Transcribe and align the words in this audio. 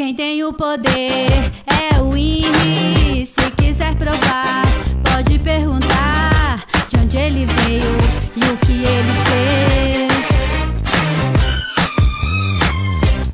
Quem 0.00 0.14
tem 0.14 0.42
o 0.44 0.50
poder 0.50 1.28
é 1.66 2.00
o 2.00 2.16
Henry. 2.16 3.26
Se 3.26 3.50
quiser 3.50 3.94
provar, 3.96 4.62
pode 5.04 5.38
perguntar 5.40 6.64
de 6.88 6.96
onde 6.96 7.18
ele 7.18 7.44
veio 7.44 7.98
e 8.34 8.40
o 8.40 8.56
que 8.56 8.72
ele 8.82 9.12
fez. 9.28 10.12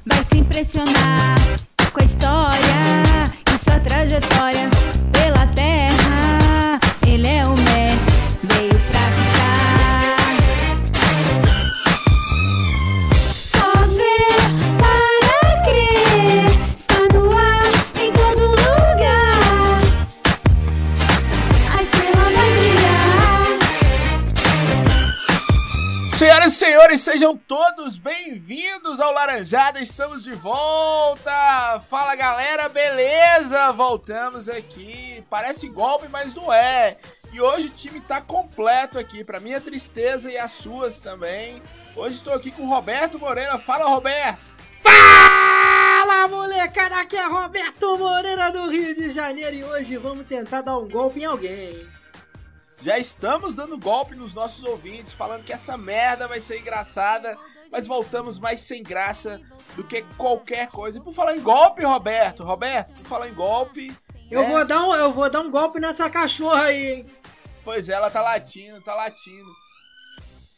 Vai 0.04 0.24
se 0.28 0.38
impressionar 0.40 1.36
com 1.92 2.00
a 2.00 2.04
história 2.04 3.32
e 3.54 3.58
sua 3.64 3.78
trajetória 3.78 4.68
sejam 27.26 27.36
todos 27.36 27.96
bem-vindos 27.96 29.00
ao 29.00 29.12
Laranjada, 29.12 29.80
estamos 29.80 30.22
de 30.22 30.32
volta! 30.32 31.80
Fala 31.90 32.14
galera, 32.14 32.68
beleza? 32.68 33.72
Voltamos 33.72 34.48
aqui, 34.48 35.24
parece 35.28 35.68
golpe, 35.68 36.06
mas 36.06 36.36
não 36.36 36.52
é. 36.52 36.98
E 37.32 37.40
hoje 37.40 37.66
o 37.66 37.70
time 37.70 38.00
tá 38.00 38.20
completo 38.20 38.96
aqui, 38.96 39.24
pra 39.24 39.40
minha 39.40 39.60
tristeza 39.60 40.30
e 40.30 40.38
as 40.38 40.52
suas 40.52 41.00
também. 41.00 41.60
Hoje 41.96 42.14
estou 42.14 42.32
aqui 42.32 42.52
com 42.52 42.62
o 42.62 42.68
Roberto 42.68 43.18
Moreira, 43.18 43.58
fala 43.58 43.88
Roberto! 43.88 44.44
Fala 44.80 46.28
molecada, 46.28 47.00
aqui 47.00 47.16
é 47.16 47.26
Roberto 47.26 47.98
Moreira 47.98 48.52
do 48.52 48.70
Rio 48.70 48.94
de 48.94 49.10
Janeiro 49.10 49.56
e 49.56 49.64
hoje 49.64 49.96
vamos 49.96 50.26
tentar 50.26 50.62
dar 50.62 50.78
um 50.78 50.88
golpe 50.88 51.22
em 51.22 51.24
alguém. 51.24 51.95
Já 52.80 52.98
estamos 52.98 53.54
dando 53.54 53.78
golpe 53.78 54.14
nos 54.14 54.34
nossos 54.34 54.62
ouvintes, 54.62 55.12
falando 55.12 55.44
que 55.44 55.52
essa 55.52 55.76
merda 55.76 56.28
vai 56.28 56.40
ser 56.40 56.60
engraçada, 56.60 57.36
mas 57.70 57.86
voltamos 57.86 58.38
mais 58.38 58.60
sem 58.60 58.82
graça 58.82 59.40
do 59.74 59.82
que 59.82 60.02
qualquer 60.16 60.68
coisa. 60.68 60.98
E 60.98 61.02
por 61.02 61.14
falar 61.14 61.36
em 61.36 61.40
golpe, 61.40 61.82
Roberto, 61.84 62.44
Roberto, 62.44 62.92
por 62.92 63.06
falar 63.06 63.28
em 63.28 63.34
golpe. 63.34 63.96
Eu, 64.30 64.42
né? 64.42 64.48
vou 64.48 64.64
dar 64.64 64.82
um, 64.84 64.94
eu 64.94 65.12
vou 65.12 65.30
dar 65.30 65.40
um 65.40 65.50
golpe 65.50 65.80
nessa 65.80 66.10
cachorra 66.10 66.64
aí, 66.64 66.94
hein? 66.94 67.06
Pois 67.64 67.88
é, 67.88 67.94
ela 67.94 68.10
tá 68.10 68.20
latindo, 68.20 68.80
tá 68.82 68.94
latindo. 68.94 69.50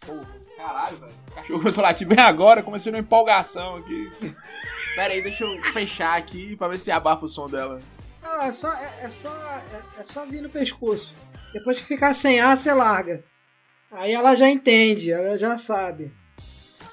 Pô, 0.00 0.14
caralho, 0.56 0.98
velho. 0.98 1.14
O 1.30 1.34
cachorro 1.34 1.58
começou 1.60 1.84
a 1.84 1.88
latir 1.88 2.06
bem 2.06 2.20
agora, 2.20 2.62
comecei 2.62 2.90
numa 2.90 3.00
empolgação 3.00 3.76
aqui. 3.76 4.10
Pera 4.94 5.14
aí, 5.14 5.22
deixa 5.22 5.44
eu 5.44 5.56
fechar 5.72 6.16
aqui 6.16 6.56
pra 6.56 6.68
ver 6.68 6.78
se 6.78 6.90
abafa 6.90 7.24
o 7.24 7.28
som 7.28 7.48
dela. 7.48 7.80
Ah, 8.22 8.48
é 8.48 8.52
só, 8.52 8.72
é, 8.72 8.98
é 9.02 9.10
só, 9.10 9.30
é, 9.30 10.00
é 10.00 10.02
só 10.02 10.26
vir 10.26 10.42
no 10.42 10.50
pescoço. 10.50 11.14
Depois 11.58 11.80
que 11.80 11.84
ficar 11.84 12.14
sem 12.14 12.38
ar, 12.38 12.56
você 12.56 12.72
larga. 12.72 13.24
Aí 13.90 14.12
ela 14.12 14.36
já 14.36 14.48
entende, 14.48 15.10
ela 15.10 15.36
já 15.36 15.58
sabe. 15.58 16.12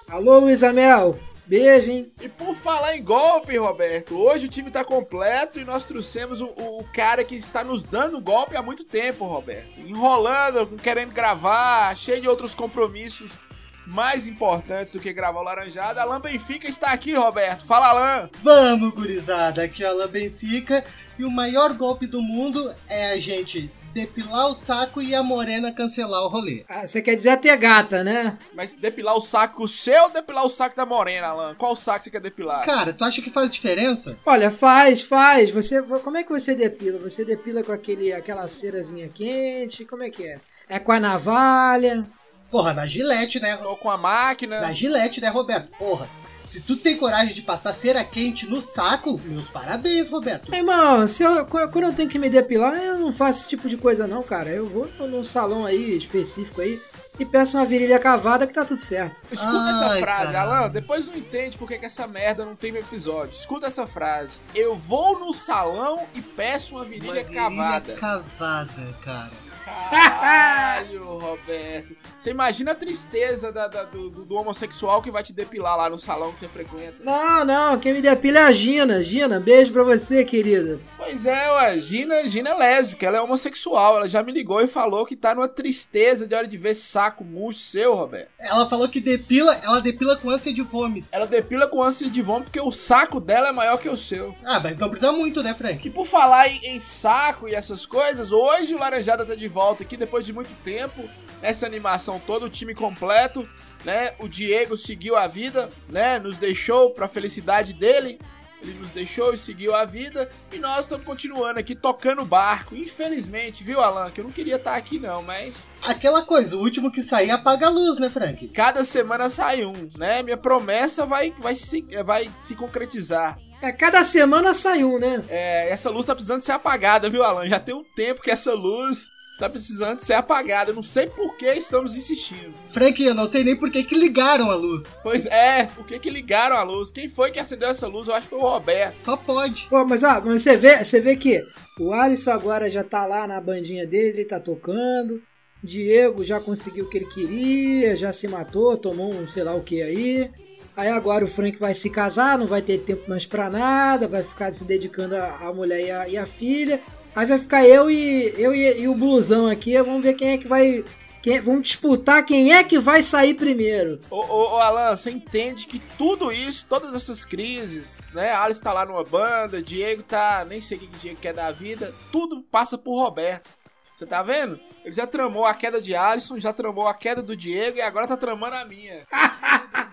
Alô, 0.10 0.40
Luísa 0.40 0.74
Mel. 0.74 1.20
Beijo, 1.46 1.92
hein? 1.92 2.12
E 2.20 2.28
por 2.28 2.56
falar 2.56 2.98
em 2.98 3.04
golpe, 3.04 3.56
Roberto, 3.56 4.18
hoje 4.18 4.48
o 4.48 4.50
time 4.50 4.72
tá 4.72 4.84
completo 4.84 5.60
e 5.60 5.64
nós 5.64 5.86
trouxemos 5.86 6.42
o, 6.42 6.48
o 6.48 6.84
cara 6.96 7.24
que 7.24 7.36
está 7.36 7.64
nos 7.64 7.84
dando 7.84 8.20
golpe 8.20 8.58
há 8.58 8.62
muito 8.64 8.84
tempo, 8.84 9.26
Roberto. 9.26 9.80
Enrolando, 9.80 10.66
querendo 10.82 11.14
gravar, 11.14 11.96
cheio 11.96 12.22
de 12.22 12.28
outros 12.28 12.56
compromissos 12.56 13.40
mais 13.86 14.26
importantes 14.26 14.92
do 14.94 15.00
que 15.00 15.14
gravar 15.14 15.42
o 15.42 15.44
Laranjada. 15.44 16.02
Alan 16.02 16.20
Benfica 16.20 16.68
está 16.68 16.88
aqui, 16.88 17.14
Roberto. 17.14 17.68
Fala, 17.68 17.90
Alan! 17.90 18.30
Vamos, 18.42 18.90
gurizada, 18.96 19.64
aqui 19.64 19.84
é 19.84 19.88
a 19.88 19.92
Alan 19.92 20.08
Benfica 20.08 20.84
e 21.20 21.24
o 21.24 21.30
maior 21.30 21.72
golpe 21.74 22.08
do 22.08 22.20
mundo 22.20 22.74
é 22.90 23.12
a 23.12 23.20
gente 23.20 23.72
depilar 23.96 24.52
o 24.52 24.56
saco 24.56 25.02
e 25.02 25.16
a 25.16 25.24
morena 25.24 25.72
cancelar 25.72 26.22
o 26.24 26.28
rolê. 26.28 26.66
Ah, 26.68 26.86
você 26.86 27.02
quer 27.02 27.16
dizer 27.16 27.38
ter 27.38 27.56
gata, 27.56 28.04
né? 28.04 28.38
Mas 28.54 28.74
depilar 28.74 29.16
o 29.16 29.22
saco 29.22 29.66
seu 29.70 30.04
ou 30.04 30.10
depilar 30.12 30.44
o 30.44 30.50
saco 30.50 30.76
da 30.76 30.86
Morena, 30.86 31.28
Alan? 31.28 31.56
Qual 31.56 31.78
saco 31.78 32.04
você 32.04 32.12
quer 32.12 32.20
depilar? 32.20 32.66
Cara, 32.66 32.92
tu 32.92 33.06
acha 33.06 33.22
que 33.22 33.30
faz 33.30 33.50
diferença? 33.50 34.18
Olha, 34.26 34.52
faz, 34.52 35.02
faz. 35.02 35.50
Você, 35.50 35.82
como 35.82 36.18
é 36.18 36.24
que 36.24 36.30
você 36.30 36.54
depila? 36.54 37.00
Você 37.00 37.24
depila 37.24 37.64
com 37.64 37.72
aquele, 37.72 38.12
aquela 38.12 38.50
cerazinha 38.50 39.08
quente? 39.08 39.86
Como 39.86 40.04
é 40.04 40.10
que 40.10 40.28
é? 40.28 40.42
É 40.68 40.78
com 40.78 40.92
a 40.92 41.00
navalha? 41.00 42.06
Porra, 42.52 42.74
na 42.74 42.86
gilete, 42.86 43.40
né? 43.40 43.56
Tô 43.56 43.78
com 43.78 43.90
a 43.90 43.98
máquina. 43.98 44.60
Na 44.60 44.74
gilete, 44.74 45.22
né, 45.22 45.30
Roberto? 45.30 45.70
Porra, 45.78 46.10
se 46.48 46.62
tu 46.62 46.76
tem 46.76 46.98
coragem 46.98 47.34
de 47.34 47.42
passar 47.42 47.74
cera 47.74 48.04
quente 48.04 48.46
no 48.48 48.62
saco, 48.62 49.20
meus 49.26 49.50
parabéns, 49.50 50.10
Roberto. 50.10 50.50
Meu 50.50 50.60
Irmão, 50.60 51.08
se 51.08 51.24
eu, 51.24 51.46
quando 51.46 51.84
eu 51.84 51.94
tenho 51.94 52.10
que 52.10 52.20
me 52.20 52.30
depilar, 52.30 52.76
eu 52.76 52.98
não 52.98 53.12
faço 53.12 53.42
esse 53.42 53.50
tipo 53.50 53.68
de 53.68 53.78
coisa 53.78 54.08
não, 54.08 54.24
cara. 54.24 54.50
Eu 54.50 54.66
vou 54.66 54.88
num 55.08 55.24
salão 55.24 55.66
aí, 55.66 55.98
específico 55.98 56.62
aí, 56.62 56.80
e 57.18 57.26
peço 57.26 57.58
uma 57.58 57.66
virilha 57.66 57.98
cavada 57.98 58.46
que 58.46 58.54
tá 58.54 58.66
tudo 58.66 58.80
certo. 58.80 59.22
Escuta 59.32 59.70
essa 59.70 59.86
Ai, 59.88 60.00
frase, 60.02 60.32
caralho. 60.34 60.52
Alan. 60.52 60.70
Depois 60.70 61.08
não 61.08 61.16
entende 61.16 61.58
por 61.58 61.68
que 61.68 61.76
essa 61.86 62.06
merda 62.08 62.44
não 62.46 62.56
tem 62.56 62.72
no 62.72 62.78
episódio. 62.78 63.34
Escuta 63.34 63.68
essa 63.68 63.88
frase. 63.88 64.40
Eu 64.54 64.76
vou 64.76 65.20
no 65.20 65.34
salão 65.34 66.06
e 66.14 66.22
peço 66.22 66.76
uma 66.76 66.84
virilha, 66.84 67.06
Uma 67.12 67.24
virilha 67.24 67.42
cavada. 67.42 67.94
cavada, 67.94 68.96
cara. 69.04 69.32
Caralho, 69.66 71.04
Roberto. 71.18 71.96
Você 72.18 72.30
imagina 72.32 72.72
a 72.72 72.76
tristeza 72.76 73.52
da- 73.52 73.68
da- 73.68 73.84
do, 73.84 74.10
do- 74.10 74.26
do 74.26 74.36
homossexual 74.36 75.02
que 75.02 75.12
vai 75.12 75.24
te 75.24 75.34
depilar 75.34 75.78
lá 75.78 75.90
no 75.90 75.98
salão 75.98 76.32
que 76.34 76.40
você 76.40 76.48
frequenta. 76.48 76.96
Não, 77.04 77.44
não, 77.46 77.80
quem 77.80 77.94
me 77.94 78.02
depila 78.02 78.40
é 78.40 78.44
a 78.44 78.52
Gina. 78.52 79.04
Gina, 79.04 79.40
beijo 79.40 79.72
pra 79.72 79.84
você, 79.84 80.24
querida. 80.24 80.80
Pois 80.98 81.26
é, 81.26 81.52
ué, 81.52 81.78
Gina, 81.78 82.28
Gina 82.28 82.50
é 82.52 82.54
lésbica, 82.58 83.06
ela 83.06 83.18
é 83.18 83.22
homossexual. 83.22 83.98
Ela 83.98 84.08
já 84.08 84.24
me 84.24 84.32
ligou 84.32 84.62
e 84.62 84.68
falou 84.68 85.06
que 85.06 85.16
tá 85.16 85.36
numa 85.36 85.48
tristeza 85.48 86.28
de 86.28 86.34
hora 86.36 86.48
de 86.48 86.58
ver 86.58 86.74
saco 86.74 87.24
murcho 87.24 87.60
seu, 87.60 87.94
Roberto. 87.96 88.30
Ela 88.40 88.66
falou 88.68 88.88
que 88.88 89.00
depila, 89.00 89.54
ela 89.64 89.80
depila 89.82 90.16
com 90.16 90.30
ânsia 90.30 90.54
de 90.54 90.62
vômito. 90.62 91.08
Ela 91.12 91.28
depila 91.28 91.68
com 91.68 91.82
ânsia 91.84 92.10
de 92.10 92.22
vômito 92.22 92.46
porque 92.52 92.60
o 92.62 92.72
saco 92.72 93.20
dela 93.20 93.50
é 93.50 93.52
maior 93.52 93.78
que 93.78 93.90
o 93.90 93.98
seu. 93.98 94.36
Ah, 94.46 94.60
mas 94.60 94.78
não 94.78 94.90
precisa 94.90 95.12
muito, 95.12 95.42
né, 95.44 95.54
Frank? 95.54 95.86
E 95.88 95.92
por 95.92 96.06
falar 96.06 96.48
em, 96.50 96.76
em 96.76 96.80
saco 96.80 97.48
e 97.48 97.54
essas 97.56 97.86
coisas, 97.86 98.32
hoje 98.32 98.74
o 98.74 98.80
Laranjada 98.80 99.26
tá 99.26 99.36
de 99.36 99.48
volta 99.56 99.84
aqui 99.84 99.96
depois 99.96 100.26
de 100.26 100.34
muito 100.34 100.54
tempo. 100.64 101.10
Essa 101.42 101.66
animação 101.66 102.20
toda, 102.20 102.46
o 102.46 102.50
time 102.50 102.76
completo, 102.76 103.48
né? 103.86 104.14
O 104.20 104.28
Diego 104.28 104.76
seguiu 104.76 105.16
a 105.16 105.28
vida, 105.28 105.70
né? 105.88 106.20
Nos 106.20 106.38
deixou 106.38 106.92
pra 106.92 107.08
felicidade 107.08 107.72
dele. 107.74 108.20
Ele 108.62 108.74
nos 108.80 108.90
deixou 108.90 109.34
e 109.34 109.38
seguiu 109.38 109.74
a 109.76 109.86
vida. 109.86 110.30
E 110.52 110.58
nós 110.58 110.86
estamos 110.86 111.06
continuando 111.06 111.60
aqui 111.60 111.76
tocando 111.76 112.22
o 112.24 112.26
barco. 112.26 112.76
Infelizmente, 112.76 113.64
viu, 113.64 113.80
Alan? 113.80 114.12
Que 114.12 114.20
eu 114.20 114.26
não 114.26 114.32
queria 114.32 114.56
estar 114.56 114.76
aqui, 114.76 115.00
não, 115.00 115.22
mas 115.22 115.70
Aquela 115.84 116.24
coisa, 116.24 116.58
o 116.58 116.62
último 116.62 116.92
que 116.92 117.02
sair 117.02 117.32
apaga 117.32 117.68
a 117.68 117.70
luz, 117.70 118.00
né, 118.00 118.10
Frank? 118.10 118.48
cada 118.50 118.84
semana 118.84 119.30
sai 119.30 119.64
um, 119.64 119.90
né? 119.98 120.24
Minha 120.24 120.38
promessa 120.38 121.06
vai, 121.06 121.34
vai, 121.40 121.56
se, 121.56 121.86
vai 122.04 122.30
se 122.38 122.56
concretizar. 122.56 123.38
É, 123.62 123.72
cada 123.72 124.04
semana 124.04 124.54
sai 124.54 124.84
um, 124.84 125.00
né? 125.00 125.24
É, 125.30 125.70
essa 125.70 125.90
luz 125.90 126.06
tá 126.06 126.14
precisando 126.14 126.42
ser 126.42 126.52
apagada, 126.52 127.10
viu, 127.10 127.24
Alan? 127.24 127.48
Já 127.48 127.60
tem 127.60 127.76
um 127.76 127.84
tempo 127.84 128.22
que 128.22 128.32
essa 128.32 128.54
luz 128.54 129.10
tá 129.38 129.50
precisando 129.50 130.00
ser 130.00 130.14
apagada. 130.14 130.72
Eu 130.72 130.76
não 130.76 130.84
sei 130.84 131.08
por 131.08 131.36
que 131.38 131.48
estamos 131.54 131.96
insistindo. 131.96 132.54
Frank, 132.66 133.02
eu 133.04 133.14
não 133.14 133.26
sei 133.26 133.44
nem 133.44 133.56
por 133.56 133.70
que 133.70 133.84
que 133.84 133.96
ligaram 133.96 134.50
a 134.50 134.56
luz. 134.56 135.00
Pois 135.04 135.26
é, 135.26 135.66
por 135.66 135.86
que 135.86 136.00
que 136.00 136.10
ligaram 136.10 136.56
a 136.56 136.64
luz? 136.64 136.92
Quem 136.92 137.10
foi 137.10 137.32
que 137.32 137.40
acendeu 137.40 137.70
essa 137.70 137.88
luz? 137.88 138.08
Eu 138.08 138.16
acho 138.16 138.28
que 138.28 138.36
foi 138.36 138.40
o 138.40 138.50
Roberto. 138.50 138.98
Só 138.98 139.18
pode. 139.18 139.68
Pô, 139.70 139.86
mas, 139.86 140.04
ó, 140.04 140.22
mas 140.22 140.42
você 140.42 140.56
vê, 140.56 140.84
você 140.84 141.00
vê 141.00 141.16
que 141.16 141.44
o 141.80 141.94
Alisson 141.94 142.32
agora 142.32 142.70
já 142.70 142.84
tá 142.84 143.06
lá 143.06 143.28
na 143.28 143.42
bandinha 143.42 143.86
dele, 143.86 144.20
ele 144.20 144.26
tá 144.26 144.40
tocando. 144.40 145.22
Diego 145.64 146.24
já 146.24 146.40
conseguiu 146.40 146.86
o 146.86 146.90
que 146.90 146.98
ele 146.98 147.08
queria, 147.08 147.96
já 147.96 148.14
se 148.14 148.28
matou, 148.28 148.78
tomou 148.78 149.14
um 149.14 149.28
sei 149.28 149.44
lá 149.44 149.56
o 149.56 149.62
que 149.62 149.82
aí. 149.82 150.30
Aí 150.78 150.90
agora 150.90 151.24
o 151.24 151.28
Frank 151.28 151.58
vai 151.58 151.74
se 151.74 151.90
casar, 151.90 152.38
não 152.38 152.46
vai 152.46 152.62
ter 152.62 152.80
tempo 152.80 153.10
mais 153.10 153.26
pra 153.26 153.50
nada, 153.50 154.08
vai 154.08 154.22
ficar 154.22 154.54
se 154.54 154.66
dedicando 154.66 155.16
à 155.16 155.48
à 155.48 155.54
mulher 155.54 155.82
e 155.82 155.92
à, 155.92 156.08
e 156.10 156.18
à 156.18 156.26
filha. 156.26 156.82
Aí 157.16 157.26
vai 157.26 157.40
ficar 157.40 157.66
eu 157.66 157.90
e 157.90 158.34
eu 158.38 158.54
e, 158.54 158.82
e 158.82 158.88
o 158.88 158.94
blusão 158.94 159.48
aqui, 159.48 159.82
vamos 159.82 160.04
ver 160.04 160.16
quem 160.16 160.32
é 160.32 160.38
que 160.38 160.48
vai. 160.48 160.84
Quem, 161.22 161.40
vamos 161.40 161.64
disputar 161.64 162.24
quem 162.24 162.54
é 162.54 162.64
que 162.64 162.78
vai 162.78 163.02
sair 163.02 163.34
primeiro. 163.34 164.00
Ô, 164.12 164.18
ô, 164.18 164.56
ô, 164.56 164.60
Alan, 164.60 164.96
você 164.96 165.10
entende 165.10 165.66
que 165.66 165.80
tudo 165.98 166.32
isso, 166.32 166.68
todas 166.68 166.94
essas 166.94 167.26
crises, 167.26 168.08
né? 168.14 168.32
Alice 168.32 168.62
tá 168.62 168.72
lá 168.72 168.86
numa 168.86 169.04
banda, 169.04 169.64
Diego 169.64 170.04
tá. 170.04 170.46
Nem 170.48 170.62
sei 170.62 170.78
o 170.78 170.82
que 170.82 170.88
que 170.88 171.00
Diego 171.00 171.20
quer 171.20 171.34
da 171.34 171.52
vida. 171.52 171.96
Tudo 172.12 172.44
passa 172.44 172.78
por 172.78 173.02
Roberto. 173.02 173.50
Você 173.96 174.06
tá 174.06 174.22
vendo? 174.22 174.60
Ele 174.84 174.94
já 174.94 175.08
tramou 175.08 175.46
a 175.46 175.56
queda 175.56 175.82
de 175.82 175.96
Alisson, 175.96 176.38
já 176.38 176.52
tramou 176.52 176.88
a 176.88 176.94
queda 176.94 177.24
do 177.24 177.36
Diego 177.36 177.78
e 177.78 177.82
agora 177.82 178.08
tá 178.08 178.18
tramando 178.18 178.56
a 178.56 178.66
minha. 178.66 179.08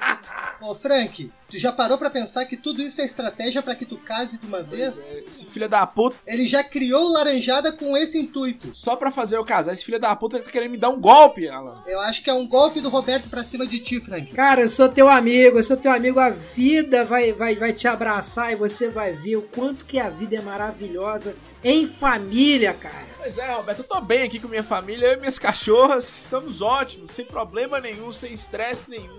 Ô, 0.62 0.74
Frank, 0.74 1.30
tu 1.50 1.58
já 1.58 1.72
parou 1.72 1.98
pra 1.98 2.08
pensar 2.08 2.44
que 2.46 2.56
tudo 2.56 2.80
isso 2.80 3.00
é 3.00 3.04
estratégia 3.04 3.60
pra 3.62 3.74
que 3.74 3.84
tu 3.84 3.96
case 3.98 4.38
de 4.38 4.46
uma 4.46 4.62
vez? 4.62 5.06
É, 5.08 5.18
Esse 5.20 5.44
filho 5.44 5.68
da 5.68 5.86
puta, 5.86 6.16
Ele 6.26 6.46
já 6.46 6.62
criou 6.62 7.06
o 7.06 7.12
Laranjada 7.12 7.72
com 7.72 7.96
esse 7.96 8.18
intuito. 8.18 8.70
só 8.74 8.94
pra 8.96 9.10
fazer 9.10 9.36
eu 9.36 9.44
casar, 9.44 9.72
esse 9.72 9.84
filho 9.84 9.98
da 10.00 10.14
puta 10.14 10.40
tá 10.40 10.50
querendo 10.50 10.70
me 10.70 10.78
dar 10.78 10.90
um 10.90 11.00
golpe, 11.00 11.48
Alan. 11.48 11.82
Eu 11.86 12.00
acho 12.00 12.22
que 12.22 12.30
é 12.30 12.34
um 12.34 12.46
golpe 12.46 12.80
do 12.80 12.88
Roberto 12.88 13.28
pra 13.28 13.44
cima 13.44 13.66
de 13.66 13.80
ti, 13.80 14.00
Frank. 14.00 14.32
Cara, 14.32 14.62
eu 14.62 14.68
sou 14.68 14.88
teu 14.88 15.08
amigo, 15.08 15.58
eu 15.58 15.62
sou 15.62 15.76
teu 15.76 15.90
amigo. 15.92 16.18
A 16.20 16.30
vida 16.30 17.04
vai, 17.04 17.32
vai, 17.32 17.54
vai 17.56 17.72
te 17.72 17.88
abraçar 17.88 18.52
e 18.52 18.56
você 18.56 18.88
vai 18.88 19.12
ver 19.12 19.36
o 19.36 19.42
quanto 19.42 19.84
que 19.84 19.98
a 19.98 20.08
vida 20.08 20.36
é 20.36 20.40
maravilhosa 20.40 21.36
em 21.64 21.86
família, 21.86 22.72
cara. 22.72 23.12
Pois 23.18 23.38
é, 23.38 23.52
Roberto, 23.52 23.78
eu 23.78 23.84
tô 23.84 24.00
bem 24.00 24.22
aqui 24.24 24.40
com 24.40 24.48
minha 24.48 24.64
família, 24.64 25.06
eu 25.06 25.12
e 25.12 25.16
minhas 25.16 25.38
cachorras, 25.38 26.08
estamos 26.22 26.60
ótimos, 26.60 27.12
sem 27.12 27.24
problema 27.24 27.78
nenhum, 27.80 28.10
sem 28.12 28.32
estresse 28.32 28.90
nenhum. 28.90 29.16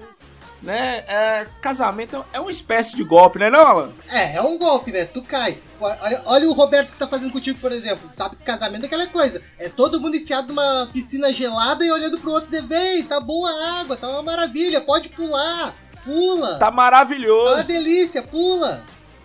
Né? 0.64 1.04
É, 1.08 1.46
casamento 1.62 2.24
é 2.32 2.40
uma 2.40 2.50
espécie 2.50 2.96
de 2.96 3.04
golpe, 3.04 3.38
né, 3.38 3.50
não, 3.50 3.60
Alan? 3.68 3.92
É, 4.10 4.38
é 4.38 4.42
um 4.42 4.58
golpe, 4.58 4.92
né? 4.94 5.04
Tu 5.06 5.22
cai. 5.22 5.58
Olha, 5.80 6.22
olha 6.26 6.50
o 6.50 6.54
Roberto 6.54 6.94
que 6.94 6.98
tá 6.98 7.06
fazendo 7.06 7.34
contigo, 7.34 7.60
por 7.60 7.72
exemplo. 7.74 8.10
Sabe 8.16 8.38
que 8.38 8.44
casamento 8.44 8.84
é 8.84 8.86
aquela 8.86 9.08
coisa. 9.08 9.42
É 9.60 9.68
todo 9.68 10.00
mundo 10.00 10.16
enfiado 10.16 10.48
numa 10.48 10.88
piscina 10.94 11.34
gelada 11.34 11.86
e 11.86 11.92
olhando 11.92 12.18
pro 12.18 12.32
outro 12.32 12.46
e 12.48 12.52
dizer, 12.62 12.66
vem, 12.66 13.04
tá 13.04 13.20
boa 13.20 13.50
a 13.52 13.82
água, 13.82 13.98
tá 13.98 14.08
uma 14.08 14.24
maravilha, 14.24 14.80
pode 14.80 15.10
pular. 15.10 15.76
Pula. 16.06 16.54
Tá 16.54 16.60
Tá 16.60 16.66
uma 16.70 16.72
maravilhoso. 16.78 17.64
delícia, 17.66 18.22
pula. 18.24 18.82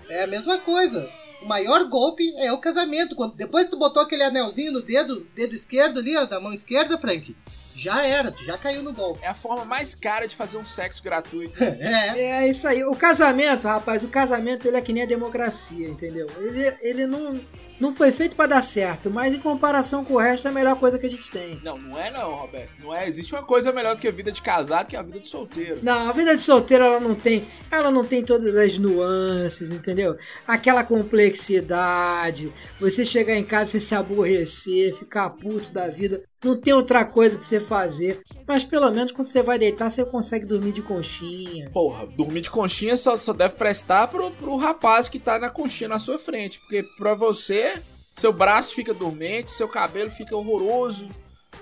É 0.08 0.24
a 0.24 0.26
mesma 0.26 0.58
coisa. 0.58 1.08
O 1.40 1.46
maior 1.46 1.84
golpe 1.88 2.34
é 2.38 2.52
o 2.52 2.58
casamento. 2.58 3.14
Quando, 3.14 3.34
depois 3.36 3.66
que 3.66 3.70
tu 3.70 3.78
botou 3.78 4.02
aquele 4.02 4.24
anelzinho 4.24 4.72
no 4.72 4.82
dedo, 4.82 5.24
dedo 5.36 5.54
esquerdo 5.54 6.00
ali, 6.00 6.16
ó, 6.16 6.24
da 6.24 6.40
mão 6.40 6.52
esquerda, 6.52 6.98
Frank, 6.98 7.36
já 7.78 8.04
era, 8.04 8.32
tu 8.32 8.44
já 8.44 8.58
caiu 8.58 8.82
no 8.82 8.92
golpe. 8.92 9.20
É 9.22 9.28
a 9.28 9.34
forma 9.34 9.64
mais 9.64 9.94
cara 9.94 10.26
de 10.26 10.34
fazer 10.34 10.58
um 10.58 10.64
sexo 10.64 11.02
gratuito. 11.02 11.58
É. 11.78 12.18
É 12.18 12.48
isso 12.48 12.66
aí. 12.66 12.82
O 12.84 12.94
casamento, 12.96 13.68
rapaz, 13.68 14.02
o 14.02 14.08
casamento 14.08 14.66
ele 14.66 14.76
é 14.76 14.80
que 14.80 14.92
nem 14.92 15.04
a 15.04 15.06
democracia, 15.06 15.88
entendeu? 15.88 16.26
Ele, 16.38 16.76
ele 16.82 17.06
não, 17.06 17.40
não 17.80 17.92
foi 17.92 18.12
feito 18.12 18.36
pra 18.36 18.46
dar 18.46 18.62
certo, 18.62 19.10
mas 19.10 19.34
em 19.34 19.40
comparação 19.40 20.04
com 20.04 20.14
o 20.14 20.18
resto 20.18 20.48
é 20.48 20.50
a 20.50 20.54
melhor 20.54 20.76
coisa 20.76 20.98
que 20.98 21.06
a 21.06 21.10
gente 21.10 21.30
tem. 21.30 21.60
Não, 21.62 21.78
não 21.78 21.98
é 21.98 22.10
não, 22.10 22.34
Roberto. 22.34 22.70
Não 22.80 22.94
é. 22.94 23.08
Existe 23.08 23.34
uma 23.34 23.42
coisa 23.42 23.72
melhor 23.72 23.94
do 23.94 24.00
que 24.00 24.08
a 24.08 24.12
vida 24.12 24.32
de 24.32 24.42
casado, 24.42 24.88
que 24.88 24.96
é 24.96 24.98
a 24.98 25.02
vida 25.02 25.20
de 25.20 25.28
solteiro. 25.28 25.80
Não, 25.82 26.08
a 26.08 26.12
vida 26.12 26.36
de 26.36 26.42
solteiro 26.42 26.84
ela 26.84 27.00
não 27.00 27.14
tem, 27.14 27.46
ela 27.70 27.90
não 27.90 28.04
tem 28.04 28.24
todas 28.24 28.56
as 28.56 28.78
nuances, 28.78 29.70
entendeu? 29.70 30.16
Aquela 30.46 30.84
complexidade, 30.84 32.52
você 32.80 33.04
chegar 33.04 33.34
em 33.34 33.44
casa 33.44 33.72
você 33.72 33.80
se 33.80 33.94
aborrecer, 33.94 34.96
ficar 34.96 35.30
puto 35.30 35.72
da 35.72 35.88
vida, 35.88 36.22
não 36.42 36.56
tem 36.56 36.72
outra 36.72 37.04
coisa 37.04 37.36
pra 37.36 37.44
você 37.44 37.60
fazer. 37.60 38.22
Mas 38.46 38.64
pelo 38.64 38.90
menos 38.90 39.12
quando 39.12 39.28
você 39.28 39.42
vai 39.42 39.58
deitar 39.58 39.90
você 39.90 40.04
consegue 40.04 40.46
dormir 40.46 40.72
de 40.72 40.82
conchinha. 40.82 41.70
Porra, 41.70 42.06
dormir 42.06 42.42
de 42.42 42.50
conchinha 42.50 42.96
só, 42.96 43.16
só 43.16 43.32
deve 43.32 43.54
prestar 43.54 44.08
pro, 44.08 44.30
pro 44.30 44.56
rapaz 44.56 45.08
que 45.08 45.18
tá 45.18 45.38
na 45.38 45.50
conchinha 45.50 45.88
na 45.88 45.98
sua 45.98 46.18
frente. 46.18 46.60
Porque 46.60 46.82
pra 46.96 47.14
você, 47.14 47.67
seu 48.18 48.32
braço 48.32 48.74
fica 48.74 48.92
dormente, 48.92 49.50
seu 49.50 49.68
cabelo 49.68 50.10
fica 50.10 50.36
horroroso, 50.36 51.08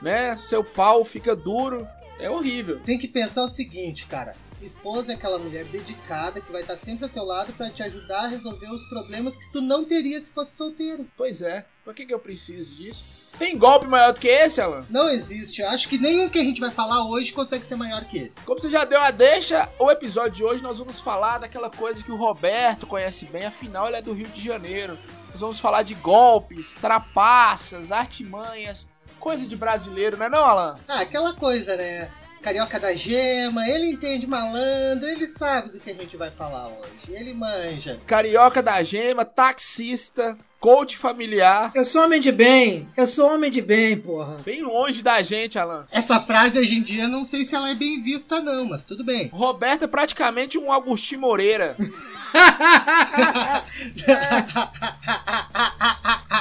né? 0.01 0.37
Seu 0.37 0.65
pau 0.65 1.05
fica 1.05 1.37
duro. 1.37 1.87
É 2.19 2.31
horrível. 2.31 2.81
Tem 2.81 2.99
que 2.99 3.07
pensar 3.07 3.45
o 3.45 3.49
seguinte, 3.49 4.07
cara. 4.07 4.35
Esposa 4.63 5.13
é 5.13 5.15
aquela 5.15 5.39
mulher 5.39 5.65
dedicada 5.67 6.41
que 6.41 6.51
vai 6.51 6.63
estar 6.63 6.79
sempre 6.79 7.05
ao 7.05 7.11
teu 7.11 7.25
lado 7.25 7.53
pra 7.53 7.69
te 7.69 7.83
ajudar 7.83 8.25
a 8.25 8.29
resolver 8.29 8.71
os 8.71 8.85
problemas 8.87 9.37
que 9.37 9.53
tu 9.53 9.61
não 9.61 9.85
teria 9.85 10.19
se 10.19 10.33
fosse 10.33 10.57
solteiro. 10.57 11.07
Pois 11.15 11.43
é. 11.43 11.67
Por 11.85 11.95
que, 11.95 12.07
que 12.07 12.15
eu 12.15 12.19
preciso 12.19 12.75
disso? 12.75 13.05
Tem 13.39 13.57
golpe 13.57 13.87
maior 13.87 14.15
do 14.15 14.19
que 14.19 14.29
esse, 14.29 14.61
Alan? 14.61 14.85
Não 14.89 15.11
existe. 15.11 15.61
Eu 15.61 15.69
acho 15.69 15.89
que 15.89 15.99
nenhum 15.99 16.29
que 16.29 16.39
a 16.39 16.43
gente 16.43 16.61
vai 16.61 16.71
falar 16.71 17.07
hoje 17.07 17.35
consegue 17.35 17.67
ser 17.67 17.77
maior 17.77 18.05
que 18.07 18.19
esse. 18.19 18.41
Como 18.41 18.59
você 18.59 18.71
já 18.71 18.85
deu 18.85 19.01
a 19.01 19.11
deixa, 19.11 19.69
o 19.79 19.91
episódio 19.91 20.33
de 20.33 20.45
hoje 20.45 20.63
nós 20.63 20.79
vamos 20.79 21.01
falar 21.01 21.39
daquela 21.39 21.71
coisa 21.71 22.03
que 22.03 22.11
o 22.11 22.17
Roberto 22.17 22.87
conhece 22.87 23.27
bem, 23.27 23.45
afinal 23.45 23.87
ele 23.87 23.97
é 23.97 24.03
do 24.03 24.15
Rio 24.15 24.29
de 24.29 24.43
Janeiro. 24.43 24.99
Nós 25.37 25.43
vamos 25.43 25.61
falar 25.61 25.83
de 25.83 25.95
golpes, 25.97 26.75
trapaças, 26.75 27.93
artimanhas, 27.93 28.89
coisa 29.21 29.47
de 29.47 29.55
brasileiro, 29.55 30.17
não 30.17 30.25
é 30.25 30.31
não, 30.31 30.43
Alan? 30.43 30.79
Ah, 30.89 31.03
aquela 31.03 31.35
coisa, 31.35 31.77
né? 31.77 32.11
Carioca 32.41 32.81
da 32.81 32.95
gema, 32.95 33.69
ele 33.69 33.91
entende 33.91 34.27
malandro, 34.27 35.07
ele 35.07 35.27
sabe 35.27 35.69
do 35.69 35.79
que 35.79 35.91
a 35.91 35.95
gente 35.95 36.17
vai 36.17 36.31
falar 36.31 36.69
hoje. 36.69 37.11
Ele 37.11 37.35
manja. 37.35 38.01
Carioca 38.07 38.63
da 38.63 38.83
gema, 38.83 39.27
taxista, 39.27 40.39
coach 40.61 40.97
familiar. 40.97 41.71
Eu 41.75 41.85
sou 41.85 42.05
homem 42.05 42.21
de 42.21 42.33
bem, 42.33 42.89
eu 42.97 43.07
sou 43.07 43.33
homem 43.33 43.51
de 43.51 43.63
bem, 43.63 43.97
porra. 43.97 44.37
Bem 44.45 44.63
longe 44.63 45.03
da 45.03 45.23
gente, 45.23 45.59
Alan. 45.59 45.87
Essa 45.91 46.21
frase 46.21 46.59
hoje 46.59 46.77
em 46.77 46.83
dia 46.83 47.07
não 47.09 47.25
sei 47.25 47.45
se 47.45 47.55
ela 47.55 47.71
é 47.71 47.75
bem 47.75 48.01
vista, 48.01 48.41
não, 48.41 48.65
mas 48.67 48.85
tudo 48.85 49.05
bem. 49.05 49.29
Roberto 49.33 49.85
é 49.85 49.87
praticamente 49.87 50.59
um 50.59 50.73
Agostinho 50.73 51.21
Moreira. 51.21 51.77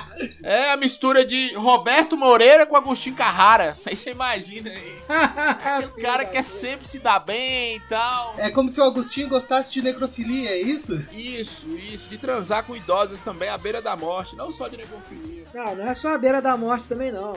É 0.44 0.72
a 0.72 0.78
mistura 0.78 1.26
de 1.26 1.54
Roberto 1.56 2.16
Moreira 2.16 2.66
com 2.66 2.76
Agostinho 2.76 3.16
Carrara. 3.16 3.76
Aí 3.86 3.96
você 3.96 4.12
imagina 4.12 4.70
aí. 4.70 4.96
O 5.98 6.02
cara 6.02 6.26
quer 6.26 6.44
sempre 6.44 6.88
se 6.88 7.00
dar 7.00 7.20
bem 7.20 7.78
e 7.78 7.80
tal. 7.82 8.36
É 8.38 8.50
como 8.50 8.70
se 8.70 8.80
o 8.80 8.84
Agostinho 8.84 9.28
gostasse 9.28 9.72
de 9.72 9.82
necrofilia, 9.82 10.52
é 10.52 10.62
isso? 10.62 11.08
Isso, 11.12 11.68
isso. 11.78 12.10
De 12.10 12.18
transar 12.18 12.64
com 12.64 12.76
idosas 12.76 13.22
também 13.22 13.50
à 13.50 13.58
beira 13.58 13.82
da 13.82 13.96
morte. 13.96 14.36
Não 14.36 14.52
só 14.52 14.68
de 14.68 14.78
necrofilia. 14.78 15.46
Não, 15.54 15.76
não 15.76 15.88
é 15.88 15.96
só 15.96 16.14
a 16.14 16.18
beira 16.18 16.42
da 16.42 16.56
morte 16.56 16.88
também 16.88 17.12
não. 17.12 17.34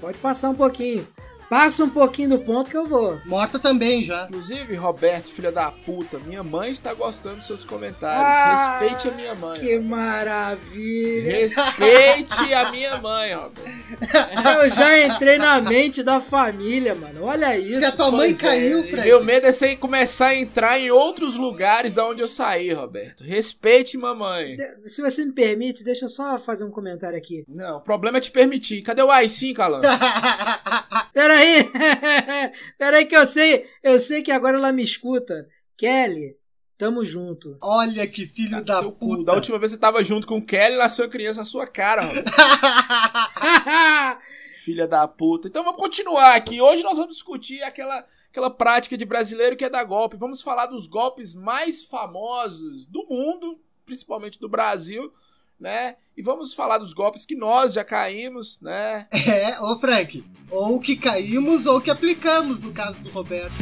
Pode 0.00 0.18
passar 0.18 0.48
um 0.48 0.54
pouquinho. 0.54 1.06
Passa 1.50 1.82
um 1.82 1.90
pouquinho 1.90 2.28
do 2.28 2.38
ponto 2.38 2.70
que 2.70 2.76
eu 2.76 2.86
vou. 2.86 3.20
Morta 3.26 3.58
também 3.58 4.04
já. 4.04 4.26
Inclusive, 4.26 4.72
Roberto, 4.76 5.32
filha 5.32 5.50
da 5.50 5.68
puta, 5.68 6.16
minha 6.20 6.44
mãe 6.44 6.70
está 6.70 6.94
gostando 6.94 7.38
dos 7.38 7.46
seus 7.46 7.64
comentários. 7.64 8.24
Ah, 8.24 8.78
Respeite 8.78 9.08
a 9.08 9.10
minha 9.10 9.34
mãe. 9.34 9.54
Que 9.54 9.76
maravilha! 9.80 11.32
Respeite 11.32 12.54
a 12.54 12.70
minha 12.70 12.98
mãe, 13.00 13.34
Roberto. 13.34 13.68
Eu 14.62 14.70
já 14.70 15.06
entrei 15.06 15.38
na 15.38 15.60
mente 15.60 16.04
da 16.04 16.20
família, 16.20 16.94
mano. 16.94 17.24
Olha 17.24 17.58
isso. 17.58 17.80
Se 17.80 17.84
a 17.84 17.90
tua 17.90 18.12
mãe 18.12 18.28
Pois 18.28 18.38
é, 18.44 18.46
caiu, 18.46 18.78
e 18.84 18.90
Frank. 18.90 19.08
Meu 19.08 19.24
medo 19.24 19.46
é 19.48 19.50
você 19.52 19.74
começar 19.74 20.28
a 20.28 20.36
entrar 20.36 20.78
em 20.78 20.92
outros 20.92 21.36
lugares 21.36 21.94
da 21.94 22.06
onde 22.06 22.20
eu 22.20 22.28
saí, 22.28 22.72
Roberto. 22.72 23.24
Respeite 23.24 23.98
mamãe. 23.98 24.56
Se 24.84 25.02
você 25.02 25.24
me 25.24 25.32
permite, 25.32 25.82
deixa 25.82 26.04
eu 26.04 26.08
só 26.08 26.38
fazer 26.38 26.64
um 26.64 26.70
comentário 26.70 27.18
aqui. 27.18 27.44
Não, 27.48 27.78
o 27.78 27.80
problema 27.80 28.18
é 28.18 28.20
te 28.20 28.30
permitir. 28.30 28.82
Cadê 28.82 29.02
o 29.02 29.08
AI5, 29.08 29.58
Alan? 29.58 29.80
Peraí! 31.12 31.39
Peraí 32.78 33.06
que 33.06 33.16
eu 33.16 33.26
sei, 33.26 33.66
eu 33.82 33.98
sei 33.98 34.22
que 34.22 34.32
agora 34.32 34.56
ela 34.56 34.72
me 34.72 34.82
escuta. 34.82 35.46
Kelly, 35.76 36.36
tamo 36.76 37.04
junto. 37.04 37.56
Olha 37.62 38.06
que 38.06 38.26
filho 38.26 38.62
da 38.64 38.80
Seu 38.80 38.92
cu. 38.92 38.98
puta. 38.98 39.24
Da 39.24 39.34
última 39.34 39.58
vez 39.58 39.72
você 39.72 39.78
tava 39.78 40.02
junto 40.02 40.26
com 40.26 40.38
o 40.38 40.44
Kelly, 40.44 40.76
nasceu 40.76 41.04
a 41.04 41.08
criança 41.08 41.40
na 41.40 41.44
sua 41.44 41.66
cara. 41.66 42.02
Filha 44.64 44.86
da 44.86 45.06
puta. 45.08 45.48
Então 45.48 45.64
vamos 45.64 45.80
continuar 45.80 46.34
aqui. 46.34 46.60
Hoje 46.60 46.82
nós 46.82 46.98
vamos 46.98 47.14
discutir 47.14 47.62
aquela, 47.62 48.04
aquela 48.30 48.50
prática 48.50 48.96
de 48.96 49.04
brasileiro 49.04 49.56
que 49.56 49.64
é 49.64 49.70
dar 49.70 49.84
golpe. 49.84 50.16
Vamos 50.16 50.42
falar 50.42 50.66
dos 50.66 50.86
golpes 50.86 51.34
mais 51.34 51.84
famosos 51.84 52.86
do 52.86 53.06
mundo, 53.08 53.58
principalmente 53.86 54.38
do 54.38 54.48
Brasil, 54.48 55.12
né? 55.60 55.96
E 56.16 56.22
vamos 56.22 56.54
falar 56.54 56.78
dos 56.78 56.92
golpes 56.94 57.26
que 57.26 57.36
nós 57.36 57.74
já 57.74 57.84
caímos, 57.84 58.58
né? 58.60 59.06
É, 59.12 59.60
ô 59.60 59.76
Frank, 59.78 60.24
ou 60.50 60.80
que 60.80 60.96
caímos 60.96 61.66
ou 61.66 61.80
que 61.80 61.90
aplicamos 61.90 62.62
no 62.62 62.72
caso 62.72 63.02
do 63.04 63.10
Roberto. 63.10 63.52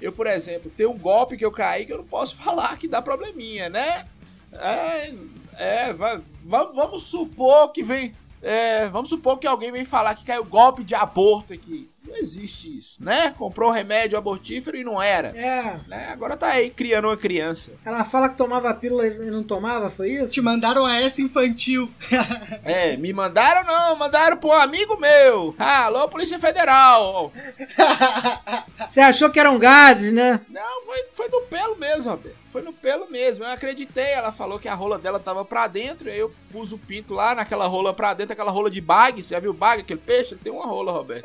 Eu, 0.00 0.12
por 0.12 0.26
exemplo, 0.26 0.70
tem 0.76 0.86
um 0.86 0.96
golpe 0.96 1.36
que 1.36 1.44
eu 1.44 1.50
caí 1.50 1.84
que 1.86 1.92
eu 1.92 1.98
não 1.98 2.04
posso 2.04 2.36
falar 2.42 2.76
que 2.76 2.86
dá 2.88 3.00
probleminha, 3.02 3.68
né? 3.68 4.06
É, 4.52 5.14
é 5.58 5.92
va- 5.92 6.20
va- 6.44 6.70
vamos 6.72 7.02
supor 7.04 7.72
que 7.72 7.82
vem. 7.82 8.14
É, 8.42 8.88
vamos 8.88 9.08
supor 9.08 9.38
que 9.38 9.46
alguém 9.46 9.72
vem 9.72 9.84
falar 9.84 10.14
que 10.14 10.24
caiu 10.24 10.44
golpe 10.44 10.84
de 10.84 10.94
aborto 10.94 11.52
aqui. 11.52 11.88
Não 12.06 12.16
existe 12.16 12.78
isso, 12.78 13.02
né? 13.02 13.34
Comprou 13.36 13.68
um 13.68 13.72
remédio 13.72 14.16
abortífero 14.16 14.76
e 14.76 14.84
não 14.84 15.02
era. 15.02 15.36
É, 15.36 15.80
Né? 15.88 16.08
Agora 16.12 16.36
tá 16.36 16.48
aí 16.48 16.70
criando 16.70 17.08
uma 17.08 17.16
criança. 17.16 17.72
ela 17.84 18.04
fala 18.04 18.28
que 18.28 18.36
tomava 18.36 18.72
pílula 18.72 19.08
e 19.08 19.30
não 19.30 19.42
tomava, 19.42 19.90
foi 19.90 20.10
isso? 20.10 20.32
Te 20.32 20.40
mandaram 20.40 20.86
a 20.86 20.96
essa 21.00 21.20
infantil. 21.20 21.90
É, 22.64 22.96
me 22.96 23.12
mandaram 23.12 23.64
não, 23.64 23.96
mandaram 23.96 24.36
pra 24.36 24.48
um 24.48 24.52
amigo 24.52 24.98
meu. 24.98 25.54
Ah, 25.58 25.84
alô, 25.84 26.08
Polícia 26.08 26.38
Federal. 26.38 27.32
Você 28.86 29.00
achou 29.00 29.30
que 29.30 29.38
eram 29.38 29.58
gases, 29.58 30.12
né? 30.12 30.40
Não, 30.48 30.84
foi, 30.84 30.98
foi 31.12 31.28
no 31.28 31.42
pelo 31.42 31.76
mesmo, 31.76 32.10
Roberto. 32.10 32.45
Foi 32.56 32.62
no 32.62 32.72
pelo 32.72 33.10
mesmo. 33.10 33.44
Eu 33.44 33.50
acreditei. 33.50 34.12
Ela 34.12 34.32
falou 34.32 34.58
que 34.58 34.66
a 34.66 34.74
rola 34.74 34.98
dela 34.98 35.20
tava 35.20 35.44
pra 35.44 35.68
dentro. 35.68 36.08
Aí 36.08 36.18
eu 36.18 36.32
pus 36.50 36.72
o 36.72 36.78
pinto 36.78 37.12
lá 37.12 37.34
naquela 37.34 37.66
rola 37.66 37.92
pra 37.92 38.14
dentro, 38.14 38.32
aquela 38.32 38.50
rola 38.50 38.70
de 38.70 38.80
bag. 38.80 39.22
Você 39.22 39.34
já 39.34 39.38
viu 39.38 39.52
bag, 39.52 39.82
aquele 39.82 40.00
peixe? 40.00 40.32
Ele 40.32 40.40
tem 40.42 40.50
uma 40.50 40.64
rola, 40.64 40.90
Roberto. 40.90 41.22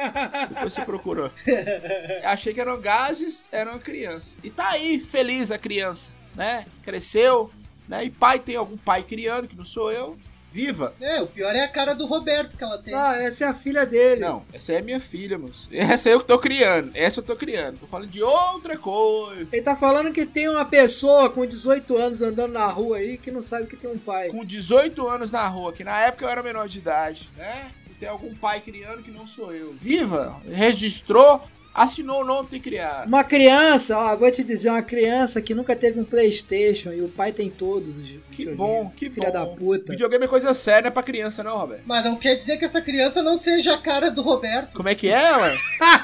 Depois 0.49 0.73
você 0.73 0.83
procurou. 0.83 1.31
Achei 2.25 2.53
que 2.53 2.59
eram 2.59 2.81
gases, 2.81 3.47
era 3.49 3.71
uma 3.71 3.79
criança. 3.79 4.39
E 4.43 4.49
tá 4.49 4.71
aí, 4.71 4.99
feliz 4.99 5.53
a 5.53 5.57
criança, 5.57 6.11
né? 6.35 6.65
Cresceu, 6.83 7.49
né? 7.87 8.03
E 8.03 8.09
pai 8.09 8.37
tem 8.37 8.57
algum 8.57 8.75
pai 8.75 9.01
criando, 9.01 9.47
que 9.47 9.55
não 9.55 9.63
sou 9.63 9.89
eu. 9.89 10.17
Viva! 10.51 10.93
É, 10.99 11.21
o 11.21 11.27
pior 11.27 11.55
é 11.55 11.63
a 11.63 11.67
cara 11.67 11.93
do 11.93 12.05
Roberto 12.05 12.57
que 12.57 12.63
ela 12.63 12.77
tem. 12.77 12.93
Não, 12.93 13.11
essa 13.13 13.45
é 13.45 13.47
a 13.47 13.53
filha 13.53 13.85
dele. 13.85 14.21
Não, 14.21 14.43
essa 14.51 14.73
é 14.73 14.81
minha 14.81 14.99
filha, 14.99 15.37
moço. 15.37 15.69
Essa 15.71 16.09
é 16.09 16.13
eu 16.13 16.19
que 16.19 16.27
tô 16.27 16.37
criando. 16.37 16.91
Essa 16.93 17.19
eu 17.19 17.23
tô 17.23 17.35
criando. 17.35 17.79
Tô 17.79 17.87
falando 17.87 18.09
de 18.09 18.21
outra 18.21 18.77
coisa. 18.77 19.47
Ele 19.51 19.61
tá 19.61 19.75
falando 19.75 20.11
que 20.11 20.25
tem 20.25 20.49
uma 20.49 20.65
pessoa 20.65 21.29
com 21.29 21.45
18 21.45 21.97
anos 21.97 22.21
andando 22.21 22.51
na 22.51 22.67
rua 22.67 22.97
aí 22.97 23.17
que 23.17 23.31
não 23.31 23.41
sabe 23.41 23.67
que 23.67 23.77
tem 23.77 23.89
um 23.89 23.97
pai. 23.97 24.29
Com 24.29 24.43
18 24.43 25.07
anos 25.07 25.31
na 25.31 25.47
rua, 25.47 25.71
que 25.71 25.83
na 25.83 25.97
época 26.01 26.25
eu 26.25 26.29
era 26.29 26.43
menor 26.43 26.67
de 26.67 26.79
idade, 26.79 27.29
né? 27.37 27.71
E 27.89 27.93
tem 27.93 28.09
algum 28.09 28.35
pai 28.35 28.59
criando 28.59 29.01
que 29.03 29.11
não 29.11 29.25
sou 29.25 29.53
eu. 29.53 29.73
Viva! 29.79 30.35
Registrou, 30.49 31.41
assinou 31.73 32.21
o 32.21 32.25
nome 32.25 32.49
tem 32.49 32.59
criado. 32.59 33.07
Uma 33.07 33.23
criança, 33.23 33.97
ó, 33.97 34.15
vou 34.15 34.29
te 34.31 34.43
dizer, 34.43 34.69
uma 34.69 34.81
criança 34.81 35.41
que 35.41 35.55
nunca 35.55 35.75
teve 35.75 35.99
um 35.99 36.03
Playstation 36.03 36.91
e 36.91 37.01
o 37.01 37.09
pai 37.09 37.31
tem 37.31 37.49
todos 37.49 37.97
os 37.97 38.19
Que 38.31 38.45
bom, 38.53 38.85
que 38.95 39.09
Filha 39.09 39.31
bom. 39.31 39.33
da 39.33 39.45
puta. 39.45 39.93
Videogame 39.93 40.25
é 40.25 40.27
coisa 40.27 40.53
séria, 40.53 40.81
não 40.81 40.87
é 40.89 40.91
pra 40.91 41.03
criança, 41.03 41.43
não, 41.43 41.57
Roberto. 41.57 41.83
Mas 41.85 42.03
não 42.03 42.15
quer 42.15 42.35
dizer 42.35 42.57
que 42.57 42.65
essa 42.65 42.81
criança 42.81 43.21
não 43.21 43.37
seja 43.37 43.73
a 43.73 43.77
cara 43.77 44.11
do 44.11 44.21
Roberto. 44.21 44.73
Como 44.73 44.89
é 44.89 44.95
que 44.95 45.09
é, 45.09 45.23
ela? 45.23 45.53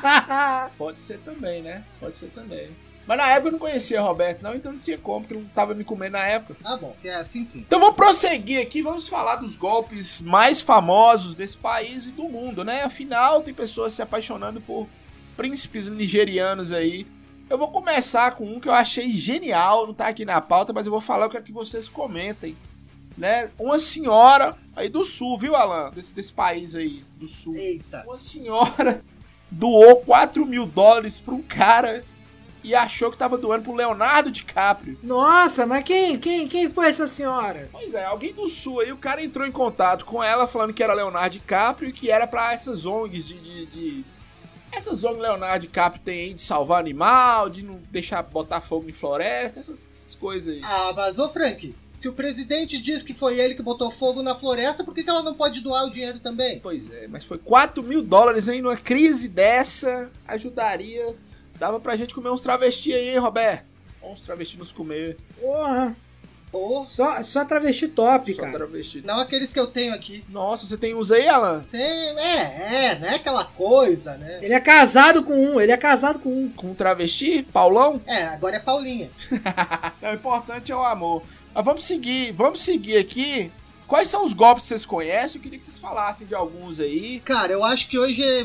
Pode 0.77 0.99
ser 0.99 1.19
também, 1.19 1.61
né? 1.61 1.83
Pode 1.99 2.15
ser 2.17 2.27
também. 2.27 2.69
Mas 3.07 3.17
na 3.17 3.29
época 3.29 3.47
eu 3.47 3.51
não 3.53 3.59
conhecia 3.59 4.01
Roberto, 4.01 4.41
não, 4.43 4.53
então 4.53 4.73
não 4.73 4.79
tinha 4.79 4.97
como, 4.97 5.21
porque 5.21 5.33
não 5.33 5.45
tava 5.45 5.73
me 5.73 5.85
comendo 5.85 6.11
na 6.13 6.27
época. 6.27 6.57
Ah, 6.65 6.75
bom. 6.75 6.93
Se 6.97 7.07
é 7.07 7.15
assim, 7.15 7.45
sim. 7.45 7.59
Então 7.59 7.79
vamos 7.79 7.95
prosseguir 7.95 8.61
aqui, 8.61 8.81
vamos 8.81 9.07
falar 9.07 9.37
dos 9.37 9.55
golpes 9.55 10.19
mais 10.19 10.59
famosos 10.59 11.33
desse 11.33 11.55
país 11.55 12.05
e 12.05 12.11
do 12.11 12.25
mundo, 12.25 12.65
né? 12.65 12.83
Afinal, 12.83 13.41
tem 13.41 13.53
pessoas 13.53 13.93
se 13.93 14.01
apaixonando 14.01 14.59
por 14.59 14.89
príncipes 15.37 15.87
nigerianos 15.87 16.73
aí. 16.73 17.07
Eu 17.49 17.57
vou 17.57 17.69
começar 17.69 18.31
com 18.35 18.45
um 18.45 18.59
que 18.59 18.67
eu 18.67 18.73
achei 18.73 19.09
genial, 19.11 19.87
não 19.87 19.93
tá 19.93 20.07
aqui 20.07 20.25
na 20.25 20.41
pauta, 20.41 20.73
mas 20.73 20.85
eu 20.85 20.91
vou 20.91 20.99
falar, 20.99 21.27
eu 21.27 21.29
quero 21.29 21.43
que 21.45 21.51
vocês 21.53 21.87
comentem. 21.87 22.57
Né? 23.17 23.49
Uma 23.57 23.79
senhora 23.79 24.55
aí 24.75 24.89
do 24.89 25.05
sul, 25.05 25.37
viu, 25.37 25.55
Alan? 25.55 25.89
Desse, 25.91 26.13
desse 26.13 26.31
país 26.33 26.75
aí, 26.75 27.03
do 27.15 27.27
sul. 27.27 27.55
Eita. 27.55 28.03
Uma 28.05 28.17
senhora 28.17 29.01
doou 29.49 29.95
4 30.01 30.45
mil 30.45 30.65
dólares 30.65 31.19
pra 31.19 31.33
um 31.33 31.41
cara 31.41 32.03
e 32.63 32.75
achou 32.75 33.09
que 33.09 33.17
tava 33.17 33.37
doando 33.37 33.63
pro 33.63 33.73
Leonardo 33.73 34.29
DiCaprio. 34.29 34.99
Nossa, 35.01 35.65
mas 35.65 35.83
quem, 35.83 36.19
quem, 36.19 36.47
quem 36.47 36.69
foi 36.69 36.87
essa 36.89 37.07
senhora? 37.07 37.69
Pois 37.71 37.93
é, 37.93 38.03
alguém 38.03 38.33
do 38.33 38.47
sul 38.47 38.81
aí, 38.81 38.91
o 38.91 38.97
cara 38.97 39.23
entrou 39.23 39.47
em 39.47 39.51
contato 39.51 40.03
com 40.05 40.21
ela 40.21 40.45
falando 40.47 40.73
que 40.73 40.83
era 40.83 40.93
Leonardo 40.93 41.33
DiCaprio 41.33 41.89
e 41.89 41.93
que 41.93 42.11
era 42.11 42.27
pra 42.27 42.53
essas 42.53 42.85
ONGs 42.85 43.25
de. 43.25 43.39
de, 43.39 43.65
de- 43.67 44.05
Essas 44.71 45.03
ONGs 45.03 45.21
Leonardo 45.21 45.61
DiCaprio 45.65 46.01
tem 46.03 46.21
aí 46.21 46.33
de 46.33 46.41
salvar 46.41 46.79
animal, 46.79 47.49
de 47.49 47.63
não 47.63 47.79
deixar 47.89 48.21
botar 48.21 48.61
fogo 48.61 48.89
em 48.89 48.93
floresta, 48.93 49.59
essas, 49.59 49.89
essas 49.89 50.15
coisas 50.15 50.55
aí. 50.55 50.61
Ah, 50.63 50.93
mas 50.95 51.17
ô 51.17 51.29
Frank, 51.29 51.73
se 51.93 52.07
o 52.07 52.13
presidente 52.13 52.77
diz 52.77 53.01
que 53.01 53.13
foi 53.13 53.39
ele 53.39 53.55
que 53.55 53.63
botou 53.63 53.89
fogo 53.89 54.21
na 54.21 54.35
floresta, 54.35 54.83
por 54.83 54.93
que, 54.93 55.03
que 55.03 55.09
ela 55.09 55.23
não 55.23 55.33
pode 55.33 55.61
doar 55.61 55.85
o 55.85 55.89
dinheiro 55.89 56.19
também? 56.19 56.59
Pois 56.59 56.91
é, 56.91 57.07
mas 57.07 57.23
foi 57.23 57.39
4 57.39 57.81
mil 57.81 58.03
dólares 58.03 58.47
aí 58.47 58.61
numa 58.61 58.77
crise 58.77 59.27
dessa, 59.27 60.11
ajudaria. 60.27 61.15
Dava 61.57 61.79
pra 61.79 61.95
gente 61.95 62.13
comer 62.13 62.29
uns 62.29 62.41
travesti 62.41 62.93
aí, 62.93 63.09
hein, 63.09 63.17
Roberto? 63.17 63.65
Uns 64.03 64.21
travesti 64.21 64.59
nos 64.59 64.71
comer. 64.71 65.17
Porra, 65.41 65.97
Ou 66.51 66.81
só, 66.81 67.21
só 67.23 67.43
travesti 67.43 67.89
top, 67.89 68.33
Só 68.33 68.41
cara. 68.41 68.57
travesti. 68.57 69.01
não 69.05 69.19
aqueles 69.19 69.51
que 69.51 69.59
eu 69.59 69.67
tenho 69.67 69.93
aqui. 69.93 70.23
Nossa, 70.29 70.65
você 70.65 70.77
tem 70.77 70.95
uns 70.95 71.11
aí, 71.11 71.27
Alan? 71.27 71.65
Tem, 71.69 71.81
é, 71.81 72.85
é, 72.91 72.99
não 72.99 73.07
é 73.07 73.15
aquela 73.15 73.43
coisa, 73.43 74.17
né? 74.17 74.39
Ele 74.41 74.53
é 74.53 74.59
casado 74.59 75.23
com 75.23 75.33
um, 75.33 75.59
ele 75.59 75.73
é 75.73 75.77
casado 75.77 76.19
com 76.19 76.29
um. 76.29 76.49
Com 76.49 76.73
travesti? 76.73 77.43
Paulão? 77.51 78.01
É, 78.05 78.23
agora 78.27 78.55
é 78.55 78.59
Paulinha. 78.59 79.11
Não, 80.01 80.11
o 80.11 80.15
importante 80.15 80.71
é 80.71 80.75
o 80.75 80.83
amor. 80.83 81.21
Mas 81.53 81.65
vamos 81.65 81.83
seguir, 81.83 82.31
vamos 82.31 82.61
seguir 82.61 82.97
aqui. 82.97 83.51
Quais 83.85 84.07
são 84.07 84.23
os 84.23 84.33
golpes 84.33 84.63
que 84.63 84.69
vocês 84.69 84.85
conhecem? 84.85 85.39
Eu 85.39 85.43
queria 85.43 85.59
que 85.59 85.65
vocês 85.65 85.79
falassem 85.79 86.27
de 86.27 86.35
alguns 86.35 86.79
aí. 86.79 87.19
Cara, 87.21 87.51
eu 87.51 87.63
acho 87.63 87.87
que 87.89 87.97
hoje 87.97 88.23
é 88.23 88.43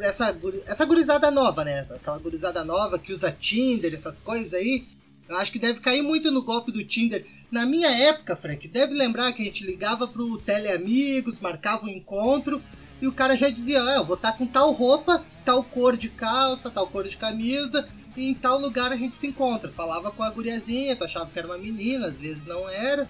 essa, 0.00 0.36
essa 0.66 0.84
gurizada 0.84 1.30
nova, 1.30 1.64
né? 1.64 1.86
Aquela 1.90 2.18
gurizada 2.18 2.64
nova 2.64 2.98
que 2.98 3.12
usa 3.12 3.30
Tinder, 3.32 3.92
essas 3.94 4.18
coisas 4.18 4.52
aí. 4.54 4.84
Eu 5.28 5.36
acho 5.36 5.50
que 5.50 5.58
deve 5.58 5.80
cair 5.80 6.02
muito 6.02 6.30
no 6.30 6.42
golpe 6.42 6.70
do 6.70 6.84
Tinder. 6.84 7.26
Na 7.50 7.64
minha 7.64 7.88
época, 7.88 8.36
Frank, 8.36 8.68
deve 8.68 8.94
lembrar 8.94 9.32
que 9.32 9.42
a 9.42 9.44
gente 9.44 9.64
ligava 9.64 10.06
pro 10.06 10.38
Teleamigos, 10.38 11.40
marcava 11.40 11.86
um 11.86 11.90
encontro 11.90 12.62
e 13.00 13.06
o 13.06 13.12
cara 13.12 13.36
já 13.36 13.48
dizia: 13.48 13.82
ah, 13.82 13.96
eu 13.96 14.04
vou 14.04 14.16
estar 14.16 14.32
com 14.32 14.46
tal 14.46 14.72
roupa, 14.72 15.24
tal 15.44 15.64
cor 15.64 15.96
de 15.96 16.08
calça, 16.08 16.70
tal 16.70 16.86
cor 16.88 17.08
de 17.08 17.16
camisa 17.16 17.88
e 18.16 18.28
em 18.28 18.34
tal 18.34 18.58
lugar 18.58 18.92
a 18.92 18.96
gente 18.96 19.16
se 19.16 19.26
encontra. 19.26 19.70
Falava 19.70 20.10
com 20.10 20.22
a 20.22 20.30
guriazinha, 20.30 20.96
tu 20.96 21.04
achava 21.04 21.30
que 21.30 21.38
era 21.38 21.48
uma 21.48 21.58
menina, 21.58 22.06
às 22.08 22.20
vezes 22.20 22.44
não 22.44 22.68
era, 22.68 23.08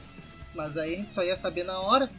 mas 0.54 0.76
aí 0.76 0.94
a 0.94 0.98
gente 0.98 1.14
só 1.14 1.22
ia 1.22 1.36
saber 1.36 1.64
na 1.64 1.78
hora. 1.80 2.10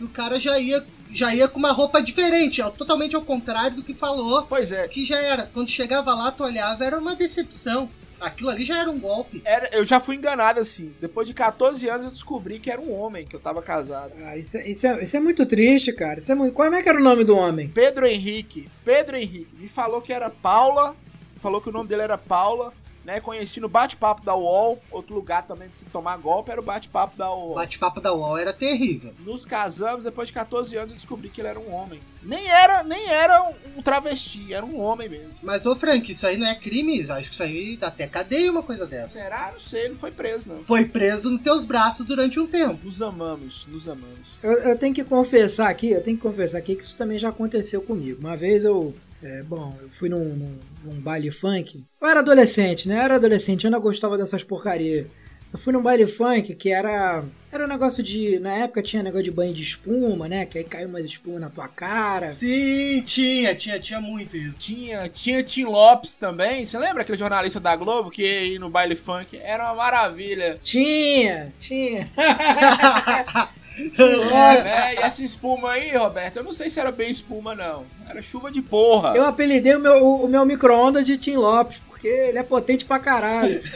E 0.00 0.04
o 0.04 0.08
cara 0.08 0.40
já 0.40 0.58
ia, 0.58 0.84
já 1.12 1.34
ia 1.34 1.46
com 1.46 1.58
uma 1.58 1.70
roupa 1.70 2.02
diferente, 2.02 2.60
totalmente 2.76 3.14
ao 3.14 3.22
contrário 3.22 3.76
do 3.76 3.84
que 3.84 3.94
falou. 3.94 4.42
Pois 4.42 4.72
é, 4.72 4.88
Que 4.88 5.04
já 5.04 5.18
era. 5.18 5.48
Quando 5.52 5.70
chegava 5.70 6.12
lá, 6.14 6.32
tu 6.32 6.42
olhava, 6.42 6.84
era 6.84 6.98
uma 6.98 7.14
decepção. 7.14 7.88
Aquilo 8.24 8.50
ali 8.50 8.64
já 8.64 8.80
era 8.80 8.90
um 8.90 8.98
golpe. 8.98 9.42
era, 9.44 9.68
eu 9.72 9.84
já 9.84 10.00
fui 10.00 10.16
enganado 10.16 10.60
assim. 10.60 10.94
Depois 11.00 11.26
de 11.28 11.34
14 11.34 11.88
anos 11.88 12.04
eu 12.06 12.10
descobri 12.10 12.58
que 12.58 12.70
era 12.70 12.80
um 12.80 12.92
homem, 12.92 13.26
que 13.26 13.36
eu 13.36 13.40
tava 13.40 13.62
casado. 13.62 14.12
Ah, 14.22 14.36
isso, 14.36 14.56
é, 14.56 14.68
isso, 14.68 14.86
é, 14.86 15.02
isso 15.02 15.16
é 15.16 15.20
muito 15.20 15.44
triste, 15.46 15.92
cara. 15.92 16.18
Isso 16.18 16.32
é 16.32 16.34
muito... 16.34 16.54
Como 16.54 16.74
é 16.74 16.82
que 16.82 16.88
era 16.88 16.98
o 16.98 17.02
nome 17.02 17.24
do 17.24 17.36
homem? 17.36 17.68
Pedro 17.68 18.06
Henrique. 18.06 18.68
Pedro 18.84 19.16
Henrique. 19.16 19.54
Me 19.58 19.68
falou 19.68 20.00
que 20.00 20.12
era 20.12 20.30
Paula. 20.30 20.96
Falou 21.40 21.60
que 21.60 21.68
o 21.68 21.72
nome 21.72 21.88
dele 21.88 22.02
era 22.02 22.16
Paula. 22.16 22.72
Né, 23.04 23.20
conheci 23.20 23.60
no 23.60 23.68
bate-papo 23.68 24.24
da 24.24 24.34
UOL. 24.34 24.80
Outro 24.90 25.14
lugar 25.14 25.46
também 25.46 25.68
pra 25.68 25.76
você 25.76 25.84
tomar 25.92 26.16
golpe 26.16 26.50
era 26.50 26.60
o 26.60 26.64
bate-papo 26.64 27.16
da 27.16 27.30
UOL. 27.30 27.54
bate-papo 27.54 28.00
da 28.00 28.14
UOL 28.14 28.38
era 28.38 28.52
terrível. 28.52 29.12
Nos 29.20 29.44
casamos, 29.44 30.04
depois 30.04 30.28
de 30.28 30.34
14 30.34 30.76
anos 30.76 30.92
eu 30.92 30.96
descobri 30.96 31.28
que 31.28 31.40
ele 31.40 31.48
era 31.48 31.60
um 31.60 31.72
homem. 31.72 32.00
Nem 32.22 32.46
era, 32.48 32.82
nem 32.82 33.06
era 33.06 33.42
um, 33.76 33.82
travesti, 33.82 34.54
era 34.54 34.64
um 34.64 34.80
homem 34.80 35.08
mesmo. 35.08 35.34
Mas, 35.42 35.66
ô 35.66 35.76
Frank, 35.76 36.10
isso 36.10 36.26
aí 36.26 36.38
não 36.38 36.46
é 36.46 36.54
crime? 36.54 37.04
Acho 37.10 37.28
que 37.28 37.34
isso 37.34 37.42
aí 37.42 37.76
dá 37.76 37.88
até 37.88 38.06
cadeia 38.06 38.50
uma 38.50 38.62
coisa 38.62 38.86
dessa. 38.86 39.14
Será? 39.20 39.50
Não 39.52 39.60
sei, 39.60 39.82
ele 39.82 39.88
não 39.90 39.96
foi 39.98 40.10
preso, 40.10 40.48
não. 40.48 40.64
Foi 40.64 40.86
preso 40.86 41.30
nos 41.30 41.42
teus 41.42 41.64
braços 41.64 42.06
durante 42.06 42.40
um 42.40 42.46
tempo. 42.46 42.78
Nos 42.82 43.02
amamos, 43.02 43.66
nos 43.66 43.88
amamos. 43.88 44.38
Eu, 44.42 44.52
eu 44.52 44.78
tenho 44.78 44.94
que 44.94 45.04
confessar 45.04 45.68
aqui, 45.68 45.90
eu 45.90 46.02
tenho 46.02 46.16
que 46.16 46.22
confessar 46.22 46.58
aqui 46.58 46.74
que 46.74 46.82
isso 46.82 46.96
também 46.96 47.18
já 47.18 47.28
aconteceu 47.28 47.82
comigo. 47.82 48.20
Uma 48.20 48.36
vez 48.36 48.64
eu, 48.64 48.94
é, 49.24 49.42
bom, 49.42 49.74
eu 49.80 49.88
fui 49.88 50.10
num, 50.10 50.36
num, 50.36 50.58
num 50.84 51.00
baile 51.00 51.30
funk. 51.30 51.82
Eu 51.98 52.08
era 52.08 52.20
adolescente, 52.20 52.86
né? 52.86 52.98
Eu 52.98 53.02
era 53.02 53.14
adolescente, 53.16 53.64
eu 53.64 53.70
não 53.70 53.80
gostava 53.80 54.18
dessas 54.18 54.44
porcarias. 54.44 55.06
Eu 55.50 55.58
fui 55.58 55.72
num 55.72 55.82
baile 55.82 56.06
funk 56.06 56.54
que 56.54 56.70
era. 56.70 57.24
Era 57.50 57.64
um 57.64 57.68
negócio 57.68 58.02
de. 58.02 58.38
Na 58.40 58.52
época 58.52 58.82
tinha 58.82 59.02
negócio 59.02 59.24
de 59.24 59.30
banho 59.30 59.54
de 59.54 59.62
espuma, 59.62 60.28
né? 60.28 60.44
Que 60.44 60.58
aí 60.58 60.64
caiu 60.64 60.88
umas 60.88 61.06
espuma 61.06 61.38
na 61.38 61.48
tua 61.48 61.68
cara. 61.68 62.32
Sim, 62.32 63.00
tinha, 63.02 63.54
tinha, 63.54 63.80
tinha 63.80 64.00
muito 64.00 64.36
isso. 64.36 64.58
Tinha, 64.58 65.08
tinha 65.08 65.42
Tim 65.42 65.64
Lopes 65.64 66.16
também. 66.16 66.66
Você 66.66 66.76
lembra 66.76 67.02
aquele 67.02 67.16
jornalista 67.16 67.60
da 67.60 67.74
Globo 67.76 68.10
que 68.10 68.22
ia 68.22 68.44
ir 68.44 68.58
no 68.58 68.68
baile 68.68 68.96
funk? 68.96 69.38
Era 69.38 69.64
uma 69.66 69.76
maravilha. 69.76 70.58
Tinha, 70.62 71.50
tinha. 71.56 72.10
né? 73.76 74.94
E 74.94 74.98
essa 74.98 75.24
espuma 75.24 75.72
aí, 75.72 75.96
Roberto, 75.96 76.36
eu 76.36 76.44
não 76.44 76.52
sei 76.52 76.70
se 76.70 76.78
era 76.80 76.90
bem 76.90 77.10
espuma, 77.10 77.54
não. 77.54 77.84
Era 78.08 78.22
chuva 78.22 78.50
de 78.50 78.62
porra. 78.62 79.16
Eu 79.16 79.24
apelidei 79.24 79.74
o 79.74 79.80
meu, 79.80 80.04
o 80.04 80.28
meu 80.28 80.44
micro-ondas 80.44 81.04
de 81.04 81.16
Tim 81.16 81.36
Lopes, 81.36 81.82
porque 81.88 82.06
ele 82.06 82.38
é 82.38 82.42
potente 82.42 82.84
pra 82.84 82.98
caralho. 82.98 83.60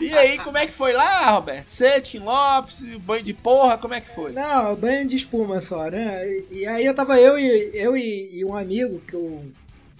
E 0.00 0.12
aí, 0.14 0.38
como 0.38 0.58
é 0.58 0.66
que 0.66 0.72
foi 0.72 0.92
lá, 0.92 1.30
Roberto? 1.30 1.68
Você, 1.68 2.00
Tim 2.00 2.18
Lopes, 2.18 2.86
banho 2.98 3.22
de 3.22 3.32
porra, 3.32 3.78
como 3.78 3.94
é 3.94 4.00
que 4.00 4.08
foi? 4.14 4.32
Não, 4.32 4.74
banho 4.74 5.06
de 5.06 5.16
espuma 5.16 5.60
só, 5.60 5.90
né? 5.90 6.22
E, 6.26 6.60
e 6.60 6.66
aí 6.66 6.84
eu 6.84 6.94
tava 6.94 7.18
eu 7.18 7.38
e 7.38 7.70
eu 7.74 7.96
e, 7.96 8.38
e 8.38 8.44
um 8.44 8.54
amigo 8.56 9.00
que 9.00 9.14
eu. 9.14 9.44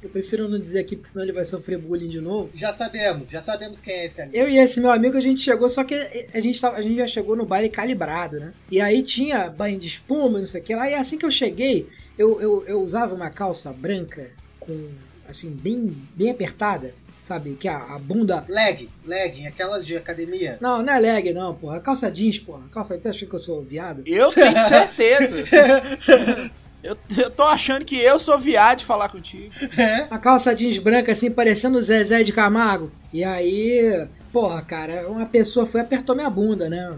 Eu 0.06 0.10
prefiro 0.10 0.48
não 0.48 0.58
dizer 0.58 0.78
aqui, 0.78 0.94
porque 0.94 1.10
senão 1.10 1.25
ele 1.25 1.32
vai 1.32 1.44
sofrer 1.44 1.78
bullying 1.78 2.08
de 2.08 2.20
novo. 2.20 2.48
Já 2.54 2.72
sabemos, 2.72 3.28
já 3.28 3.42
sabemos 3.42 3.80
quem 3.80 3.92
é 3.92 4.06
esse 4.06 4.22
amigo. 4.22 4.36
Eu 4.36 4.48
e 4.48 4.56
esse 4.56 4.80
meu 4.80 4.92
amigo, 4.92 5.16
a 5.16 5.20
gente 5.20 5.40
chegou, 5.40 5.68
só 5.68 5.82
que 5.82 5.94
a 6.32 6.38
gente, 6.38 6.60
tava, 6.60 6.76
a 6.76 6.82
gente 6.82 6.96
já 6.96 7.08
chegou 7.08 7.34
no 7.34 7.44
baile 7.44 7.68
calibrado, 7.68 8.38
né? 8.38 8.54
E 8.70 8.80
aí 8.80 9.02
tinha 9.02 9.50
banho 9.50 9.78
de 9.78 9.88
espuma, 9.88 10.38
não 10.38 10.46
sei 10.46 10.60
o 10.60 10.64
que 10.64 10.76
lá. 10.76 10.88
E 10.88 10.94
assim 10.94 11.18
que 11.18 11.26
eu 11.26 11.30
cheguei, 11.30 11.88
eu, 12.16 12.40
eu, 12.40 12.64
eu 12.66 12.80
usava 12.80 13.16
uma 13.16 13.30
calça 13.30 13.72
branca 13.72 14.30
com, 14.60 14.90
assim, 15.28 15.50
bem, 15.50 15.92
bem 16.14 16.30
apertada, 16.30 16.94
sabe? 17.20 17.56
Que 17.56 17.66
a, 17.66 17.96
a 17.96 17.98
bunda. 17.98 18.44
Leg, 18.48 18.88
legging, 19.04 19.48
aquelas 19.48 19.84
de 19.84 19.96
academia. 19.96 20.56
Não, 20.60 20.84
não 20.84 20.92
é 20.92 21.00
leg, 21.00 21.32
não, 21.32 21.52
porra. 21.52 21.80
Calça 21.80 22.12
jeans, 22.12 22.38
porra. 22.38 22.62
Calça. 22.70 22.96
Tu 22.96 23.08
acha 23.08 23.26
que 23.26 23.34
eu 23.34 23.40
sou 23.40 23.64
viado? 23.64 24.04
Eu 24.06 24.30
tenho 24.30 24.56
certeza. 24.56 25.34
eu, 26.86 26.96
eu 27.16 27.30
tô 27.30 27.42
achando 27.42 27.84
que 27.84 27.96
eu 27.96 28.18
sou 28.18 28.38
viado 28.38 28.78
de 28.78 28.84
falar 28.84 29.08
contigo. 29.08 29.50
É. 29.76 30.04
Uma 30.10 30.18
calça 30.18 30.54
jeans 30.54 30.78
branca, 30.78 31.12
assim, 31.12 31.30
parecendo 31.30 31.78
o 31.78 31.82
Zezé 31.82 32.22
de 32.22 32.32
Camargo. 32.32 32.90
E 33.12 33.24
aí, 33.24 34.06
porra, 34.32 34.62
cara, 34.62 35.08
uma 35.08 35.26
pessoa 35.26 35.66
foi 35.66 35.80
e 35.80 35.84
apertou 35.84 36.14
minha 36.14 36.30
bunda, 36.30 36.68
né? 36.68 36.94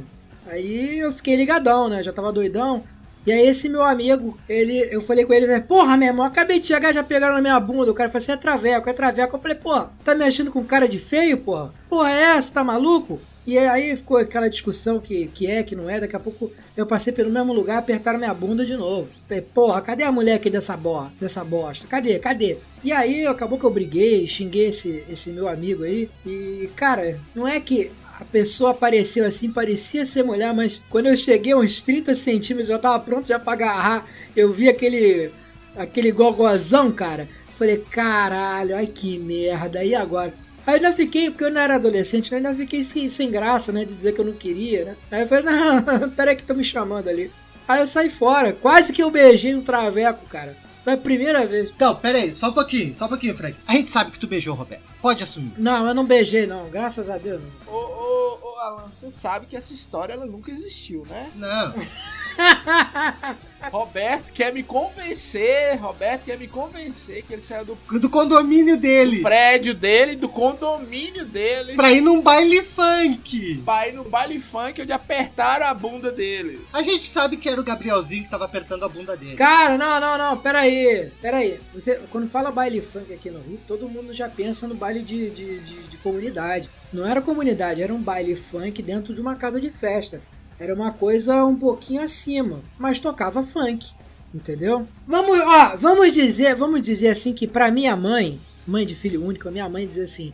Aí 0.47 0.99
eu 0.99 1.13
fiquei 1.13 1.37
ligadão, 1.37 1.89
né? 1.89 2.03
Já 2.03 2.13
tava 2.13 2.33
doidão. 2.33 2.83
E 3.27 3.33
aí 3.33 3.47
esse 3.47 3.69
meu 3.69 3.83
amigo, 3.83 4.39
ele, 4.49 4.89
eu 4.91 5.01
falei 5.01 5.25
com 5.25 5.35
ele, 5.35 5.47
né? 5.47 5.61
Porra, 5.61 5.97
meu 5.97 6.09
irmão, 6.09 6.25
acabei 6.25 6.59
de 6.59 6.67
chegar, 6.67 6.93
já 6.93 7.03
pegaram 7.03 7.35
na 7.35 7.43
minha 7.43 7.61
bunda. 7.61 7.91
O 7.91 7.95
cara 7.95 8.09
falou 8.09 8.23
assim, 8.23 8.33
é 8.33 8.37
traveco, 8.37 8.89
é 8.89 8.93
traveco. 8.93 9.37
Eu 9.37 9.41
falei, 9.41 9.57
pô, 9.57 9.85
tá 10.03 10.15
me 10.15 10.25
achando 10.25 10.51
com 10.51 10.65
cara 10.65 10.89
de 10.89 10.99
feio, 10.99 11.39
porra? 11.39 11.75
Porra 11.89 12.11
é 12.11 12.23
essa, 12.37 12.53
tá 12.53 12.65
maluco? 12.65 13.21
E 13.49 13.57
aí 13.57 13.97
ficou 13.97 14.19
aquela 14.19 14.47
discussão 14.51 15.01
que, 15.01 15.27
que 15.29 15.47
é, 15.47 15.63
que 15.63 15.75
não 15.75 15.89
é. 15.89 15.99
Daqui 15.99 16.15
a 16.15 16.21
pouco 16.21 16.53
eu 16.77 16.85
passei 16.85 17.15
pelo 17.15 17.31
mesmo 17.31 17.51
lugar, 17.51 17.79
apertaram 17.79 18.19
minha 18.19 18.35
bunda 18.35 18.63
de 18.63 18.77
novo. 18.77 19.09
Porra, 19.55 19.81
cadê 19.81 20.03
a 20.03 20.13
mulher 20.13 20.35
aqui 20.35 20.51
dessa, 20.51 20.77
bo 20.77 21.11
dessa 21.19 21.43
bosta? 21.43 21.87
Cadê? 21.87 22.19
Cadê? 22.19 22.59
E 22.85 22.93
aí 22.93 23.27
acabou 23.27 23.59
que 23.59 23.65
eu 23.65 23.71
briguei, 23.71 24.27
xinguei 24.27 24.67
esse, 24.67 25.03
esse 25.09 25.31
meu 25.31 25.49
amigo 25.49 25.85
aí. 25.85 26.11
E, 26.27 26.69
cara, 26.77 27.19
não 27.35 27.49
é 27.49 27.59
que 27.59 27.91
a 28.21 28.25
pessoa 28.27 28.73
apareceu 28.73 29.25
assim, 29.25 29.51
parecia 29.51 30.05
ser 30.05 30.25
mulher, 30.25 30.53
mas 30.53 30.83
quando 30.91 31.07
eu 31.07 31.17
cheguei 31.17 31.55
uns 31.55 31.81
30 31.81 32.15
centímetros, 32.15 32.69
já 32.69 32.79
tava 32.79 33.01
pronto 33.01 33.29
já 33.29 33.39
pra 33.39 33.55
agarrar. 33.55 34.07
Eu 34.37 34.53
vi 34.53 34.69
aquele 34.69 35.31
aquele 35.75 36.13
gogozão, 36.13 36.93
cara. 36.93 37.27
Falei, 37.49 37.79
caralho, 37.79 38.77
ai 38.77 38.87
que 38.87 39.19
merda, 39.19 39.83
e 39.83 39.95
agora? 39.95 40.35
Aí 40.69 40.75
ainda 40.75 40.93
fiquei, 40.93 41.31
porque 41.31 41.45
eu 41.45 41.51
não 41.51 41.63
era 41.63 41.77
adolescente, 41.77 42.31
né? 42.31 42.37
ainda 42.37 42.55
fiquei 42.55 42.85
sem, 42.85 43.09
sem, 43.09 43.31
graça, 43.31 43.73
né? 43.73 43.87
De 43.87 43.95
dizer 43.95 44.13
que 44.13 44.21
eu 44.21 44.25
não 44.27 44.35
queria, 44.35 44.85
né? 44.85 44.97
Aí 45.11 45.23
eu 45.23 45.27
falei, 45.27 45.45
não, 45.45 46.11
peraí 46.15 46.37
que 46.37 46.43
estão 46.43 46.55
me 46.55 46.63
chamando 46.63 47.09
ali. 47.09 47.33
Aí 47.67 47.81
eu 47.81 47.87
saí 47.87 48.11
fora, 48.11 48.53
quase 48.53 48.93
que 48.93 49.03
eu 49.03 49.11
beijei 49.11 49.55
um 49.55 49.63
traveco, 49.63 50.27
cara. 50.27 50.55
Foi 50.85 50.93
a 50.93 50.99
primeira 50.99 51.47
vez. 51.47 51.71
Então, 51.75 51.97
peraí, 51.97 52.35
só 52.35 52.51
um 52.51 52.53
pouquinho, 52.53 52.95
só 52.95 53.07
um 53.07 53.09
pouquinho, 53.09 53.35
Frank. 53.35 53.57
A 53.67 53.73
gente 53.73 53.91
sabe 53.91 54.11
que 54.11 54.19
tu 54.19 54.27
beijou, 54.27 54.55
Roberto. 54.55 54.83
Pode 55.01 55.25
assumir. 55.25 55.55
Não, 55.57 55.89
eu 55.89 55.95
não 55.95 56.05
beijei, 56.05 56.47
não. 56.47 56.69
Graças 56.69 57.09
a 57.09 57.17
Deus. 57.17 57.41
Não. 57.41 57.73
Ô, 57.73 57.79
ô, 57.79 58.39
ô, 58.43 58.59
Alan, 58.59 58.91
você 58.91 59.09
sabe 59.09 59.47
que 59.47 59.57
essa 59.57 59.73
história 59.73 60.13
ela 60.13 60.27
nunca 60.27 60.51
existiu, 60.51 61.07
né? 61.09 61.31
Não. 61.35 61.75
Roberto 63.71 64.33
quer 64.33 64.53
me 64.53 64.63
convencer, 64.63 65.77
Roberto 65.79 66.25
quer 66.25 66.39
me 66.39 66.47
convencer 66.47 67.25
que 67.25 67.33
ele 67.33 67.43
saiu 67.43 67.65
do, 67.65 67.99
do 67.99 68.09
condomínio 68.09 68.77
dele. 68.77 69.17
Do 69.17 69.23
prédio 69.23 69.75
dele, 69.75 70.17
do 70.17 70.29
condomínio 70.29 71.25
dele. 71.27 71.75
Pra 71.75 71.93
ir 71.93 72.01
num 72.01 72.23
baile 72.23 72.63
funk. 72.63 73.63
Pra 73.65 73.89
ir 73.89 73.93
num 73.95 74.05
baile 74.05 74.39
funk 74.39 74.81
onde 74.81 74.93
apertaram 74.93 75.67
a 75.67 75.75
bunda 75.75 76.11
dele. 76.11 76.65
A 76.73 76.83
gente 76.83 77.09
sabe 77.09 77.37
que 77.37 77.49
era 77.49 77.61
o 77.61 77.65
Gabrielzinho 77.65 78.25
que 78.25 78.31
tava 78.31 78.45
apertando 78.45 78.85
a 78.85 78.89
bunda 78.89 79.17
dele. 79.17 79.37
Cara, 79.37 79.77
não, 79.77 80.01
não, 80.01 80.17
não, 80.17 80.39
peraí. 80.39 81.11
Peraí. 81.21 81.61
Você, 81.75 81.97
quando 82.11 82.29
fala 82.29 82.51
baile 82.51 82.81
funk 82.81 83.13
aqui 83.13 83.31
no 83.31 83.41
Rio, 83.41 83.61
todo 83.67 83.89
mundo 83.89 84.13
já 84.13 84.29
pensa 84.29 84.67
no 84.67 84.75
baile 84.75 85.03
de, 85.03 85.31
de, 85.31 85.61
de, 85.61 85.83
de 85.83 85.97
comunidade. 85.99 86.71
Não 86.93 87.07
era 87.07 87.21
comunidade, 87.21 87.83
era 87.83 87.93
um 87.93 88.01
baile 88.01 88.35
funk 88.35 88.83
dentro 88.83 89.13
de 89.13 89.21
uma 89.21 89.35
casa 89.35 89.61
de 89.61 89.71
festa. 89.71 90.23
Era 90.59 90.75
uma 90.75 90.91
coisa 90.91 91.45
um 91.45 91.57
pouquinho 91.57 92.03
acima, 92.03 92.61
mas 92.79 92.99
tocava 92.99 93.43
funk, 93.43 93.93
entendeu? 94.35 94.87
Vamos, 95.07 95.39
ó, 95.39 95.77
vamos 95.77 96.13
dizer, 96.13 96.55
vamos 96.57 96.83
dizer 96.83 97.11
assim 97.11 97.33
que 97.33 97.47
para 97.47 97.71
minha 97.71 97.95
mãe, 97.97 98.41
mãe 98.67 98.85
de 98.85 98.95
filho 98.95 99.25
único, 99.25 99.49
a 99.49 99.53
minha 99.53 99.69
mãe 99.69 99.87
diz 99.87 99.99
assim: 99.99 100.33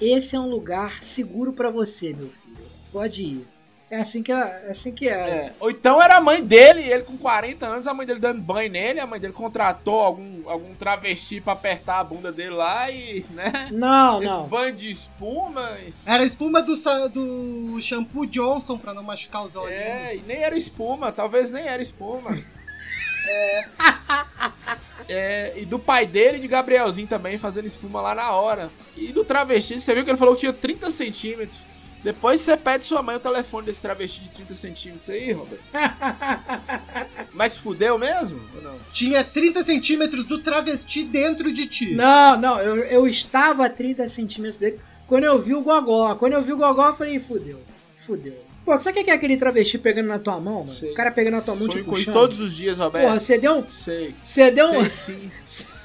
"Esse 0.00 0.34
é 0.34 0.40
um 0.40 0.48
lugar 0.48 1.02
seguro 1.02 1.52
para 1.52 1.68
você, 1.68 2.14
meu 2.14 2.30
filho. 2.30 2.56
Pode 2.90 3.22
ir. 3.22 3.46
É 3.90 3.96
assim 3.96 4.22
que, 4.22 4.30
é, 4.30 4.62
é 4.66 4.70
assim 4.70 4.92
que 4.92 5.08
era. 5.08 5.30
É. 5.30 5.52
Ou 5.58 5.68
então 5.68 6.00
era 6.00 6.16
a 6.16 6.20
mãe 6.20 6.42
dele, 6.44 6.80
ele 6.82 7.02
com 7.02 7.18
40 7.18 7.66
anos, 7.66 7.86
a 7.88 7.92
mãe 7.92 8.06
dele 8.06 8.20
dando 8.20 8.40
banho 8.40 8.70
nele, 8.70 9.00
a 9.00 9.06
mãe 9.06 9.18
dele 9.18 9.32
contratou 9.32 10.00
algum, 10.00 10.48
algum 10.48 10.72
travesti 10.76 11.40
pra 11.40 11.54
apertar 11.54 11.98
a 11.98 12.04
bunda 12.04 12.30
dele 12.30 12.50
lá 12.50 12.88
e, 12.88 13.26
né? 13.30 13.68
Não, 13.72 14.22
Esse 14.22 14.32
não. 14.32 14.46
banho 14.46 14.72
de 14.76 14.90
espuma. 14.90 15.76
E... 15.80 15.92
Era 16.06 16.22
espuma 16.22 16.62
do, 16.62 16.74
do 17.08 17.82
shampoo 17.82 18.26
Johnson 18.26 18.78
pra 18.78 18.94
não 18.94 19.02
machucar 19.02 19.42
os 19.42 19.56
olhos. 19.56 19.72
É, 19.72 20.14
e 20.14 20.22
nem 20.22 20.36
era 20.36 20.56
espuma, 20.56 21.10
talvez 21.10 21.50
nem 21.50 21.66
era 21.66 21.82
espuma. 21.82 22.30
é. 23.28 23.64
É, 25.12 25.54
e 25.56 25.64
do 25.64 25.76
pai 25.76 26.06
dele 26.06 26.36
e 26.36 26.40
de 26.40 26.46
Gabrielzinho 26.46 27.08
também 27.08 27.36
fazendo 27.36 27.66
espuma 27.66 28.00
lá 28.00 28.14
na 28.14 28.30
hora. 28.30 28.70
E 28.96 29.12
do 29.12 29.24
travesti, 29.24 29.80
você 29.80 29.92
viu 29.92 30.04
que 30.04 30.10
ele 30.10 30.16
falou 30.16 30.34
que 30.34 30.40
tinha 30.40 30.52
30 30.52 30.88
centímetros. 30.88 31.66
Depois 32.02 32.40
você 32.40 32.56
pede 32.56 32.84
sua 32.84 33.02
mãe 33.02 33.16
o 33.16 33.20
telefone 33.20 33.66
desse 33.66 33.80
travesti 33.80 34.22
de 34.22 34.30
30 34.30 34.54
centímetros 34.54 35.10
aí, 35.10 35.32
Robert. 35.32 35.58
Mas 37.34 37.56
fudeu 37.56 37.98
mesmo? 37.98 38.40
Ou 38.56 38.62
não? 38.62 38.78
Tinha 38.92 39.22
30 39.22 39.62
centímetros 39.62 40.24
do 40.26 40.38
travesti 40.38 41.04
dentro 41.04 41.52
de 41.52 41.66
ti. 41.66 41.94
Não, 41.94 42.38
não, 42.38 42.60
eu, 42.60 42.76
eu 42.84 43.06
estava 43.06 43.66
a 43.66 43.70
30 43.70 44.08
centímetros 44.08 44.56
dele 44.56 44.80
quando 45.06 45.24
eu 45.24 45.38
vi 45.38 45.54
o 45.54 45.62
Gogó. 45.62 46.14
Quando 46.14 46.32
eu 46.32 46.42
vi 46.42 46.52
o 46.52 46.56
Gogó, 46.56 46.88
eu 46.88 46.94
falei, 46.94 47.18
fudeu, 47.18 47.60
fudeu. 47.96 48.44
Pô, 48.64 48.78
sabe 48.80 49.00
o 49.00 49.04
que 49.04 49.10
é 49.10 49.14
aquele 49.14 49.36
travesti 49.36 49.78
pegando 49.78 50.06
na 50.08 50.18
tua 50.18 50.38
mão, 50.38 50.60
mano? 50.60 50.66
Sei. 50.66 50.92
O 50.92 50.94
cara 50.94 51.10
pegando 51.10 51.34
na 51.34 51.42
tua 51.42 51.54
mão, 51.54 51.66
Sonho 51.66 51.78
tipo, 51.78 51.90
com 51.90 51.98
isso 51.98 52.12
todos 52.12 52.40
os 52.40 52.54
dias, 52.54 52.78
Roberto. 52.78 53.04
Porra, 53.04 53.20
você 53.20 53.38
deu 53.38 53.58
um... 53.58 53.68
Sei. 53.68 54.14
Você 54.22 54.50
deu 54.50 54.66
um... 54.70 54.84
Sei 54.84 55.30
sim. 55.44 55.66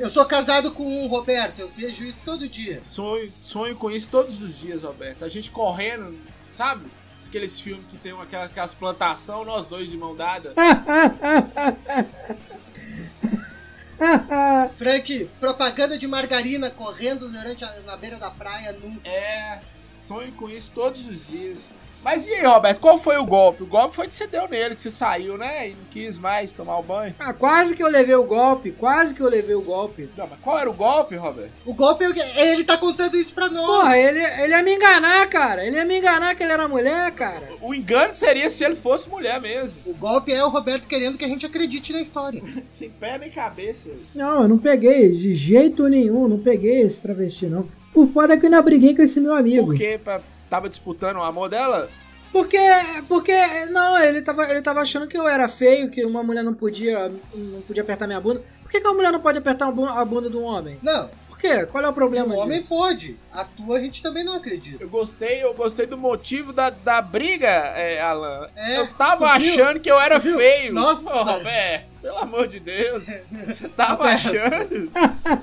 Eu 0.00 0.10
sou 0.10 0.24
casado 0.24 0.72
com 0.72 0.84
um 0.84 1.06
Roberto, 1.06 1.60
eu 1.60 1.70
vejo 1.76 2.04
isso 2.04 2.22
todo 2.24 2.48
dia. 2.48 2.76
Sonho, 2.78 3.32
sonho 3.40 3.76
com 3.76 3.88
isso 3.88 4.10
todos 4.10 4.42
os 4.42 4.58
dias, 4.58 4.82
Roberto. 4.82 5.24
A 5.24 5.28
gente 5.28 5.50
correndo, 5.50 6.18
sabe? 6.52 6.86
Aqueles 7.28 7.60
filmes 7.60 7.86
que 7.88 7.96
tem 7.96 8.12
aquela, 8.20 8.46
aquelas 8.46 8.74
plantação, 8.74 9.44
nós 9.44 9.66
dois 9.66 9.88
de 9.88 9.96
mão 9.96 10.16
dada. 10.16 10.52
Frank, 14.76 15.30
propaganda 15.38 15.96
de 15.96 16.08
margarina 16.08 16.70
correndo 16.70 17.28
durante 17.28 17.64
a, 17.64 17.80
na 17.82 17.96
beira 17.96 18.18
da 18.18 18.30
praia 18.30 18.72
nunca. 18.72 19.08
É, 19.08 19.60
sonho 19.86 20.32
com 20.32 20.48
isso 20.48 20.72
todos 20.74 21.06
os 21.06 21.28
dias. 21.28 21.70
Mas 22.02 22.26
e 22.26 22.32
aí, 22.32 22.44
Roberto, 22.44 22.80
qual 22.80 22.98
foi 22.98 23.18
o 23.18 23.26
golpe? 23.26 23.62
O 23.62 23.66
golpe 23.66 23.94
foi 23.94 24.08
que 24.08 24.14
você 24.14 24.26
deu 24.26 24.48
nele, 24.48 24.74
que 24.74 24.82
você 24.82 24.90
saiu, 24.90 25.36
né? 25.36 25.70
E 25.70 25.74
não 25.74 25.84
quis 25.90 26.16
mais 26.16 26.50
tomar 26.52 26.78
o 26.78 26.82
banho. 26.82 27.14
Ah, 27.18 27.34
quase 27.34 27.76
que 27.76 27.82
eu 27.82 27.88
levei 27.88 28.14
o 28.14 28.24
golpe, 28.24 28.72
quase 28.72 29.14
que 29.14 29.20
eu 29.20 29.28
levei 29.28 29.54
o 29.54 29.60
golpe. 29.60 30.08
Não, 30.16 30.26
mas 30.26 30.38
qual 30.40 30.58
era 30.58 30.70
o 30.70 30.72
golpe, 30.72 31.14
Roberto? 31.14 31.50
O 31.66 31.74
golpe, 31.74 32.04
ele 32.36 32.64
tá 32.64 32.78
contando 32.78 33.16
isso 33.16 33.34
pra 33.34 33.48
nós. 33.48 33.66
Porra, 33.66 33.98
ele, 33.98 34.18
ele 34.18 34.52
ia 34.52 34.62
me 34.62 34.74
enganar, 34.74 35.28
cara. 35.28 35.64
Ele 35.64 35.76
ia 35.76 35.84
me 35.84 35.98
enganar 35.98 36.34
que 36.34 36.42
ele 36.42 36.52
era 36.52 36.66
mulher, 36.66 37.10
cara. 37.12 37.48
O 37.60 37.74
engano 37.74 38.14
seria 38.14 38.48
se 38.48 38.64
ele 38.64 38.76
fosse 38.76 39.08
mulher 39.08 39.40
mesmo. 39.40 39.76
O 39.84 39.94
golpe 39.94 40.32
é 40.32 40.42
o 40.42 40.48
Roberto 40.48 40.88
querendo 40.88 41.18
que 41.18 41.24
a 41.24 41.28
gente 41.28 41.44
acredite 41.44 41.92
na 41.92 42.00
história. 42.00 42.42
Sem 42.66 42.88
pé 42.88 43.18
nem 43.18 43.30
cabeça. 43.30 43.90
Não, 44.14 44.42
eu 44.42 44.48
não 44.48 44.58
peguei, 44.58 45.12
de 45.12 45.34
jeito 45.34 45.86
nenhum, 45.88 46.28
não 46.28 46.38
peguei 46.38 46.80
esse 46.80 47.00
travesti, 47.00 47.46
não. 47.46 47.68
O 47.94 48.06
foda 48.06 48.34
é 48.34 48.36
que 48.36 48.46
eu 48.46 48.48
ainda 48.48 48.62
briguei 48.62 48.94
com 48.94 49.02
esse 49.02 49.20
meu 49.20 49.34
amigo. 49.34 49.66
Por 49.66 49.76
quê? 49.76 50.00
Pra 50.02 50.20
tava 50.50 50.68
disputando 50.68 51.16
o 51.16 51.22
amor 51.22 51.48
dela? 51.48 51.88
Porque, 52.32 52.58
porque, 53.08 53.32
não, 53.70 53.98
ele 53.98 54.22
tava, 54.22 54.48
ele 54.50 54.62
tava 54.62 54.80
achando 54.80 55.08
que 55.08 55.16
eu 55.18 55.26
era 55.26 55.48
feio, 55.48 55.90
que 55.90 56.04
uma 56.04 56.22
mulher 56.22 56.44
não 56.44 56.54
podia, 56.54 57.10
não 57.34 57.60
podia 57.62 57.82
apertar 57.82 58.06
minha 58.06 58.20
bunda. 58.20 58.42
Por 58.62 58.70
que, 58.70 58.80
que 58.80 58.86
a 58.86 58.92
mulher 58.92 59.10
não 59.10 59.20
pode 59.20 59.38
apertar 59.38 59.66
a 59.66 60.04
bunda 60.04 60.30
de 60.30 60.36
um 60.36 60.44
homem? 60.44 60.78
Não. 60.80 61.10
Por 61.28 61.36
quê? 61.36 61.66
Qual 61.66 61.82
é 61.82 61.88
o 61.88 61.92
problema 61.92 62.32
O 62.32 62.38
homem 62.38 62.58
disso? 62.58 62.68
pode. 62.68 63.16
A 63.32 63.44
tua 63.44 63.78
a 63.78 63.80
gente 63.80 64.00
também 64.00 64.22
não 64.22 64.34
acredita. 64.34 64.84
Eu 64.84 64.88
gostei, 64.88 65.42
eu 65.42 65.52
gostei 65.54 65.86
do 65.86 65.98
motivo 65.98 66.52
da, 66.52 66.70
da 66.70 67.02
briga, 67.02 67.48
é, 67.48 68.00
Alan. 68.00 68.48
É, 68.54 68.78
eu 68.78 68.86
tava 68.94 69.26
achando 69.26 69.80
que 69.80 69.90
eu 69.90 69.98
era 69.98 70.20
feio. 70.20 70.72
Nossa. 70.72 71.10
Pô, 71.10 71.22
Roberto, 71.24 71.89
pelo 72.00 72.18
amor 72.18 72.48
de 72.48 72.60
Deus. 72.60 73.02
Você 73.46 73.68
tava 73.68 74.10
Roberto. 74.12 74.26
achando? 74.26 74.90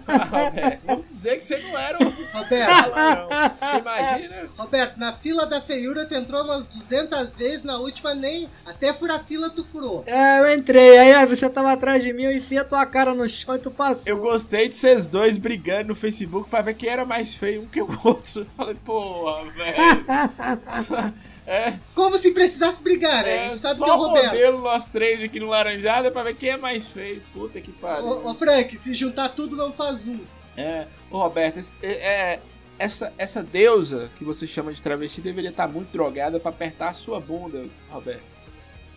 Ah, 0.08 0.24
Roberto, 0.26 0.82
vamos 0.86 1.08
dizer 1.08 1.36
que 1.38 1.44
você 1.44 1.58
não 1.58 1.78
era 1.78 1.98
o 2.00 2.10
Roberto, 2.10 2.92
não. 2.96 3.80
Imagina? 3.80 4.50
Roberto, 4.58 4.98
na 4.98 5.14
fila 5.14 5.46
da 5.46 5.62
feiura 5.62 6.06
tu 6.06 6.16
entrou 6.16 6.44
umas 6.44 6.68
200 6.68 7.36
vezes, 7.36 7.64
na 7.64 7.78
última 7.78 8.14
nem. 8.14 8.50
Até 8.66 8.94
furar 8.94 9.24
fila 9.26 9.50
tu 9.50 9.64
furou. 9.64 10.04
É, 10.06 10.40
eu 10.40 10.54
entrei, 10.54 10.98
aí 10.98 11.26
você 11.26 11.50
tava 11.50 11.72
atrás 11.72 12.04
de 12.04 12.14
mim, 12.14 12.24
eu 12.24 12.36
enfiei 12.36 12.60
a 12.60 12.66
tua 12.66 12.86
cara 12.86 13.14
no 13.14 13.28
chão 13.30 13.56
e 13.56 13.60
tu 13.60 13.72
passou. 13.72 14.12
Eu 14.14 14.22
gostei 14.22 14.68
de 14.68 14.76
vocês 14.76 15.08
dois 15.08 15.38
brigando 15.38 15.90
no 15.90 15.96
Facebook 15.96 16.50
pra 16.50 16.62
ver 16.62 16.76
quem 16.76 16.90
era 16.90 17.06
mais 17.06 17.36
feio 17.36 17.62
um 17.62 17.66
que 17.66 17.82
o 17.82 18.00
outro. 18.04 18.42
Eu 18.42 18.48
falei, 18.56 18.76
porra, 18.76 19.52
velho. 19.52 21.14
É, 21.48 21.76
Como 21.96 22.18
se 22.18 22.32
precisasse 22.32 22.84
brigar, 22.84 23.24
né? 23.24 23.32
A 23.32 23.36
é 23.36 23.44
gente 23.46 23.58
sabe 23.58 23.80
só 23.80 23.86
que 23.86 23.90
é 23.90 23.94
o 23.94 23.98
Roberto. 23.98 24.26
modelo 24.26 24.62
nós 24.62 24.90
três 24.90 25.24
aqui 25.24 25.40
no 25.40 25.48
Laranjada 25.48 26.12
pra 26.12 26.22
ver 26.22 26.36
quem 26.36 26.50
é 26.50 26.58
mais 26.58 26.90
feio. 26.90 27.24
Puta 27.32 27.62
que 27.62 27.72
pariu. 27.72 28.06
Ô, 28.06 28.30
ô, 28.32 28.34
Frank, 28.34 28.76
se 28.76 28.94
juntar 28.94 29.30
tudo 29.30 29.56
não 29.56 29.72
faz 29.72 30.06
um. 30.10 30.20
É, 30.58 30.88
ô 31.10 31.20
Roberto, 31.20 31.60
é, 31.82 31.88
é, 31.88 32.40
essa, 32.78 33.14
essa 33.18 33.42
deusa 33.42 34.12
que 34.18 34.26
você 34.26 34.46
chama 34.46 34.74
de 34.74 34.84
travesti 34.84 35.22
deveria 35.22 35.50
estar 35.50 35.70
muito 35.70 35.90
drogada 35.90 36.38
pra 36.38 36.50
apertar 36.50 36.90
a 36.90 36.94
sua 36.94 37.22
bunda, 37.22 37.66
Roberto. 37.90 38.24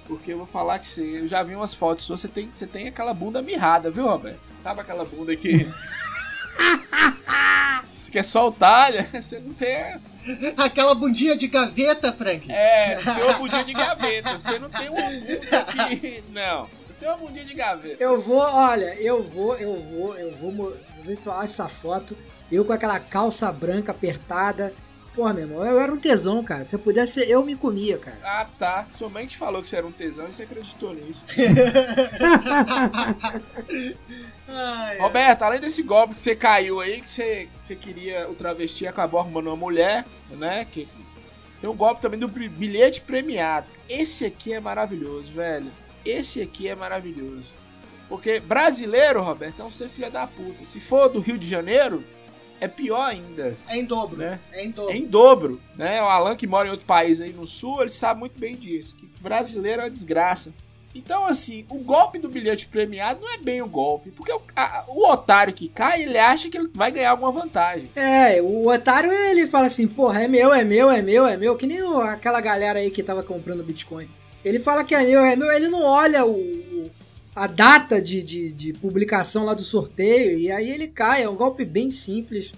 Porque 0.09 0.33
eu 0.33 0.39
vou 0.39 0.47
falar 0.47 0.81
que 0.81 0.87
você, 0.87 1.03
eu 1.03 1.29
já 1.29 1.45
vi 1.45 1.55
umas 1.55 1.73
fotos 1.73 2.05
suas, 2.05 2.21
você 2.21 2.27
tem, 2.27 2.51
você 2.51 2.67
tem 2.67 2.89
aquela 2.89 3.15
bunda 3.15 3.41
mirrada, 3.41 3.93
viu, 3.93 4.07
Roberto? 4.07 4.41
Sabe 4.61 4.81
aquela 4.81 5.05
bunda 5.05 5.37
que. 5.37 5.69
Você 7.87 8.11
quer 8.11 8.23
soltar, 8.23 8.91
olha, 8.91 9.03
você 9.05 9.41
não 9.41 9.55
tem. 9.55 9.99
Aquela 10.57 10.95
bundinha 10.95 11.37
de 11.37 11.49
gaveta, 11.49 12.13
Frank. 12.13 12.51
É, 12.51 12.97
você 12.97 13.15
tem 13.15 13.25
uma 13.25 13.33
bundinha 13.35 13.65
de 13.65 13.73
gaveta, 13.73 14.39
você 14.39 14.59
não 14.59 14.71
tem 14.71 14.89
uma 14.89 15.03
bunda 15.03 15.65
que. 15.65 16.25
Não, 16.31 16.67
você 16.67 16.93
tem 16.99 17.09
uma 17.09 17.17
bundinha 17.17 17.45
de 17.45 17.55
gaveta. 17.55 18.03
Eu 18.03 18.21
vou, 18.21 18.41
olha, 18.41 18.95
eu 19.01 19.23
vou, 19.23 19.57
eu 19.57 19.83
vou, 19.83 20.15
eu 20.17 20.37
vou, 20.37 20.53
vou 20.53 20.77
ver 21.03 21.17
se 21.17 21.27
eu 21.27 21.33
acho 21.33 21.55
essa 21.55 21.69
foto. 21.69 22.17
Eu 22.51 22.65
com 22.65 22.73
aquela 22.73 22.99
calça 22.99 23.51
branca 23.53 23.93
apertada. 23.93 24.75
Porra, 25.15 25.33
meu 25.35 25.43
irmão, 25.43 25.65
eu 25.65 25.81
era 25.81 25.93
um 25.93 25.99
tesão, 25.99 26.43
cara. 26.45 26.63
Se 26.65 26.77
eu 26.77 26.79
pudesse, 26.79 27.21
eu 27.29 27.45
me 27.45 27.57
comia, 27.57 27.99
cara. 27.99 28.17
Ah, 28.23 28.47
tá. 28.59 28.87
Sua 28.89 29.09
mãe 29.09 29.27
te 29.27 29.37
falou 29.37 29.61
que 29.61 29.67
você 29.67 29.77
era 29.77 29.87
um 29.87 29.93
tesão 29.93 30.29
e 30.29 30.33
você 30.33 30.45
acreditou 30.45 30.95
nisso. 30.95 31.25
Ai. 34.47 34.99
Roberto, 34.99 35.43
além 35.43 35.61
desse 35.61 35.83
golpe 35.83 36.15
que 36.15 36.21
você 36.21 36.35
caiu 36.35 36.81
aí, 36.81 37.01
que 37.01 37.11
você, 37.11 37.49
que 37.61 37.67
você 37.67 37.77
queria 37.77 38.29
o 38.31 38.35
travesti 38.35 38.85
e 38.85 38.89
acabou 38.89 39.21
arrumando 39.21 39.49
uma 39.49 39.57
mulher, 39.57 40.05
né? 40.31 40.65
Que 40.65 40.89
Tem 41.61 41.69
um 41.69 41.77
golpe 41.77 42.01
também 42.01 42.19
do 42.19 42.29
bilhete 42.29 43.01
premiado. 43.01 43.67
Esse 43.89 44.25
aqui 44.25 44.53
é 44.53 44.61
maravilhoso, 44.61 45.33
velho. 45.33 45.71
Esse 46.05 46.41
aqui 46.41 46.69
é 46.69 46.75
maravilhoso. 46.75 47.55
Porque 48.09 48.41
brasileiro, 48.41 49.23
Roberto, 49.23 49.61
é 49.61 49.65
um 49.65 49.71
ser 49.71 49.89
filha 49.89 50.11
da 50.11 50.27
puta. 50.27 50.65
Se 50.65 50.81
for 50.81 51.09
do 51.09 51.21
Rio 51.21 51.39
de 51.39 51.47
Janeiro, 51.47 52.05
é 52.61 52.69
pior 52.69 53.03
ainda. 53.03 53.57
É 53.69 53.77
em 53.77 53.85
dobro, 53.85 54.19
né? 54.19 54.39
É 54.53 54.65
em 54.65 54.71
dobro. 54.71 54.93
É 54.93 54.97
em 54.97 55.07
dobro, 55.07 55.61
né? 55.77 56.03
O 56.03 56.07
Alan 56.07 56.37
que 56.37 56.47
mora 56.47 56.69
em 56.69 56.71
outro 56.71 56.87
país 56.87 57.21
aí 57.21 57.33
no 57.33 57.47
sul, 57.47 57.81
ele 57.81 57.91
sabe 57.91 58.21
muito 58.21 58.39
bem 58.39 58.55
disso. 58.55 58.95
Que 58.97 59.09
brasileiro 59.21 59.81
é 59.81 59.85
uma 59.85 59.91
desgraça. 59.91 60.53
Então, 60.95 61.25
assim, 61.25 61.65
o 61.69 61.79
golpe 61.79 62.19
do 62.19 62.29
bilhete 62.29 62.67
premiado 62.67 63.21
não 63.21 63.33
é 63.33 63.39
bem 63.39 63.63
o 63.63 63.69
golpe, 63.69 64.11
porque 64.11 64.33
o, 64.33 64.43
a, 64.57 64.85
o 64.89 65.09
otário 65.09 65.55
que 65.55 65.69
cai, 65.69 66.03
ele 66.03 66.19
acha 66.19 66.49
que 66.51 66.59
ele 66.59 66.69
vai 66.75 66.91
ganhar 66.91 67.11
alguma 67.11 67.31
vantagem. 67.31 67.89
É, 67.95 68.43
o 68.43 68.69
otário, 68.69 69.11
ele 69.13 69.47
fala 69.47 69.69
assim, 69.69 69.87
porra, 69.87 70.25
é 70.25 70.29
meu, 70.29 70.53
é 70.53 70.65
meu, 70.65 70.91
é 70.91 71.01
meu, 71.01 71.27
é 71.27 71.37
meu, 71.37 71.57
que 71.57 71.67
nem 71.67 71.79
aquela 72.09 72.41
galera 72.41 72.81
aí 72.81 72.91
que 72.91 73.05
tava 73.05 73.23
comprando 73.23 73.63
Bitcoin. 73.63 74.09
Ele 74.45 74.59
fala 74.59 74.83
que 74.83 74.95
é 74.95 75.05
meu, 75.05 75.25
é 75.25 75.37
meu, 75.37 75.53
ele 75.53 75.69
não 75.69 75.85
olha 75.85 76.25
o, 76.25 76.35
a 77.35 77.47
data 77.47 78.01
de, 78.01 78.23
de, 78.23 78.53
de 78.53 78.73
publicação 78.73 79.45
lá 79.45 79.55
do 79.55 79.63
sorteio, 79.63 80.39
e 80.39 80.51
aí 80.51 80.71
ele 80.71 80.89
cai, 80.89 81.23
é 81.23 81.29
um 81.29 81.37
golpe 81.37 81.65
bem 81.65 81.91
simples. 81.91 82.53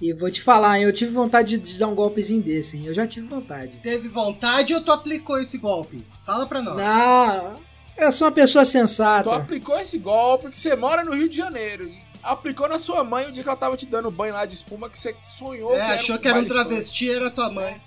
E 0.00 0.12
vou 0.12 0.30
te 0.30 0.40
falar, 0.40 0.78
hein, 0.78 0.84
eu 0.84 0.92
tive 0.92 1.10
vontade 1.10 1.58
de, 1.58 1.72
de 1.72 1.78
dar 1.78 1.88
um 1.88 1.94
golpezinho 1.94 2.40
desse, 2.40 2.76
hein? 2.76 2.86
eu 2.86 2.94
já 2.94 3.04
tive 3.04 3.26
vontade. 3.26 3.78
Teve 3.82 4.06
vontade 4.06 4.72
ou 4.72 4.80
tu 4.80 4.92
aplicou 4.92 5.40
esse 5.40 5.58
golpe? 5.58 6.06
Fala 6.24 6.46
pra 6.46 6.62
nós. 6.62 6.76
Não, 6.76 7.58
eu 7.96 8.12
sou 8.12 8.28
uma 8.28 8.32
pessoa 8.32 8.64
sensata. 8.64 9.28
Tu 9.28 9.34
aplicou 9.34 9.78
esse 9.78 9.98
golpe 9.98 10.50
que 10.50 10.58
você 10.58 10.76
mora 10.76 11.02
no 11.02 11.14
Rio 11.14 11.28
de 11.28 11.36
Janeiro. 11.36 11.90
Aplicou 12.22 12.68
na 12.68 12.78
sua 12.78 13.02
mãe 13.02 13.26
o 13.28 13.32
dia 13.32 13.42
que 13.42 13.48
ela 13.48 13.58
tava 13.58 13.76
te 13.76 13.86
dando 13.86 14.10
banho 14.10 14.34
lá 14.34 14.46
de 14.46 14.54
espuma 14.54 14.88
que 14.88 14.96
você 14.96 15.16
sonhou. 15.22 15.74
É, 15.74 15.78
que 15.78 15.92
achou 15.92 16.16
um 16.16 16.18
que 16.18 16.28
era 16.28 16.38
um 16.38 16.44
travesti, 16.44 17.10
era 17.10 17.30
tua 17.30 17.50
mãe. 17.50 17.80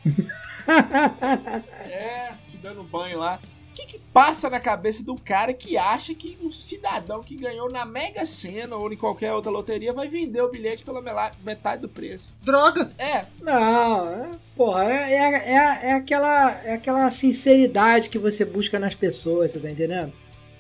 É, 1.90 2.34
te 2.50 2.58
dando 2.58 2.84
banho 2.84 3.20
lá. 3.20 3.40
O 3.72 3.74
que, 3.74 3.86
que 3.86 4.00
passa 4.12 4.50
na 4.50 4.60
cabeça 4.60 5.02
do 5.02 5.16
cara 5.16 5.54
que 5.54 5.78
acha 5.78 6.14
que 6.14 6.38
um 6.44 6.52
cidadão 6.52 7.24
que 7.24 7.38
ganhou 7.38 7.72
na 7.72 7.86
Mega 7.86 8.26
Sena 8.26 8.76
ou 8.76 8.92
em 8.92 8.98
qualquer 8.98 9.34
outra 9.34 9.50
loteria 9.50 9.94
vai 9.94 10.10
vender 10.10 10.42
o 10.42 10.50
bilhete 10.50 10.84
pela 10.84 11.02
metade 11.42 11.82
do 11.82 11.88
preço? 11.88 12.36
Drogas. 12.42 13.00
É, 13.00 13.26
Não, 13.42 14.10
é, 14.10 14.32
porra, 14.58 14.92
é, 14.92 15.14
é, 15.14 15.54
é, 15.54 15.90
é 15.90 15.94
aquela, 15.94 16.52
é 16.66 16.74
aquela 16.74 17.10
sinceridade 17.10 18.10
que 18.10 18.20
você 18.20 18.44
busca 18.44 18.78
nas 18.78 18.94
pessoas, 18.94 19.52
você 19.52 19.60
tá 19.62 19.72
entendendo? 19.72 20.12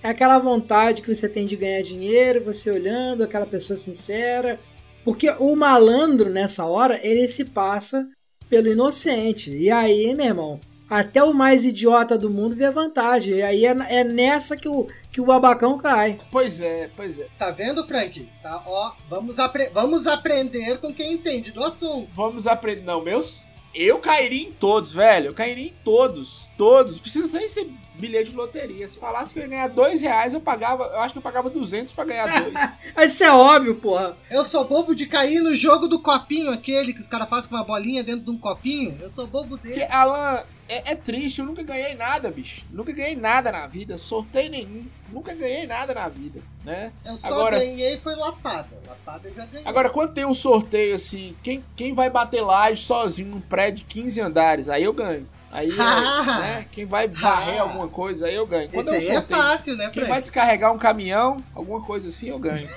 É 0.02 0.08
aquela 0.08 0.39
vontade 0.39 1.02
que 1.02 1.13
você 1.13 1.28
tem 1.28 1.45
de 1.45 1.58
ganhar 1.58 1.84
dinheiro, 1.84 2.41
você 2.41 2.71
olhando, 2.71 3.24
aquela 3.24 3.45
pessoa 3.45 3.76
sincera. 3.76 4.58
Porque 5.04 5.30
o 5.38 5.54
malandro, 5.54 6.30
nessa 6.30 6.65
hora, 6.65 6.97
ele 7.06 7.28
se 7.28 7.43
passa 7.43 8.08
pelo 8.50 8.71
inocente. 8.71 9.52
E 9.52 9.69
aí, 9.69 10.15
meu 10.15 10.26
irmão, 10.28 10.60
até 10.91 11.23
o 11.23 11.34
mais 11.34 11.63
idiota 11.65 12.17
do 12.17 12.30
mundo 12.30 12.54
vê 12.54 12.69
vantagem. 12.69 13.36
E 13.36 13.41
aí 13.41 13.65
é, 13.65 13.69
é 13.69 14.04
nessa 14.04 14.58
que 14.58 14.67
o, 14.67 14.89
que 15.10 15.21
o 15.21 15.25
babacão 15.25 15.77
cai. 15.77 16.19
pois 16.30 16.60
é, 16.60 16.89
pois 16.97 17.17
é. 17.17 17.27
Tá 17.39 17.49
vendo, 17.49 17.88
Frank? 17.88 18.30
Tá, 18.43 18.62
ó, 18.67 18.91
vamos, 19.10 19.39
apre 19.39 19.69
vamos 19.69 20.06
aprender 20.06 20.80
com 20.80 20.93
quem 20.93 21.13
entende 21.13 21.51
do 21.51 21.63
assunto. 21.63 22.10
Vamos 22.13 22.45
aprender. 22.45 22.84
Não, 22.84 23.01
meus. 23.01 23.41
Eu 23.73 23.99
cairia 23.99 24.49
em 24.49 24.51
todos, 24.51 24.91
velho. 24.91 25.27
Eu 25.27 25.34
cairia 25.34 25.67
em 25.67 25.75
todos. 25.82 26.51
Todos. 26.58 26.99
Precisa 26.99 27.38
nem 27.38 27.47
ser 27.47 27.69
bilhete 27.95 28.32
de 28.32 28.36
loteria. 28.36 28.86
Se 28.86 28.99
falasse 28.99 29.34
que 29.34 29.39
eu 29.39 29.43
ia 29.43 29.49
ganhar 29.49 29.67
dois 29.69 30.01
reais, 30.01 30.34
eu 30.34 30.41
pagava. 30.41 30.84
Eu 30.84 30.99
acho 30.99 31.13
que 31.13 31.19
eu 31.19 31.21
pagava 31.21 31.49
200 31.49 31.93
pra 31.93 32.04
ganhar 32.04 32.41
dois. 32.41 32.54
Mas 32.93 33.13
isso 33.13 33.23
é 33.23 33.32
óbvio, 33.32 33.75
porra. 33.75 34.17
Eu 34.30 34.43
sou 34.43 34.65
bobo 34.65 34.93
de 34.93 35.06
cair 35.06 35.39
no 35.39 35.56
jogo 35.56 35.88
do 35.88 36.01
copinho, 36.01 36.51
aquele 36.51 36.93
que 36.93 36.99
os 36.99 37.08
caras 37.08 37.30
fazem 37.30 37.49
com 37.49 37.56
uma 37.56 37.63
bolinha 37.63 38.04
dentro 38.04 38.25
de 38.25 38.32
um 38.32 38.38
copinho. 38.38 38.97
Eu 38.99 39.10
sou 39.10 39.25
bobo 39.25 39.58
Porque, 39.58 39.80
desse. 39.80 39.93
Alan, 39.93 40.43
é, 40.76 40.92
é 40.92 40.96
triste. 40.96 41.40
Eu 41.40 41.46
nunca 41.46 41.62
ganhei 41.64 41.96
nada, 41.96 42.30
bicho. 42.32 42.64
Nunca 42.72 42.92
ganhei 42.92 43.16
nada 43.16 43.52
na 43.52 43.68
vida. 43.68 43.98
Sorteio 43.98 44.50
nenhum. 44.52 44.86
Nunca 45.12 45.34
ganhei 45.34 45.68
nada 45.68 45.94
na 45.94 46.08
vida, 46.08 46.40
né? 46.64 46.92
Eu 47.06 47.18
só 47.18 47.28
Agora- 47.28 47.60
ganhei 47.60 47.98
foi 47.98 48.16
lapada. 48.16 48.70
Lapada 48.88 49.28
eu 49.28 49.36
já 49.36 49.46
ganhei. 49.46 49.68
Agora, 49.68 49.90
quando 49.90 50.14
tem 50.14 50.26
um 50.26 50.34
sorteio 50.34 50.96
assim, 50.96 51.36
quem, 51.44 51.64
quem 51.76 51.94
vai 51.94 52.10
bater 52.10 52.42
laje 52.42 52.82
sozinho 52.84 53.30
num 53.32 53.42
prédio 53.42 53.80
de 53.80 53.86
15 53.86 54.22
andares, 54.22 54.70
aí 54.70 54.84
eu 54.84 54.94
ganho. 54.94 55.28
Aí, 55.52 55.68
né, 55.76 56.66
quem 56.72 56.86
vai 56.86 57.10
varrer 57.10 57.60
Ah! 57.60 57.64
alguma 57.64 57.90
coisa, 57.90 58.26
aí 58.28 58.36
eu 58.36 58.48
ganho. 58.48 58.70
Quando 58.70 58.88
Esse 58.88 58.96
é 58.96 59.00
aí 59.00 59.08
é 59.10 59.14
sorteio, 59.16 59.42
fácil, 59.42 59.76
né, 59.76 59.90
quem 59.92 60.06
vai 60.06 60.22
descarregar 60.22 60.72
um 60.74 60.78
caminhão, 60.78 61.36
alguma 61.54 61.82
coisa 61.82 62.08
assim, 62.08 62.30
eu 62.30 62.40
ganho. 62.40 62.70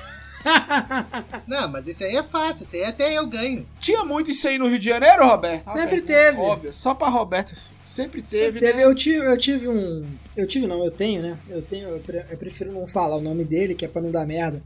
Não, 1.47 1.69
mas 1.69 1.87
esse 1.87 2.05
aí 2.05 2.17
é 2.17 2.23
fácil. 2.23 2.63
Esse 2.63 2.77
aí 2.77 2.85
até 2.85 3.17
eu 3.17 3.27
ganho. 3.27 3.67
Tinha 3.81 4.05
muito 4.05 4.31
isso 4.31 4.47
aí 4.47 4.59
no 4.59 4.69
Rio 4.69 4.79
de 4.79 4.89
Janeiro, 4.89 5.27
Roberto? 5.27 5.67
Sempre 5.71 6.01
Roberto, 6.01 6.07
teve. 6.07 6.39
Óbvio, 6.41 6.75
só 6.75 6.95
pra 6.95 7.09
Roberto. 7.09 7.55
Sempre 7.79 8.23
teve. 8.23 8.45
Sempre 8.45 8.61
teve. 8.61 8.79
né? 8.79 8.85
Eu, 8.85 8.95
tive, 8.95 9.27
eu 9.27 9.39
tive 9.39 9.69
um. 9.69 10.05
Eu 10.37 10.47
tive 10.47 10.67
não, 10.67 10.85
eu 10.85 10.91
tenho, 10.91 11.23
né? 11.23 11.39
Eu 11.49 11.63
tenho. 11.63 11.89
Eu, 11.89 12.01
pre- 12.01 12.25
eu 12.31 12.37
prefiro 12.37 12.73
não 12.73 12.87
falar 12.87 13.17
o 13.17 13.21
nome 13.21 13.45
dele, 13.45 13.75
que 13.75 13.85
é 13.85 13.89
pra 13.89 14.03
não 14.03 14.11
dar 14.11 14.27
merda. 14.27 14.63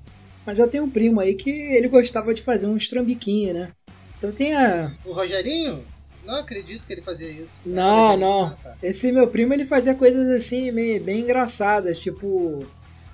Mas 0.46 0.58
eu 0.58 0.68
tenho 0.68 0.84
um 0.84 0.90
primo 0.90 1.20
aí 1.20 1.34
que 1.34 1.50
ele 1.50 1.88
gostava 1.88 2.32
de 2.32 2.42
fazer 2.42 2.66
uns 2.66 2.88
trambiquinhos, 2.88 3.54
né? 3.54 3.72
Então 4.16 4.32
tem 4.32 4.54
a. 4.56 4.92
O 5.04 5.12
Rogerinho? 5.12 5.84
Não 6.24 6.36
acredito 6.40 6.84
que 6.86 6.92
ele 6.92 7.00
fazia 7.00 7.28
isso. 7.28 7.60
Não, 7.64 8.14
não. 8.16 8.44
Ah, 8.46 8.56
tá. 8.62 8.74
Esse 8.82 9.10
meu 9.12 9.28
primo 9.28 9.54
ele 9.54 9.64
fazia 9.64 9.94
coisas 9.94 10.26
assim, 10.36 10.70
meio, 10.70 11.02
bem 11.02 11.20
engraçadas, 11.20 11.98
tipo. 11.98 12.66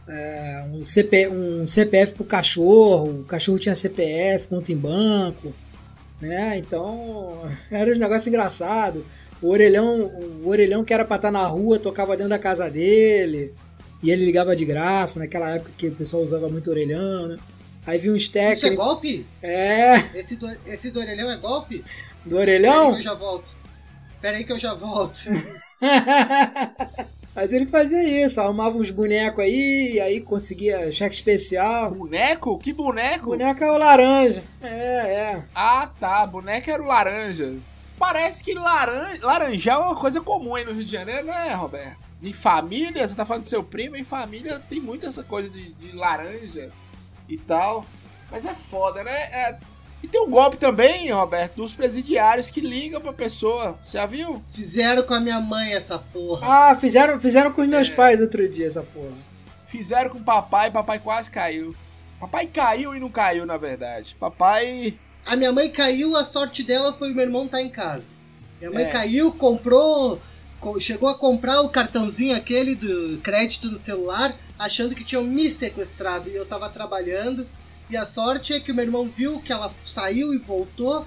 É, 0.09 0.65
um, 0.73 0.83
CP, 0.85 1.29
um 1.29 1.67
CPF 1.67 2.15
pro 2.15 2.25
cachorro, 2.25 3.21
o 3.21 3.25
cachorro 3.25 3.59
tinha 3.59 3.75
CPF, 3.75 4.49
conta 4.49 4.73
em 4.73 4.77
banco, 4.77 5.53
né? 6.21 6.59
Então, 6.59 7.41
era 7.71 7.91
um 7.93 7.99
negócio 7.99 8.29
engraçado. 8.29 9.05
O 9.43 9.49
orelhão, 9.51 10.07
o 10.43 10.49
orelhão 10.49 10.85
que 10.85 10.95
era 10.95 11.05
pra 11.05 11.17
estar 11.17 11.31
na 11.31 11.47
rua 11.47 11.79
tocava 11.79 12.17
dentro 12.17 12.31
da 12.31 12.39
casa 12.39 12.71
dele. 12.71 13.53
E 14.03 14.11
ele 14.11 14.25
ligava 14.25 14.55
de 14.55 14.65
graça, 14.65 15.19
naquela 15.19 15.51
época 15.51 15.73
que 15.77 15.89
o 15.89 15.95
pessoal 15.95 16.23
usava 16.23 16.49
muito 16.49 16.69
orelhão, 16.71 17.27
né? 17.29 17.37
Aí 17.87 17.99
vinha 17.99 18.15
uns 18.15 18.23
Isso 18.23 18.39
é 18.39 18.51
técnicos. 18.55 18.77
golpe? 18.85 19.27
É, 19.43 19.97
Esse 20.15 20.37
do, 20.37 20.49
esse 20.67 20.91
do 20.91 21.01
orelhão 21.01 21.31
é 21.31 21.37
golpe? 21.37 21.85
do 22.25 22.37
Pera 22.37 22.51
aí 22.53 22.57
orelhão. 22.57 22.93
que 22.93 22.99
eu 23.01 23.03
já 23.03 23.15
volto. 23.15 23.55
Pera 24.21 24.37
aí 24.39 24.45
que 24.45 24.53
eu 24.53 24.59
já 24.59 24.75
volto. 24.75 25.21
Mas 27.35 27.53
ele 27.53 27.67
fazia 27.67 28.25
isso, 28.25 28.41
arrumava 28.41 28.79
uns 28.79 28.91
bonecos 28.91 29.43
aí, 29.43 29.95
e 29.95 30.01
aí 30.01 30.21
conseguia 30.21 30.91
cheque 30.93 31.15
especial. 31.15 31.91
Boneco? 31.91 32.59
Que 32.59 32.73
boneco? 32.73 33.31
Boneco 33.31 33.65
é 33.65 33.71
o 33.73 33.77
laranja. 33.79 34.45
É, 34.63 34.69
é. 34.69 35.45
Ah, 35.55 35.91
tá. 35.99 36.25
Boneco 36.27 36.71
era 36.71 36.83
o 36.83 36.87
laranja. 36.87 37.55
Parece 37.99 38.43
que 38.45 38.55
laranja, 38.55 39.25
laranjar 39.27 39.77
é 39.77 39.79
uma 39.79 39.97
coisa 39.97 40.21
comum 40.21 40.55
aí 40.55 40.65
no 40.65 40.73
Rio 40.73 40.85
de 40.85 40.93
Janeiro, 40.93 41.27
não 41.27 41.35
é, 41.35 41.53
Roberto? 41.55 42.05
Em 42.23 42.33
família, 42.33 43.07
você 43.07 43.15
tá 43.15 43.25
falando 43.25 43.43
do 43.43 43.49
seu 43.49 43.63
primo, 43.63 43.97
em 43.97 44.05
família 44.05 44.61
tem 44.69 44.81
muito 44.81 45.07
essa 45.07 45.23
coisa 45.23 45.51
de, 45.51 45.73
de 45.75 45.93
laranja 45.93 46.71
e 47.29 47.37
tal. 47.37 47.85
Mas 48.31 48.45
é 48.45 48.55
foda, 48.55 49.03
né? 49.03 49.13
É- 49.13 49.59
E 50.05 50.07
tem 50.07 50.21
um 50.21 50.29
golpe 50.29 50.59
também, 50.59 51.11
Roberto, 51.11 51.55
dos 51.55 51.73
presidiários 51.73 52.51
que 52.51 52.61
ligam 52.61 53.01
pra 53.01 53.11
pessoa. 53.11 53.79
Você 53.81 53.97
já 53.97 54.05
viu? 54.05 54.43
Fizeram 54.47 55.03
com 55.03 55.15
a 55.15 55.19
minha 55.19 55.41
mãe 55.41 55.73
essa 55.73 55.99
porra. 55.99 56.47
Ah, 56.71 56.77
fizeram, 56.77 57.19
fizeram 57.19 57.51
com 57.51 57.63
os 57.63 57.69
meus 57.69 57.89
É. 57.91 57.95
pais 57.95 58.21
outro 58.21 58.47
dia 58.47 58.67
essa 58.67 58.83
porra. 58.83 59.17
Fizeram 59.67 60.11
com 60.11 60.19
o 60.19 60.23
papai, 60.23 60.71
papai 60.71 60.99
quase 60.99 61.31
caiu. 61.31 61.75
Papai 62.21 62.47
caiu 62.47 62.95
e 62.95 63.01
não 63.01 63.09
caiu, 63.09 63.47
na 63.47 63.57
verdade. 63.57 64.15
Papai. 64.21 64.99
A 65.25 65.35
minha 65.37 65.51
mãe 65.53 65.71
caiu, 65.71 66.15
a 66.19 66.25
sorte 66.27 66.63
dela 66.63 66.93
foi 66.93 67.11
o 67.11 67.15
meu 67.15 67.25
irmão 67.25 67.47
estar 67.47 67.63
em 67.63 67.71
casa. 67.71 68.13
Minha 68.61 68.71
mãe 68.73 68.85
É. 68.85 68.89
caiu, 68.91 69.33
comprou, 69.33 70.21
co- 70.61 70.79
chegou 70.79 71.09
a 71.09 71.15
comprar 71.15 71.63
o 71.63 71.71
cartãozinho 71.71 72.37
aquele 72.37 72.75
do 72.75 73.19
crédito 73.23 73.71
no 73.71 73.79
celular, 73.79 74.35
achando 74.59 74.95
que 74.95 75.03
tinham 75.03 75.25
me 75.25 75.51
sequestrado 75.51 76.29
e 76.29 76.37
eu 76.37 76.45
tava 76.45 76.69
trabalhando. 76.69 77.49
E 77.91 77.97
a 77.97 78.07
sorte 78.07 78.53
é 78.53 78.61
que 78.61 78.73
o 78.73 78.75
meu 78.75 78.85
irmão 78.85 79.11
viu 79.15 79.41
que 79.41 79.53
ela 79.53 79.73
saiu 79.85 80.33
e 80.33 80.39
voltou 80.39 81.07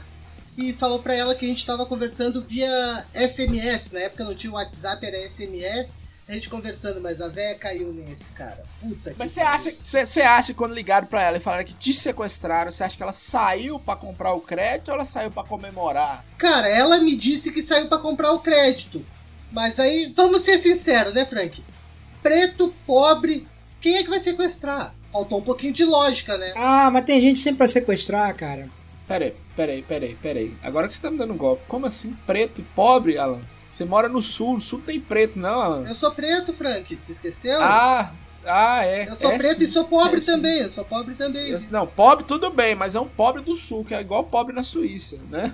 e 0.57 0.73
falou 0.73 0.99
pra 0.99 1.13
ela 1.13 1.35
que 1.35 1.45
a 1.45 1.49
gente 1.49 1.65
tava 1.65 1.85
conversando 1.85 2.41
via 2.41 3.05
SMS. 3.13 3.91
Na 3.93 4.01
época 4.01 4.23
não 4.23 4.35
tinha 4.35 4.51
WhatsApp, 4.53 5.05
era 5.05 5.17
SMS. 5.29 5.97
A 6.27 6.33
gente 6.33 6.49
conversando, 6.49 6.99
mas 6.99 7.21
a 7.21 7.29
véia 7.29 7.55
caiu 7.57 7.93
nesse, 7.93 8.31
cara. 8.31 8.61
Puta 8.81 9.11
que 9.11 9.15
Mas 9.17 9.31
você 9.31 9.39
acha, 9.39 10.29
acha 10.29 10.47
que 10.47 10.57
quando 10.57 10.73
ligaram 10.73 11.07
pra 11.07 11.23
ela 11.23 11.37
e 11.37 11.39
falaram 11.39 11.63
que 11.63 11.73
te 11.73 11.93
sequestraram, 11.93 12.69
você 12.69 12.83
acha 12.83 12.97
que 12.97 13.03
ela 13.03 13.13
saiu 13.13 13.79
pra 13.79 13.95
comprar 13.95 14.33
o 14.33 14.41
crédito 14.41 14.89
ou 14.89 14.95
ela 14.95 15.05
saiu 15.05 15.31
pra 15.31 15.45
comemorar? 15.45 16.25
Cara, 16.37 16.67
ela 16.67 16.99
me 16.99 17.15
disse 17.15 17.51
que 17.53 17.63
saiu 17.63 17.87
pra 17.87 17.99
comprar 17.99 18.33
o 18.33 18.39
crédito. 18.39 19.05
Mas 19.53 19.79
aí, 19.79 20.11
vamos 20.13 20.41
ser 20.41 20.57
sinceros, 20.57 21.13
né, 21.13 21.23
Frank? 21.23 21.63
Preto, 22.21 22.75
pobre, 22.85 23.47
quem 23.79 23.95
é 23.95 24.03
que 24.03 24.09
vai 24.09 24.19
sequestrar? 24.19 24.93
Faltou 25.11 25.39
um 25.39 25.41
pouquinho 25.43 25.73
de 25.73 25.83
lógica, 25.85 26.37
né? 26.37 26.53
Ah, 26.55 26.89
mas 26.91 27.05
tem 27.05 27.19
gente 27.21 27.39
sempre 27.39 27.59
pra 27.59 27.67
sequestrar, 27.67 28.35
cara. 28.35 28.69
Peraí, 29.07 29.33
peraí, 29.55 29.81
peraí, 29.81 30.15
peraí. 30.21 30.53
Agora 30.61 30.87
que 30.87 30.93
você 30.93 31.01
tá 31.01 31.09
me 31.09 31.17
dando 31.17 31.33
um 31.33 31.37
golpe, 31.37 31.63
como 31.67 31.85
assim 31.85 32.13
preto 32.25 32.59
e 32.61 32.63
pobre, 32.63 33.17
Alan? 33.17 33.39
Você 33.67 33.85
mora 33.85 34.09
no 34.09 34.21
sul, 34.21 34.55
no 34.55 34.61
sul 34.61 34.81
tem 34.85 34.99
preto, 34.99 35.39
não, 35.39 35.61
Alan? 35.61 35.83
Eu 35.87 35.95
sou 35.95 36.11
preto, 36.11 36.53
Frank, 36.53 36.95
tu 36.95 37.11
esqueceu? 37.11 37.61
Ah, 37.61 38.13
ah, 38.45 38.85
é. 38.85 39.07
eu 39.07 39.15
sou 39.15 39.31
é 39.31 39.37
preto 39.37 39.57
sim, 39.59 39.63
e 39.63 39.67
sou 39.67 39.85
pobre 39.85 40.19
é 40.19 40.21
sim. 40.21 40.25
também, 40.25 40.59
eu 40.59 40.69
sou 40.69 40.85
pobre 40.85 41.15
também. 41.15 41.49
Eu- 41.49 41.59
Não, 41.71 41.85
pobre 41.87 42.25
tudo 42.25 42.49
bem, 42.49 42.75
mas 42.75 42.95
é 42.95 42.99
um 42.99 43.07
pobre 43.07 43.41
do 43.41 43.55
sul, 43.55 43.83
que 43.85 43.93
é 43.93 44.01
igual 44.01 44.23
pobre 44.25 44.53
na 44.53 44.63
Suíça, 44.63 45.17
né? 45.29 45.51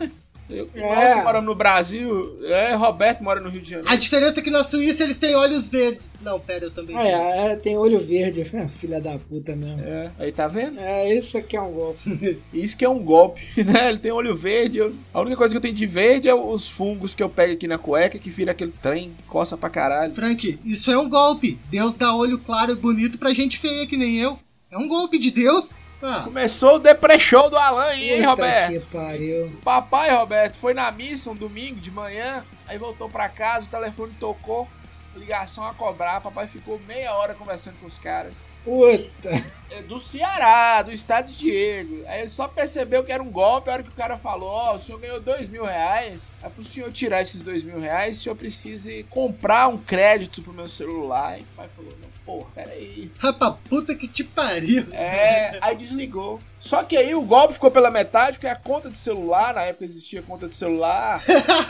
Eu, 0.49 0.69
É. 0.75 1.15
Nós 1.15 1.23
moramos 1.23 1.49
no 1.49 1.55
Brasil, 1.55 2.37
é, 2.43 2.73
Roberto 2.75 3.23
mora 3.23 3.39
no 3.39 3.49
Rio 3.49 3.61
de 3.61 3.69
Janeiro. 3.71 3.89
A 3.91 3.95
diferença 3.95 4.39
é 4.39 4.43
que 4.43 4.49
na 4.51 4.63
Suíça 4.63 5.03
eles 5.03 5.17
têm 5.17 5.35
olhos 5.35 5.67
verdes. 5.67 6.15
Não, 6.21 6.39
pera, 6.39 6.65
eu 6.65 6.71
também. 6.71 6.97
É, 6.97 7.51
é, 7.51 7.55
tem 7.55 7.77
olho 7.77 7.97
verde. 7.99 8.43
Filha 8.69 9.01
da 9.01 9.17
puta 9.17 9.55
mesmo. 9.55 9.81
É, 9.83 10.11
aí 10.19 10.31
tá 10.31 10.47
vendo? 10.47 10.79
É, 10.79 11.13
isso 11.13 11.37
aqui 11.37 11.55
é 11.55 11.61
um 11.61 11.71
golpe. 11.73 12.39
Isso 12.53 12.77
que 12.77 12.85
é 12.85 12.89
um 12.89 12.99
golpe, 12.99 13.41
né? 13.63 13.89
Ele 13.89 13.99
tem 13.99 14.11
olho 14.11 14.35
verde. 14.35 14.77
eu- 14.79 14.93
A 15.13 15.21
única 15.21 15.35
coisa 15.37 15.53
que 15.53 15.57
eu 15.57 15.61
tenho 15.61 15.73
de 15.73 15.85
verde 15.85 16.27
é 16.29 16.33
os 16.35 16.67
fungos 16.67 17.15
que 17.15 17.23
eu 17.23 17.29
pego 17.29 17.53
aqui 17.53 17.67
na 17.67 17.77
cueca, 17.77 18.19
que 18.19 18.29
vira 18.29 18.51
aquele 18.51 18.73
trem, 18.81 19.13
coça 19.27 19.57
pra 19.57 19.69
caralho. 19.69 20.13
Frank, 20.13 20.59
isso 20.65 20.91
é 20.91 20.97
um 20.97 21.09
golpe. 21.09 21.57
Deus 21.69 21.95
dá 21.97 22.15
olho 22.15 22.37
claro 22.37 22.71
e 22.71 22.75
bonito 22.75 23.17
pra 23.17 23.33
gente 23.33 23.57
feia 23.57 23.87
que 23.87 23.97
nem 23.97 24.17
eu. 24.17 24.37
É 24.71 24.77
um 24.77 24.87
golpe 24.87 25.17
de 25.17 25.29
Deus? 25.31 25.69
Ah, 26.03 26.21
Começou 26.25 26.75
o 26.75 26.79
depresshow 26.79 27.49
do 27.49 27.57
Alan 27.57 27.85
aí, 27.85 28.11
hein, 28.11 28.17
Puta 28.19 28.29
Roberto? 28.29 28.71
que 28.71 28.79
pariu. 28.87 29.59
Papai, 29.63 30.13
Roberto, 30.13 30.57
foi 30.57 30.73
na 30.73 30.91
missa 30.91 31.31
um 31.31 31.35
domingo 31.35 31.79
de 31.79 31.89
manhã, 31.89 32.43
aí 32.67 32.77
voltou 32.77 33.07
pra 33.09 33.29
casa, 33.29 33.67
o 33.67 33.69
telefone 33.69 34.13
tocou, 34.19 34.67
ligação 35.15 35.65
a 35.65 35.73
cobrar, 35.73 36.19
papai 36.21 36.47
ficou 36.47 36.79
meia 36.87 37.13
hora 37.13 37.33
conversando 37.33 37.75
com 37.79 37.85
os 37.85 37.97
caras. 37.97 38.35
Puta. 38.63 39.29
É 39.69 39.81
do 39.81 39.99
Ceará, 39.99 40.81
do 40.81 40.91
estado 40.91 41.27
de 41.27 41.37
Diego. 41.37 42.03
Aí 42.07 42.21
ele 42.21 42.29
só 42.29 42.47
percebeu 42.47 43.03
que 43.03 43.11
era 43.11 43.21
um 43.21 43.29
golpe 43.29 43.69
a 43.69 43.73
hora 43.73 43.83
que 43.83 43.89
o 43.89 43.93
cara 43.93 44.15
falou: 44.15 44.49
Ó, 44.49 44.75
o 44.75 44.79
senhor 44.79 44.99
ganhou 44.99 45.19
dois 45.19 45.49
mil 45.49 45.65
reais. 45.65 46.33
É 46.41 46.47
pro 46.47 46.63
senhor 46.63 46.89
tirar 46.91 47.21
esses 47.21 47.41
dois 47.41 47.61
mil 47.61 47.77
reais, 47.77 48.17
o 48.17 48.23
senhor 48.23 48.35
precisa 48.35 48.89
comprar 49.09 49.67
um 49.67 49.77
crédito 49.77 50.41
pro 50.41 50.53
meu 50.53 50.67
celular. 50.67 51.37
E 51.39 51.41
o 51.41 51.45
pai 51.57 51.67
falou: 51.75 51.91
Não, 52.01 52.07
porra, 52.25 52.47
peraí. 52.55 53.11
rapaz, 53.19 53.55
puta 53.69 53.95
que 53.95 54.07
te 54.07 54.23
pariu. 54.23 54.85
É, 54.91 55.57
aí 55.61 55.75
desligou. 55.75 56.39
Só 56.59 56.81
que 56.83 56.95
aí 56.95 57.13
o 57.13 57.21
golpe 57.21 57.55
ficou 57.55 57.69
pela 57.69 57.91
metade, 57.91 58.37
porque 58.37 58.47
a 58.47 58.55
conta 58.55 58.89
de 58.89 58.97
celular, 58.97 59.53
na 59.53 59.63
época 59.63 59.83
existia 59.83 60.21
conta 60.21 60.47
de 60.47 60.55
celular, 60.55 61.21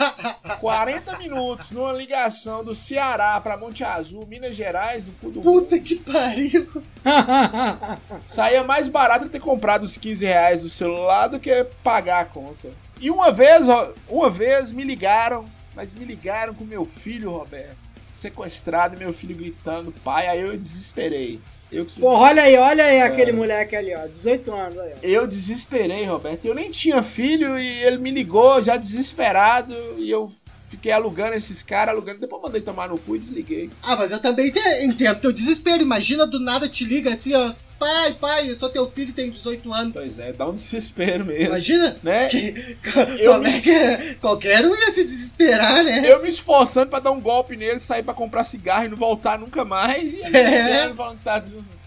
40 0.60 1.18
minutos 1.18 1.72
numa 1.72 1.92
ligação 1.92 2.62
do 2.62 2.72
Ceará 2.74 3.40
pra 3.40 3.56
Monte 3.56 3.82
Azul, 3.82 4.24
Minas 4.26 4.54
Gerais, 4.54 5.06
do 5.06 5.12
mundo. 5.20 5.40
Puta 5.40 5.78
que 5.80 5.96
pariu. 5.96 6.68
Saía 8.24 8.62
mais 8.62 8.86
barato 8.88 9.28
ter 9.28 9.40
comprado 9.40 9.82
os 9.82 9.98
15 9.98 10.24
reais 10.24 10.62
do 10.62 10.68
celular 10.68 11.26
do 11.26 11.40
que 11.40 11.64
pagar 11.82 12.20
a 12.20 12.24
conta. 12.24 12.70
E 13.00 13.10
uma 13.10 13.32
vez, 13.32 13.66
uma 14.08 14.30
vez 14.30 14.70
me 14.70 14.84
ligaram, 14.84 15.44
mas 15.74 15.94
me 15.94 16.04
ligaram 16.04 16.54
com 16.54 16.64
meu 16.64 16.84
filho, 16.84 17.30
Roberto, 17.30 17.76
sequestrado, 18.14 18.94
e 18.96 18.98
meu 18.98 19.12
filho 19.12 19.34
gritando, 19.36 19.92
pai, 20.04 20.26
aí 20.26 20.40
eu 20.40 20.56
desesperei. 20.56 21.40
Eu, 21.72 21.84
que- 21.84 21.98
Porra, 22.00 22.22
olha 22.30 22.42
aí, 22.42 22.56
olha 22.56 22.84
aí 22.84 23.00
aquele 23.02 23.32
moleque 23.32 23.74
ali, 23.74 23.94
ó. 23.94 24.06
18 24.06 24.52
anos, 24.52 24.78
aí, 24.78 24.92
ó. 24.94 24.98
eu 25.06 25.26
desesperei, 25.26 26.04
Roberto. 26.04 26.44
Eu 26.44 26.54
nem 26.54 26.70
tinha 26.70 27.02
filho 27.02 27.58
e 27.58 27.82
ele 27.82 27.98
me 27.98 28.10
ligou 28.10 28.62
já 28.62 28.76
desesperado 28.76 29.74
e 29.98 30.08
eu 30.08 30.30
fiquei 30.70 30.92
alugando 30.92 31.34
esses 31.34 31.62
caras, 31.62 31.94
alugando, 31.94 32.20
depois 32.20 32.42
mandei 32.42 32.60
tomar 32.60 32.88
no 32.88 32.98
cu 32.98 33.16
e 33.16 33.18
desliguei. 33.18 33.70
Ah, 33.82 33.96
mas 33.96 34.12
eu 34.12 34.20
também 34.20 34.50
te- 34.50 34.84
entendo 34.84 35.20
teu 35.20 35.32
desespero. 35.32 35.82
Imagina 35.82 36.26
do 36.26 36.38
nada 36.38 36.68
te 36.68 36.84
liga 36.84 37.12
assim, 37.14 37.34
ó. 37.34 37.52
Pai, 37.78 38.14
pai, 38.20 38.50
eu 38.50 38.54
sou 38.54 38.68
teu 38.70 38.86
filho 38.90 39.12
tem 39.12 39.30
18 39.30 39.72
anos. 39.72 39.92
Pois 39.94 40.18
é, 40.18 40.32
dá 40.32 40.46
um 40.46 40.54
desespero 40.54 41.24
mesmo. 41.24 41.46
Imagina? 41.46 41.96
Né? 42.02 42.28
Que- 42.28 42.76
Eu 43.18 43.34
é 43.34 43.38
me- 43.38 43.60
que 43.60 43.70
é? 43.70 44.14
Qualquer 44.20 44.64
um 44.64 44.74
ia 44.74 44.92
se 44.92 45.04
desesperar, 45.04 45.82
né? 45.84 46.02
Eu 46.10 46.22
me 46.22 46.28
esforçando 46.28 46.88
pra 46.88 47.00
dar 47.00 47.10
um 47.10 47.20
golpe 47.20 47.56
nele, 47.56 47.80
sair 47.80 48.02
pra 48.02 48.14
comprar 48.14 48.44
cigarro 48.44 48.84
e 48.86 48.88
não 48.88 48.96
voltar 48.96 49.38
nunca 49.38 49.64
mais. 49.64 50.12
E 50.14 50.18
ele 50.18 50.36
É. 50.36 50.62
ligando, 50.62 50.96
falando 50.96 51.18
que 51.18 51.24
tá. 51.24 51.42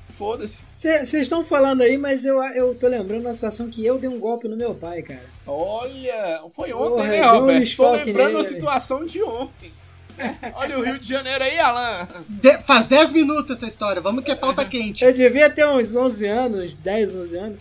Foda-se. 0.10 0.66
Vocês 0.76 1.14
estão 1.14 1.44
falando 1.44 1.82
aí, 1.82 1.96
mas 1.96 2.26
eu, 2.26 2.42
eu 2.56 2.74
tô 2.74 2.88
lembrando 2.88 3.24
da 3.24 3.34
situação 3.36 3.70
que 3.70 3.86
eu 3.86 4.00
dei 4.00 4.10
um 4.10 4.20
golpe 4.20 4.48
no 4.48 4.58
meu 4.58 4.74
pai, 4.74 5.04
cara. 5.04 5.24
Olha, 5.46 6.42
foi 6.56 6.74
ontem, 6.74 6.90
Porra, 6.90 7.08
né, 7.08 7.32
um? 7.32 7.66
Tô 7.76 7.92
lembrando 7.92 8.28
nele, 8.34 8.38
a 8.40 8.44
situação 8.44 9.06
de 9.06 9.22
ontem. 9.22 9.72
Olha 10.56 10.78
o 10.80 10.84
Rio 10.84 11.00
de 11.00 11.08
Janeiro 11.08 11.44
aí, 11.44 11.58
Alan. 11.60 12.08
De- 12.28 12.58
faz 12.64 12.88
10 12.88 13.12
minutos 13.12 13.56
essa 13.58 13.68
história. 13.68 14.02
Vamos 14.02 14.24
que 14.24 14.32
é 14.32 14.36
pauta 14.36 14.64
quente. 14.66 15.04
Eu 15.04 15.14
devia 15.14 15.50
ter 15.50 15.68
uns 15.68 15.96
11 15.96 16.28
anos, 16.28 16.74
10, 16.76 17.16
11 17.16 17.38
anos. 17.38 17.60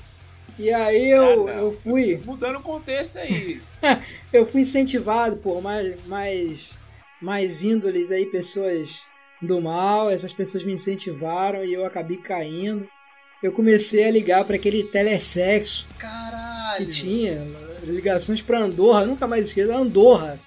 E 0.58 0.72
aí 0.72 1.10
eu, 1.10 1.48
Ah, 1.48 1.52
eu 1.52 1.72
fui 1.72 2.20
Mudando 2.24 2.56
o 2.56 2.62
contexto 2.62 3.18
aí. 3.18 3.60
eu 4.32 4.46
fui 4.46 4.62
incentivado 4.62 5.36
por 5.36 5.60
mais, 5.60 5.94
mais, 6.06 6.78
mais 7.20 7.62
índoles 7.62 8.10
aí, 8.10 8.24
pessoas 8.26 9.02
do 9.42 9.60
mal. 9.60 10.10
Essas 10.10 10.32
pessoas 10.32 10.64
me 10.64 10.72
incentivaram 10.72 11.62
e 11.64 11.74
eu 11.74 11.84
acabei 11.84 12.16
caindo. 12.16 12.88
Eu 13.42 13.52
comecei 13.52 14.08
a 14.08 14.10
ligar 14.10 14.44
para 14.46 14.56
aquele 14.56 14.82
telesexo 14.84 15.86
que 15.90 15.98
Caralho. 15.98 16.86
tinha 16.86 17.46
ligações 17.82 18.40
para 18.40 18.58
Andorra, 18.58 19.04
nunca 19.04 19.26
mais 19.26 19.48
esqueço, 19.48 19.70
Andorra. 19.72 20.40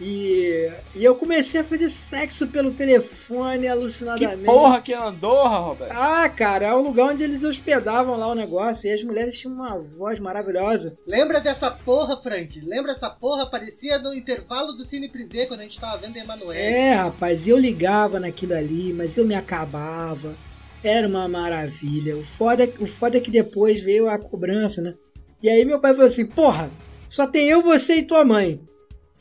E, 0.00 0.70
e 0.96 1.04
eu 1.04 1.14
comecei 1.14 1.60
a 1.60 1.64
fazer 1.64 1.88
sexo 1.88 2.48
pelo 2.48 2.72
telefone 2.72 3.62
Que 3.62 3.68
alucinadamente. 3.68 4.44
porra 4.44 4.80
que 4.80 4.92
é 4.92 4.96
Andorra, 4.96 5.58
Roberto? 5.58 5.92
Ah, 5.92 6.28
cara, 6.28 6.66
é 6.66 6.74
o 6.74 6.82
lugar 6.82 7.10
onde 7.10 7.22
eles 7.22 7.44
hospedavam 7.44 8.16
lá 8.16 8.26
o 8.26 8.34
negócio. 8.34 8.88
E 8.88 8.92
as 8.92 9.04
mulheres 9.04 9.38
tinham 9.38 9.54
uma 9.54 9.78
voz 9.78 10.18
maravilhosa. 10.18 10.98
Lembra 11.06 11.40
dessa 11.40 11.70
porra, 11.70 12.20
Frank? 12.20 12.60
Lembra 12.60 12.92
essa 12.92 13.08
porra? 13.08 13.46
Parecia 13.46 13.98
no 13.98 14.12
intervalo 14.12 14.72
do 14.72 14.84
Cine 14.84 15.08
Privé 15.08 15.46
quando 15.46 15.60
a 15.60 15.64
gente 15.64 15.78
tava 15.80 15.98
vendo 15.98 16.16
Emanuel. 16.16 16.52
É, 16.58 16.94
rapaz, 16.94 17.46
eu 17.46 17.56
ligava 17.56 18.18
naquilo 18.18 18.54
ali, 18.54 18.92
mas 18.92 19.16
eu 19.16 19.24
me 19.24 19.34
acabava. 19.36 20.34
Era 20.82 21.06
uma 21.06 21.28
maravilha. 21.28 22.16
O 22.16 22.22
foda, 22.22 22.68
o 22.80 22.86
foda 22.86 23.16
é 23.16 23.20
que 23.20 23.30
depois 23.30 23.80
veio 23.80 24.08
a 24.08 24.18
cobrança, 24.18 24.82
né? 24.82 24.94
E 25.42 25.48
aí 25.48 25.64
meu 25.64 25.78
pai 25.78 25.92
falou 25.92 26.06
assim: 26.06 26.26
Porra, 26.26 26.70
só 27.06 27.26
tem 27.26 27.48
eu, 27.48 27.62
você 27.62 27.96
e 27.96 28.02
tua 28.02 28.24
mãe. 28.24 28.60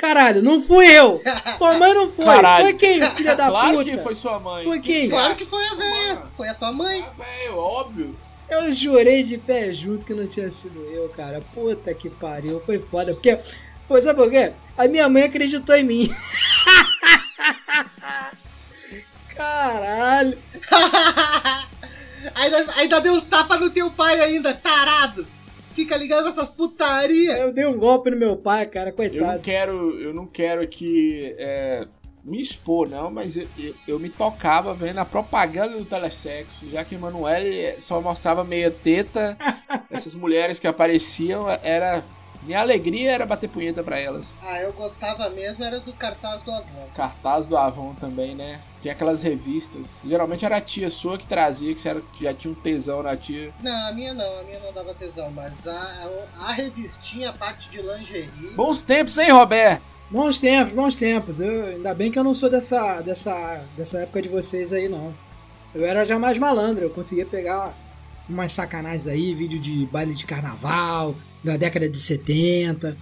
Caralho, 0.03 0.41
não 0.41 0.61
fui 0.61 0.85
eu! 0.85 1.21
Tua 1.57 1.77
mãe 1.77 1.93
não 1.93 2.11
foi! 2.11 2.25
Caralho. 2.25 2.65
Foi 2.65 2.73
quem, 2.73 3.09
filha 3.11 3.37
da 3.37 3.47
claro 3.47 3.77
puta? 3.77 3.89
que 3.89 3.97
foi 3.99 4.13
sua 4.13 4.37
mãe. 4.37 4.65
Foi 4.65 4.81
quem? 4.81 5.09
Claro 5.09 5.33
que 5.33 5.45
foi 5.45 5.65
a 5.65 5.75
velha. 5.75 6.23
Foi 6.35 6.49
a 6.49 6.53
tua 6.53 6.73
mãe. 6.73 7.05
Ah, 7.07 7.23
velho, 7.23 7.57
óbvio. 7.57 8.13
Eu 8.49 8.69
jurei 8.73 9.23
de 9.23 9.37
pé 9.37 9.71
junto 9.71 10.05
que 10.05 10.13
não 10.13 10.27
tinha 10.27 10.49
sido 10.49 10.81
eu, 10.91 11.07
cara. 11.07 11.41
Puta 11.53 11.93
que 11.93 12.09
pariu, 12.09 12.59
foi 12.59 12.79
foda. 12.79 13.13
Porque, 13.13 13.39
pô, 13.87 14.01
sabe 14.01 14.19
por 14.19 14.29
quê? 14.29 14.51
A 14.77 14.89
minha 14.89 15.07
mãe 15.07 15.23
acreditou 15.23 15.73
em 15.73 15.83
mim. 15.83 16.13
Caralho. 19.33 20.37
ainda, 22.35 22.73
ainda 22.75 22.99
deu 22.99 23.13
uns 23.13 23.23
tapas 23.23 23.57
no 23.57 23.69
teu 23.69 23.89
pai 23.89 24.19
ainda, 24.19 24.53
tarado. 24.53 25.25
Fica 25.73 25.97
ligado 25.97 26.25
nessas 26.25 26.51
putaria. 26.51 27.37
Eu 27.37 27.51
dei 27.51 27.65
um 27.65 27.77
golpe 27.77 28.09
no 28.09 28.17
meu 28.17 28.37
pai, 28.37 28.65
cara, 28.65 28.89
Eu 28.89 28.91
não 28.91 28.97
coitado. 28.97 29.39
quero, 29.39 29.99
eu 29.99 30.13
não 30.13 30.25
quero 30.25 30.61
aqui 30.61 31.35
é, 31.37 31.87
me 32.23 32.39
expor, 32.39 32.89
não, 32.89 33.11
mas 33.11 33.35
eu, 33.35 33.47
eu, 33.57 33.75
eu 33.87 33.99
me 33.99 34.09
tocava 34.09 34.73
vendo 34.73 34.99
a 34.99 35.05
propaganda 35.05 35.77
do 35.77 35.83
telesexo, 35.85 36.69
já 36.69 36.83
que 36.85 36.95
Emanuele 36.95 37.79
só 37.81 37.99
mostrava 37.99 38.43
meia 38.43 38.71
teta, 38.71 39.37
essas 39.91 40.15
mulheres 40.15 40.59
que 40.59 40.67
apareciam, 40.67 41.45
era. 41.61 42.03
Minha 42.45 42.59
alegria 42.59 43.11
era 43.11 43.25
bater 43.25 43.49
punheta 43.49 43.83
pra 43.83 43.97
elas. 43.97 44.33
Ah, 44.41 44.59
eu 44.61 44.73
gostava 44.73 45.29
mesmo, 45.29 45.63
era 45.63 45.79
do 45.79 45.93
cartaz 45.93 46.41
do 46.41 46.51
avô. 46.51 46.81
Cartaz 46.95 47.47
do 47.47 47.55
Avon 47.55 47.93
também, 47.93 48.35
né? 48.35 48.59
Tinha 48.81 48.93
aquelas 48.93 49.21
revistas. 49.21 50.01
Geralmente 50.05 50.43
era 50.43 50.57
a 50.57 50.61
tia 50.61 50.89
sua 50.89 51.17
que 51.17 51.25
trazia, 51.25 51.73
que 51.73 51.79
você 51.79 51.89
era, 51.89 52.01
já 52.19 52.33
tinha 52.33 52.51
um 52.51 52.55
tesão 52.55 53.01
na 53.01 53.15
tia. 53.15 53.53
Não, 53.61 53.87
a 53.87 53.91
minha 53.93 54.13
não, 54.13 54.39
a 54.39 54.43
minha 54.43 54.59
não 54.59 54.73
dava 54.73 54.93
tesão, 54.93 55.31
mas 55.31 55.65
a, 55.65 56.09
a 56.39 56.51
revistinha, 56.51 57.29
a 57.29 57.33
parte 57.33 57.69
de 57.69 57.81
lingerie. 57.81 58.53
Bons 58.55 58.83
tempos, 58.83 59.17
hein, 59.17 59.31
Roberto? 59.31 59.81
Bons 60.11 60.39
tempos, 60.39 60.73
bons 60.73 60.95
tempos. 60.95 61.39
Eu, 61.39 61.67
ainda 61.67 61.93
bem 61.95 62.11
que 62.11 62.19
eu 62.19 62.23
não 62.23 62.33
sou 62.33 62.49
dessa, 62.49 63.01
dessa, 63.01 63.65
dessa 63.75 63.99
época 63.99 64.21
de 64.21 64.29
vocês 64.29 64.73
aí, 64.73 64.89
não. 64.89 65.13
Eu 65.73 65.85
era 65.85 66.05
já 66.05 66.19
mais 66.19 66.37
malandro, 66.37 66.83
eu 66.83 66.89
conseguia 66.89 67.25
pegar 67.25 67.73
umas 68.29 68.51
sacanagens 68.51 69.07
aí, 69.07 69.33
vídeo 69.33 69.59
de 69.59 69.85
baile 69.87 70.13
de 70.13 70.25
carnaval, 70.25 71.15
da 71.43 71.57
década 71.57 71.87
de 71.89 71.97
70, 71.97 72.97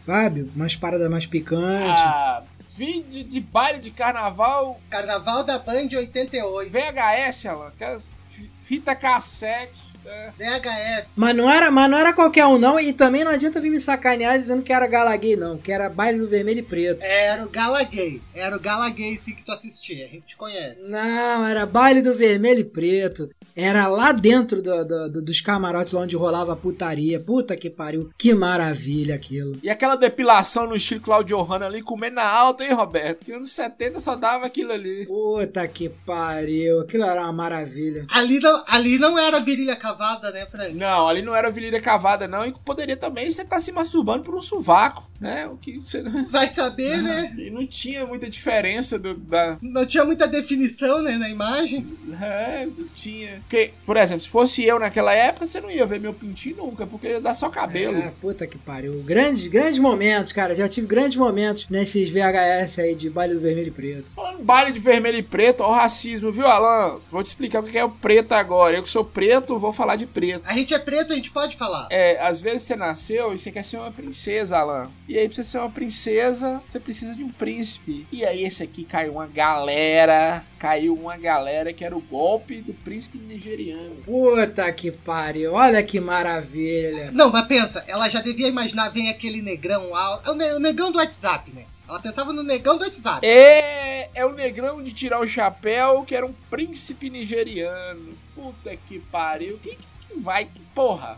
sabe? 0.00 0.50
Umas 0.54 0.76
paradas 0.76 1.10
mais 1.10 1.26
picantes. 1.26 2.02
Ah, 2.02 2.42
vídeo 2.76 3.24
de 3.24 3.40
baile 3.40 3.78
de 3.78 3.90
carnaval 3.90 4.80
Carnaval 4.90 5.44
da 5.44 5.58
Band 5.58 5.88
88. 5.96 6.70
VHS, 6.70 7.46
Alan, 7.46 7.68
aquelas 7.68 8.20
fi- 8.30 8.50
fita 8.62 8.94
cassete. 8.94 9.92
é. 10.04 10.30
VHS. 10.38 11.14
Mas 11.16 11.34
não, 11.34 11.50
era, 11.50 11.70
mas 11.70 11.90
não 11.90 11.98
era 11.98 12.12
qualquer 12.12 12.46
um, 12.46 12.58
não. 12.58 12.78
E 12.78 12.92
também 12.92 13.24
não 13.24 13.32
adianta 13.32 13.60
vir 13.60 13.70
me 13.70 13.80
sacanear 13.80 14.38
dizendo 14.38 14.62
que 14.62 14.72
era 14.72 14.86
gala 14.86 15.16
gay, 15.16 15.34
não. 15.36 15.56
Que 15.58 15.72
era 15.72 15.88
baile 15.88 16.18
do 16.20 16.28
vermelho 16.28 16.60
e 16.60 16.62
preto. 16.62 17.02
Era 17.04 17.44
o 17.44 17.48
Gala 17.48 17.82
Gay. 17.82 18.20
Era 18.34 18.54
o 18.56 18.60
Gala 18.60 18.88
Gay 18.90 19.16
sim 19.16 19.34
que 19.34 19.42
tu 19.42 19.50
assistia. 19.52 20.04
A 20.04 20.08
gente 20.08 20.26
te 20.26 20.36
conhece. 20.36 20.90
Não, 20.92 21.46
era 21.46 21.64
baile 21.66 22.02
do 22.02 22.14
vermelho 22.14 22.60
e 22.60 22.64
preto. 22.64 23.28
Era 23.56 23.86
lá 23.88 24.12
dentro 24.12 24.60
do- 24.60 24.84
do- 24.84 25.10
do- 25.10 25.24
dos 25.24 25.40
camarotes 25.40 25.92
lá 25.92 26.02
onde 26.02 26.14
rolava 26.14 26.52
a 26.52 26.56
putaria. 26.56 27.18
Puta 27.18 27.56
que 27.56 27.70
pariu. 27.70 28.10
Que 28.18 28.34
maravilha 28.34 29.14
aquilo. 29.14 29.56
E 29.62 29.70
aquela 29.70 29.96
depilação 29.96 30.66
no 30.66 30.76
estilo 30.76 31.00
Claudio 31.00 31.40
Hanna 31.42 31.66
ali, 31.66 31.80
comendo 31.82 32.16
na 32.16 32.28
alta, 32.28 32.64
hein, 32.64 32.72
Roberto? 32.74 33.24
Que 33.24 33.32
anos 33.32 33.50
70 33.52 33.98
só 33.98 34.14
dava 34.14 34.44
aquilo 34.46 34.72
ali. 34.72 35.06
Puta 35.06 35.66
que 35.68 35.88
pariu. 35.88 36.80
Aquilo 36.80 37.04
era 37.04 37.22
uma 37.22 37.32
maravilha. 37.32 38.06
Ali 38.12 38.38
não, 38.40 38.62
ali 38.68 38.98
não 38.98 39.18
era 39.18 39.40
virilha 39.40 39.74
cavada, 39.76 40.30
né, 40.30 40.44
Frank? 40.46 40.74
Não, 40.74 41.08
ali 41.08 41.22
não 41.22 41.34
era 41.34 41.50
virilha 41.50 41.80
cavada, 41.80 42.28
não. 42.28 42.44
E 42.44 42.52
poderia 42.64 42.96
também 42.96 43.30
você 43.30 43.42
estar 43.42 43.60
se 43.60 43.72
masturbando 43.72 44.22
por 44.22 44.34
um 44.34 44.42
sovaco. 44.42 45.08
Né? 45.20 45.46
O 45.46 45.56
que 45.56 45.76
você 45.78 46.02
Vai 46.30 46.48
saber, 46.48 47.02
né? 47.02 47.34
E 47.38 47.50
não 47.50 47.66
tinha 47.66 48.06
muita 48.06 48.28
diferença 48.28 48.98
do, 48.98 49.14
da. 49.14 49.58
Não 49.60 49.86
tinha 49.86 50.04
muita 50.04 50.26
definição, 50.26 51.02
né, 51.02 51.16
na 51.16 51.28
imagem. 51.28 51.86
É, 52.20 52.66
não 52.66 52.88
tinha. 52.94 53.40
Porque, 53.40 53.72
por 53.84 53.96
exemplo, 53.96 54.22
se 54.22 54.28
fosse 54.28 54.64
eu 54.64 54.78
naquela 54.78 55.12
época, 55.12 55.46
você 55.46 55.60
não 55.60 55.70
ia 55.70 55.86
ver 55.86 56.00
meu 56.00 56.14
pintinho 56.14 56.56
nunca, 56.56 56.86
porque 56.86 57.08
ia 57.08 57.20
dar 57.20 57.34
só 57.34 57.48
cabelo. 57.48 57.98
É, 57.98 58.12
puta 58.20 58.46
que 58.46 58.58
pariu. 58.58 59.02
Grandes, 59.02 59.46
grandes 59.46 59.78
momentos, 59.78 60.32
cara. 60.32 60.54
Já 60.54 60.68
tive 60.68 60.86
grandes 60.86 61.16
momentos 61.16 61.68
nesses 61.68 62.10
VHS 62.10 62.78
aí 62.78 62.94
de 62.94 63.10
baile 63.10 63.34
do 63.34 63.40
vermelho 63.40 63.68
e 63.68 63.72
preto. 63.72 64.14
Falando 64.14 64.42
baile 64.42 64.72
de 64.72 64.80
vermelho 64.80 65.18
e 65.18 65.22
preto, 65.22 65.62
ó, 65.62 65.70
o 65.70 65.72
racismo, 65.72 66.32
viu, 66.32 66.46
Alan? 66.46 66.98
Vou 67.10 67.22
te 67.22 67.26
explicar 67.26 67.60
o 67.60 67.62
que 67.64 67.76
é 67.76 67.84
o 67.84 67.90
preto 67.90 68.32
agora. 68.32 68.76
Eu 68.76 68.82
que 68.82 68.88
sou 68.88 69.04
preto, 69.04 69.58
vou 69.58 69.72
falar 69.72 69.96
de 69.96 70.06
preto. 70.06 70.42
A 70.46 70.54
gente 70.54 70.72
é 70.74 70.78
preto, 70.78 71.12
a 71.12 71.16
gente 71.16 71.30
pode 71.30 71.56
falar. 71.56 71.88
É, 71.90 72.18
às 72.20 72.40
vezes 72.40 72.62
você 72.62 72.76
nasceu 72.76 73.34
e 73.34 73.38
você 73.38 73.50
quer 73.50 73.64
ser 73.64 73.78
uma 73.78 73.90
princesa, 73.90 74.58
Alan. 74.58 74.90
E 75.08 75.16
aí, 75.16 75.28
pra 75.28 75.36
você 75.36 75.44
ser 75.44 75.58
uma 75.58 75.70
princesa, 75.70 76.58
você 76.60 76.80
precisa 76.80 77.14
de 77.14 77.22
um 77.22 77.28
príncipe. 77.30 78.06
E 78.10 78.24
aí, 78.24 78.42
esse 78.42 78.62
aqui 78.62 78.84
caiu 78.84 79.12
uma 79.12 79.26
galera. 79.26 80.44
Caiu 80.58 80.94
uma 80.94 81.16
galera 81.16 81.72
que 81.72 81.84
era 81.84 81.96
o 81.96 82.00
golpe 82.00 82.60
do 82.60 82.74
príncipe 82.74 83.16
nigeriano. 83.18 83.96
Puta 84.04 84.72
que 84.72 84.90
pariu. 84.90 85.52
Olha 85.52 85.80
que 85.82 86.00
maravilha. 86.00 87.10
Não, 87.12 87.30
mas 87.30 87.46
pensa, 87.46 87.84
ela 87.86 88.08
já 88.08 88.20
devia 88.20 88.48
imaginar, 88.48 88.88
vem 88.88 89.08
aquele 89.08 89.40
negrão 89.40 89.94
alto. 89.94 90.28
É 90.28 90.32
o, 90.32 90.34
ne- 90.34 90.54
o 90.54 90.58
negão 90.58 90.90
do 90.90 90.98
WhatsApp, 90.98 91.52
né? 91.52 91.64
Ela 91.88 92.00
pensava 92.00 92.32
no 92.32 92.42
negão 92.42 92.76
do 92.76 92.82
WhatsApp. 92.82 93.24
É, 93.24 94.10
é 94.12 94.26
o 94.26 94.32
negrão 94.32 94.82
de 94.82 94.92
tirar 94.92 95.20
o 95.20 95.26
chapéu, 95.28 96.02
que 96.02 96.16
era 96.16 96.26
um 96.26 96.34
príncipe 96.50 97.08
nigeriano. 97.08 98.08
Puta 98.34 98.76
que 98.76 98.98
pariu. 98.98 99.56
Quem 99.62 99.76
que 99.76 100.18
vai. 100.20 100.48
Porra! 100.74 101.16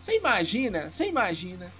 Você 0.00 0.16
imagina, 0.16 0.90
você 0.90 1.06
imagina 1.06 1.70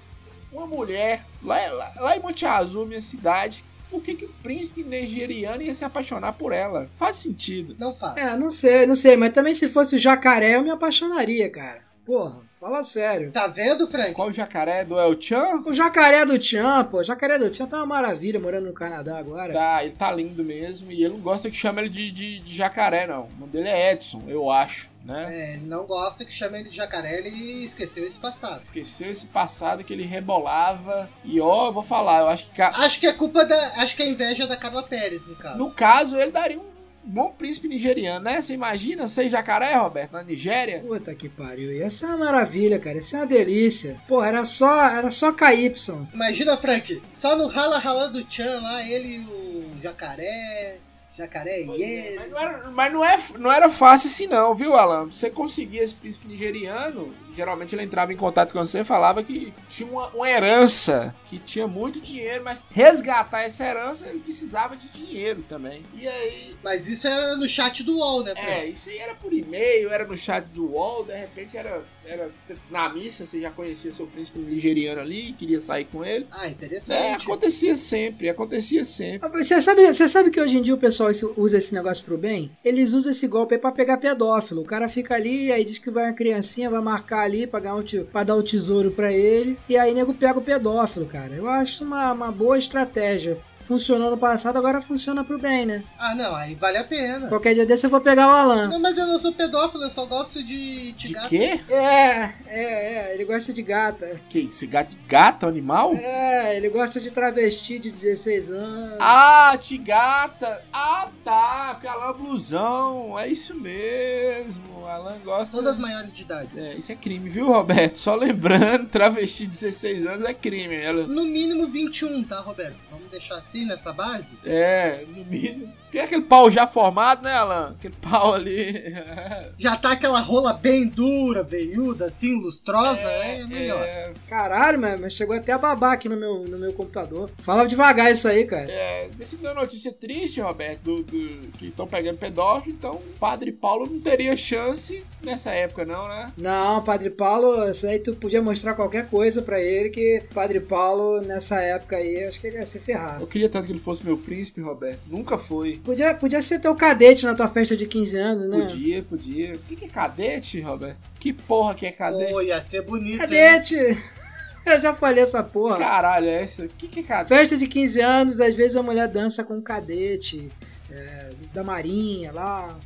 uma 0.56 0.66
mulher 0.66 1.24
lá, 1.42 1.68
lá, 1.68 1.92
lá 1.96 2.16
em 2.16 2.20
Monte 2.20 2.46
Azul, 2.46 2.86
minha 2.86 3.00
cidade. 3.00 3.64
Por 3.90 4.02
que, 4.02 4.14
que 4.14 4.24
o 4.24 4.34
príncipe 4.42 4.82
nigeriano 4.82 5.62
ia 5.62 5.72
se 5.72 5.84
apaixonar 5.84 6.32
por 6.32 6.52
ela? 6.52 6.90
Faz 6.96 7.16
sentido. 7.16 7.76
Não 7.78 7.94
faz. 7.94 8.16
É, 8.16 8.36
não 8.36 8.50
sei, 8.50 8.86
não 8.86 8.96
sei. 8.96 9.16
Mas 9.16 9.32
também 9.32 9.54
se 9.54 9.68
fosse 9.68 9.94
o 9.94 9.98
jacaré, 9.98 10.56
eu 10.56 10.62
me 10.62 10.70
apaixonaria, 10.70 11.48
cara. 11.50 11.84
Porra, 12.04 12.40
fala 12.58 12.82
sério. 12.82 13.30
Tá 13.30 13.46
vendo, 13.46 13.86
Frank? 13.86 14.12
Qual 14.12 14.28
o 14.28 14.32
jacaré 14.32 14.84
do 14.84 14.98
El 14.98 15.20
Chan? 15.20 15.62
O 15.64 15.72
jacaré 15.72 16.24
do 16.24 16.38
Tchan, 16.38 16.84
pô. 16.84 16.98
O 16.98 17.04
jacaré 17.04 17.38
do 17.38 17.50
Tchan 17.50 17.66
tá 17.66 17.76
uma 17.76 17.86
maravilha 17.86 18.40
morando 18.40 18.66
no 18.66 18.72
Canadá 18.72 19.18
agora. 19.18 19.52
Tá, 19.52 19.84
ele 19.84 19.94
tá 19.94 20.10
lindo 20.10 20.42
mesmo. 20.42 20.90
E 20.90 21.04
ele 21.04 21.14
não 21.14 21.20
gosta 21.20 21.50
que 21.50 21.56
chame 21.56 21.82
ele 21.82 21.88
de, 21.88 22.10
de, 22.10 22.38
de 22.40 22.54
jacaré, 22.54 23.06
não. 23.06 23.24
O 23.24 23.40
nome 23.40 23.52
dele 23.52 23.68
é 23.68 23.92
Edson, 23.92 24.22
eu 24.26 24.50
acho, 24.50 24.90
né? 25.04 25.26
É, 25.28 25.52
ele 25.54 25.66
não 25.66 25.86
gosta 25.86 26.24
que 26.24 26.32
chame 26.32 26.60
ele 26.60 26.70
de 26.70 26.76
jacaré, 26.76 27.18
ele 27.18 27.64
esqueceu 27.64 28.06
esse 28.06 28.18
passado. 28.18 28.60
Esqueceu 28.60 29.10
esse 29.10 29.26
passado 29.26 29.84
que 29.84 29.92
ele 29.92 30.04
rebolava. 30.04 31.08
E 31.24 31.40
ó, 31.40 31.68
eu 31.68 31.72
vou 31.72 31.82
falar, 31.82 32.20
eu 32.20 32.28
acho 32.28 32.50
que. 32.50 32.62
Acho 32.62 33.00
que 33.00 33.06
é 33.06 33.12
culpa 33.12 33.44
da. 33.44 33.56
Acho 33.76 33.94
que 33.94 34.02
é 34.02 34.08
inveja 34.08 34.46
da 34.46 34.56
Carla 34.56 34.82
Pérez, 34.82 35.28
no 35.28 35.36
caso. 35.36 35.58
No 35.58 35.70
caso, 35.70 36.16
ele 36.16 36.30
daria 36.30 36.58
um 36.58 36.75
bom 37.06 37.30
príncipe 37.30 37.68
nigeriano, 37.68 38.24
né? 38.24 38.40
Você 38.40 38.52
imagina 38.52 39.06
ser 39.06 39.30
jacaré, 39.30 39.74
Roberto, 39.74 40.12
na 40.12 40.22
Nigéria? 40.22 40.80
Puta 40.80 41.14
que 41.14 41.28
pariu. 41.28 41.72
Ia 41.72 41.90
ser 41.90 42.06
uma 42.06 42.18
maravilha, 42.18 42.78
cara. 42.78 42.96
Ia 42.96 43.02
ser 43.02 43.16
uma 43.16 43.26
delícia. 43.26 44.00
Pô, 44.08 44.22
era 44.22 44.44
só, 44.44 44.88
era 44.90 45.10
só 45.10 45.32
KY. 45.32 45.72
Imagina, 46.12 46.56
Frank, 46.56 47.02
só 47.08 47.36
no 47.36 47.46
rala 47.46 47.78
rala 47.78 48.08
do 48.08 48.24
Chan 48.30 48.60
lá, 48.60 48.82
ele 48.82 49.16
e 49.16 49.18
o 49.20 49.80
jacaré. 49.82 50.78
Jacaré 51.16 51.62
e 51.62 51.82
ele. 51.82 52.18
Mas, 52.18 52.30
não 52.30 52.38
era, 52.38 52.70
mas 52.70 52.92
não, 52.92 53.04
é, 53.04 53.16
não 53.38 53.52
era 53.52 53.68
fácil 53.70 54.08
assim, 54.08 54.26
não, 54.26 54.54
viu, 54.54 54.74
Alan? 54.74 55.06
Você 55.06 55.30
conseguia 55.30 55.82
esse 55.82 55.94
príncipe 55.94 56.28
nigeriano, 56.28 57.14
geralmente 57.36 57.74
ele 57.74 57.82
entrava 57.82 58.12
em 58.12 58.16
contato 58.16 58.52
com 58.52 58.58
você 58.64 58.80
e 58.80 58.84
falava 58.84 59.22
que 59.22 59.52
tinha 59.68 59.88
uma, 59.88 60.08
uma 60.08 60.28
herança, 60.28 61.14
que 61.26 61.38
tinha 61.38 61.66
muito 61.68 62.00
dinheiro, 62.00 62.42
mas 62.44 62.62
resgatar 62.70 63.42
essa 63.42 63.64
herança 63.64 64.08
ele 64.08 64.20
precisava 64.20 64.76
de 64.76 64.88
dinheiro 64.88 65.44
também. 65.48 65.84
E 65.94 66.06
aí. 66.08 66.56
Mas 66.64 66.88
isso 66.88 67.06
era 67.06 67.36
no 67.36 67.48
chat 67.48 67.82
do 67.82 67.98
UOL, 67.98 68.22
né? 68.24 68.32
É, 68.36 68.66
isso 68.66 68.88
aí 68.88 68.98
era 68.98 69.14
por 69.14 69.32
e-mail, 69.32 69.90
era 69.90 70.04
no 70.04 70.16
chat 70.16 70.44
do 70.46 70.66
UOL, 70.72 71.04
de 71.04 71.14
repente 71.14 71.56
era, 71.56 71.82
era 72.04 72.26
na 72.70 72.88
missa, 72.88 73.26
você 73.26 73.40
já 73.40 73.50
conhecia 73.50 73.90
seu 73.90 74.06
príncipe 74.06 74.38
nigeriano 74.38 75.00
ali, 75.00 75.32
queria 75.34 75.60
sair 75.60 75.84
com 75.86 76.04
ele. 76.04 76.26
Ah, 76.32 76.46
É, 76.46 76.50
interessante. 76.50 77.22
acontecia 77.24 77.76
sempre, 77.76 78.28
acontecia 78.28 78.84
sempre. 78.84 79.28
Ah, 79.28 79.30
Você 79.42 79.60
sabe, 79.60 79.86
você 79.86 80.08
sabe 80.08 80.30
que 80.30 80.40
hoje 80.40 80.56
em 80.56 80.62
dia 80.62 80.74
o 80.74 80.78
pessoal 80.78 81.10
usa 81.36 81.58
esse 81.58 81.74
negócio 81.74 82.04
pro 82.04 82.16
bem? 82.18 82.50
Eles 82.64 82.92
usam 82.92 83.12
esse 83.12 83.26
golpe 83.26 83.54
aí 83.54 83.60
pra 83.60 83.72
pegar 83.72 83.98
pedófilo. 83.98 84.62
O 84.62 84.64
cara 84.64 84.88
fica 84.88 85.14
ali, 85.14 85.52
aí 85.52 85.64
diz 85.64 85.78
que 85.78 85.90
vai 85.90 86.04
uma 86.06 86.12
criancinha, 86.14 86.70
vai 86.70 86.80
marcar 86.80 87.22
ali 87.26 87.46
pra, 87.46 87.60
ganhar 87.60 87.74
um 87.74 88.04
pra 88.10 88.24
dar 88.24 88.36
o 88.36 88.42
tesouro 88.42 88.90
pra 88.90 89.12
ele. 89.12 89.58
E 89.68 89.76
aí 89.76 89.92
nego 89.92 90.14
pega 90.14 90.38
o 90.38 90.42
pedófilo, 90.42 91.06
cara. 91.06 91.34
Eu 91.34 91.48
acho 91.48 91.84
uma, 91.84 92.12
uma 92.12 92.32
boa 92.32 92.58
estratégia. 92.58 93.38
Funcionou 93.66 94.10
no 94.12 94.16
passado, 94.16 94.56
agora 94.56 94.80
funciona 94.80 95.24
pro 95.24 95.40
bem, 95.40 95.66
né? 95.66 95.82
Ah, 95.98 96.14
não, 96.14 96.36
aí 96.36 96.54
vale 96.54 96.78
a 96.78 96.84
pena. 96.84 97.26
Qualquer 97.26 97.52
dia 97.52 97.66
desse 97.66 97.84
eu 97.84 97.90
vou 97.90 98.00
pegar 98.00 98.28
o 98.28 98.30
Alan. 98.30 98.68
Não, 98.68 98.78
mas 98.78 98.96
eu 98.96 99.06
não 99.08 99.18
sou 99.18 99.32
pedófilo, 99.32 99.82
eu 99.82 99.90
só 99.90 100.06
gosto 100.06 100.40
de, 100.40 100.92
de, 100.92 101.08
De 101.08 101.14
gato. 101.14 101.28
quê? 101.28 101.60
É, 101.68 101.74
é, 101.76 102.32
é, 102.46 103.14
ele 103.14 103.24
gosta 103.24 103.52
de 103.52 103.62
gata. 103.62 104.20
Que? 104.28 104.48
Esse 104.50 104.68
gato, 104.68 104.96
gato 105.08 105.46
animal? 105.48 105.96
É, 105.96 106.56
ele 106.56 106.68
gosta 106.68 107.00
de 107.00 107.10
travesti 107.10 107.80
de 107.80 107.90
16 107.90 108.52
anos. 108.52 108.98
Ah, 109.00 109.58
tigata! 109.60 110.62
Ah, 110.72 111.08
tá! 111.24 111.70
Porque 111.74 111.88
Alan 111.88 112.10
é 112.10 112.12
blusão, 112.12 113.18
é 113.18 113.26
isso 113.26 113.52
mesmo. 113.52 114.86
Alan 114.86 115.18
gosta. 115.24 115.56
Todas 115.56 115.80
maiores 115.80 116.14
de 116.14 116.22
idade. 116.22 116.50
É, 116.56 116.76
isso 116.76 116.92
é 116.92 116.94
crime, 116.94 117.28
viu, 117.28 117.48
Roberto? 117.48 117.98
Só 117.98 118.14
lembrando, 118.14 118.86
travesti 118.90 119.42
de 119.42 119.50
16 119.50 120.06
anos 120.06 120.24
é 120.24 120.32
crime. 120.32 120.76
Ela... 120.76 121.04
No 121.08 121.24
mínimo 121.24 121.66
21, 121.66 122.22
tá, 122.22 122.38
Roberto? 122.38 122.76
Vamos 122.92 123.10
deixar 123.10 123.38
assim 123.38 123.55
nessa 123.64 123.92
base? 123.92 124.38
É, 124.44 125.04
no 125.08 125.24
mínimo. 125.24 125.72
Que 125.96 126.00
é 126.00 126.04
aquele 126.04 126.24
pau 126.24 126.50
já 126.50 126.66
formado, 126.66 127.22
né, 127.22 127.32
Alan? 127.32 127.74
Aquele 127.78 127.94
pau 128.02 128.34
ali. 128.34 128.94
Já 129.56 129.74
tá 129.76 129.92
aquela 129.92 130.20
rola 130.20 130.52
bem 130.52 130.86
dura, 130.86 131.42
veiuda, 131.42 132.04
assim, 132.06 132.38
lustrosa, 132.38 133.00
é, 133.10 133.42
melhor. 133.46 133.82
É, 133.82 134.12
Caralho, 134.28 134.78
mas, 134.78 135.00
mas 135.00 135.12
chegou 135.14 135.34
até 135.34 135.52
a 135.52 135.58
babar 135.58 135.92
aqui 135.92 136.06
no 136.06 136.16
meu, 136.16 136.44
no 136.44 136.58
meu 136.58 136.74
computador. 136.74 137.30
Fala 137.38 137.66
devagar 137.66 138.12
isso 138.12 138.28
aí, 138.28 138.44
cara. 138.44 138.70
é, 138.70 139.08
esse 139.18 139.38
deu 139.38 139.54
notícia 139.54 139.90
triste, 139.90 140.38
Roberto, 140.38 140.82
do, 140.82 141.02
do- 141.02 141.48
que 141.56 141.68
estão 141.68 141.86
pegando 141.86 142.18
pedófilo, 142.18 142.76
então 142.78 142.96
o 142.96 143.18
padre 143.18 143.50
Paulo 143.50 143.86
não 143.90 143.98
teria 143.98 144.36
chance 144.36 145.02
nessa 145.22 145.50
época, 145.52 145.86
não, 145.86 146.06
né? 146.06 146.30
Não, 146.36 146.82
Padre 146.84 147.08
Paulo, 147.08 147.66
isso 147.70 147.86
aí 147.86 147.98
tu 147.98 148.14
podia 148.16 148.42
mostrar 148.42 148.74
qualquer 148.74 149.08
coisa 149.08 149.40
pra 149.40 149.58
ele 149.60 149.88
que 149.88 150.22
Padre 150.34 150.60
Paulo, 150.60 151.22
nessa 151.22 151.58
época 151.60 151.96
aí, 151.96 152.24
acho 152.24 152.38
que 152.38 152.46
ele 152.48 152.58
ia 152.58 152.66
se 152.66 152.78
ferrar. 152.78 153.18
Eu 153.20 153.26
queria 153.26 153.48
tanto 153.48 153.64
que 153.66 153.72
ele 153.72 153.78
fosse 153.78 154.04
meu 154.04 154.18
príncipe, 154.18 154.60
Roberto. 154.60 155.00
Nunca 155.06 155.38
foi. 155.38 155.80
Podia, 155.86 156.12
podia 156.14 156.42
ser 156.42 156.58
teu 156.58 156.74
cadete 156.74 157.24
na 157.24 157.32
tua 157.32 157.46
festa 157.46 157.76
de 157.76 157.86
15 157.86 158.18
anos, 158.18 158.50
né? 158.50 158.58
Podia, 158.62 159.02
podia. 159.04 159.54
O 159.54 159.58
que, 159.60 159.76
que 159.76 159.84
é 159.84 159.88
cadete, 159.88 160.60
Roberto? 160.60 160.98
Que 161.20 161.32
porra 161.32 161.76
que 161.76 161.86
é 161.86 161.92
cadete? 161.92 162.32
Pô, 162.32 162.42
ia 162.42 162.60
ser 162.60 162.82
bonito, 162.82 163.12
hein? 163.12 163.18
Cadete! 163.18 163.76
Eu 164.66 164.80
já 164.80 164.92
falei 164.92 165.22
essa 165.22 165.44
porra. 165.44 165.78
Caralho, 165.78 166.26
é 166.26 166.42
essa? 166.42 166.64
O 166.64 166.68
que, 166.68 166.88
que 166.88 166.98
é 166.98 167.02
cadete? 167.04 167.28
Festa 167.28 167.56
de 167.56 167.68
15 167.68 168.00
anos, 168.00 168.40
às 168.40 168.52
vezes 168.52 168.74
a 168.74 168.82
mulher 168.82 169.06
dança 169.06 169.44
com 169.44 169.54
um 169.54 169.62
cadete 169.62 170.50
é, 170.90 171.30
da 171.54 171.62
marinha 171.62 172.32
lá. 172.32 172.76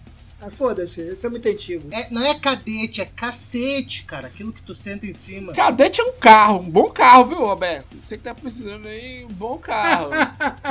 Ah, 0.43 0.49
foda-se, 0.49 1.13
isso 1.13 1.27
é 1.27 1.29
muito 1.29 1.47
antigo. 1.47 1.89
É, 1.93 2.09
não 2.11 2.25
é 2.25 2.35
cadete, 2.35 3.03
é 3.03 3.05
cacete, 3.05 4.05
cara. 4.05 4.29
Aquilo 4.29 4.53
que 4.53 4.63
tu 4.63 4.75
senta 4.75 5.05
em 5.07 5.13
cima. 5.13 5.53
Cadete 5.53 6.01
é 6.01 6.05
um 6.05 6.13
carro, 6.13 6.61
um 6.61 6.71
bom 6.71 6.89
carro, 6.89 7.27
viu, 7.27 7.39
Roberto? 7.39 7.97
Você 8.03 8.17
que 8.17 8.25
tá 8.25 8.35
precisando 8.35 8.89
aí, 8.89 9.23
um 9.25 9.33
bom 9.33 9.59
carro. 9.59 10.11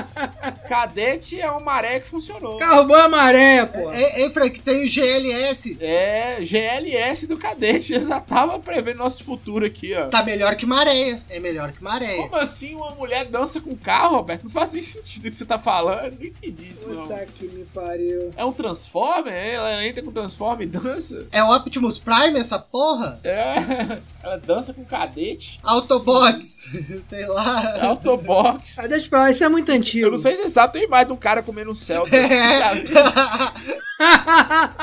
Cadete 0.67 1.39
é 1.39 1.49
uma 1.51 1.59
maré 1.59 1.99
que 1.99 2.07
funcionou. 2.07 2.57
Carro 2.57 2.85
bom 2.85 2.97
é 2.97 3.07
maré, 3.07 3.65
pô. 3.65 3.91
É, 3.91 4.23
é, 4.23 4.29
Frank, 4.31 4.59
tem 4.59 4.83
o 4.83 4.87
GLS. 4.87 5.77
É, 5.79 6.39
GLS 6.41 7.27
do 7.27 7.37
Cadete. 7.37 7.93
Eu 7.99 8.07
já 8.07 8.19
tava 8.19 8.59
prevendo 8.59 8.97
nosso 8.97 9.23
futuro 9.23 9.65
aqui, 9.65 9.93
ó. 9.93 10.07
Tá 10.07 10.23
melhor 10.23 10.55
que 10.55 10.65
maréia. 10.65 11.21
É 11.29 11.39
melhor 11.39 11.71
que 11.71 11.83
maréia. 11.83 12.23
Como 12.23 12.37
assim 12.37 12.73
uma 12.73 12.91
mulher 12.91 13.25
dança 13.25 13.61
com 13.61 13.75
carro, 13.75 14.17
Roberto? 14.17 14.45
Não 14.45 14.51
faz 14.51 14.73
nem 14.73 14.81
sentido 14.81 15.27
o 15.27 15.29
que 15.29 15.35
você 15.35 15.45
tá 15.45 15.59
falando. 15.59 16.17
Não 16.17 16.25
entendi 16.25 16.71
isso, 16.71 16.87
não. 16.89 17.03
Puta 17.03 17.25
que 17.35 17.47
me 17.47 17.65
pariu. 17.65 18.31
É 18.35 18.43
um 18.43 18.51
Transformer? 18.51 19.58
Ela 19.59 19.85
entra 19.85 20.01
com 20.01 20.11
Transformer 20.11 20.67
e 20.67 20.69
dança? 20.69 21.27
É 21.31 21.43
o 21.43 21.55
Optimus 21.55 21.97
Prime 21.97 22.39
essa 22.39 22.57
porra? 22.57 23.19
É. 23.23 23.99
Ela 24.23 24.37
dança 24.37 24.73
com 24.73 24.83
cadete. 24.85 25.59
Autobots. 25.63 26.65
Sei 27.07 27.25
lá. 27.27 27.85
Autobox. 27.85 28.79
Ah, 28.79 28.87
deixa 28.87 29.09
pra 29.09 29.19
lá, 29.19 29.29
isso 29.29 29.43
é 29.43 29.49
muito 29.49 29.71
antigo. 29.71 30.07
Eu 30.07 30.11
não 30.11 30.17
sei 30.17 30.35
se 30.35 30.43
você 30.43 30.49
sabe, 30.49 30.73
tem 30.73 30.87
mais 30.87 31.05
de 31.07 31.13
um 31.13 31.17
cara 31.17 31.43
comendo 31.43 31.71
um 31.71 31.75
Celta. 31.75 32.15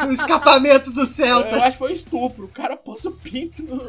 o 0.07 0.13
escapamento 0.13 0.91
do 0.91 1.01
Eu 1.01 1.07
Celta. 1.07 1.57
acho 1.57 1.73
que 1.73 1.79
foi 1.79 1.93
estupro. 1.93 2.45
O 2.45 2.49
cara 2.49 2.77
pôs 2.77 3.05
o 3.05 3.13
pinto 3.13 3.63
no. 3.63 3.83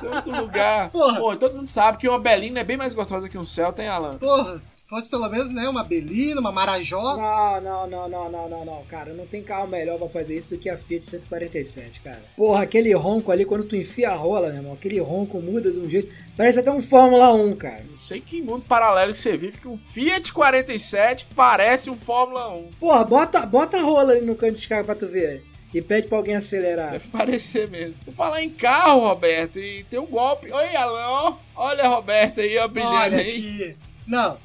Todo 0.00 0.40
lugar. 0.40 0.90
Porra. 0.90 1.18
Pô, 1.18 1.36
todo 1.36 1.56
mundo 1.56 1.66
sabe 1.66 1.98
que 1.98 2.08
uma 2.08 2.18
Belina 2.18 2.60
é 2.60 2.64
bem 2.64 2.76
mais 2.76 2.94
gostosa 2.94 3.28
que 3.28 3.38
um 3.38 3.44
Celta, 3.44 3.82
hein, 3.82 3.88
Alan? 3.88 4.18
Porra, 4.18 4.58
se 4.58 4.84
fosse 4.84 5.08
pelo 5.08 5.28
menos, 5.28 5.52
né, 5.52 5.68
uma 5.68 5.84
Belina, 5.84 6.40
uma 6.40 6.52
Marajó. 6.52 7.16
Não, 7.16 7.60
não, 7.60 7.86
não, 7.86 8.08
não, 8.08 8.30
não, 8.30 8.48
não, 8.48 8.64
não, 8.64 8.84
cara. 8.84 9.12
Não 9.12 9.26
tem 9.26 9.42
carro 9.42 9.66
melhor 9.66 9.98
pra 9.98 10.08
fazer 10.08 10.36
isso 10.36 10.50
do 10.50 10.58
que 10.58 10.70
a 10.70 10.76
Fiat 10.76 11.04
147, 11.04 12.00
cara. 12.00 12.22
Porra, 12.36 12.62
aquele 12.62 12.92
ronco 12.94 13.32
ali, 13.32 13.44
quando 13.44 13.64
tu 13.64 13.76
enfia 13.76 14.10
a 14.10 14.14
rola, 14.14 14.48
meu 14.48 14.56
irmão, 14.56 14.72
aquele 14.74 15.00
ronco 15.00 15.40
muda 15.40 15.70
de 15.70 15.78
um 15.78 15.88
jeito. 15.88 16.14
Parece 16.36 16.60
até 16.60 16.70
um 16.70 16.82
Fórmula 16.82 17.32
1, 17.32 17.56
cara. 17.56 17.84
Não 17.90 17.98
sei 17.98 18.20
que 18.20 18.42
mundo 18.42 18.64
paralelo 18.68 19.12
que 19.12 19.18
você 19.18 19.36
vive 19.36 19.58
que 19.58 19.68
um 19.68 19.78
Fiat 19.78 20.32
47 20.32 21.28
parece 21.34 21.90
um 21.90 21.96
Fórmula 21.96 22.54
1. 22.54 22.70
Porra, 22.80 23.04
bota, 23.04 23.46
bota 23.46 23.78
a 23.78 23.82
rola 23.82 24.12
ali 24.12 24.20
no 24.20 24.34
canto 24.34 24.52
de 24.52 24.58
descarga 24.58 24.84
pra 24.84 24.94
tu 24.94 25.06
ver. 25.06 25.44
E 25.74 25.82
pede 25.82 26.06
pra 26.06 26.18
alguém 26.18 26.36
acelerar. 26.36 26.92
Deve 26.92 27.08
parecer 27.08 27.68
mesmo. 27.68 27.96
Vou 28.06 28.14
falar 28.14 28.40
em 28.44 28.50
carro, 28.50 29.00
Roberto, 29.00 29.58
e 29.58 29.82
tem 29.90 29.98
um 29.98 30.06
golpe. 30.06 30.52
Oi, 30.52 30.76
Alan, 30.76 31.08
ó. 31.08 31.34
Olha, 31.56 31.88
Roberto 31.88 32.40
aí, 32.40 32.56
ó, 32.58 32.70
Olha 32.72 33.18
aí. 33.18 33.30
aqui. 33.30 33.76
Não, 34.06 34.38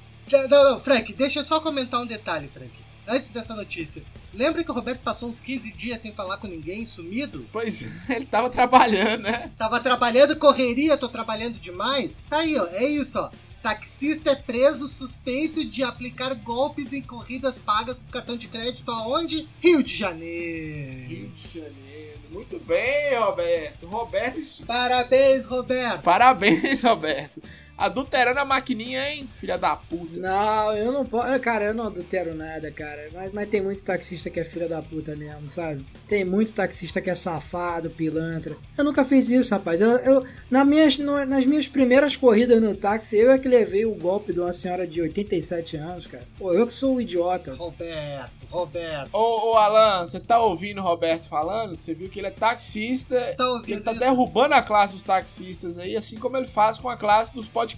não, 0.50 0.72
não, 0.72 0.80
Frank, 0.80 1.14
deixa 1.14 1.42
eu 1.42 1.44
só 1.44 1.60
comentar 1.60 2.02
um 2.02 2.08
detalhe, 2.08 2.50
Frank. 2.52 2.72
Antes 3.08 3.30
dessa 3.30 3.56
notícia. 3.56 4.04
Lembra 4.34 4.64
que 4.64 4.72
o 4.72 4.74
Roberto 4.74 5.02
passou 5.02 5.30
uns 5.30 5.40
15 5.40 5.72
dias 5.72 6.02
sem 6.02 6.12
falar 6.14 6.38
com 6.38 6.48
ninguém, 6.48 6.86
sumido? 6.86 7.46
Pois 7.52 7.84
é, 7.84 7.88
ele 8.16 8.26
tava 8.26 8.50
trabalhando, 8.50 9.24
né? 9.24 9.52
Tava 9.58 9.80
trabalhando, 9.80 10.36
correria, 10.36 10.98
tô 10.98 11.10
trabalhando 11.10 11.60
demais? 11.60 12.26
Tá 12.30 12.38
aí, 12.40 12.56
ó, 12.58 12.68
é 12.72 12.86
isso, 12.86 13.20
ó. 13.20 13.30
Taxista 13.62 14.32
é 14.32 14.36
preso 14.36 14.88
suspeito 14.88 15.66
de 15.66 15.84
aplicar 15.84 16.34
golpes 16.36 16.94
em 16.94 17.02
corridas 17.02 17.58
pagas 17.58 18.00
com 18.00 18.10
cartão 18.12 18.38
de 18.38 18.48
crédito 18.48 18.90
aonde? 18.90 19.48
Rio 19.60 19.84
de 19.84 19.96
Janeiro. 19.96 21.08
Rio 21.10 21.30
de 21.30 21.60
Janeiro. 21.60 22.20
Muito 22.32 22.60
bem, 22.60 23.18
Roberto. 23.18 23.88
Roberto, 23.88 24.40
Parabéns, 24.66 25.46
Roberto. 25.48 26.04
parabéns, 26.04 26.84
Roberto. 26.84 27.42
Adulterando 27.80 28.40
a 28.40 28.46
maquininha, 28.46 29.10
hein, 29.10 29.30
filha 29.40 29.58
da 29.58 29.76
puta. 29.76 30.20
Não, 30.20 30.76
eu 30.76 30.92
não 30.92 31.06
posso. 31.06 31.40
Cara, 31.40 31.66
eu 31.66 31.74
não 31.74 31.88
adultero 31.88 32.36
nada, 32.36 32.70
cara. 32.72 33.08
Mas, 33.14 33.32
mas 33.32 33.48
tem 33.50 33.62
muito 33.62 33.84
taxista 33.86 34.30
que 34.30 34.40
é 34.40 34.44
filha 34.44 34.68
da 34.68 34.82
puta 34.82 35.16
mesmo, 35.16 35.50
sabe? 35.50 35.86
Tem 36.08 36.26
muito 36.26 36.52
taxista 36.52 37.00
que 37.00 37.10
é 37.10 37.16
safado, 37.16 37.90
pilantra. 37.90 38.58
Eu 38.78 38.84
nunca 38.84 39.06
fiz 39.06 39.30
isso, 39.30 39.54
rapaz. 39.54 39.80
Eu, 39.80 39.92
eu, 40.00 40.26
na 40.52 40.66
minhas, 40.66 40.98
no- 40.98 41.26
nas 41.26 41.46
minhas 41.46 41.68
primeiras 41.70 42.18
corridas 42.18 42.62
no 42.62 42.76
táxi, 42.76 43.16
eu 43.18 43.32
é 43.32 43.40
que 43.40 43.48
levei 43.48 43.86
o 43.86 43.96
golpe 43.96 44.34
de 44.34 44.42
uma 44.42 44.52
senhora 44.52 44.86
de 44.86 45.02
87 45.02 45.78
anos, 45.78 46.06
cara. 46.06 46.24
Pô, 46.38 46.54
eu 46.54 46.68
que 46.68 46.74
sou 46.74 46.96
o 46.96 47.02
idiota. 47.02 47.54
Roberto, 47.56 48.32
Roberto. 48.50 49.10
Ô, 49.14 49.52
ô, 49.52 49.56
Alan, 49.56 50.06
você 50.06 50.20
tá 50.20 50.38
ouvindo 50.40 50.82
o 50.82 50.84
Roberto 50.84 51.30
falando? 51.30 51.82
Você 51.82 51.94
viu 51.94 52.10
que 52.10 52.20
ele 52.20 52.28
é 52.28 52.32
taxista. 52.32 53.16
Tá 53.38 53.44
Ele 53.46 53.54
ouvindo 53.54 53.84
tá 53.84 53.92
isso? 53.92 54.00
derrubando 54.02 54.54
a 54.54 54.62
classe 54.62 54.94
dos 54.94 55.04
taxistas 55.04 55.78
aí, 55.78 55.96
assim 55.96 56.18
como 56.18 56.36
ele 56.36 56.46
faz 56.48 56.78
com 56.78 56.90
a 56.90 56.98
classe 56.98 57.34
dos 57.34 57.48
podcasts. 57.48 57.69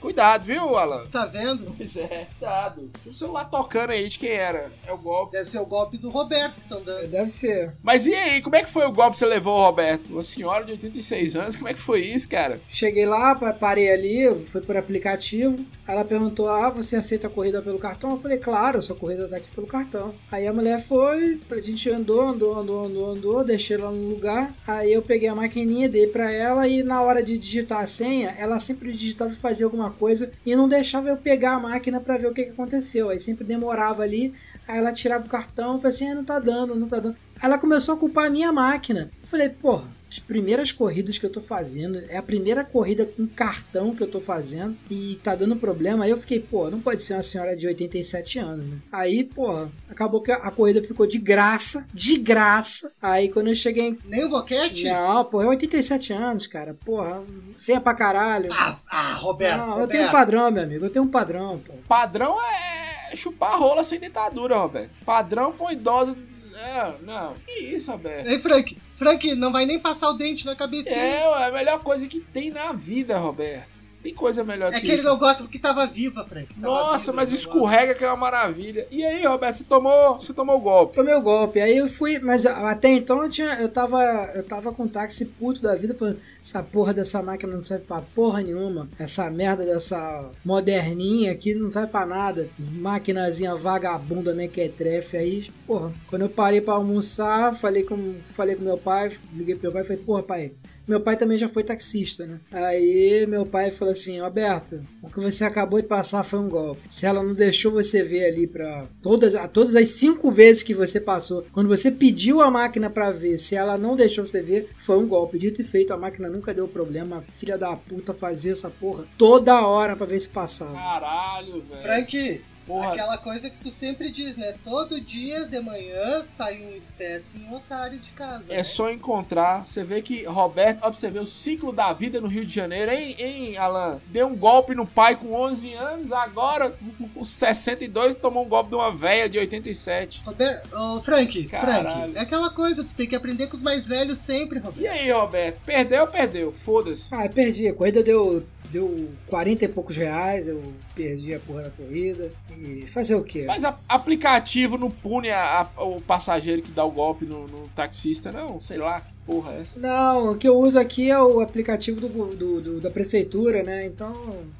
Cuidado, 0.00 0.44
viu, 0.44 0.76
Alan? 0.76 1.04
Tá 1.06 1.26
vendo? 1.26 1.72
Pois 1.76 1.96
é, 1.96 2.26
cuidado. 2.38 2.90
Tinha 3.02 3.12
um 3.12 3.16
celular 3.16 3.44
tocando 3.46 3.90
aí 3.90 4.08
de 4.08 4.18
quem 4.18 4.30
era. 4.30 4.70
É 4.86 4.92
o 4.92 4.98
golpe. 4.98 5.32
Deve 5.32 5.48
ser 5.48 5.58
o 5.60 5.66
golpe 5.66 5.96
do 5.98 6.10
Roberto 6.10 6.54
que 6.54 6.60
estão 6.62 6.82
dando. 6.82 7.06
Deve 7.08 7.30
ser. 7.30 7.72
Mas 7.82 8.06
e 8.06 8.14
aí, 8.14 8.40
como 8.42 8.56
é 8.56 8.62
que 8.62 8.70
foi 8.70 8.86
o 8.86 8.92
golpe 8.92 9.12
que 9.12 9.18
você 9.18 9.26
levou, 9.26 9.56
Roberto? 9.58 10.06
Uma 10.10 10.22
senhora 10.22 10.64
de 10.64 10.72
86 10.72 11.36
anos, 11.36 11.56
como 11.56 11.68
é 11.68 11.74
que 11.74 11.80
foi 11.80 12.00
isso, 12.00 12.28
cara? 12.28 12.60
Cheguei 12.68 13.06
lá, 13.06 13.34
pa- 13.34 13.52
parei 13.52 13.90
ali, 13.92 14.44
foi 14.46 14.60
por 14.60 14.76
aplicativo. 14.76 15.64
Ela 15.86 16.04
perguntou: 16.04 16.48
Ah, 16.48 16.70
você 16.70 16.96
aceita 16.96 17.26
a 17.26 17.30
corrida 17.30 17.60
pelo 17.62 17.78
cartão? 17.78 18.10
Eu 18.12 18.18
falei: 18.18 18.38
Claro, 18.38 18.80
sua 18.80 18.96
corrida 18.96 19.28
tá 19.28 19.36
aqui 19.36 19.48
pelo 19.54 19.66
cartão. 19.66 20.14
Aí 20.30 20.46
a 20.46 20.52
mulher 20.52 20.80
foi, 20.80 21.40
a 21.50 21.60
gente 21.60 21.90
andou, 21.90 22.20
andou, 22.28 22.58
andou, 22.58 22.84
andou, 22.84 23.10
andou, 23.10 23.44
deixei 23.44 23.76
ela 23.76 23.90
no 23.90 24.08
lugar. 24.08 24.54
Aí 24.66 24.92
eu 24.92 25.02
peguei 25.02 25.28
a 25.28 25.34
maquininha, 25.34 25.88
dei 25.88 26.06
pra 26.06 26.30
ela 26.30 26.66
e 26.68 26.82
na 26.82 27.02
hora 27.02 27.22
de 27.22 27.36
digitar 27.36 27.80
a 27.82 27.86
senha, 27.86 28.34
ela 28.38 28.58
sempre 28.60 28.92
digitava 28.92 29.31
e 29.32 29.36
fazia 29.36 29.66
alguma 29.66 29.90
coisa 29.90 30.30
e 30.44 30.54
não 30.54 30.68
deixava 30.68 31.08
eu 31.08 31.16
pegar 31.16 31.54
a 31.54 31.60
máquina 31.60 32.00
pra 32.00 32.16
ver 32.16 32.28
o 32.28 32.34
que, 32.34 32.44
que 32.44 32.50
aconteceu. 32.50 33.10
Aí 33.10 33.20
sempre 33.20 33.44
demorava 33.44 34.02
ali. 34.02 34.34
Aí 34.66 34.78
ela 34.78 34.92
tirava 34.92 35.26
o 35.26 35.28
cartão, 35.28 35.80
falei 35.80 35.94
assim: 35.94 36.08
ah, 36.08 36.14
não 36.14 36.24
tá 36.24 36.38
dando, 36.38 36.74
não 36.74 36.88
tá 36.88 37.00
dando. 37.00 37.16
Aí 37.36 37.42
ela 37.42 37.58
começou 37.58 37.94
a 37.94 37.98
culpar 37.98 38.26
a 38.26 38.30
minha 38.30 38.52
máquina. 38.52 39.10
Eu 39.22 39.28
falei: 39.28 39.48
Porra. 39.48 40.01
As 40.12 40.18
primeiras 40.18 40.70
corridas 40.70 41.16
que 41.16 41.24
eu 41.24 41.30
tô 41.30 41.40
fazendo, 41.40 41.98
é 42.10 42.18
a 42.18 42.22
primeira 42.22 42.62
corrida 42.62 43.06
com 43.06 43.26
cartão 43.26 43.94
que 43.94 44.02
eu 44.02 44.06
tô 44.06 44.20
fazendo 44.20 44.76
e 44.90 45.18
tá 45.22 45.34
dando 45.34 45.56
problema. 45.56 46.04
Aí 46.04 46.10
eu 46.10 46.18
fiquei, 46.18 46.38
pô, 46.38 46.70
não 46.70 46.82
pode 46.82 47.02
ser 47.02 47.14
uma 47.14 47.22
senhora 47.22 47.56
de 47.56 47.66
87 47.66 48.38
anos, 48.38 48.66
né? 48.66 48.76
Aí, 48.92 49.24
porra, 49.24 49.72
acabou 49.88 50.20
que 50.20 50.30
a 50.30 50.50
corrida 50.50 50.82
ficou 50.82 51.06
de 51.06 51.16
graça, 51.16 51.86
de 51.94 52.18
graça. 52.18 52.92
Aí 53.00 53.30
quando 53.30 53.48
eu 53.48 53.54
cheguei 53.54 53.88
em. 53.88 53.98
Nem 54.04 54.24
o 54.26 54.28
boquete? 54.28 54.84
Não, 54.84 55.24
porra, 55.24 55.44
é 55.44 55.48
87 55.48 56.12
anos, 56.12 56.46
cara. 56.46 56.76
Porra, 56.84 57.22
feia 57.56 57.80
pra 57.80 57.94
caralho. 57.94 58.50
Ah, 58.52 58.76
ah, 58.90 59.14
Roberto. 59.14 59.56
não, 59.56 59.64
eu 59.64 59.72
Roberto. 59.72 59.90
tenho 59.92 60.08
um 60.08 60.12
padrão, 60.12 60.50
meu 60.50 60.62
amigo. 60.62 60.84
Eu 60.84 60.90
tenho 60.90 61.06
um 61.06 61.10
padrão, 61.10 61.58
pô. 61.58 61.72
Padrão 61.88 62.36
é 62.38 62.71
chupar 63.16 63.58
rola 63.58 63.84
sem 63.84 63.98
dentadura, 63.98 64.56
Roberto. 64.56 64.90
Padrão 65.04 65.52
com 65.52 65.70
idosa. 65.70 66.16
É, 66.54 66.92
não. 67.02 67.34
Que 67.46 67.52
isso, 67.52 67.90
Roberto? 67.90 68.26
Ei, 68.28 68.38
Frank, 68.38 68.78
Frank, 68.94 69.34
não 69.34 69.50
vai 69.52 69.64
nem 69.66 69.78
passar 69.78 70.10
o 70.10 70.14
dente 70.14 70.46
na 70.46 70.54
cabecinha. 70.54 70.96
É, 70.96 71.28
ué, 71.28 71.44
a 71.46 71.50
melhor 71.50 71.80
coisa 71.80 72.06
que 72.06 72.20
tem 72.20 72.50
na 72.50 72.72
vida, 72.72 73.18
Roberto. 73.18 73.81
Tem 74.02 74.14
coisa 74.14 74.42
melhor 74.42 74.72
É 74.72 74.76
que 74.76 74.80
que 74.82 74.86
ele 74.88 74.94
isso. 74.96 75.04
não 75.04 75.18
gosta 75.18 75.42
porque 75.44 75.58
tava 75.58 75.86
viva, 75.86 76.24
Frank. 76.24 76.52
Tava 76.54 76.66
Nossa, 76.74 76.98
viva, 76.98 77.12
mas 77.12 77.28
não 77.30 77.36
escorrega 77.36 77.94
que 77.94 78.04
é 78.04 78.08
uma 78.08 78.16
maravilha. 78.16 78.86
E 78.90 79.04
aí, 79.04 79.24
Roberto, 79.24 79.56
você 79.56 79.64
tomou, 79.64 80.14
você 80.20 80.32
tomou 80.32 80.56
o 80.56 80.60
golpe. 80.60 80.94
Tomei 80.96 81.14
o 81.14 81.20
golpe. 81.20 81.60
Aí 81.60 81.76
eu 81.76 81.88
fui, 81.88 82.18
mas 82.18 82.44
até 82.46 82.88
então 82.90 83.22
eu 83.22 83.30
tinha, 83.30 83.54
eu 83.60 83.68
tava, 83.68 84.02
eu 84.34 84.42
tava 84.42 84.72
com 84.72 84.84
um 84.84 84.88
táxi 84.88 85.24
puto 85.26 85.62
da 85.62 85.74
vida, 85.76 85.94
falando, 85.94 86.18
essa 86.42 86.62
porra 86.62 86.92
dessa 86.92 87.22
máquina 87.22 87.52
não 87.52 87.60
serve 87.60 87.84
pra 87.84 88.02
porra 88.14 88.40
nenhuma. 88.42 88.88
Essa 88.98 89.30
merda 89.30 89.64
dessa 89.64 90.30
moderninha 90.44 91.32
aqui 91.32 91.54
não 91.54 91.70
serve 91.70 91.88
pra 91.88 92.04
nada. 92.06 92.48
Maquinazinha 92.58 93.54
vagabunda, 93.54 94.34
mequetrefe 94.34 95.16
aí. 95.16 95.48
Porra, 95.66 95.92
quando 96.08 96.22
eu 96.22 96.28
parei 96.28 96.60
pra 96.60 96.74
almoçar, 96.74 97.54
falei 97.54 97.84
com, 97.84 98.16
falei 98.30 98.56
com 98.56 98.64
meu 98.64 98.78
pai, 98.78 99.10
liguei 99.32 99.54
pro 99.54 99.64
meu 99.64 99.72
pai 99.72 99.82
e 99.82 99.86
falei, 99.86 100.02
porra, 100.02 100.22
pai, 100.22 100.52
meu 100.86 101.00
pai 101.00 101.16
também 101.16 101.38
já 101.38 101.48
foi 101.48 101.62
taxista, 101.62 102.26
né? 102.26 102.40
Aí 102.50 103.26
meu 103.26 103.46
pai 103.46 103.70
falou 103.70 103.92
assim: 103.92 104.20
Roberto, 104.20 104.84
o 105.02 105.08
que 105.08 105.20
você 105.20 105.44
acabou 105.44 105.80
de 105.80 105.86
passar 105.86 106.22
foi 106.22 106.38
um 106.38 106.48
golpe. 106.48 106.82
Se 106.90 107.06
ela 107.06 107.22
não 107.22 107.34
deixou 107.34 107.72
você 107.72 108.02
ver 108.02 108.26
ali 108.26 108.46
pra 108.46 108.86
todas, 109.00 109.34
todas 109.52 109.76
as 109.76 109.88
cinco 109.90 110.30
vezes 110.30 110.62
que 110.62 110.74
você 110.74 111.00
passou, 111.00 111.46
quando 111.52 111.68
você 111.68 111.90
pediu 111.90 112.40
a 112.40 112.50
máquina 112.50 112.90
pra 112.90 113.10
ver, 113.10 113.38
se 113.38 113.54
ela 113.54 113.78
não 113.78 113.96
deixou 113.96 114.24
você 114.24 114.42
ver, 114.42 114.68
foi 114.76 114.98
um 114.98 115.06
golpe. 115.06 115.38
Dito 115.38 115.60
e 115.60 115.64
feito, 115.64 115.92
a 115.92 115.98
máquina 115.98 116.28
nunca 116.28 116.54
deu 116.54 116.68
problema. 116.68 117.18
A 117.18 117.22
filha 117.22 117.56
da 117.56 117.74
puta 117.76 118.12
fazia 118.12 118.52
essa 118.52 118.70
porra 118.70 119.04
toda 119.16 119.66
hora 119.66 119.96
pra 119.96 120.06
ver 120.06 120.20
se 120.20 120.28
passava. 120.28 120.72
Caralho, 120.74 121.62
velho. 121.62 121.82
Frank, 121.82 122.40
Porra. 122.66 122.92
aquela 122.92 123.18
coisa 123.18 123.50
que 123.50 123.58
tu 123.58 123.70
sempre 123.70 124.10
diz, 124.10 124.36
né? 124.36 124.54
Todo 124.64 125.00
dia 125.00 125.44
de 125.44 125.60
manhã 125.60 126.22
sai 126.24 126.62
um 126.62 126.74
esperto 126.76 127.26
e 127.34 127.40
um 127.44 127.54
otário 127.54 127.98
de 127.98 128.10
casa. 128.10 128.52
É 128.52 128.58
né? 128.58 128.64
só 128.64 128.90
encontrar. 128.90 129.64
Você 129.66 129.82
vê 129.84 130.00
que 130.00 130.24
Roberto, 130.24 130.80
ver 131.10 131.20
o 131.20 131.26
ciclo 131.26 131.72
da 131.72 131.92
vida 131.92 132.20
no 132.20 132.28
Rio 132.28 132.46
de 132.46 132.54
Janeiro, 132.54 132.92
hein, 132.92 133.16
hein, 133.18 133.56
Alan? 133.56 134.00
Deu 134.06 134.28
um 134.28 134.36
golpe 134.36 134.74
no 134.74 134.86
pai 134.86 135.16
com 135.16 135.32
11 135.34 135.72
anos, 135.74 136.12
agora, 136.12 136.72
com 137.14 137.24
62, 137.24 138.14
tomou 138.14 138.44
um 138.44 138.48
golpe 138.48 138.70
de 138.70 138.76
uma 138.76 138.94
véia 138.94 139.28
de 139.28 139.38
87. 139.38 140.22
Roberto, 140.24 140.68
ô, 140.76 141.00
Frank, 141.02 141.44
Caralho. 141.44 141.90
Frank, 141.90 142.16
é 142.16 142.20
aquela 142.20 142.50
coisa, 142.50 142.84
tu 142.84 142.94
tem 142.94 143.06
que 143.06 143.16
aprender 143.16 143.48
com 143.48 143.56
os 143.56 143.62
mais 143.62 143.86
velhos 143.86 144.18
sempre, 144.18 144.58
E 144.58 144.62
Roberto. 144.62 144.92
aí, 144.92 145.10
Roberto? 145.10 145.60
Perdeu, 145.64 146.06
perdeu. 146.06 146.52
Foda-se. 146.52 147.14
Ah, 147.14 147.26
eu 147.26 147.30
perdi. 147.30 147.68
A 147.68 147.74
corrida 147.74 148.02
deu, 148.02 148.44
deu 148.72 149.10
40 149.26 149.64
e 149.64 149.68
poucos 149.68 149.96
reais. 149.96 150.48
Eu 150.48 150.62
perdi 150.94 151.34
a 151.34 151.38
porra 151.40 151.62
da 151.64 151.70
corrida. 151.70 152.30
E 152.50 152.86
fazer 152.86 153.14
o 153.14 153.22
quê? 153.22 153.44
Mas 153.46 153.64
a- 153.64 153.78
aplicativo 153.88 154.76
não 154.78 154.90
pune 154.90 155.30
a- 155.30 155.68
a- 155.76 155.84
o 155.84 156.00
passageiro 156.00 156.62
que 156.62 156.70
dá 156.70 156.84
o 156.84 156.90
golpe 156.90 157.24
no, 157.24 157.46
no 157.46 157.68
taxista, 157.68 158.32
não? 158.32 158.60
Sei 158.60 158.78
lá, 158.78 159.00
que 159.00 159.12
porra 159.26 159.52
é 159.52 159.60
essa? 159.60 159.78
Não, 159.78 160.32
o 160.32 160.36
que 160.36 160.48
eu 160.48 160.56
uso 160.56 160.78
aqui 160.78 161.10
é 161.10 161.20
o 161.20 161.40
aplicativo 161.40 162.00
do, 162.00 162.08
do- 162.34 162.60
do- 162.60 162.80
da 162.80 162.90
prefeitura, 162.90 163.62
né? 163.62 163.84
Então, 163.86 164.14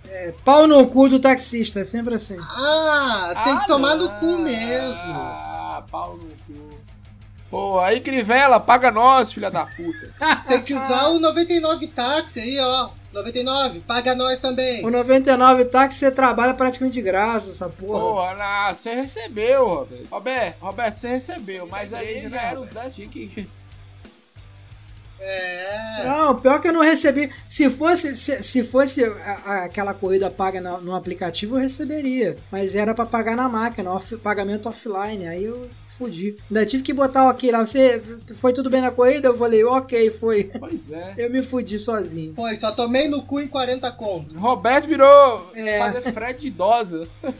é 0.09 0.33
pau 0.45 0.67
no 0.67 0.87
cu 0.87 1.09
do 1.09 1.19
taxista, 1.19 1.81
é 1.81 1.85
sempre 1.85 2.15
assim. 2.15 2.37
Ah, 2.41 3.33
tem 3.45 3.57
que 3.59 3.65
Ah, 3.65 3.67
tomar 3.67 3.97
não. 3.97 4.05
no 4.07 4.21
cu 4.21 4.39
mesmo. 4.39 5.13
Ah, 5.13 5.85
pau 5.91 6.17
no 6.17 6.29
cu. 6.47 6.82
Pô, 7.53 7.79
aí 7.79 8.01
Crivella, 8.01 8.59
paga 8.59 8.91
nós, 8.91 9.31
filha 9.31 9.51
da 9.51 9.67
puta. 9.67 10.11
Tem 10.49 10.63
que 10.63 10.73
usar 10.73 11.09
o 11.09 11.19
99 11.21 11.87
táxi 11.89 12.41
aí, 12.41 12.59
ó. 12.59 12.89
99, 13.13 13.81
paga 13.81 14.15
nós 14.15 14.41
também. 14.41 14.83
O 14.83 14.91
99 14.91 15.67
táxi 15.67 15.99
você 15.99 16.11
trabalha 16.11 16.55
praticamente 16.55 16.95
de 16.95 17.03
graça, 17.03 17.51
essa 17.51 17.69
porra. 17.69 18.01
Porra, 18.01 18.35
na, 18.37 18.73
você 18.75 18.95
recebeu, 18.95 19.67
Roberto. 19.69 20.09
Roberto, 20.11 20.57
Roberto, 20.63 20.95
você 20.95 21.09
recebeu, 21.09 21.67
mas 21.67 21.93
aí 21.93 22.27
já 22.31 22.41
era 22.41 22.59
os 22.61 22.71
10 22.71 22.95
tinha 22.95 23.07
que... 23.09 23.47
É. 25.21 26.05
Não, 26.05 26.35
pior 26.41 26.59
que 26.61 26.69
eu 26.69 26.73
não 26.73 26.81
recebi. 26.83 27.31
Se 27.47 27.71
fosse, 27.71 28.17
se, 28.17 28.43
se 28.43 28.65
fosse 28.65 29.05
a- 29.05 29.39
a- 29.45 29.65
aquela 29.67 29.95
corrida 29.95 30.29
paga 30.31 30.61
no, 30.61 30.81
no 30.81 30.97
aplicativo, 30.97 31.57
eu 31.57 31.61
receberia. 31.61 32.37
Mas 32.51 32.75
era 32.75 32.93
pra 32.95 33.07
pagar 33.07 33.37
na 33.37 33.49
máquina, 33.49 33.93
off- 33.93 34.17
pagamento 34.17 34.69
offline. 34.69 35.29
Aí 35.29 35.45
eu 35.45 35.71
fudi. 35.97 36.37
Ainda 36.51 36.67
tive 36.67 36.83
que 36.83 36.93
botar 36.93 37.27
o 37.27 37.31
ok 37.31 37.51
lá. 37.51 37.65
Você 37.65 38.01
foi 38.35 38.53
tudo 38.53 38.71
bem 38.71 38.81
na 38.81 38.91
corrida? 38.91 39.29
Eu 39.29 39.37
falei, 39.39 39.65
ok, 39.65 40.11
foi. 40.11 40.45
Pois 40.45 40.91
é. 40.91 41.15
Eu 41.17 41.31
me 41.31 41.43
fudi 41.43 41.79
sozinho. 41.79 42.35
Foi, 42.35 42.57
só 42.57 42.73
tomei 42.73 43.09
no 43.09 43.23
cu 43.23 43.41
em 43.41 43.49
40 43.49 43.91
conto. 43.93 44.37
Roberto 44.39 44.87
virou 44.87 45.51
É. 45.55 45.79
fazer 45.79 46.03
frete 46.13 46.47
idosa. 46.47 47.07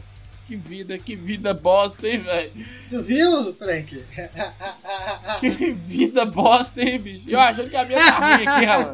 que 0.47 0.55
vida, 0.55 0.97
que 0.97 1.15
vida 1.15 1.53
bosta, 1.53 2.07
hein, 2.07 2.19
velho? 2.19 2.51
Tu 2.89 3.01
viu, 3.03 3.53
Frank? 3.55 4.03
Que 5.39 5.71
vida 5.71 6.25
bosta, 6.25 6.81
hein, 6.81 6.99
bicho? 6.99 7.29
Eu 7.29 7.39
achando 7.39 7.69
que 7.69 7.75
a 7.75 7.85
minha 7.85 7.97
tá 7.99 8.19
ruim 8.35 8.47
aqui, 8.47 8.65
Alan. 8.65 8.93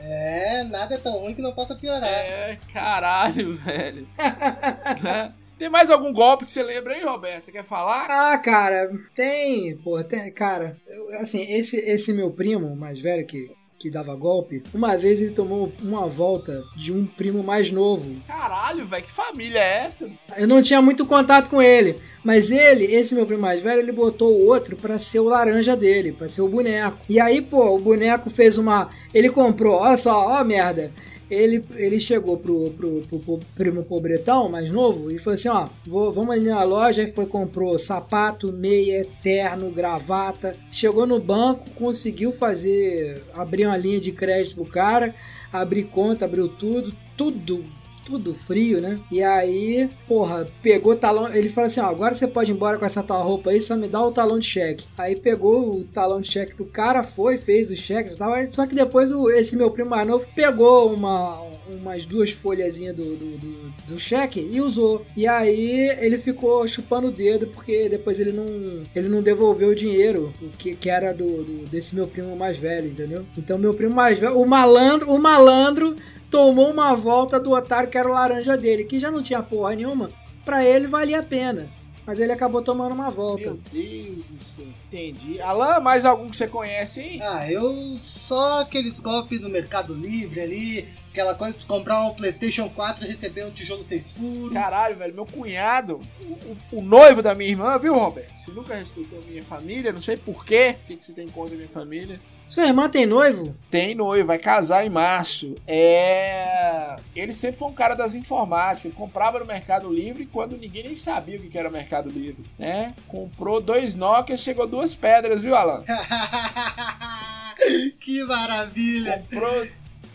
É, 0.00 0.62
nada 0.64 0.94
é 0.94 0.98
tão 0.98 1.18
ruim 1.18 1.34
que 1.34 1.42
não 1.42 1.52
possa 1.52 1.74
piorar. 1.74 2.08
É, 2.08 2.58
caralho, 2.72 3.56
velho. 3.56 4.06
Né? 5.02 5.32
Tem 5.58 5.70
mais 5.70 5.90
algum 5.90 6.12
golpe 6.12 6.44
que 6.44 6.50
você 6.50 6.62
lembra 6.62 6.94
aí, 6.94 7.02
Roberto? 7.02 7.44
Você 7.44 7.52
quer 7.52 7.64
falar? 7.64 8.06
Ah, 8.10 8.36
cara, 8.38 8.90
tem, 9.14 9.76
pô, 9.78 10.02
tem, 10.04 10.30
cara, 10.30 10.76
eu- 10.86 11.18
assim, 11.20 11.42
esse, 11.50 11.76
esse 11.78 12.12
meu 12.12 12.30
primo 12.30 12.76
mais 12.76 12.98
velho 13.00 13.26
que, 13.26 13.50
que 13.78 13.90
dava 13.90 14.14
golpe, 14.14 14.62
uma 14.74 14.98
vez 14.98 15.20
ele 15.22 15.30
tomou 15.30 15.72
uma 15.82 16.06
volta 16.06 16.62
de 16.76 16.92
um 16.92 17.06
primo 17.06 17.42
mais 17.42 17.70
novo. 17.70 18.14
Caralho, 18.26 18.86
velho, 18.86 19.04
que 19.04 19.10
família 19.10 19.58
é 19.58 19.84
essa? 19.86 20.10
Eu 20.36 20.46
não 20.46 20.60
tinha 20.60 20.82
muito 20.82 21.06
contato 21.06 21.48
com 21.48 21.62
ele, 21.62 21.98
mas 22.22 22.50
ele, 22.50 22.84
esse 22.84 23.14
meu 23.14 23.24
primo 23.24 23.40
mais 23.40 23.62
velho, 23.62 23.80
ele 23.80 23.92
botou 23.92 24.30
o 24.30 24.46
outro 24.48 24.76
pra 24.76 24.98
ser 24.98 25.20
o 25.20 25.24
laranja 25.24 25.74
dele, 25.74 26.12
pra 26.12 26.28
ser 26.28 26.42
o 26.42 26.48
boneco. 26.48 26.98
E 27.08 27.18
aí, 27.18 27.40
pô, 27.40 27.74
o 27.74 27.78
boneco 27.80 28.28
fez 28.28 28.58
uma, 28.58 28.90
ele 29.14 29.30
comprou, 29.30 29.76
olha 29.80 29.96
só, 29.96 30.26
ó 30.26 30.34
a 30.36 30.44
merda. 30.44 30.92
Ele, 31.30 31.64
ele 31.74 31.98
chegou 31.98 32.36
pro, 32.36 32.70
pro, 32.70 33.02
pro, 33.08 33.18
pro 33.18 33.40
primo 33.56 33.82
pobretão 33.82 34.48
mais 34.48 34.70
novo 34.70 35.10
e 35.10 35.18
falou 35.18 35.34
assim: 35.34 35.48
Ó, 35.48 35.68
vou- 35.86 36.12
vamos 36.12 36.30
ali 36.30 36.46
na 36.46 36.62
loja. 36.62 37.02
E 37.02 37.10
foi, 37.10 37.26
comprou 37.26 37.76
sapato, 37.78 38.52
meia, 38.52 39.06
terno, 39.22 39.70
gravata. 39.72 40.56
Chegou 40.70 41.06
no 41.06 41.18
banco, 41.18 41.68
conseguiu 41.70 42.30
fazer, 42.30 43.24
abrir 43.34 43.66
uma 43.66 43.76
linha 43.76 43.98
de 43.98 44.12
crédito 44.12 44.54
pro 44.56 44.64
cara, 44.66 45.14
abrir 45.52 45.84
conta, 45.84 46.24
abriu 46.26 46.48
tudo, 46.48 46.94
tudo 47.16 47.64
tudo 48.06 48.32
frio, 48.32 48.80
né? 48.80 48.98
E 49.10 49.22
aí, 49.22 49.90
porra, 50.06 50.46
pegou 50.62 50.92
o 50.92 50.96
talão. 50.96 51.28
Ele 51.34 51.48
falou 51.48 51.66
assim: 51.66 51.80
ó, 51.80 51.86
agora 51.86 52.14
você 52.14 52.26
pode 52.28 52.52
ir 52.52 52.54
embora 52.54 52.78
com 52.78 52.84
essa 52.84 53.02
tal 53.02 53.26
roupa 53.26 53.50
aí, 53.50 53.60
só 53.60 53.76
me 53.76 53.88
dá 53.88 54.02
o 54.02 54.12
talão 54.12 54.38
de 54.38 54.46
cheque. 54.46 54.86
Aí 54.96 55.16
pegou 55.16 55.80
o 55.80 55.84
talão 55.84 56.20
de 56.20 56.28
cheque 56.28 56.54
do 56.54 56.64
cara, 56.64 57.02
foi, 57.02 57.36
fez 57.36 57.70
os 57.70 57.78
cheques 57.78 58.14
e 58.14 58.16
tal. 58.18 58.34
Só 58.48 58.66
que 58.66 58.74
depois 58.74 59.10
esse 59.10 59.56
meu 59.56 59.70
primo 59.70 59.90
mais 59.90 60.06
novo 60.06 60.24
pegou 60.34 60.92
uma, 60.94 61.40
umas 61.74 62.04
duas 62.04 62.30
folhazinhas 62.30 62.94
do, 62.94 63.16
do, 63.16 63.38
do, 63.38 63.72
do 63.88 63.98
cheque 63.98 64.40
e 64.52 64.60
usou. 64.60 65.04
E 65.16 65.26
aí 65.26 65.88
ele 66.00 66.18
ficou 66.18 66.66
chupando 66.68 67.08
o 67.08 67.12
dedo 67.12 67.46
porque 67.48 67.88
depois 67.88 68.20
ele 68.20 68.32
não, 68.32 68.46
ele 68.94 69.08
não 69.08 69.22
devolveu 69.22 69.70
o 69.70 69.74
dinheiro 69.74 70.32
que, 70.58 70.74
que 70.74 70.88
era 70.90 71.12
do, 71.12 71.44
do- 71.44 71.64
desse 71.68 71.94
meu 71.94 72.06
primo 72.06 72.36
mais 72.36 72.56
velho, 72.58 72.88
entendeu? 72.88 73.26
Então 73.36 73.58
meu 73.58 73.74
primo 73.74 73.94
mais 73.94 74.18
velho, 74.18 74.38
o 74.38 74.46
malandro, 74.46 75.10
o 75.10 75.18
malandro 75.18 75.96
tomou 76.30 76.70
uma 76.70 76.94
volta 76.94 77.38
do 77.40 77.52
otário 77.52 77.88
que 77.88 77.98
era 77.98 78.08
o 78.08 78.12
laranja 78.12 78.56
dele, 78.56 78.84
que 78.84 78.98
já 78.98 79.10
não 79.10 79.22
tinha 79.22 79.42
porra 79.42 79.74
nenhuma. 79.74 80.10
Pra 80.44 80.64
ele 80.64 80.86
valia 80.86 81.18
a 81.20 81.22
pena. 81.24 81.68
Mas 82.06 82.20
ele 82.20 82.30
acabou 82.30 82.62
tomando 82.62 82.92
uma 82.92 83.10
volta. 83.10 83.50
Meu 83.50 83.58
Deus 83.72 84.26
do 84.26 84.38
céu. 84.42 84.66
Entendi. 84.86 85.40
Alan, 85.40 85.80
mais 85.80 86.04
algum 86.04 86.30
que 86.30 86.36
você 86.36 86.46
conhece 86.46 87.00
aí? 87.00 87.20
Ah, 87.20 87.50
eu 87.50 87.98
só 88.00 88.60
aqueles 88.60 89.00
golpes 89.00 89.40
no 89.40 89.48
Mercado 89.48 89.92
Livre 89.92 90.40
ali, 90.40 90.88
aquela 91.10 91.34
coisa 91.34 91.58
de 91.58 91.64
comprar 91.66 92.00
um 92.06 92.14
PlayStation 92.14 92.68
4 92.70 93.04
e 93.04 93.08
receber 93.08 93.44
um 93.44 93.50
tijolo 93.50 93.82
seis 93.84 94.12
furos. 94.12 94.52
Caralho, 94.52 94.96
velho, 94.96 95.14
meu 95.14 95.26
cunhado, 95.26 96.00
o, 96.20 96.76
o- 96.76 96.78
o 96.78 96.82
noivo 96.82 97.20
da 97.22 97.34
minha 97.34 97.50
irmã, 97.50 97.76
viu, 97.76 97.94
Roberto? 97.94 98.38
Você 98.38 98.52
nunca 98.52 98.74
respeitou 98.76 99.20
minha 99.22 99.42
família, 99.42 99.92
não 99.92 100.00
sei 100.00 100.16
porquê. 100.16 100.76
O 100.84 100.86
que, 100.86 100.96
que 100.96 101.04
você 101.04 101.12
tem 101.12 101.28
contra 101.28 101.56
minha 101.56 101.68
família? 101.68 102.20
Sua 102.46 102.64
irmã 102.64 102.88
tem 102.88 103.06
noivo? 103.06 103.56
Tem 103.68 103.92
noivo, 103.94 104.28
vai 104.28 104.38
casar 104.38 104.86
em 104.86 104.90
março. 104.90 105.56
É. 105.66 106.94
Ele 107.14 107.32
sempre 107.32 107.58
foi 107.58 107.68
um 107.68 107.72
cara 107.72 107.96
das 107.96 108.14
informáticas. 108.14 108.84
Ele 108.84 108.94
comprava 108.94 109.40
no 109.40 109.46
Mercado 109.46 109.92
Livre 109.92 110.26
quando 110.26 110.56
ninguém 110.56 110.84
nem 110.84 110.94
sabia 110.94 111.38
o 111.38 111.42
que 111.42 111.58
era 111.58 111.68
Mercado 111.68 112.08
Livre, 112.08 112.44
né? 112.56 112.94
Comprou 113.08 113.60
dois 113.60 113.94
Nokia, 113.94 114.36
chegou 114.36 114.66
duas 114.66 114.94
pedras, 114.94 115.42
viu, 115.42 115.56
Alan? 115.56 115.82
que 117.98 118.22
maravilha! 118.24 119.24
Comprou. 119.28 119.66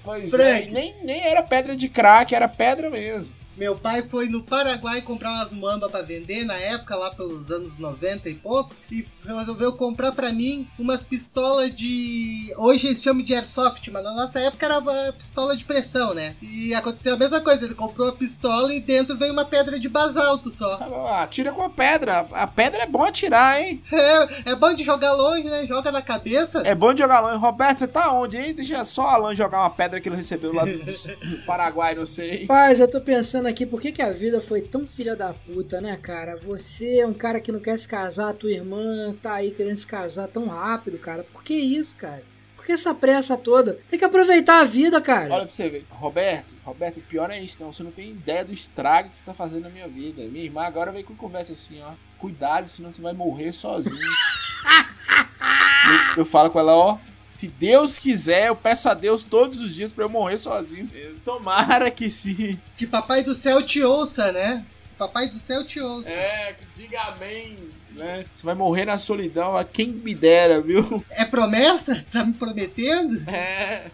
Pois 0.03 0.33
é, 0.33 0.37
Frank. 0.37 0.69
e 0.69 0.71
nem, 0.71 0.95
nem 1.03 1.21
era 1.21 1.43
pedra 1.43 1.75
de 1.75 1.89
crack, 1.89 2.33
era 2.33 2.47
pedra 2.47 2.89
mesmo. 2.89 3.33
Meu 3.57 3.75
pai 3.75 4.01
foi 4.01 4.27
no 4.27 4.41
Paraguai 4.43 5.01
comprar 5.01 5.31
umas 5.31 5.51
mamba 5.51 5.89
pra 5.89 6.01
vender 6.01 6.45
na 6.45 6.55
época, 6.55 6.95
lá 6.95 7.13
pelos 7.13 7.51
anos 7.51 7.77
90 7.77 8.29
e 8.29 8.35
poucos, 8.35 8.83
e 8.91 9.05
resolveu 9.25 9.73
comprar 9.73 10.11
pra 10.13 10.31
mim 10.31 10.67
umas 10.79 11.03
pistolas 11.03 11.73
de. 11.73 12.53
Hoje 12.57 12.87
eles 12.87 13.03
chamam 13.03 13.23
de 13.23 13.33
airsoft, 13.33 13.89
mas 13.91 14.03
na 14.03 14.13
nossa 14.13 14.39
época 14.39 14.65
era 14.65 14.79
uma 14.79 15.13
pistola 15.13 15.55
de 15.55 15.65
pressão, 15.65 16.13
né? 16.13 16.35
E 16.41 16.73
aconteceu 16.73 17.13
a 17.13 17.17
mesma 17.17 17.41
coisa, 17.41 17.65
ele 17.65 17.75
comprou 17.75 18.07
a 18.09 18.13
pistola 18.13 18.73
e 18.73 18.79
dentro 18.79 19.17
veio 19.17 19.33
uma 19.33 19.45
pedra 19.45 19.79
de 19.79 19.89
basalto 19.89 20.49
só. 20.49 20.79
Ah, 21.09 21.23
Atira 21.23 21.51
com 21.51 21.63
a 21.63 21.69
pedra. 21.69 22.25
A 22.31 22.47
pedra 22.47 22.83
é 22.83 22.87
bom 22.87 23.03
atirar, 23.03 23.61
hein? 23.61 23.83
É, 23.91 24.51
é 24.51 24.55
bom 24.55 24.73
de 24.73 24.83
jogar 24.83 25.13
longe, 25.13 25.43
né? 25.49 25.65
Joga 25.65 25.91
na 25.91 26.01
cabeça. 26.01 26.61
É 26.65 26.73
bom 26.73 26.93
de 26.93 27.01
jogar 27.01 27.19
longe. 27.19 27.37
Roberto, 27.37 27.79
você 27.79 27.87
tá 27.87 28.11
onde 28.13 28.37
aí? 28.37 28.53
Deixa 28.53 28.83
só 28.85 29.03
o 29.03 29.07
Alan 29.07 29.35
jogar 29.35 29.59
uma 29.59 29.69
pedra 29.69 29.99
que 29.99 30.07
ele 30.09 30.15
recebeu 30.15 30.53
lá 30.53 30.63
do, 30.65 30.77
do 30.77 31.45
Paraguai, 31.45 31.95
não 31.95 32.05
sei. 32.05 32.45
Paz, 32.45 32.79
eu 32.79 32.89
tô 32.89 33.01
pensando 33.01 33.40
aqui, 33.47 33.65
por 33.65 33.81
que, 33.81 33.91
que 33.91 34.01
a 34.01 34.11
vida 34.11 34.41
foi 34.41 34.61
tão 34.61 34.87
filha 34.87 35.15
da 35.15 35.33
puta, 35.33 35.81
né, 35.81 35.97
cara? 35.97 36.35
Você 36.35 36.99
é 36.99 37.07
um 37.07 37.13
cara 37.13 37.39
que 37.39 37.51
não 37.51 37.59
quer 37.59 37.77
se 37.77 37.87
casar, 37.87 38.33
tua 38.33 38.51
irmã 38.51 39.15
tá 39.21 39.35
aí 39.35 39.51
querendo 39.51 39.77
se 39.77 39.87
casar 39.87 40.27
tão 40.27 40.47
rápido, 40.47 40.97
cara. 40.97 41.23
Por 41.23 41.43
que 41.43 41.53
isso, 41.53 41.97
cara? 41.97 42.23
Por 42.55 42.65
que 42.65 42.73
essa 42.73 42.93
pressa 42.93 43.35
toda? 43.35 43.79
Tem 43.89 43.97
que 43.97 44.05
aproveitar 44.05 44.61
a 44.61 44.63
vida, 44.63 45.01
cara. 45.01 45.33
Olha 45.33 45.45
pra 45.45 45.51
você 45.51 45.67
ver. 45.67 45.85
Roberto, 45.89 46.55
Roberto, 46.63 46.97
o 46.97 47.01
pior 47.01 47.31
é 47.31 47.41
isso, 47.41 47.57
não. 47.59 47.73
Você 47.73 47.81
não 47.81 47.91
tem 47.91 48.11
ideia 48.11 48.45
do 48.45 48.53
estrago 48.53 49.09
que 49.09 49.17
você 49.17 49.25
tá 49.25 49.33
fazendo 49.33 49.63
na 49.63 49.69
minha 49.69 49.87
vida. 49.87 50.21
Minha 50.25 50.45
irmã 50.45 50.61
agora 50.61 50.91
veio 50.91 51.03
com 51.03 51.15
conversa 51.15 51.53
assim, 51.53 51.81
ó. 51.81 51.93
Cuidado, 52.19 52.69
senão 52.69 52.91
você 52.91 53.01
vai 53.01 53.13
morrer 53.13 53.51
sozinho. 53.51 53.97
eu, 56.15 56.17
eu 56.17 56.25
falo 56.25 56.51
com 56.51 56.59
ela, 56.59 56.75
ó. 56.75 56.99
Se 57.41 57.47
Deus 57.47 57.97
quiser, 57.97 58.49
eu 58.49 58.55
peço 58.55 58.87
a 58.87 58.93
Deus 58.93 59.23
todos 59.23 59.59
os 59.61 59.73
dias 59.73 59.91
pra 59.91 60.05
eu 60.05 60.09
morrer 60.09 60.37
sozinho 60.37 60.87
mesmo. 60.93 61.17
Tomara 61.25 61.89
que 61.89 62.07
sim. 62.07 62.59
Que 62.77 62.85
papai 62.85 63.23
do 63.23 63.33
céu 63.33 63.63
te 63.63 63.81
ouça, 63.81 64.31
né? 64.31 64.63
Que 64.89 64.95
papai 64.95 65.27
do 65.27 65.39
céu 65.39 65.65
te 65.65 65.79
ouça. 65.79 66.11
É, 66.11 66.53
que 66.53 66.83
diga 66.83 67.01
amém, 67.01 67.55
né? 67.93 68.25
Você 68.35 68.45
vai 68.45 68.53
morrer 68.53 68.85
na 68.85 68.99
solidão, 68.99 69.57
a 69.57 69.63
quem 69.63 69.87
me 69.87 70.13
dera, 70.13 70.61
viu? 70.61 71.03
É 71.09 71.25
promessa? 71.25 72.05
Tá 72.11 72.23
me 72.23 72.33
prometendo? 72.33 73.27
É. 73.27 73.85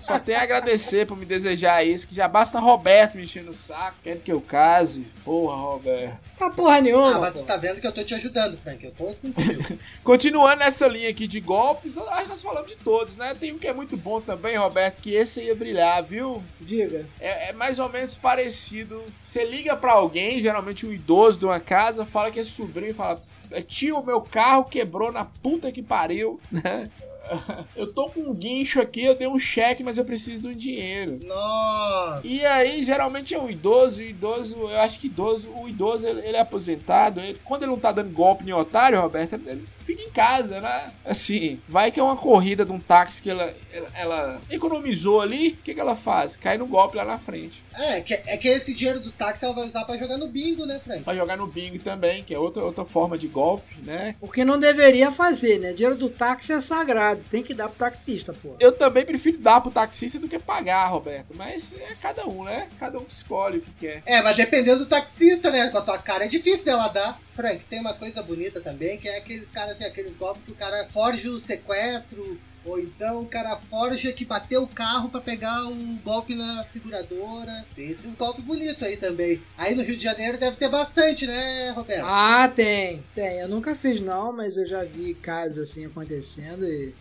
Só 0.00 0.18
tenho 0.18 0.38
a 0.38 0.42
agradecer 0.42 1.06
por 1.06 1.16
me 1.16 1.24
desejar 1.24 1.84
isso, 1.84 2.06
que 2.06 2.14
já 2.14 2.26
basta 2.28 2.58
Roberto 2.58 3.16
me 3.16 3.22
enchendo 3.22 3.50
o 3.50 3.54
saco, 3.54 3.96
querendo 4.02 4.22
que 4.22 4.32
eu 4.32 4.40
case. 4.40 5.06
Porra, 5.24 5.56
Roberto. 5.56 6.18
Tá 6.38 6.50
porra 6.50 6.80
nenhuma, 6.80 7.16
Ah, 7.16 7.20
mas 7.20 7.34
tu 7.34 7.44
tá 7.44 7.56
vendo 7.56 7.80
que 7.80 7.86
eu 7.86 7.92
tô 7.92 8.02
te 8.02 8.14
ajudando, 8.14 8.56
Frank. 8.58 8.84
Eu 8.84 8.90
tô 8.92 9.04
contigo. 9.14 9.78
Continuando 10.02 10.58
nessa 10.60 10.86
linha 10.88 11.08
aqui 11.08 11.26
de 11.26 11.40
golpes, 11.40 11.96
acho 11.96 12.22
que 12.22 12.28
nós 12.28 12.42
falamos 12.42 12.70
de 12.70 12.76
todos, 12.76 13.16
né? 13.16 13.34
Tem 13.34 13.52
um 13.52 13.58
que 13.58 13.68
é 13.68 13.72
muito 13.72 13.96
bom 13.96 14.20
também, 14.20 14.56
Roberto, 14.56 15.00
que 15.00 15.14
esse 15.14 15.40
ia 15.42 15.54
brilhar, 15.54 16.02
viu? 16.02 16.42
Diga. 16.60 17.06
É, 17.20 17.50
é 17.50 17.52
mais 17.52 17.78
ou 17.78 17.88
menos 17.88 18.14
parecido. 18.14 19.02
Você 19.22 19.44
liga 19.44 19.76
pra 19.76 19.92
alguém, 19.92 20.40
geralmente 20.40 20.86
um 20.86 20.92
idoso 20.92 21.38
de 21.38 21.44
uma 21.44 21.60
casa, 21.60 22.04
fala 22.04 22.30
que 22.30 22.40
é 22.40 22.44
sobrinho 22.44 22.90
e 22.90 22.94
fala: 22.94 23.20
"É, 23.50 23.60
Tio, 23.62 24.02
meu 24.04 24.20
carro 24.20 24.64
quebrou 24.64 25.12
na 25.12 25.24
puta 25.24 25.70
que 25.70 25.82
pariu, 25.82 26.40
né? 26.50 26.84
Eu 27.76 27.86
tô 27.92 28.06
com 28.06 28.20
um 28.20 28.34
guincho 28.34 28.80
aqui, 28.80 29.04
eu 29.04 29.14
dei 29.16 29.26
um 29.26 29.38
cheque, 29.38 29.82
mas 29.82 29.98
eu 29.98 30.04
preciso 30.04 30.42
de 30.42 30.48
um 30.48 30.52
dinheiro. 30.58 31.18
Nossa. 31.24 32.20
E 32.26 32.44
aí, 32.44 32.84
geralmente 32.84 33.34
é 33.34 33.40
um 33.40 33.48
idoso, 33.50 34.00
o 34.00 34.04
idoso, 34.04 34.56
eu 34.60 34.80
acho 34.80 34.98
que 35.00 35.06
idoso, 35.06 35.50
o 35.58 35.68
idoso 35.68 36.06
ele, 36.06 36.20
ele 36.20 36.36
é 36.36 36.40
aposentado, 36.40 37.20
ele- 37.20 37.38
quando 37.44 37.62
ele 37.62 37.70
não 37.72 37.78
tá 37.78 37.92
dando 37.92 38.10
golpe 38.10 38.44
em 38.48 38.52
otário, 38.52 39.00
Roberto, 39.00 39.34
ele, 39.34 39.42
ele 39.48 39.64
fica 39.82 40.02
em 40.02 40.10
casa, 40.10 40.60
né? 40.60 40.92
Assim, 41.04 41.60
vai 41.68 41.90
que 41.90 42.00
é 42.00 42.02
uma 42.02 42.16
corrida 42.16 42.64
de 42.64 42.72
um 42.72 42.80
táxi 42.80 43.22
que 43.22 43.30
ela, 43.30 43.54
ela, 43.72 43.88
ela 43.94 44.40
economizou 44.50 45.20
ali, 45.20 45.48
o 45.48 45.56
que, 45.58 45.74
que 45.74 45.80
ela 45.80 45.96
faz? 45.96 46.36
Cai 46.36 46.56
no 46.56 46.66
golpe 46.66 46.96
lá 46.96 47.04
na 47.04 47.18
frente. 47.18 47.62
É, 47.74 48.00
que, 48.00 48.14
é 48.14 48.36
que 48.36 48.48
esse 48.48 48.74
dinheiro 48.74 49.00
do 49.00 49.10
táxi 49.10 49.44
ela 49.44 49.54
vai 49.54 49.66
usar 49.66 49.84
pra 49.84 49.96
jogar 49.96 50.18
no 50.18 50.28
bingo, 50.28 50.66
né, 50.66 50.80
Frank? 50.82 51.02
Vai 51.02 51.16
jogar 51.16 51.36
no 51.36 51.46
bingo 51.46 51.78
também, 51.78 52.22
que 52.22 52.34
é 52.34 52.38
outra, 52.38 52.64
outra 52.64 52.84
forma 52.84 53.18
de 53.18 53.26
golpe, 53.26 53.76
né? 53.82 54.14
O 54.20 54.28
que 54.28 54.44
não 54.44 54.58
deveria 54.58 55.10
fazer, 55.10 55.58
né? 55.58 55.72
Dinheiro 55.72 55.96
do 55.96 56.08
táxi 56.08 56.52
é 56.52 56.60
sagrado. 56.60 57.22
Tem 57.24 57.42
que 57.42 57.54
dar 57.54 57.68
pro 57.68 57.78
taxista, 57.78 58.32
pô. 58.32 58.54
Eu 58.60 58.72
também 58.72 59.04
prefiro 59.04 59.38
dar 59.38 59.60
pro 59.60 59.70
taxista 59.70 60.18
do 60.18 60.28
que 60.28 60.38
pagar, 60.38 60.86
Roberto, 60.86 61.34
mas 61.36 61.74
é 61.74 61.94
cada 62.00 62.26
um, 62.26 62.44
né? 62.44 62.68
Cada 62.78 62.98
um 62.98 63.04
que 63.04 63.12
escolhe 63.12 63.58
o 63.58 63.62
que 63.62 63.70
quer. 63.72 64.02
É, 64.06 64.22
mas 64.22 64.36
dependendo 64.36 64.80
do 64.80 64.86
taxista, 64.86 65.50
né? 65.50 65.68
Com 65.68 65.78
a 65.78 65.82
tua 65.82 65.98
cara 65.98 66.24
é 66.24 66.28
difícil 66.28 66.64
dela 66.64 66.88
dar. 66.88 67.20
Frank, 67.34 67.64
tem 67.64 67.80
uma 67.80 67.94
coisa 67.94 68.22
bonita 68.22 68.60
também, 68.60 68.98
que 68.98 69.08
é 69.08 69.16
aqueles 69.16 69.50
caras 69.50 69.71
assim, 69.72 69.84
aqueles 69.84 70.16
golpes 70.16 70.44
que 70.44 70.52
o 70.52 70.56
cara 70.56 70.88
forge 70.90 71.28
o 71.28 71.38
sequestro 71.38 72.38
Ou 72.64 72.78
então 72.78 73.20
o 73.20 73.26
cara 73.26 73.56
forja 73.56 74.12
que 74.12 74.24
bateu 74.24 74.62
o 74.62 74.68
carro 74.68 75.08
pra 75.08 75.20
pegar 75.20 75.66
um 75.66 75.98
golpe 75.98 76.34
na 76.34 76.62
seguradora. 76.62 77.66
Tem 77.74 77.90
esses 77.90 78.14
golpes 78.14 78.44
bonitos 78.44 78.82
aí 78.82 78.96
também. 78.96 79.42
Aí 79.56 79.74
no 79.74 79.82
Rio 79.82 79.96
de 79.96 80.04
Janeiro 80.04 80.38
deve 80.38 80.56
ter 80.56 80.68
bastante, 80.68 81.26
né, 81.26 81.70
Roberto? 81.70 82.04
Ah, 82.06 82.48
tem, 82.54 83.04
tem. 83.14 83.40
Eu 83.40 83.48
nunca 83.48 83.74
fiz 83.74 84.00
não, 84.00 84.32
mas 84.32 84.56
eu 84.56 84.64
já 84.64 84.84
vi 84.84 85.14
casos 85.14 85.70
assim 85.70 85.86
acontecendo 85.86 86.64
e. 86.64 86.94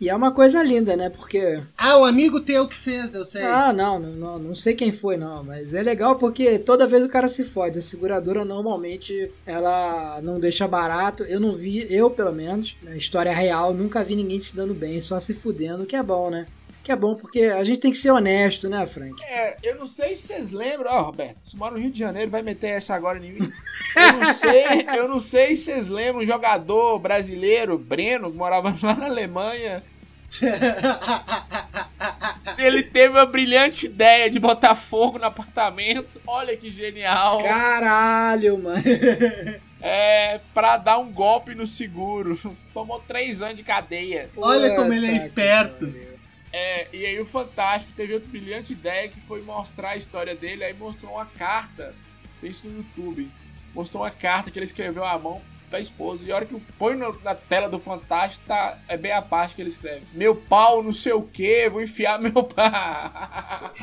E 0.00 0.08
é 0.08 0.14
uma 0.14 0.32
coisa 0.32 0.62
linda, 0.62 0.96
né? 0.96 1.08
Porque. 1.08 1.62
Ah, 1.78 1.98
um 1.98 2.04
amigo 2.04 2.40
teu 2.40 2.66
que 2.66 2.76
fez, 2.76 3.14
eu 3.14 3.24
sei. 3.24 3.42
Ah, 3.42 3.72
não, 3.72 3.98
não, 3.98 4.10
não, 4.10 4.38
não 4.38 4.54
sei 4.54 4.74
quem 4.74 4.90
foi, 4.90 5.16
não. 5.16 5.44
Mas 5.44 5.72
é 5.72 5.82
legal 5.82 6.16
porque 6.16 6.58
toda 6.58 6.86
vez 6.86 7.02
o 7.04 7.08
cara 7.08 7.28
se 7.28 7.44
fode. 7.44 7.78
A 7.78 7.82
seguradora 7.82 8.44
normalmente 8.44 9.30
ela 9.46 10.20
não 10.22 10.40
deixa 10.40 10.66
barato. 10.66 11.22
Eu 11.24 11.38
não 11.38 11.52
vi, 11.52 11.86
eu 11.88 12.10
pelo 12.10 12.32
menos, 12.32 12.76
na 12.82 12.96
história 12.96 13.32
real, 13.32 13.72
nunca 13.72 14.04
vi 14.04 14.16
ninguém 14.16 14.40
se 14.40 14.54
dando 14.54 14.74
bem, 14.74 15.00
só 15.00 15.20
se 15.20 15.32
fudendo, 15.32 15.86
que 15.86 15.96
é 15.96 16.02
bom, 16.02 16.28
né? 16.28 16.46
Que 16.84 16.92
é 16.92 16.96
bom 16.96 17.14
porque 17.14 17.44
a 17.44 17.64
gente 17.64 17.80
tem 17.80 17.90
que 17.90 17.96
ser 17.96 18.10
honesto, 18.10 18.68
né, 18.68 18.84
Frank? 18.84 19.24
É, 19.24 19.56
eu 19.62 19.78
não 19.78 19.86
sei 19.86 20.14
se 20.14 20.26
vocês 20.26 20.52
lembram. 20.52 20.92
Ó, 20.92 21.00
Roberto, 21.00 21.38
você 21.42 21.56
mora 21.56 21.72
no 21.72 21.80
Rio 21.80 21.90
de 21.90 21.98
Janeiro, 21.98 22.30
vai 22.30 22.42
meter 22.42 22.68
essa 22.68 22.94
agora 22.94 23.18
em 23.18 23.32
mim. 23.32 23.52
Eu 23.96 24.12
não 24.12 24.34
sei, 24.34 24.64
eu 24.96 25.08
não 25.08 25.20
sei 25.20 25.54
se 25.54 25.66
vocês 25.66 25.88
lembram 25.88 26.24
um 26.24 26.26
jogador 26.26 26.98
brasileiro, 26.98 27.78
Breno, 27.78 28.28
que 28.28 28.36
morava 28.36 28.76
lá 28.82 28.96
na 28.96 29.06
Alemanha. 29.06 29.84
Ele 32.58 32.82
teve 32.82 33.16
a 33.16 33.24
brilhante 33.24 33.86
ideia 33.86 34.28
de 34.28 34.40
botar 34.40 34.74
fogo 34.74 35.16
no 35.16 35.26
apartamento. 35.26 36.20
Olha 36.26 36.56
que 36.56 36.70
genial. 36.70 37.38
Caralho, 37.38 38.58
mano. 38.58 38.82
É, 39.86 40.40
pra 40.54 40.78
dar 40.78 40.96
um 40.96 41.12
golpe 41.12 41.54
no 41.54 41.66
seguro. 41.66 42.40
Tomou 42.72 43.00
três 43.00 43.42
anos 43.42 43.56
de 43.56 43.62
cadeia. 43.62 44.30
Olha 44.34 44.74
como 44.74 44.90
ele 44.94 45.04
é 45.04 45.10
Puta 45.10 45.18
que 45.18 45.22
esperto. 45.22 46.13
É, 46.56 46.86
e 46.92 47.04
aí 47.04 47.18
o 47.18 47.26
Fantástico 47.26 47.94
teve 47.96 48.14
outra 48.14 48.28
brilhante 48.28 48.74
ideia 48.74 49.08
que 49.08 49.20
foi 49.20 49.42
mostrar 49.42 49.90
a 49.90 49.96
história 49.96 50.36
dele, 50.36 50.62
aí 50.62 50.72
mostrou 50.72 51.14
uma 51.14 51.26
carta, 51.26 51.92
tem 52.40 52.48
isso 52.48 52.64
no 52.68 52.76
YouTube, 52.76 53.28
mostrou 53.74 54.04
uma 54.04 54.10
carta 54.12 54.52
que 54.52 54.58
ele 54.60 54.64
escreveu 54.64 55.04
à 55.04 55.18
mão 55.18 55.42
pra 55.68 55.80
esposa, 55.80 56.24
e 56.24 56.30
a 56.30 56.36
hora 56.36 56.46
que 56.46 56.54
põe 56.78 56.94
na 56.94 57.34
tela 57.34 57.68
do 57.68 57.80
Fantástico, 57.80 58.46
tá, 58.46 58.78
é 58.86 58.96
bem 58.96 59.10
a 59.10 59.20
parte 59.20 59.56
que 59.56 59.62
ele 59.62 59.68
escreve, 59.68 60.06
meu 60.12 60.36
pau 60.36 60.80
não 60.80 60.92
sei 60.92 61.12
o 61.12 61.22
que, 61.22 61.68
vou 61.68 61.82
enfiar 61.82 62.20
meu 62.20 62.44
pau. 62.44 62.54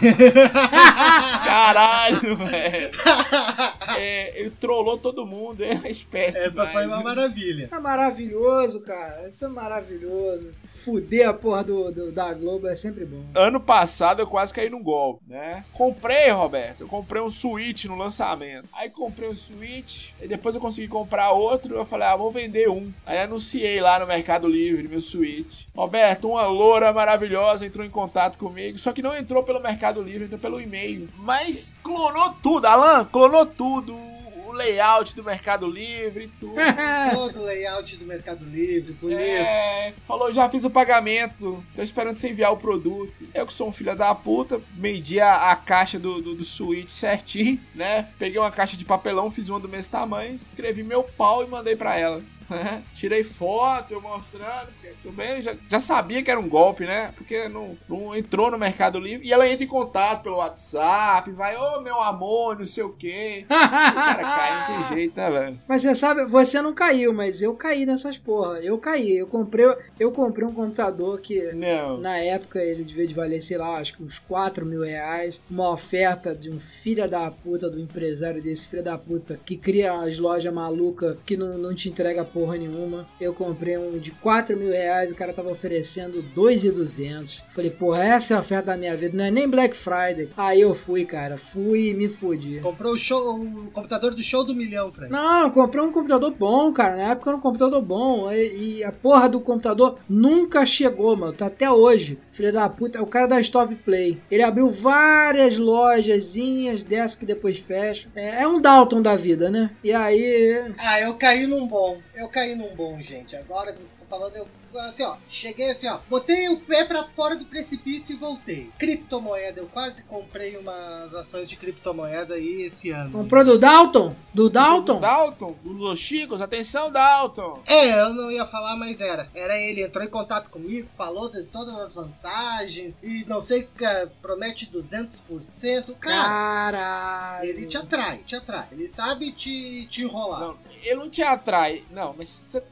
Caralho, 1.43 2.37
velho. 2.37 2.91
É, 3.99 4.39
ele 4.39 4.49
trollou 4.51 4.97
todo 4.97 5.25
mundo, 5.25 5.63
é 5.63 5.73
esperto 5.89 6.37
Essa 6.37 6.49
demais. 6.49 6.71
foi 6.71 6.87
uma 6.87 7.03
maravilha. 7.03 7.63
Isso 7.63 7.75
é 7.75 7.79
maravilhoso, 7.79 8.81
cara. 8.81 9.27
Isso 9.27 9.45
é 9.45 9.47
maravilhoso. 9.47 10.57
Fuder 10.83 11.29
a 11.29 11.33
porra 11.33 11.63
do, 11.63 11.91
do- 11.91 12.11
da 12.11 12.33
Globo 12.33 12.67
é 12.67 12.75
sempre 12.75 13.05
bom. 13.05 13.23
Ano 13.35 13.59
passado 13.59 14.21
eu 14.21 14.27
quase 14.27 14.53
caí 14.53 14.69
num 14.69 14.81
golpe, 14.83 15.21
né? 15.27 15.63
Comprei, 15.73 16.29
Roberto. 16.29 16.81
Eu 16.81 16.87
comprei 16.87 17.21
um 17.21 17.29
Switch 17.29 17.85
no 17.85 17.95
lançamento. 17.95 18.67
Aí 18.73 18.89
comprei 18.89 19.29
um 19.29 19.35
Switch, 19.35 20.09
e 20.21 20.27
depois 20.27 20.55
eu 20.55 20.61
consegui 20.61 20.87
comprar 20.87 21.31
outro. 21.31 21.75
Eu 21.75 21.85
falei, 21.85 22.07
ah, 22.07 22.15
vou 22.15 22.31
vender 22.31 22.69
um. 22.69 22.91
Aí 23.05 23.19
anunciei 23.19 23.79
lá 23.79 23.99
no 23.99 24.07
Mercado 24.07 24.47
Livre 24.47 24.87
meu 24.87 25.01
Switch. 25.01 25.65
Roberto, 25.75 26.29
uma 26.29 26.45
loura 26.45 26.91
maravilhosa 26.93 27.65
entrou 27.65 27.85
em 27.85 27.89
contato 27.89 28.37
comigo. 28.37 28.77
Só 28.77 28.91
que 28.91 29.01
não 29.01 29.15
entrou 29.15 29.43
pelo 29.43 29.59
Mercado 29.61 30.01
Livre, 30.01 30.25
entrou 30.25 30.39
pelo 30.39 30.59
e-mail. 30.61 31.07
Mas 31.17 31.75
clonou 31.83 32.33
tudo, 32.41 32.65
Alan, 32.65 33.05
clonou 33.05 33.45
tudo. 33.45 33.80
O 33.89 34.51
layout 34.51 35.15
do 35.15 35.23
Mercado 35.23 35.65
Livre, 35.65 36.29
tudo. 36.39 36.55
Todo 37.13 37.39
o 37.39 37.45
layout 37.45 37.95
do 37.95 38.05
Mercado 38.05 38.43
Livre, 38.43 38.91
bonito. 38.93 39.19
É, 39.19 39.93
falou, 40.05 40.31
já 40.31 40.49
fiz 40.49 40.65
o 40.65 40.69
pagamento, 40.69 41.63
tô 41.73 41.81
esperando 41.81 42.15
você 42.15 42.29
enviar 42.29 42.51
o 42.51 42.57
produto. 42.57 43.27
Eu 43.33 43.47
que 43.47 43.53
sou 43.53 43.69
um 43.69 43.71
filho 43.71 43.95
da 43.95 44.13
puta, 44.13 44.61
medi 44.75 45.21
a, 45.21 45.51
a 45.51 45.55
caixa 45.55 45.97
do, 45.97 46.21
do, 46.21 46.35
do 46.35 46.43
Switch 46.43 46.89
certinho, 46.89 47.61
né? 47.73 48.09
Peguei 48.19 48.39
uma 48.39 48.51
caixa 48.51 48.75
de 48.75 48.83
papelão, 48.83 49.31
fiz 49.31 49.47
uma 49.47 49.59
do 49.59 49.69
mesmo 49.69 49.91
tamanho, 49.91 50.35
escrevi 50.35 50.83
meu 50.83 51.03
pau 51.03 51.43
e 51.43 51.47
mandei 51.47 51.75
pra 51.75 51.97
ela. 51.97 52.21
Tirei 52.93 53.23
foto, 53.23 53.93
eu 53.93 54.01
mostrando, 54.01 54.69
bem, 55.11 55.41
já, 55.41 55.55
já 55.67 55.79
sabia 55.79 56.21
que 56.21 56.29
era 56.31 56.39
um 56.39 56.49
golpe, 56.49 56.85
né? 56.85 57.13
Porque 57.15 57.47
não, 57.47 57.77
não 57.87 58.15
entrou 58.15 58.51
no 58.51 58.57
Mercado 58.57 58.99
Livre. 58.99 59.27
E 59.27 59.33
ela 59.33 59.47
entra 59.47 59.63
em 59.63 59.67
contato 59.67 60.23
pelo 60.23 60.37
WhatsApp, 60.37 61.31
vai, 61.31 61.55
ô 61.55 61.81
meu 61.81 62.01
amor, 62.01 62.57
não 62.57 62.65
sei 62.65 62.83
o 62.83 62.93
quê. 62.93 63.45
O 63.91 63.93
cara 63.93 64.23
cai, 64.23 64.59
não 64.59 64.87
tem 64.87 64.97
jeito, 64.97 65.15
né, 65.15 65.29
velho? 65.29 65.59
Mas 65.67 65.81
você 65.81 65.95
sabe, 65.95 66.25
você 66.25 66.61
não 66.61 66.73
caiu, 66.73 67.13
mas 67.13 67.41
eu 67.41 67.53
caí 67.55 67.85
nessas 67.85 68.17
porra. 68.17 68.59
Eu 68.59 68.77
caí. 68.77 69.17
Eu 69.17 69.27
comprei, 69.27 69.65
eu 69.99 70.11
comprei 70.11 70.47
um 70.47 70.53
computador 70.53 71.19
que 71.19 71.51
Não. 71.53 71.97
na 71.97 72.17
época 72.17 72.59
ele 72.63 72.83
devia 72.83 73.07
de 73.07 73.13
valer, 73.13 73.41
sei 73.41 73.57
lá, 73.57 73.77
acho 73.77 73.95
que 73.95 74.03
uns 74.03 74.19
4 74.19 74.65
mil 74.65 74.81
reais. 74.81 75.39
Uma 75.49 75.71
oferta 75.71 76.35
de 76.35 76.49
um 76.51 76.59
filho 76.59 77.09
da 77.09 77.29
puta, 77.31 77.69
do 77.69 77.79
empresário 77.79 78.41
desse 78.41 78.67
filho 78.67 78.83
da 78.83 78.97
puta, 78.97 79.39
que 79.45 79.55
cria 79.55 79.93
as 79.93 80.17
lojas 80.17 80.53
malucas 80.53 81.17
que 81.25 81.37
não, 81.37 81.57
não 81.57 81.73
te 81.73 81.89
entrega 81.89 82.25
porra 82.25 82.40
nenhuma. 82.49 83.07
Eu 83.19 83.33
comprei 83.33 83.77
um 83.77 83.97
de 83.97 84.11
4 84.11 84.57
mil 84.57 84.71
reais, 84.71 85.11
o 85.11 85.15
cara 85.15 85.33
tava 85.33 85.49
oferecendo 85.49 86.21
2,200. 86.21 87.43
Falei, 87.49 87.71
porra, 87.71 88.03
essa 88.03 88.33
é 88.33 88.37
a 88.37 88.39
oferta 88.39 88.71
da 88.71 88.77
minha 88.77 88.95
vida, 88.95 89.17
não 89.17 89.25
é 89.25 89.31
nem 89.31 89.49
Black 89.49 89.75
Friday. 89.75 90.29
Aí 90.35 90.61
eu 90.61 90.73
fui, 90.73 91.05
cara, 91.05 91.37
fui 91.37 91.89
e 91.89 91.93
me 91.93 92.07
fudi. 92.07 92.59
Comprou 92.59 92.93
o, 92.93 92.97
show, 92.97 93.35
o 93.35 93.71
computador 93.71 94.13
do 94.13 94.23
show 94.23 94.43
do 94.43 94.55
milhão, 94.55 94.91
Frank. 94.91 95.11
Não, 95.11 95.43
eu 95.43 95.51
comprei 95.51 95.83
um 95.83 95.91
computador 95.91 96.31
bom, 96.31 96.71
cara. 96.71 96.95
Na 96.95 97.11
época 97.11 97.29
era 97.29 97.37
um 97.37 97.41
computador 97.41 97.81
bom. 97.81 98.31
E, 98.31 98.77
e 98.77 98.83
a 98.83 98.91
porra 98.91 99.29
do 99.29 99.41
computador 99.41 99.97
nunca 100.09 100.65
chegou, 100.65 101.15
mano. 101.15 101.33
Tá 101.33 101.47
até 101.47 101.69
hoje. 101.69 102.19
Filho 102.29 102.51
da 102.51 102.69
puta, 102.69 102.97
é 102.97 103.01
o 103.01 103.07
cara 103.07 103.27
da 103.27 103.39
Stop 103.39 103.73
Play. 103.75 104.21
Ele 104.29 104.43
abriu 104.43 104.69
várias 104.69 105.57
lojazinhas 105.57 106.83
dessas 106.83 107.15
que 107.15 107.25
depois 107.25 107.59
fecham. 107.59 108.11
É, 108.15 108.43
é 108.43 108.47
um 108.47 108.61
Dalton 108.61 109.01
da 109.01 109.15
vida, 109.15 109.49
né? 109.49 109.71
E 109.83 109.91
aí. 109.93 110.73
Ah, 110.77 110.99
eu 111.01 111.15
caí 111.15 111.45
num 111.45 111.67
bom. 111.67 111.97
Eu 112.15 112.29
caí 112.31 112.55
num 112.55 112.75
bom, 112.75 112.99
gente. 112.99 113.35
Agora 113.35 113.73
que 113.73 113.81
você 113.81 113.99
tá 113.99 114.05
falando, 114.05 114.35
eu. 114.37 114.47
Assim, 114.79 115.03
ó, 115.03 115.17
cheguei 115.27 115.71
assim, 115.71 115.87
ó. 115.87 115.99
Botei 116.09 116.49
o 116.49 116.59
pé 116.61 116.85
pra 116.85 117.03
fora 117.09 117.35
do 117.35 117.45
precipício 117.45 118.13
e 118.13 118.17
voltei. 118.17 118.69
Criptomoeda, 118.79 119.61
eu 119.61 119.67
quase 119.67 120.03
comprei 120.03 120.57
umas 120.57 121.13
ações 121.13 121.47
de 121.49 121.55
criptomoeda 121.55 122.35
aí 122.35 122.63
esse 122.63 122.89
ano. 122.91 123.11
Comprou 123.11 123.43
do 123.43 123.57
Dalton? 123.57 124.15
Do 124.33 124.49
Dalton? 124.49 124.99
Dalton, 124.99 125.55
do 125.63 125.71
Los 125.73 125.99
Chicos, 125.99 126.41
atenção, 126.41 126.91
Dalton. 126.91 127.61
É, 127.67 128.01
eu 128.01 128.13
não 128.13 128.31
ia 128.31 128.45
falar, 128.45 128.75
mas 128.77 128.99
era. 129.01 129.29
Era 129.35 129.57
ele, 129.57 129.83
entrou 129.83 130.03
em 130.03 130.09
contato 130.09 130.49
comigo, 130.49 130.87
falou 130.95 131.29
de 131.29 131.43
todas 131.43 131.75
as 131.77 131.95
vantagens 131.95 132.97
e 133.03 133.25
não 133.27 133.41
sei, 133.41 133.63
que 133.63 133.85
promete 134.21 134.65
200%. 134.67 135.95
Cara, 135.99 136.71
Caralho. 136.71 137.49
ele 137.49 137.65
te 137.67 137.77
atrai, 137.77 138.17
te 138.19 138.35
atrai. 138.35 138.67
Ele 138.71 138.87
sabe 138.87 139.31
te, 139.31 139.85
te 139.87 140.01
enrolar. 140.03 140.39
Não, 140.41 140.57
ele 140.81 140.95
não 140.95 141.09
te 141.09 141.21
atrai. 141.21 141.83
Não, 141.91 142.13
mas 142.17 142.29
cê- 142.47 142.63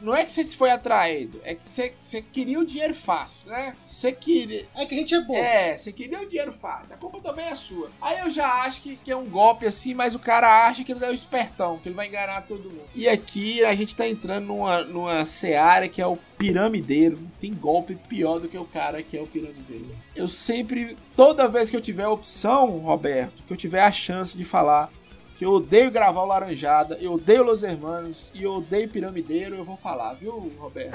não 0.00 0.14
é 0.14 0.24
que 0.24 0.32
você 0.32 0.44
se 0.44 0.56
foi 0.56 0.70
atraído, 0.70 1.40
é 1.44 1.54
que 1.54 1.66
você 1.66 1.92
você 1.98 2.22
queria 2.22 2.58
o 2.58 2.64
dinheiro 2.64 2.94
fácil, 2.94 3.48
né? 3.48 3.76
Você 3.84 4.12
queria. 4.12 4.66
É 4.76 4.86
que 4.86 4.94
a 4.94 4.98
gente 4.98 5.14
é 5.14 5.20
bobo. 5.20 5.34
É, 5.34 5.76
você 5.76 5.92
queria 5.92 6.20
o 6.20 6.26
dinheiro 6.26 6.52
fácil. 6.52 6.94
A 6.94 6.98
culpa 6.98 7.20
também 7.20 7.46
é 7.46 7.54
sua. 7.54 7.90
Aí 8.00 8.20
eu 8.20 8.30
já 8.30 8.48
acho 8.62 8.82
que, 8.82 8.96
que 8.96 9.10
é 9.10 9.16
um 9.16 9.26
golpe 9.26 9.66
assim, 9.66 9.94
mas 9.94 10.14
o 10.14 10.18
cara 10.18 10.66
acha 10.66 10.84
que 10.84 10.92
ele 10.92 11.04
é 11.04 11.10
o 11.10 11.14
espertão, 11.14 11.78
que 11.78 11.88
ele 11.88 11.96
vai 11.96 12.08
enganar 12.08 12.42
todo 12.42 12.70
mundo. 12.70 12.88
E 12.94 13.08
aqui 13.08 13.64
a 13.64 13.74
gente 13.74 13.94
tá 13.94 14.06
entrando 14.08 14.46
numa, 14.46 14.84
numa 14.84 15.24
seara 15.24 15.88
que 15.88 16.00
é 16.00 16.06
o 16.06 16.18
piramideiro. 16.38 17.18
Não 17.20 17.30
tem 17.40 17.52
golpe 17.52 17.94
pior 18.08 18.38
do 18.38 18.48
que 18.48 18.56
o 18.56 18.64
cara 18.64 19.02
que 19.02 19.16
é 19.16 19.20
o 19.20 19.26
piramideiro. 19.26 19.94
Eu 20.14 20.28
sempre, 20.28 20.96
toda 21.16 21.48
vez 21.48 21.70
que 21.70 21.76
eu 21.76 21.80
tiver 21.80 22.04
a 22.04 22.10
opção, 22.10 22.78
Roberto, 22.78 23.42
que 23.46 23.52
eu 23.52 23.56
tiver 23.56 23.82
a 23.82 23.92
chance 23.92 24.36
de 24.36 24.44
falar 24.44 24.90
que 25.38 25.44
eu 25.44 25.52
odeio 25.52 25.88
gravar 25.88 26.22
o 26.22 26.26
Laranjada, 26.26 26.98
eu 27.00 27.12
odeio 27.12 27.44
Los 27.44 27.62
Hermanos 27.62 28.32
e 28.34 28.42
eu 28.42 28.54
odeio 28.54 28.88
Piramideiro, 28.88 29.54
eu 29.54 29.64
vou 29.64 29.76
falar, 29.76 30.14
viu, 30.14 30.52
Roberto? 30.58 30.92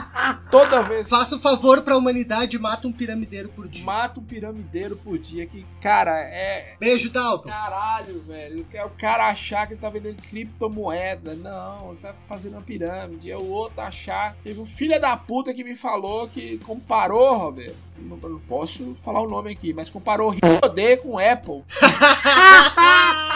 Toda 0.50 0.80
vez 0.80 1.10
Faça 1.10 1.36
o 1.36 1.38
favor 1.38 1.82
pra 1.82 1.98
humanidade 1.98 2.56
e 2.56 2.58
mata 2.58 2.88
um 2.88 2.92
piramideiro 2.92 3.50
por 3.50 3.68
dia. 3.68 3.84
mata 3.84 4.18
um 4.18 4.22
piramideiro 4.24 4.96
por 4.96 5.18
dia, 5.18 5.46
que, 5.46 5.66
cara, 5.78 6.18
é. 6.18 6.74
Beijo, 6.80 7.10
Dalton. 7.10 7.50
Caralho, 7.50 8.22
velho. 8.22 8.66
É 8.72 8.82
o 8.82 8.88
cara 8.90 9.28
achar 9.28 9.66
que 9.66 9.74
ele 9.74 9.80
tá 9.80 9.90
vendendo 9.90 10.22
criptomoeda. 10.22 11.34
Não, 11.34 11.90
ele 11.90 12.00
tá 12.00 12.14
fazendo 12.26 12.54
uma 12.54 12.62
pirâmide. 12.62 13.30
É 13.30 13.36
o 13.36 13.50
outro 13.50 13.82
achar. 13.82 14.34
Teve 14.42 14.58
um 14.58 14.64
filho 14.64 14.98
da 14.98 15.14
puta 15.18 15.52
que 15.52 15.62
me 15.62 15.76
falou 15.76 16.26
que 16.28 16.56
comparou, 16.60 17.36
Roberto. 17.36 17.76
Não, 17.98 18.16
não 18.16 18.40
posso 18.40 18.94
falar 18.94 19.20
o 19.20 19.28
nome 19.28 19.52
aqui, 19.52 19.74
mas 19.74 19.90
comparou 19.90 20.30
Rio 20.30 20.40
com 21.02 21.18
Apple. 21.18 21.62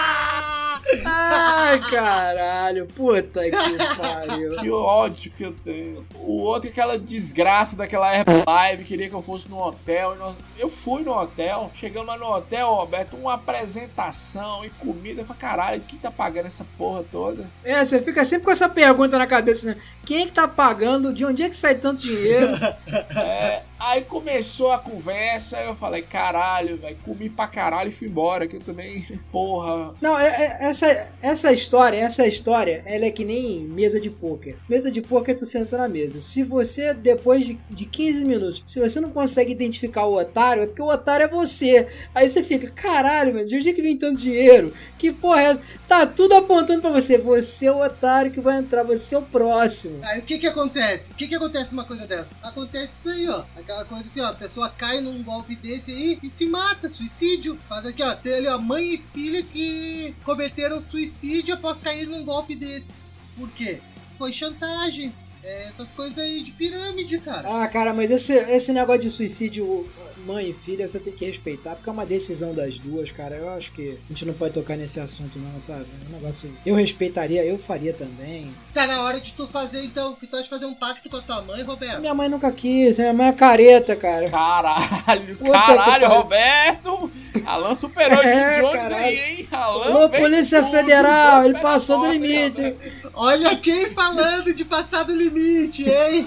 Ai, 1.05 1.81
caralho. 1.91 2.87
Puta 2.87 3.43
que 3.43 3.97
pariu. 3.97 4.57
Que 4.57 4.71
ódio 4.71 5.33
que 5.37 5.45
eu 5.45 5.53
tenho. 5.53 6.07
O 6.17 6.39
outro, 6.43 6.69
aquela 6.71 6.99
desgraça 6.99 7.77
daquela 7.77 8.11
Live, 8.47 8.85
queria 8.85 9.09
que 9.09 9.15
eu 9.15 9.23
fosse 9.23 9.49
no 9.49 9.59
hotel. 9.61 10.17
Eu 10.59 10.69
fui 10.69 11.03
no 11.03 11.13
hotel, 11.13 11.71
chegando 11.75 12.07
lá 12.07 12.17
no 12.19 12.27
hotel, 12.27 12.75
Roberto, 12.75 13.17
uma 13.17 13.35
apresentação 13.35 14.65
e 14.65 14.71
comida. 14.71 15.23
Eu 15.23 15.27
falei, 15.27 15.41
caralho, 15.41 15.81
quem 15.87 15.99
tá 15.99 16.11
pagando 16.11 16.47
essa 16.47 16.65
porra 16.79 17.05
toda? 17.11 17.49
É, 17.65 17.85
você 17.85 18.01
fica 18.01 18.25
sempre 18.25 18.45
com 18.45 18.51
essa 18.51 18.69
pergunta 18.69 19.19
na 19.19 19.27
cabeça, 19.27 19.67
né? 19.67 19.77
Quem 20.05 20.23
é 20.23 20.27
que 20.27 20.33
tá 20.33 20.47
pagando? 20.49 21.13
De 21.13 21.25
onde 21.25 21.43
é 21.43 21.49
que 21.49 21.57
sai 21.57 21.75
tanto 21.75 22.01
dinheiro? 22.03 22.53
É, 23.17 23.63
aí 23.79 24.03
começou 24.03 24.71
a 24.73 24.79
conversa, 24.79 25.59
eu 25.61 25.75
falei, 25.75 26.03
caralho, 26.03 26.77
velho, 26.77 26.97
comi 27.05 27.29
pra 27.29 27.47
caralho 27.47 27.89
e 27.89 27.93
fui 27.93 28.09
embora, 28.09 28.47
que 28.47 28.57
eu 28.57 28.61
também, 28.61 29.05
porra. 29.33 29.95
Não, 30.01 30.19
é- 30.19 30.27
é- 30.61 30.69
essa, 30.77 31.09
essa 31.23 31.53
história, 31.53 31.99
essa 31.99 32.27
história, 32.27 32.83
ela 32.85 33.07
é 33.07 33.11
que 33.11 33.25
nem 33.25 33.67
mesa 33.67 33.99
de 33.99 34.11
pôquer. 34.11 34.57
Mesa 34.69 34.91
de 34.91 35.01
pôquer, 35.01 35.35
tu 35.35 35.47
senta 35.47 35.79
na 35.79 35.89
mesa. 35.89 36.21
Se 36.21 36.43
você, 36.43 36.93
depois 36.93 37.47
de, 37.47 37.59
de 37.71 37.87
15 37.87 38.25
minutos, 38.25 38.63
se 38.67 38.79
você 38.79 39.01
não 39.01 39.11
consegue 39.11 39.53
identificar 39.53 40.05
o 40.05 40.17
otário, 40.17 40.63
é 40.63 40.67
porque 40.67 40.83
o 40.83 40.89
otário 40.89 41.25
é 41.25 41.29
você. 41.29 41.87
Aí 42.15 42.31
você 42.31 42.43
fica, 42.43 42.69
caralho, 42.71 43.35
mano, 43.35 43.47
de 43.47 43.57
onde 43.57 43.71
é 43.71 43.73
que 43.73 43.83
vem 43.83 43.97
tanto 43.97 44.21
dinheiro? 44.21 44.73
Que 44.99 45.13
porra 45.13 45.41
é 45.41 45.45
essa? 45.45 45.63
Tá 45.89 46.07
tudo 46.07 46.35
apontando 46.35 46.83
pra 46.83 46.91
você. 46.91 47.17
Você 47.17 47.67
é 47.67 47.73
o 47.73 47.83
otário 47.83 48.31
que 48.31 48.41
vai 48.41 48.59
entrar, 48.59 48.83
você 48.83 49.15
é 49.15 49.19
o 49.19 49.23
próximo. 49.23 50.01
Aí 50.03 50.19
o 50.19 50.23
que 50.23 50.39
que 50.39 50.47
acontece? 50.47 51.13
O 51.13 51.15
que 51.15 51.29
que 51.29 51.35
acontece 51.35 51.73
uma 51.73 51.85
coisa 51.85 52.07
dessa? 52.07 52.35
Acontece 52.43 52.93
isso 52.99 53.09
aí, 53.09 53.29
ó. 53.29 53.45
Aquela 53.57 53.85
coisa 53.85 54.05
assim, 54.05 54.21
ó. 54.21 54.27
A 54.27 54.35
pessoa 54.35 54.69
cai 54.69 55.01
num 55.01 55.23
golpe 55.23 55.57
desse 55.57 55.91
aí 55.91 56.19
e 56.23 56.31
se 56.31 56.47
mata, 56.47 56.89
suicídio. 56.89 57.59
Faz 57.69 57.87
aqui, 57.87 58.03
ó. 58.03 58.15
Tem 58.15 58.35
ali, 58.35 58.49
ó, 58.49 58.59
mãe 58.59 58.95
e 58.95 59.05
filha 59.15 59.43
que 59.43 60.15
cometeram 60.25 60.66
suicídio 60.81 61.55
após 61.55 61.81
cair 61.81 62.07
num 62.07 62.25
golpe 62.25 62.55
desses. 62.55 63.07
Por 63.37 63.51
quê? 63.51 63.81
Foi 64.19 64.33
chantagem. 64.33 65.13
É 65.43 65.69
essas 65.69 65.93
coisas 65.93 66.19
aí 66.19 66.43
de 66.43 66.51
pirâmide, 66.53 67.19
cara. 67.19 67.63
Ah, 67.63 67.69
cara, 67.69 67.95
mas 67.95 68.11
esse, 68.11 68.33
esse 68.33 68.73
negócio 68.73 69.03
de 69.03 69.11
suicídio 69.11 69.89
mãe 70.27 70.51
e 70.51 70.53
filha, 70.53 70.87
você 70.89 70.99
tem 70.99 71.13
que 71.13 71.25
respeitar, 71.25 71.77
porque 71.77 71.89
é 71.89 71.93
uma 71.93 72.05
decisão 72.05 72.53
das 72.53 72.79
duas, 72.79 73.13
cara. 73.13 73.37
Eu 73.37 73.49
acho 73.51 73.73
que 73.73 73.99
a 74.05 74.13
gente 74.13 74.25
não 74.27 74.35
pode 74.35 74.55
tocar 74.55 74.77
nesse 74.77 74.99
assunto, 75.01 75.39
não, 75.39 75.61
sabe? 75.61 75.87
É 76.05 76.09
um 76.09 76.19
negócio. 76.19 76.53
Eu 76.65 76.75
respeitaria, 76.75 77.45
eu 77.45 77.57
faria 77.59 77.93
também. 77.93 78.53
Tá 78.75 78.87
na 78.87 79.03
hora 79.03 79.21
de 79.21 79.33
tu 79.33 79.47
fazer, 79.47 79.83
então, 79.85 80.15
que 80.15 80.27
tu 80.27 80.35
acha 80.35 80.45
de 80.45 80.51
fazer 80.51 80.67
um 80.67 80.75
pacto 80.75 81.09
com 81.09 81.17
a 81.17 81.23
tua 81.23 81.43
mãe, 81.43 81.63
Roberto? 81.63 82.01
Minha 82.01 82.15
mãe 82.15 82.29
nunca 82.29 82.51
quis, 82.53 82.99
minha 82.99 83.13
mãe 83.13 83.29
é 83.29 83.33
careta, 83.33 83.95
cara. 83.97 84.29
Caralho, 84.29 85.37
Puta 85.37 85.53
caralho. 85.53 86.09
Roberto! 86.09 87.11
Alan 87.45 87.75
superou 87.75 88.21
É, 88.23 88.55
Jim 88.57 88.61
Jones 88.63 88.91
aí, 88.91 89.19
hein? 89.39 89.49
Alan 89.53 89.85
Alô, 89.85 90.09
Polícia 90.11 90.63
tudo, 90.63 90.71
Federal, 90.73 91.45
ele 91.45 91.59
passou 91.61 92.01
do 92.01 92.11
limite. 92.11 92.61
porta, 92.63 93.11
Olha 93.15 93.55
quem 93.57 93.87
falando 93.91 94.53
de 94.53 94.65
passar 94.65 95.05
do 95.05 95.15
limite, 95.15 95.83
hein? 95.89 96.27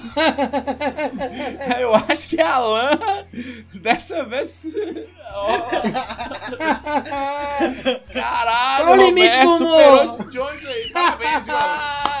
Eu 1.80 1.94
acho 1.94 2.28
que 2.28 2.40
Alan, 2.40 2.90
dessa 3.92 4.24
vez. 4.24 4.66
Caralho, 8.12 8.84
Qual 8.84 8.96
o 8.96 9.00
limite 9.00 9.40
do 9.40 9.56
humor? 9.56 10.30
Jones 10.30 10.66
aí, 10.66 10.90
parabéns, 10.90 11.44
viu, 11.44 11.54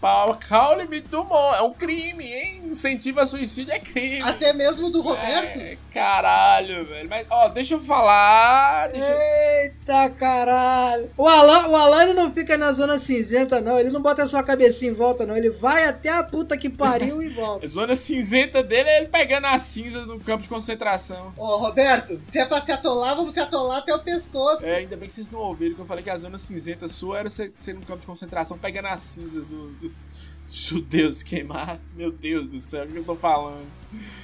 Alan? 0.00 0.34
Pau- 0.34 0.38
Qual 0.48 0.76
o 0.76 0.80
limite 0.80 1.08
do 1.08 1.22
humor? 1.22 1.54
É 1.56 1.62
um 1.62 1.72
crime, 1.72 2.24
hein? 2.24 2.62
Incentivo 2.66 3.20
a 3.20 3.26
suicídio 3.26 3.72
é 3.72 3.78
crime. 3.80 4.22
Até 4.22 4.52
mesmo 4.52 4.90
do 4.90 5.00
Roberto. 5.00 5.58
É, 5.58 5.76
caralho, 5.92 6.84
velho. 6.84 7.08
Mas, 7.08 7.26
ó, 7.30 7.48
deixa 7.48 7.74
eu 7.74 7.80
falar. 7.80 8.88
Deixa 8.88 9.06
eu... 9.10 9.18
Eita 9.60 10.10
caralho! 10.10 11.10
O 11.16 11.26
Alan, 11.26 11.68
o 11.68 11.76
Alan 11.76 12.14
não 12.14 12.32
fica 12.32 12.56
na 12.56 12.72
zona 12.72 12.98
cinzenta, 12.98 13.60
não. 13.60 13.78
Ele 13.78 13.90
não 13.90 14.00
bota 14.00 14.22
a 14.22 14.26
sua 14.26 14.42
cabecinha 14.42 14.90
em 14.92 14.94
volta, 14.94 15.26
não. 15.26 15.36
Ele 15.36 15.50
vai 15.50 15.84
até 15.86 16.10
a 16.10 16.22
puta 16.22 16.56
que 16.56 16.68
pariu 16.70 17.20
e 17.22 17.28
volta. 17.30 17.64
A 17.64 17.68
zona 17.68 17.94
cinzenta 17.96 18.62
dele 18.62 18.88
é 18.88 18.98
ele 18.98 19.08
pegando 19.08 19.46
as 19.46 19.62
cinzas 19.62 20.06
no 20.06 20.18
campo 20.20 20.42
de 20.42 20.48
concentração. 20.48 21.32
Ô, 21.36 21.56
Roberto, 21.56 22.20
se 22.22 22.38
é 22.38 22.46
pra 22.46 22.60
se 22.60 22.70
atolar, 22.70 23.16
vamos 23.16 23.34
se 23.34 23.40
atolar 23.40 23.78
até 23.78 23.94
o 23.94 23.98
pescoço. 23.98 24.64
É, 24.64 24.76
ainda 24.76 24.96
bem 24.96 25.08
que 25.08 25.14
vocês 25.14 25.30
não 25.30 25.40
ouviram 25.40 25.74
que 25.74 25.80
eu 25.80 25.86
falei 25.86 26.04
que 26.04 26.10
a 26.10 26.16
zona 26.16 26.38
cinzenta 26.38 26.86
sua 26.86 27.18
era 27.18 27.28
você 27.28 27.50
ser 27.56 27.74
no 27.74 27.80
campo 27.80 28.00
de 28.00 28.06
concentração 28.06 28.56
pegando 28.58 28.86
as 28.88 29.00
cinzas 29.00 29.46
do- 29.46 29.68
dos 29.88 30.08
judeus 30.68 31.22
queimados. 31.22 31.90
Meu 31.94 32.10
Deus 32.12 32.46
do 32.46 32.58
céu, 32.58 32.84
o 32.84 32.88
que 32.88 32.96
eu 32.96 33.04
tô 33.04 33.14
falando? 33.16 33.66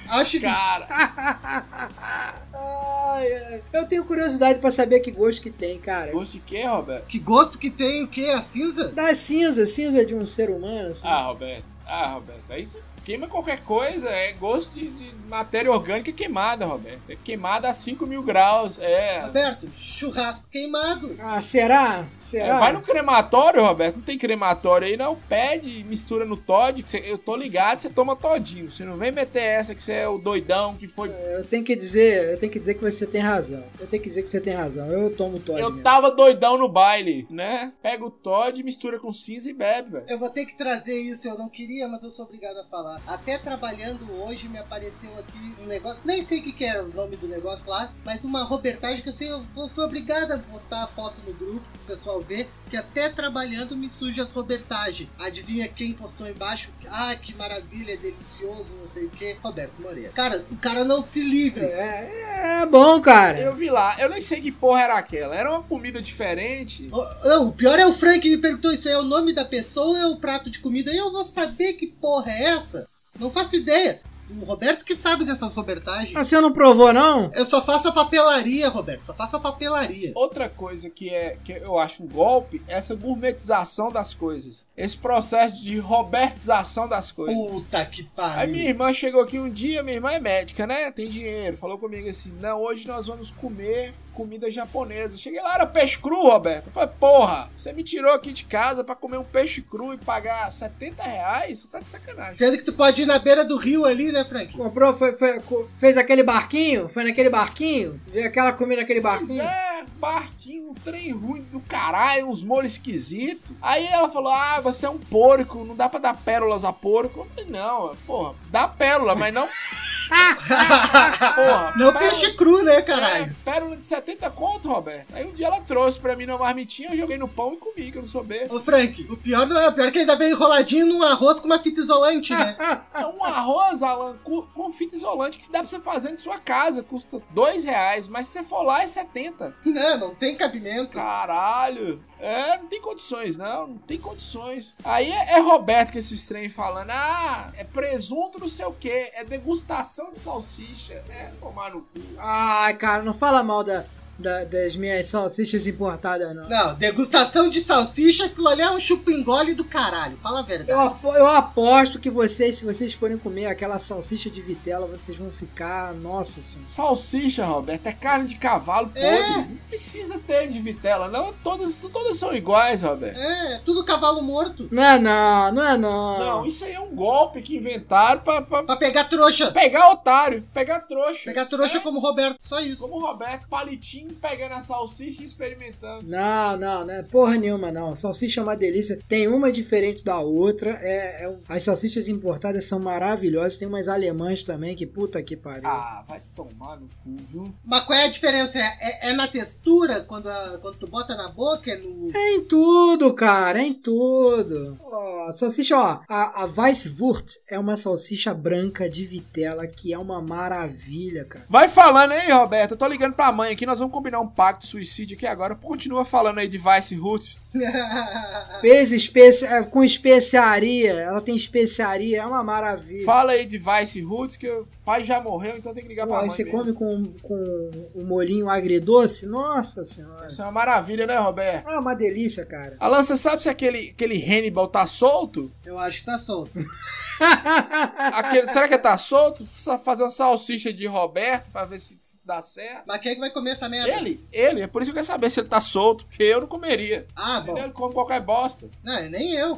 Acho 0.07 0.31
que 0.31 0.41
Cara, 0.41 0.85
ai. 2.53 3.61
Eu 3.73 3.87
tenho 3.87 4.05
curiosidade 4.05 4.59
pra 4.59 4.69
saber 4.71 4.99
que 4.99 5.11
gosto 5.11 5.41
que 5.41 5.49
tem, 5.51 5.79
cara. 5.79 6.11
gosto 6.11 6.33
de 6.33 6.39
quê, 6.39 6.63
Roberto? 6.65 7.05
que 7.07 7.19
gosto 7.19 7.57
que 7.57 7.69
tem 7.69 8.03
o 8.03 8.07
quê? 8.07 8.27
A 8.27 8.41
cinza? 8.41 8.89
Da 8.89 9.13
cinza, 9.15 9.65
cinza 9.65 10.05
de 10.05 10.13
um 10.13 10.25
ser 10.25 10.49
humano, 10.49 10.89
assim. 10.89 11.07
Ah, 11.07 11.23
Roberto. 11.23 11.65
Ah, 11.85 12.07
Roberto. 12.09 12.41
Aí 12.49 12.65
você 12.65 12.79
queima 13.05 13.27
qualquer 13.27 13.61
coisa. 13.61 14.09
É 14.09 14.33
gosto 14.33 14.73
de, 14.73 14.87
de 14.87 15.13
matéria 15.29 15.71
orgânica 15.71 16.11
queimada, 16.11 16.65
Roberto. 16.65 17.01
É 17.09 17.15
queimada 17.15 17.69
a 17.69 17.73
5 17.73 18.05
mil 18.07 18.21
graus. 18.23 18.79
É. 18.79 19.19
Roberto, 19.19 19.67
churrasco 19.71 20.47
queimado. 20.49 21.15
Ah, 21.19 21.41
será? 21.41 21.99
É, 21.99 22.19
Será? 22.19 22.59
vai 22.59 22.73
no 22.73 22.81
crematório, 22.81 23.63
Roberto. 23.63 23.95
Não 23.97 24.03
tem 24.03 24.17
crematório 24.17 24.87
aí, 24.87 24.97
não. 24.97 25.15
Pede, 25.15 25.83
mistura 25.83 26.25
no 26.25 26.35
Todd. 26.37 26.81
Que 26.83 26.89
você- 26.89 27.03
eu 27.05 27.17
tô 27.17 27.35
ligado, 27.35 27.79
você 27.81 27.89
toma 27.89 28.15
todinho. 28.15 28.71
Você 28.71 28.83
não 28.83 28.97
vem 28.97 29.11
meter 29.11 29.41
essa 29.43 29.73
que 29.75 29.81
você 29.81 29.93
é 29.93 30.07
o 30.07 30.17
doidão 30.17 30.75
que 30.75 30.87
foi. 30.87 31.09
Eu 31.09 31.45
tenho 31.45 31.63
que 31.63 31.75
dizer, 31.75 32.31
eu 32.33 32.39
tenho 32.39 32.51
que 32.51 32.59
dizer 32.59 32.73
que 32.75 32.81
você 32.83 33.05
tem 33.05 33.21
razão. 33.21 33.63
Eu 33.79 33.87
tenho 33.87 34.01
que 34.01 34.09
dizer 34.09 34.23
que 34.23 34.29
você 34.29 34.41
tem 34.41 34.53
razão. 34.53 34.87
Eu 34.91 35.15
tomo 35.15 35.39
Todd 35.39 35.59
Eu 35.59 35.69
mesmo. 35.69 35.83
tava 35.83 36.11
doidão 36.11 36.57
no 36.57 36.67
baile, 36.69 37.27
né? 37.29 37.71
Pega 37.81 38.03
o 38.05 38.09
Todd, 38.11 38.61
mistura 38.63 38.99
com 38.99 39.11
cinza 39.11 39.49
e 39.49 39.53
bebe, 39.53 39.91
velho. 39.91 40.05
Eu 40.07 40.17
vou 40.17 40.29
ter 40.29 40.45
que 40.45 40.57
trazer 40.57 40.95
isso, 40.99 41.27
eu 41.27 41.37
não 41.37 41.49
queria, 41.49 41.87
mas 41.87 42.03
eu 42.03 42.11
sou 42.11 42.25
obrigado 42.25 42.57
a 42.57 42.63
falar. 42.65 42.94
Até 43.07 43.37
trabalhando 43.37 44.11
hoje 44.21 44.47
me 44.47 44.57
apareceu 44.57 45.11
aqui 45.17 45.55
um 45.61 45.65
negócio, 45.65 45.99
nem 46.03 46.25
sei 46.25 46.39
o 46.39 46.43
que, 46.43 46.51
que 46.51 46.65
era 46.65 46.83
o 46.83 46.93
nome 46.93 47.15
do 47.15 47.27
negócio 47.27 47.69
lá, 47.69 47.91
mas 48.03 48.23
uma 48.25 48.43
robertagem 48.43 49.01
que 49.01 49.09
eu 49.09 49.13
sei, 49.13 49.31
eu 49.31 49.43
fui 49.73 49.83
obrigado 49.83 50.31
a 50.31 50.37
postar 50.37 50.83
a 50.83 50.87
foto 50.87 51.15
no 51.25 51.33
grupo 51.33 51.65
pro 51.73 51.95
pessoal 51.95 52.21
ver, 52.21 52.49
que 52.69 52.75
até 52.75 53.09
trabalhando 53.09 53.75
me 53.75 53.89
surge 53.89 54.19
as 54.19 54.31
robertagens. 54.31 55.09
Adivinha 55.19 55.67
quem 55.67 55.93
postou 55.93 56.27
embaixo? 56.27 56.69
Ah, 56.89 57.15
que 57.15 57.33
maravilha, 57.35 57.93
é 57.93 57.97
delicioso, 57.97 58.73
não 58.79 58.87
sei 58.87 59.05
o 59.05 59.09
que. 59.09 59.37
Roberto 59.43 59.73
Moreira. 59.79 60.11
Cara, 60.11 60.43
o 60.51 60.55
cara 60.57 60.83
não 60.83 61.01
se 61.01 61.21
livre. 61.23 61.63
É, 61.63 62.61
é 62.61 62.65
bom, 62.65 62.99
cara. 63.01 63.39
Eu 63.39 63.55
vi 63.55 63.69
lá, 63.69 63.95
eu 63.99 64.09
nem 64.09 64.19
sei 64.21 64.41
que 64.41 64.51
porra 64.51 64.81
era 64.81 64.97
aquela. 64.97 65.35
Era 65.35 65.51
uma 65.51 65.63
comida 65.63 66.01
diferente. 66.01 66.87
Oh, 66.91 67.27
Não, 67.27 67.47
o 67.49 67.51
pior 67.51 67.79
é 67.79 67.85
o 67.85 67.93
Frank 67.93 68.19
que 68.19 68.29
me 68.29 68.37
perguntou 68.37 68.71
isso 68.73 68.87
aí, 68.87 68.93
é 68.93 68.97
o 68.97 69.03
nome 69.03 69.33
da 69.33 69.45
pessoa 69.45 69.87
ou 69.87 69.97
é 69.97 70.07
o 70.07 70.17
prato 70.17 70.49
de 70.49 70.59
comida? 70.59 70.91
E 70.91 70.97
eu 70.97 71.11
vou 71.11 71.23
saber 71.23 71.73
que 71.73 71.85
porra 71.87 72.31
é 72.31 72.43
essa? 72.45 72.84
Não 73.19 73.29
faço 73.29 73.55
ideia. 73.55 74.01
O 74.27 74.43
Roberto 74.43 74.83
que 74.83 74.95
sabe 74.95 75.23
dessas 75.23 75.53
robertagens. 75.53 76.11
Mas 76.11 76.27
você 76.27 76.41
não 76.41 76.51
provou, 76.51 76.91
não? 76.91 77.29
Eu 77.35 77.45
só 77.45 77.63
faço 77.63 77.89
a 77.89 77.91
papelaria, 77.91 78.67
Roberto. 78.69 79.05
Só 79.05 79.13
faço 79.13 79.35
a 79.35 79.39
papelaria. 79.39 80.11
Outra 80.15 80.49
coisa 80.49 80.89
que, 80.89 81.09
é, 81.11 81.37
que 81.43 81.51
eu 81.53 81.77
acho 81.77 82.01
um 82.01 82.07
golpe 82.07 82.59
é 82.67 82.73
essa 82.73 82.95
gourmetização 82.95 83.91
das 83.91 84.15
coisas. 84.15 84.65
Esse 84.75 84.97
processo 84.97 85.61
de 85.63 85.77
robertização 85.77 86.87
das 86.87 87.11
coisas. 87.11 87.35
Puta 87.35 87.85
que 87.85 88.09
Aí 88.17 88.47
minha 88.47 88.63
pariu. 88.63 88.69
irmã 88.69 88.93
chegou 88.93 89.21
aqui 89.21 89.37
um 89.37 89.49
dia, 89.49 89.83
minha 89.83 89.97
irmã 89.97 90.11
é 90.11 90.19
médica, 90.19 90.65
né? 90.65 90.91
Tem 90.91 91.07
dinheiro. 91.07 91.55
Falou 91.55 91.77
comigo 91.77 92.09
assim: 92.09 92.33
não, 92.41 92.61
hoje 92.63 92.87
nós 92.87 93.05
vamos 93.05 93.29
comer 93.29 93.93
comida 94.15 94.49
japonesa. 94.49 95.17
Cheguei 95.17 95.41
lá, 95.41 95.55
era 95.55 95.65
peixe 95.67 95.97
cru, 95.99 96.23
Roberto. 96.23 96.67
Eu 96.67 96.71
falei, 96.71 96.89
porra, 96.99 97.49
você 97.55 97.71
me 97.73 97.83
tirou 97.83 98.11
aqui 98.13 98.31
de 98.31 98.45
casa 98.45 98.83
pra 98.83 98.95
comer 98.95 99.17
um 99.17 99.23
peixe 99.23 99.61
cru 99.61 99.93
e 99.93 99.97
pagar 99.97 100.51
70 100.51 101.03
reais? 101.03 101.59
Você 101.59 101.67
tá 101.67 101.79
de 101.79 101.89
sacanagem. 101.89 102.33
Sendo 102.33 102.57
que 102.57 102.63
tu 102.63 102.73
pode 102.73 103.01
ir 103.01 103.05
na 103.05 103.19
beira 103.19 103.43
do 103.43 103.57
rio 103.57 103.85
ali, 103.85 104.11
né, 104.11 104.23
Frank? 104.23 104.55
Comprou, 104.57 104.93
foi, 104.93 105.13
foi- 105.13 105.39
fez 105.77 105.97
aquele 105.97 106.23
barquinho? 106.23 106.87
Foi 106.87 107.03
naquele 107.03 107.29
barquinho? 107.29 107.99
Viu 108.07 108.25
aquela 108.25 108.51
comida 108.53 108.81
naquele 108.81 109.01
Pois 109.01 109.13
barquinho? 109.19 109.41
é, 109.41 109.83
barquinho, 109.99 110.69
um 110.71 110.73
trem 110.73 111.11
ruim 111.11 111.41
do 111.51 111.59
caralho, 111.59 112.29
uns 112.29 112.41
molhos 112.41 112.71
esquisitos. 112.73 113.53
Aí 113.61 113.85
ela 113.85 114.09
falou: 114.09 114.31
Ah, 114.31 114.59
você 114.61 114.85
é 114.85 114.89
um 114.89 114.97
porco, 114.97 115.63
não 115.65 115.75
dá 115.75 115.89
pra 115.89 115.99
dar 115.99 116.15
pérolas 116.15 116.63
a 116.63 116.71
porco. 116.71 117.19
Eu 117.21 117.25
falei: 117.35 117.45
Não, 117.49 117.95
porra, 118.07 118.33
dá 118.49 118.67
pérola, 118.67 119.13
mas 119.15 119.33
não. 119.33 119.47
porra, 120.55 121.73
Não 121.77 121.91
pérola- 121.91 121.99
peixe 121.99 122.33
cru, 122.33 122.63
né, 122.63 122.81
caralho? 122.81 123.23
É, 123.25 123.51
pérola 123.51 123.75
de 123.75 123.83
70 123.83 124.04
conto, 124.35 124.67
Roberto. 124.67 125.13
Aí 125.13 125.25
um 125.25 125.31
dia 125.33 125.47
ela 125.47 125.61
trouxe 125.61 125.99
pra 125.99 126.15
mim 126.15 126.25
na 126.25 126.37
marmitinha, 126.37 126.89
eu 126.89 126.97
joguei 126.97 127.17
no 127.17 127.27
pão 127.27 127.53
e 127.53 127.57
comi, 127.57 127.91
que 127.91 127.97
eu 127.97 128.01
não 128.01 128.07
sou 128.07 128.23
besta. 128.23 128.55
Ô, 128.55 128.59
Frank, 128.59 129.01
o 129.09 129.17
pior 129.17 129.47
não 129.47 129.59
é. 129.59 129.69
O 129.69 129.73
pior 129.73 129.87
é 129.87 129.91
que 129.91 129.99
ainda 129.99 130.15
vem 130.15 130.31
enroladinho 130.31 130.85
num 130.85 131.03
arroz 131.03 131.39
com 131.39 131.47
uma 131.47 131.59
fita 131.59 131.79
isolante, 131.79 132.33
né? 132.33 132.55
É 132.93 133.05
um 133.05 133.23
arroz, 133.23 133.83
Alan, 133.83 134.17
com, 134.23 134.41
com 134.43 134.71
fita 134.71 134.95
isolante 134.95 135.37
que 135.37 135.51
dá 135.51 135.59
pra 135.59 135.67
você 135.67 135.79
fazer 135.79 136.11
em 136.11 136.17
sua 136.17 136.39
casa, 136.39 136.81
custa 136.81 137.21
dois 137.31 137.63
reais, 137.63 138.07
mas 138.07 138.27
se 138.27 138.33
você 138.33 138.43
for 138.43 138.63
lá 138.63 138.83
é 138.83 138.87
70. 138.87 139.55
não, 139.65 139.97
não 139.97 140.15
tem 140.15 140.35
cabimento. 140.35 140.93
Caralho. 140.93 142.01
É, 142.19 142.57
não 142.57 142.67
tem 142.67 142.81
condições, 142.81 143.37
não. 143.37 143.67
Não 143.67 143.77
tem 143.77 143.99
condições. 143.99 144.75
Aí 144.83 145.11
é, 145.11 145.33
é 145.33 145.39
Roberto 145.39 145.91
com 145.91 145.97
esses 145.97 146.25
trem 146.25 146.49
falando: 146.49 146.91
ah, 146.91 147.51
é 147.55 147.63
presunto 147.63 148.39
não 148.39 148.47
sei 148.47 148.65
o 148.65 148.73
que, 148.73 149.11
é 149.13 149.23
degustação 149.23 150.11
de 150.11 150.19
salsicha. 150.19 151.03
É, 151.09 151.31
tomar 151.39 151.71
no 151.71 151.81
cu. 151.81 151.99
Ai, 152.17 152.73
cara, 152.75 153.03
não 153.03 153.13
fala 153.13 153.43
mal 153.43 153.63
da, 153.63 153.85
da- 154.17 154.43
das 154.45 154.75
minhas 154.75 155.07
salsichas 155.07 155.67
importadas, 155.67 156.33
não. 156.35 156.47
Não, 156.47 156.75
degustação 156.75 157.49
de 157.49 157.61
salsicha, 157.61 158.25
aquilo 158.25 158.47
ali 158.47 158.61
é 158.61 158.71
um 158.71 158.79
chupingole 158.79 159.53
do 159.53 159.63
caralho. 159.65 160.17
Fala 160.21 160.37
a 160.39 160.41
Eu, 160.41 160.45
verdade. 160.45 160.79
apo- 160.79 161.13
eu 161.13 161.25
aposto 161.27 161.99
que 161.99 162.09
vocês, 162.09 162.55
se 162.55 162.65
vocês 162.65 162.93
forem 162.93 163.17
comer 163.17 163.47
aquela 163.47 163.77
salsicha 163.79 164.29
de 164.29 164.41
vitela, 164.41 164.87
vocês 164.87 165.17
vão 165.17 165.31
ficar. 165.31 165.93
Nossa 165.93 166.41
senhora. 166.41 166.67
Salsicha, 166.67 167.45
Roberto, 167.45 167.87
é 167.87 167.91
carne 167.91 168.25
de 168.27 168.35
cavalo 168.35 168.87
podre. 168.87 169.01
É. 169.03 169.37
Não 169.37 169.57
precisa 169.67 170.17
ter 170.19 170.47
de 170.47 170.59
vitela, 170.61 171.07
não. 171.07 171.33
Todas, 171.33 171.75
todas 171.91 172.17
são 172.17 172.33
iguais, 172.33 172.81
Roberto. 172.81 173.17
É, 173.19 173.61
tudo 173.65 173.83
cavalo 173.83 174.21
morto. 174.21 174.67
Não 174.71 174.83
é 174.83 174.97
não, 174.99 175.51
não 175.51 175.63
é 175.63 175.77
não. 175.77 176.19
Não, 176.19 176.45
isso 176.45 176.63
aí 176.65 176.73
é 176.73 176.79
um 176.79 176.95
golpe 176.95 177.41
que 177.41 177.57
inventaram 177.57 178.21
pra, 178.21 178.41
pra 178.41 178.63
Pra 178.63 178.75
pegar 178.77 179.05
trouxa. 179.05 179.51
pegar 179.51 179.91
otário, 179.91 180.43
pegar 180.53 180.79
trouxa. 180.81 181.21
Pegar 181.25 181.45
trouxa 181.45 181.77
É, 181.77 181.81
como 181.81 181.97
o 181.99 182.01
Roberto, 182.01 182.37
só 182.39 182.59
isso. 182.59 182.81
Como 182.81 182.95
o 182.95 182.99
Roberto, 183.05 183.47
palitinho, 183.47 184.04
pegando 184.13 184.53
a 184.53 184.59
salsicha 184.61 185.21
e 185.21 185.25
experimentando. 185.25 186.05
Não, 186.05 186.57
não, 186.57 186.85
não 186.85 186.93
é 186.93 187.03
porra 187.03 187.37
nenhuma, 187.37 187.71
não. 187.71 187.95
Salsicha 187.95 188.39
é 188.39 188.43
uma 188.43 188.55
delícia. 188.55 188.99
Tem 189.07 189.27
uma 189.27 189.51
diferente 189.51 190.03
da 190.03 190.19
outra. 190.19 190.71
É, 190.81 191.25
é 191.25 191.35
As 191.49 191.63
salsichas 191.63 192.07
importadas 192.07 192.65
são 192.65 192.79
maravilhosas. 192.79 193.57
Tem 193.57 193.67
umas 193.67 193.87
alemãs 193.87 194.43
também 194.43 194.75
que 194.75 194.85
puta 194.85 195.21
que 195.23 195.35
pariu. 195.35 195.67
Ah, 195.67 196.03
vai 196.07 196.21
tomar 196.35 196.77
no 196.79 196.87
cu, 197.03 197.15
viu? 197.31 197.53
Mas 197.63 197.83
qual 197.83 197.97
é 197.97 198.05
a 198.05 198.09
diferença? 198.11 198.59
É, 198.59 198.63
é- 198.79 199.09
é 199.09 199.13
na 199.13 199.27
textura, 199.27 200.01
quando, 200.01 200.27
a- 200.27 200.57
quando 200.61 200.77
tu 200.77 200.87
bota 200.87 201.15
na 201.15 201.29
boca, 201.29 201.71
é 201.71 201.77
no... 201.77 202.09
É 202.15 202.31
em 202.35 202.45
tudo, 202.45 203.13
cara, 203.13 203.59
é 203.59 203.63
em 203.63 203.73
tudo. 203.73 204.77
Ó, 204.81 205.31
salsicha, 205.31 205.77
ó, 205.77 205.99
a, 206.07 206.43
a 206.43 206.45
Weisswurst 206.45 207.37
é 207.49 207.57
uma 207.59 207.77
salsicha 207.77 208.33
branca 208.33 208.89
de 208.89 209.05
vitela 209.05 209.65
que 209.67 209.93
é 209.93 209.97
uma 209.97 210.21
maravilha, 210.21 211.25
cara. 211.25 211.45
Vai 211.49 211.67
falando 211.67 212.11
aí, 212.13 212.31
Roberto. 212.31 212.71
Eu 212.71 212.77
tô 212.77 212.87
ligando 212.87 213.13
pra 213.13 213.31
mãe 213.31 213.51
aqui, 213.53 213.65
nós 213.65 213.79
vamos 213.79 213.93
combinar 213.95 214.19
um 214.19 214.27
pacto 214.27 214.65
de 214.65 214.67
suicídio 214.67 215.15
aqui 215.15 215.25
agora. 215.25 215.55
Continua 215.55 216.03
falando 216.03 216.39
aí 216.39 216.49
de 216.49 216.57
Vice 216.57 216.95
Roots. 216.95 217.41
Fez 218.59 218.91
especi... 218.91 219.45
é, 219.45 219.63
com 219.63 219.85
especiaria, 219.85 220.91
ela 220.91 221.21
tem 221.21 221.33
especiaria, 221.33 222.21
é 222.21 222.25
uma 222.25 222.43
maravilha. 222.43 223.05
Fala 223.05 223.31
aí 223.31 223.45
de 223.45 223.57
Vice 223.57 224.01
Roots, 224.01 224.35
que 224.35 224.49
o 224.49 224.67
pai 224.83 225.01
já 225.05 225.21
morreu, 225.21 225.55
então 225.57 225.73
tem 225.73 225.83
que 225.83 225.87
ligar 225.89 226.05
Pô, 226.05 226.09
pra 226.09 226.23
aí 226.23 226.27
mãe. 226.27 226.29
você 226.29 226.43
mesmo. 226.43 226.59
come 226.59 226.73
com, 226.73 227.05
com 227.21 227.89
um 227.95 228.05
molhinho 228.05 228.49
agridoce, 228.49 229.25
nossa 229.27 229.81
senhora. 229.81 230.27
Isso 230.27 230.41
é 230.41 230.45
uma 230.45 230.51
maravilha, 230.51 231.07
né, 231.07 231.17
Roberto? 231.17 231.69
É 231.69 231.79
uma 231.79 231.95
delícia, 231.95 232.45
cara. 232.45 232.75
Alan, 232.77 233.01
você 233.01 233.15
sabe 233.15 233.43
se 233.43 233.47
aquele, 233.47 233.91
aquele 233.91 234.21
Hannibal 234.21 234.67
tá 234.67 234.85
solto? 234.85 235.49
Eu 235.65 235.79
acho 235.79 235.99
que 235.99 236.05
tá 236.05 236.19
solto. 236.19 236.51
Aquele, 238.13 238.47
será 238.47 238.67
que 238.67 238.73
ele 238.73 238.81
tá 238.81 238.97
solto? 238.97 239.45
Só 239.57 239.77
fazer 239.77 240.03
uma 240.03 240.09
salsicha 240.09 240.71
de 240.73 240.85
Roberto 240.85 241.49
pra 241.51 241.65
ver 241.65 241.79
se, 241.79 241.97
se 242.01 242.19
dá 242.23 242.41
certo. 242.41 242.83
Mas 242.87 243.01
quem 243.01 243.11
é 243.11 243.15
que 243.15 243.21
vai 243.21 243.29
comer 243.29 243.51
essa 243.51 243.69
merda? 243.69 243.89
Ele, 243.91 244.23
ele, 244.31 244.61
é 244.61 244.67
por 244.67 244.81
isso 244.81 244.91
que 244.91 244.97
eu 244.97 245.01
quero 245.03 245.07
saber 245.07 245.29
se 245.29 245.39
ele 245.39 245.47
tá 245.47 245.61
solto, 245.61 246.05
porque 246.05 246.23
eu 246.23 246.41
não 246.41 246.47
comeria. 246.47 247.05
Ah, 247.15 247.41
bom. 247.41 247.57
Ele 247.57 247.71
come 247.71 247.93
qualquer 247.93 248.21
bosta. 248.21 248.67
Não, 248.83 249.09
nem 249.09 249.33
eu. 249.33 249.57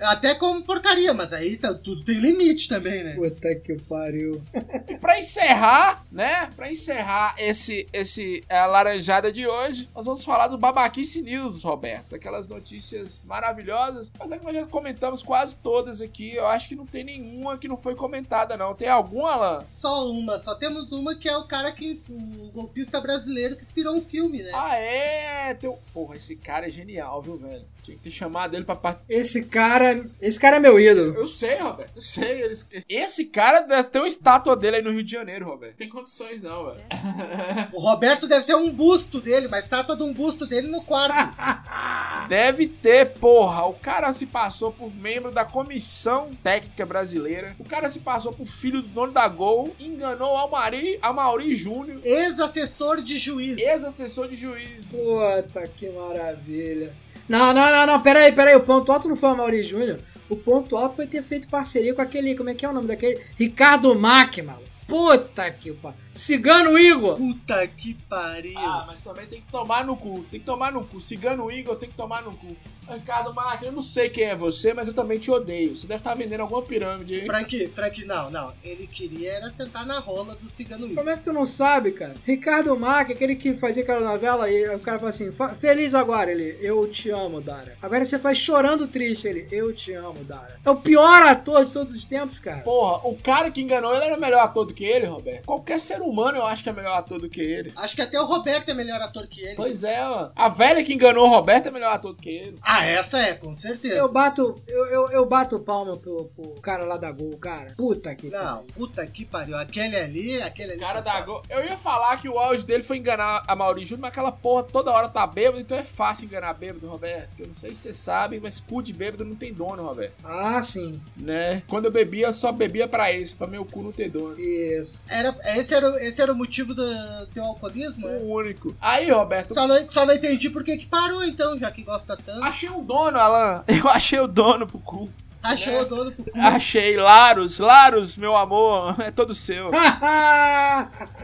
eu 0.00 0.06
até 0.06 0.34
como 0.34 0.62
porcaria, 0.62 1.12
mas 1.12 1.32
aí 1.32 1.56
tá- 1.56 1.74
tudo 1.74 2.04
tem 2.04 2.18
limite 2.18 2.68
também, 2.68 3.04
né? 3.04 3.14
Puta 3.14 3.54
que 3.56 3.76
pariu. 3.82 4.42
E 4.88 4.98
pra 4.98 5.18
encerrar, 5.18 6.04
né? 6.10 6.46
Pra 6.56 6.70
encerrar 6.70 7.34
esse, 7.38 7.86
esse 7.92 8.42
é, 8.48 8.64
laranjada 8.64 9.32
de 9.32 9.46
hoje, 9.46 9.88
nós 9.94 10.06
vamos 10.06 10.24
falar 10.24 10.48
do 10.48 10.58
Babaquice 10.58 11.22
News, 11.22 11.62
Roberto. 11.62 12.14
Aquelas 12.14 12.48
notícias 12.48 13.24
maravilhosas. 13.24 14.12
Mas 14.18 14.32
é 14.32 14.38
que 14.38 14.44
nós 14.44 14.54
já 14.54 14.66
comentamos 14.66 15.22
quase 15.22 15.56
todas 15.56 16.00
aqui. 16.00 16.37
Eu 16.38 16.46
acho 16.46 16.68
que 16.68 16.76
não 16.76 16.86
tem 16.86 17.04
nenhuma 17.04 17.58
que 17.58 17.68
não 17.68 17.76
foi 17.76 17.94
comentada, 17.94 18.56
não. 18.56 18.74
Tem 18.74 18.88
alguma, 18.88 19.32
Alan? 19.32 19.64
Só 19.66 20.10
uma, 20.10 20.38
só 20.38 20.54
temos 20.54 20.92
uma 20.92 21.14
que 21.14 21.28
é 21.28 21.36
o 21.36 21.44
cara 21.46 21.70
que. 21.72 21.96
O 22.08 22.50
golpista 22.52 23.00
brasileiro 23.00 23.56
que 23.56 23.62
inspirou 23.62 23.94
um 23.96 24.00
filme, 24.00 24.42
né? 24.42 24.50
Ah, 24.54 24.76
é? 24.76 25.54
Tem... 25.54 25.68
um- 25.68 25.76
Porra, 25.92 26.16
esse 26.16 26.36
cara 26.36 26.66
é 26.66 26.70
genial, 26.70 27.20
viu, 27.22 27.36
velho? 27.36 27.64
Tinha 27.82 27.96
que 27.96 28.02
ter 28.02 28.10
chamado 28.10 28.54
ele 28.54 28.64
pra 28.64 28.76
participar. 28.76 29.14
Esse 29.14 29.44
cara, 29.46 30.06
esse 30.20 30.38
cara 30.38 30.56
é 30.56 30.60
meu 30.60 30.78
ídolo. 30.78 31.14
Eu 31.14 31.26
sei, 31.26 31.58
Roberto. 31.58 31.96
Eu 31.96 32.02
sei. 32.02 32.42
Eles... 32.42 32.68
Esse 32.88 33.24
cara 33.24 33.60
deve 33.60 33.88
ter 33.88 33.98
uma 33.98 34.08
estátua 34.08 34.54
dele 34.54 34.76
aí 34.76 34.82
no 34.82 34.90
Rio 34.92 35.02
de 35.02 35.10
Janeiro, 35.10 35.46
Roberto. 35.46 35.76
Tem 35.76 35.88
condições, 35.88 36.42
não, 36.42 36.66
velho. 36.66 36.82
O 37.72 37.80
Roberto 37.80 38.26
deve 38.28 38.44
ter 38.46 38.54
um 38.54 38.72
busto 38.72 39.20
dele, 39.20 39.46
uma 39.46 39.58
estátua 39.58 39.96
de 39.96 40.02
um 40.02 40.12
busto 40.12 40.46
dele 40.46 40.68
no 40.68 40.82
quarto. 40.82 41.34
Deve 42.28 42.66
ter, 42.68 43.14
porra. 43.14 43.64
O 43.66 43.74
cara 43.74 44.12
se 44.12 44.26
passou 44.26 44.70
por 44.72 44.94
membro 44.94 45.30
da 45.30 45.44
comissão 45.44 46.27
técnica 46.34 46.84
brasileira. 46.86 47.54
O 47.58 47.64
cara 47.64 47.88
se 47.88 48.00
passou 48.00 48.32
por 48.32 48.46
filho 48.46 48.82
do 48.82 48.88
dono 48.88 49.12
da 49.12 49.26
Gol. 49.28 49.74
Enganou 49.78 50.34
o 50.34 50.48
Mauri, 50.50 50.98
Mauri 51.14 51.54
Júnior, 51.54 52.00
Ex-assessor 52.04 53.02
de 53.02 53.18
juiz. 53.18 53.58
ex-assessor 53.58 54.28
de 54.28 54.36
juiz. 54.36 54.92
Puta 54.92 55.66
que 55.68 55.88
maravilha. 55.90 56.92
Não, 57.28 57.52
não, 57.52 57.70
não, 57.70 57.86
não, 57.86 58.02
peraí, 58.02 58.32
peraí. 58.32 58.56
O 58.56 58.62
ponto 58.62 58.90
alto 58.90 59.08
não 59.08 59.16
foi 59.16 59.30
o 59.30 59.36
Mauri 59.36 59.62
Júnior. 59.62 59.98
O 60.30 60.36
ponto 60.36 60.76
alto 60.76 60.94
foi 60.96 61.06
ter 61.06 61.22
feito 61.22 61.48
parceria 61.48 61.94
com 61.94 62.00
aquele. 62.00 62.34
Como 62.34 62.48
é 62.48 62.54
que 62.54 62.64
é 62.64 62.68
o 62.68 62.72
nome 62.72 62.88
daquele? 62.88 63.20
Ricardo 63.38 63.94
Mack, 63.94 64.40
mano. 64.42 64.62
Puta 64.86 65.50
que 65.50 65.72
pariu. 65.72 65.98
Cigano 66.18 66.76
Igor. 66.76 67.16
Puta 67.16 67.66
que 67.68 67.94
pariu. 68.08 68.58
Ah, 68.58 68.84
mas 68.86 69.02
também 69.04 69.26
tem 69.26 69.40
que 69.40 69.50
tomar 69.52 69.84
no 69.86 69.96
cu. 69.96 70.24
Tem 70.30 70.40
que 70.40 70.46
tomar 70.46 70.72
no 70.72 70.84
cu. 70.84 71.00
Cigano 71.00 71.50
Igor 71.50 71.76
tem 71.76 71.88
que 71.88 71.94
tomar 71.94 72.22
no 72.22 72.32
cu. 72.32 72.56
Ricardo 72.90 73.34
Marques, 73.34 73.66
eu 73.66 73.72
não 73.72 73.82
sei 73.82 74.08
quem 74.08 74.24
é 74.24 74.34
você, 74.34 74.72
mas 74.72 74.88
eu 74.88 74.94
também 74.94 75.18
te 75.18 75.30
odeio. 75.30 75.76
Você 75.76 75.86
deve 75.86 76.00
estar 76.00 76.14
vendendo 76.14 76.40
alguma 76.40 76.62
pirâmide 76.62 77.16
aí. 77.16 77.26
Frank, 77.26 77.68
Frank, 77.68 78.02
não, 78.06 78.30
não. 78.30 78.50
Ele 78.64 78.86
queria 78.86 79.32
era 79.34 79.50
sentar 79.50 79.84
na 79.84 79.98
rola 79.98 80.34
do 80.34 80.48
cigano 80.48 80.86
Igor. 80.86 80.96
Como 80.96 81.10
é 81.10 81.16
que 81.18 81.22
tu 81.24 81.32
não 81.34 81.44
sabe, 81.44 81.92
cara? 81.92 82.14
Ricardo 82.24 82.74
Mack, 82.78 83.12
aquele 83.12 83.36
que 83.36 83.52
fazia 83.52 83.82
aquela 83.82 84.00
novela, 84.00 84.50
e 84.50 84.74
o 84.74 84.78
cara 84.80 84.98
fala 84.98 85.10
assim: 85.10 85.30
"Fa- 85.30 85.54
feliz 85.54 85.94
agora, 85.94 86.32
ele, 86.32 86.56
eu 86.62 86.88
te 86.88 87.10
amo, 87.10 87.42
Dara. 87.42 87.76
Agora 87.82 88.06
você 88.06 88.18
faz 88.18 88.38
chorando 88.38 88.86
triste, 88.88 89.28
ele, 89.28 89.46
eu 89.52 89.70
te 89.74 89.92
amo, 89.92 90.24
Dara. 90.24 90.58
É 90.64 90.70
o 90.70 90.76
pior 90.76 91.22
ator 91.24 91.66
de 91.66 91.72
todos 91.74 91.92
os 91.92 92.04
tempos, 92.04 92.40
cara. 92.40 92.62
Porra, 92.62 93.06
o 93.06 93.14
cara 93.16 93.50
que 93.50 93.60
enganou 93.60 93.94
ele 93.94 94.04
era 94.06 94.18
melhor 94.18 94.40
ator 94.42 94.64
do 94.64 94.72
que 94.72 94.84
ele, 94.86 95.04
Roberto. 95.04 95.44
Qualquer 95.44 95.78
ser 95.78 96.00
humano 96.00 96.07
eu 96.36 96.44
acho 96.44 96.62
que 96.62 96.68
é 96.68 96.72
melhor 96.72 96.96
ator 96.98 97.20
do 97.20 97.28
que 97.28 97.40
ele. 97.40 97.72
Acho 97.76 97.94
que 97.94 98.02
até 98.02 98.20
o 98.20 98.24
Roberto 98.24 98.68
é 98.70 98.74
melhor 98.74 99.00
ator 99.00 99.26
que 99.26 99.42
ele. 99.42 99.54
Pois 99.54 99.84
é, 99.84 100.02
ó. 100.06 100.30
A 100.34 100.48
velha 100.48 100.82
que 100.82 100.92
enganou 100.94 101.26
o 101.26 101.30
Roberto 101.30 101.68
é 101.68 101.70
melhor 101.70 101.92
ator 101.92 102.12
do 102.14 102.22
que 102.22 102.28
ele. 102.30 102.54
Ah, 102.62 102.84
essa 102.84 103.18
é, 103.18 103.34
com 103.34 103.52
certeza. 103.54 103.94
Eu 103.94 104.12
bato, 104.12 104.54
eu, 104.66 104.86
eu, 104.86 105.10
eu 105.10 105.26
bato 105.26 105.58
palma 105.60 105.96
pro, 105.96 106.30
pro 106.34 106.54
cara 106.60 106.84
lá 106.84 106.96
da 106.96 107.10
Gol, 107.10 107.36
cara. 107.38 107.72
Puta 107.76 108.14
que 108.14 108.28
Não, 108.28 108.64
puta 108.74 109.06
que 109.06 109.24
pariu. 109.24 109.56
Aquele 109.56 109.96
ali, 109.96 110.40
aquele 110.42 110.72
ali. 110.72 110.82
O 110.82 110.86
cara 110.86 111.00
da. 111.00 111.20
Gol. 111.22 111.42
Eu 111.48 111.64
ia 111.64 111.76
falar 111.76 112.20
que 112.20 112.28
o 112.28 112.38
auge 112.38 112.64
dele 112.64 112.82
foi 112.82 112.98
enganar 112.98 113.42
a 113.46 113.54
Mauri 113.56 113.82
Júnior, 113.84 114.00
mas 114.02 114.10
aquela 114.10 114.32
porra 114.32 114.62
toda 114.64 114.90
hora 114.90 115.08
tá 115.08 115.26
bêbado, 115.26 115.60
então 115.60 115.76
é 115.76 115.84
fácil 115.84 116.26
enganar 116.26 116.54
bêbado, 116.54 116.88
Roberto. 116.88 117.30
Eu 117.38 117.46
não 117.48 117.54
sei 117.54 117.74
se 117.74 117.82
você 117.82 117.92
sabe, 117.92 118.40
mas 118.40 118.60
cu 118.60 118.82
de 118.82 118.92
bêbado 118.92 119.24
não 119.24 119.34
tem 119.36 119.52
dono, 119.52 119.82
Roberto. 119.84 120.14
Ah, 120.24 120.62
sim. 120.62 121.00
Né? 121.16 121.62
Quando 121.68 121.86
eu 121.86 121.90
bebia, 121.90 122.26
eu 122.26 122.32
só 122.32 122.52
bebia 122.52 122.86
pra 122.88 123.12
isso, 123.12 123.36
pra 123.36 123.46
meu 123.46 123.64
cu 123.64 123.82
não 123.82 123.92
ter 123.92 124.08
dono. 124.10 124.38
Isso. 124.38 125.04
Era, 125.08 125.34
esse, 125.56 125.74
era, 125.74 125.90
o- 125.90 125.97
esse 126.06 126.20
era 126.22 126.32
o 126.32 126.36
motivo 126.36 126.74
do 126.74 127.26
teu 127.34 127.44
alcoolismo? 127.44 128.08
é? 128.08 128.16
O 128.18 128.32
único. 128.34 128.74
Aí, 128.80 129.10
Roberto, 129.10 129.54
Só 129.54 129.66
não, 129.66 129.88
só 129.88 130.06
não 130.06 130.14
entendi 130.14 130.50
por 130.50 130.64
que 130.64 130.76
que 130.76 130.86
parou 130.86 131.24
então, 131.24 131.58
já 131.58 131.70
que 131.70 131.82
gosta 131.82 132.16
tanto. 132.16 132.42
achei 132.42 132.70
um 132.70 132.82
dono, 132.84 133.18
Alan. 133.18 133.64
Eu 133.68 133.88
achei 133.88 134.18
o 134.18 134.26
dono 134.26 134.66
pro 134.66 134.78
cu. 134.78 135.08
Achou 135.42 135.72
né? 135.72 135.80
o 135.82 135.84
dono 135.84 136.12
pro 136.12 136.24
cu. 136.24 136.38
Achei. 136.38 136.96
Laros, 136.96 137.58
Laros, 137.58 138.16
meu 138.16 138.36
amor, 138.36 138.96
é 139.00 139.10
todo 139.10 139.32
seu. 139.34 139.70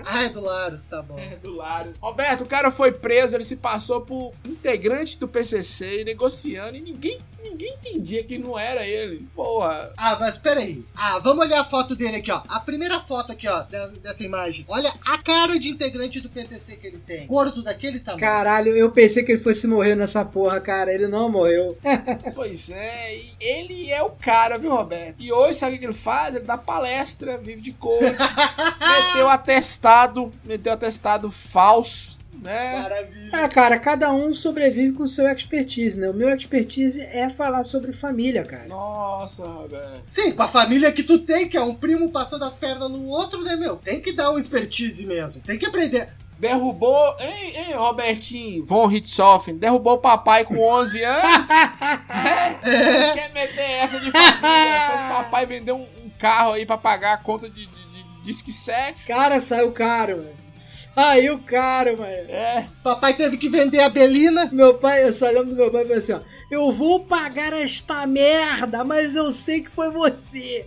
Ai, 0.07 0.29
do 0.33 0.41
Laros, 0.41 0.87
tá 0.87 1.03
bom. 1.03 1.18
É, 1.18 1.37
do 1.37 1.55
Laros. 1.55 1.99
Roberto, 2.01 2.43
o 2.43 2.47
cara 2.47 2.70
foi 2.70 2.93
preso, 2.93 3.37
ele 3.37 3.45
se 3.45 3.57
passou 3.57 4.01
por 4.01 4.33
integrante 4.45 5.18
do 5.18 5.27
PCC, 5.27 6.05
negociando, 6.05 6.77
e 6.77 6.81
ninguém, 6.81 7.18
ninguém 7.45 7.74
entendia 7.74 8.24
que 8.24 8.38
não 8.38 8.59
era 8.59 8.86
ele. 8.86 9.28
Porra. 9.34 9.92
Ah, 9.97 10.16
mas 10.18 10.38
peraí. 10.38 10.84
Ah, 10.97 11.18
vamos 11.18 11.45
olhar 11.45 11.61
a 11.61 11.64
foto 11.64 11.95
dele 11.95 12.16
aqui, 12.16 12.32
ó. 12.32 12.42
A 12.49 12.61
primeira 12.61 12.99
foto 13.01 13.32
aqui, 13.32 13.47
ó, 13.47 13.64
dessa 14.03 14.24
imagem. 14.24 14.64
Olha 14.68 14.92
a 15.07 15.18
cara 15.18 15.59
de 15.59 15.68
integrante 15.68 16.20
do 16.20 16.28
PCC 16.28 16.76
que 16.76 16.86
ele 16.86 16.99
tem. 16.99 17.26
Gordo 17.26 17.62
daquele 17.62 18.01
tamanho. 18.01 18.20
Caralho, 18.20 18.74
eu 18.74 18.90
pensei 18.90 19.22
que 19.22 19.32
ele 19.32 19.42
fosse 19.42 19.66
morrer 19.66 19.95
nessa 19.95 20.24
porra, 20.24 20.61
cara. 20.61 20.92
Ele 20.92 21.07
não 21.07 21.28
morreu. 21.28 21.76
Pois 22.34 22.68
é, 22.70 23.16
e 23.16 23.32
ele 23.38 23.90
é 23.92 24.03
o 24.03 24.11
cara, 24.11 24.59
viu, 24.59 24.70
Roberto? 24.70 25.16
E 25.20 25.32
hoje, 25.32 25.59
sabe 25.59 25.76
o 25.76 25.78
que 25.78 25.84
ele 25.84 25.92
faz? 25.92 26.34
Ele 26.34 26.45
dá 26.45 26.57
palestra, 26.57 27.38
vive 27.38 27.61
de 27.61 27.72
coach, 27.72 28.03
meteu 29.14 29.28
atestado, 29.28 30.32
meteu 30.45 30.72
atestado 30.72 31.30
falso, 31.30 32.13
né? 32.43 32.80
Maravilha. 32.80 33.37
É, 33.37 33.49
cara, 33.49 33.78
cada 33.78 34.12
um 34.12 34.32
sobrevive 34.32 34.93
com 34.93 35.03
o 35.05 35.09
seu 35.09 35.26
expertise, 35.28 35.99
né? 35.99 36.09
O 36.09 36.14
meu 36.14 36.28
expertise 36.28 37.01
é 37.03 37.28
falar 37.30 37.64
sobre 37.64 37.93
família, 37.93 38.45
cara. 38.45 38.66
Nossa, 38.68 39.45
Roberto. 39.45 40.01
Sim, 40.09 40.32
com 40.32 40.43
a 40.43 40.49
família 40.49 40.93
que 40.93 41.03
tu 41.03 41.18
tem, 41.18 41.49
que 41.49 41.57
é 41.57 41.62
um 41.62 41.74
primo 41.74 42.11
passando 42.11 42.45
as 42.45 42.55
pernas 42.55 42.91
no 42.91 43.07
outro, 43.07 43.43
né, 43.43 43.57
meu? 43.57 43.76
Tem 43.76 44.01
que 44.01 44.12
dar 44.12 44.30
um 44.32 44.39
expertise 44.39 45.05
mesmo. 45.07 45.43
Tem 45.43 45.59
que 45.59 45.66
aprender. 45.66 46.09
Derrubou, 46.39 47.16
hein, 47.20 47.55
hein, 47.57 47.74
Robertinho, 47.76 48.66
Von 48.66 48.87
Richthofen, 48.87 49.57
derrubou 49.57 49.95
o 49.95 49.99
papai 49.99 50.45
com 50.45 50.59
11 50.59 51.03
anos. 51.03 51.47
É, 52.66 53.12
quer 53.14 53.32
meter 53.32 53.70
essa 53.70 54.01
de 54.01 54.11
família? 54.11 54.80
Faz 54.89 55.12
papai 55.24 55.47
vender 55.47 55.72
um, 55.72 55.82
um 55.82 56.11
carro 56.18 56.53
aí 56.53 56.64
pra 56.66 56.76
pagar 56.78 57.14
a 57.14 57.18
conta 57.18 57.49
de, 57.49 57.66
de, 57.66 57.89
de- 57.91 58.05
Disque 58.22 58.53
7. 58.53 59.05
Cara, 59.07 59.39
saiu 59.41 59.70
caro, 59.72 60.16
mano. 60.16 60.43
Saiu 60.55 61.40
caro, 61.40 61.98
mano. 61.98 62.30
É. 62.30 62.68
Papai 62.82 63.14
teve 63.14 63.36
que 63.36 63.48
vender 63.48 63.80
a 63.80 63.88
Belina. 63.88 64.48
Meu 64.52 64.74
pai, 64.78 65.05
eu 65.05 65.12
só 65.12 65.26
lembro 65.26 65.50
do 65.50 65.57
meu 65.57 65.70
pai 65.70 65.82
falando 65.82 65.98
assim, 65.98 66.12
ó. 66.12 66.20
Eu 66.48 66.70
vou 66.70 67.05
pagar 67.05 67.52
esta 67.52 68.07
merda, 68.07 68.84
mas 68.84 69.16
eu 69.16 69.32
sei 69.32 69.62
que 69.62 69.70
foi 69.70 69.90
você. 69.90 70.66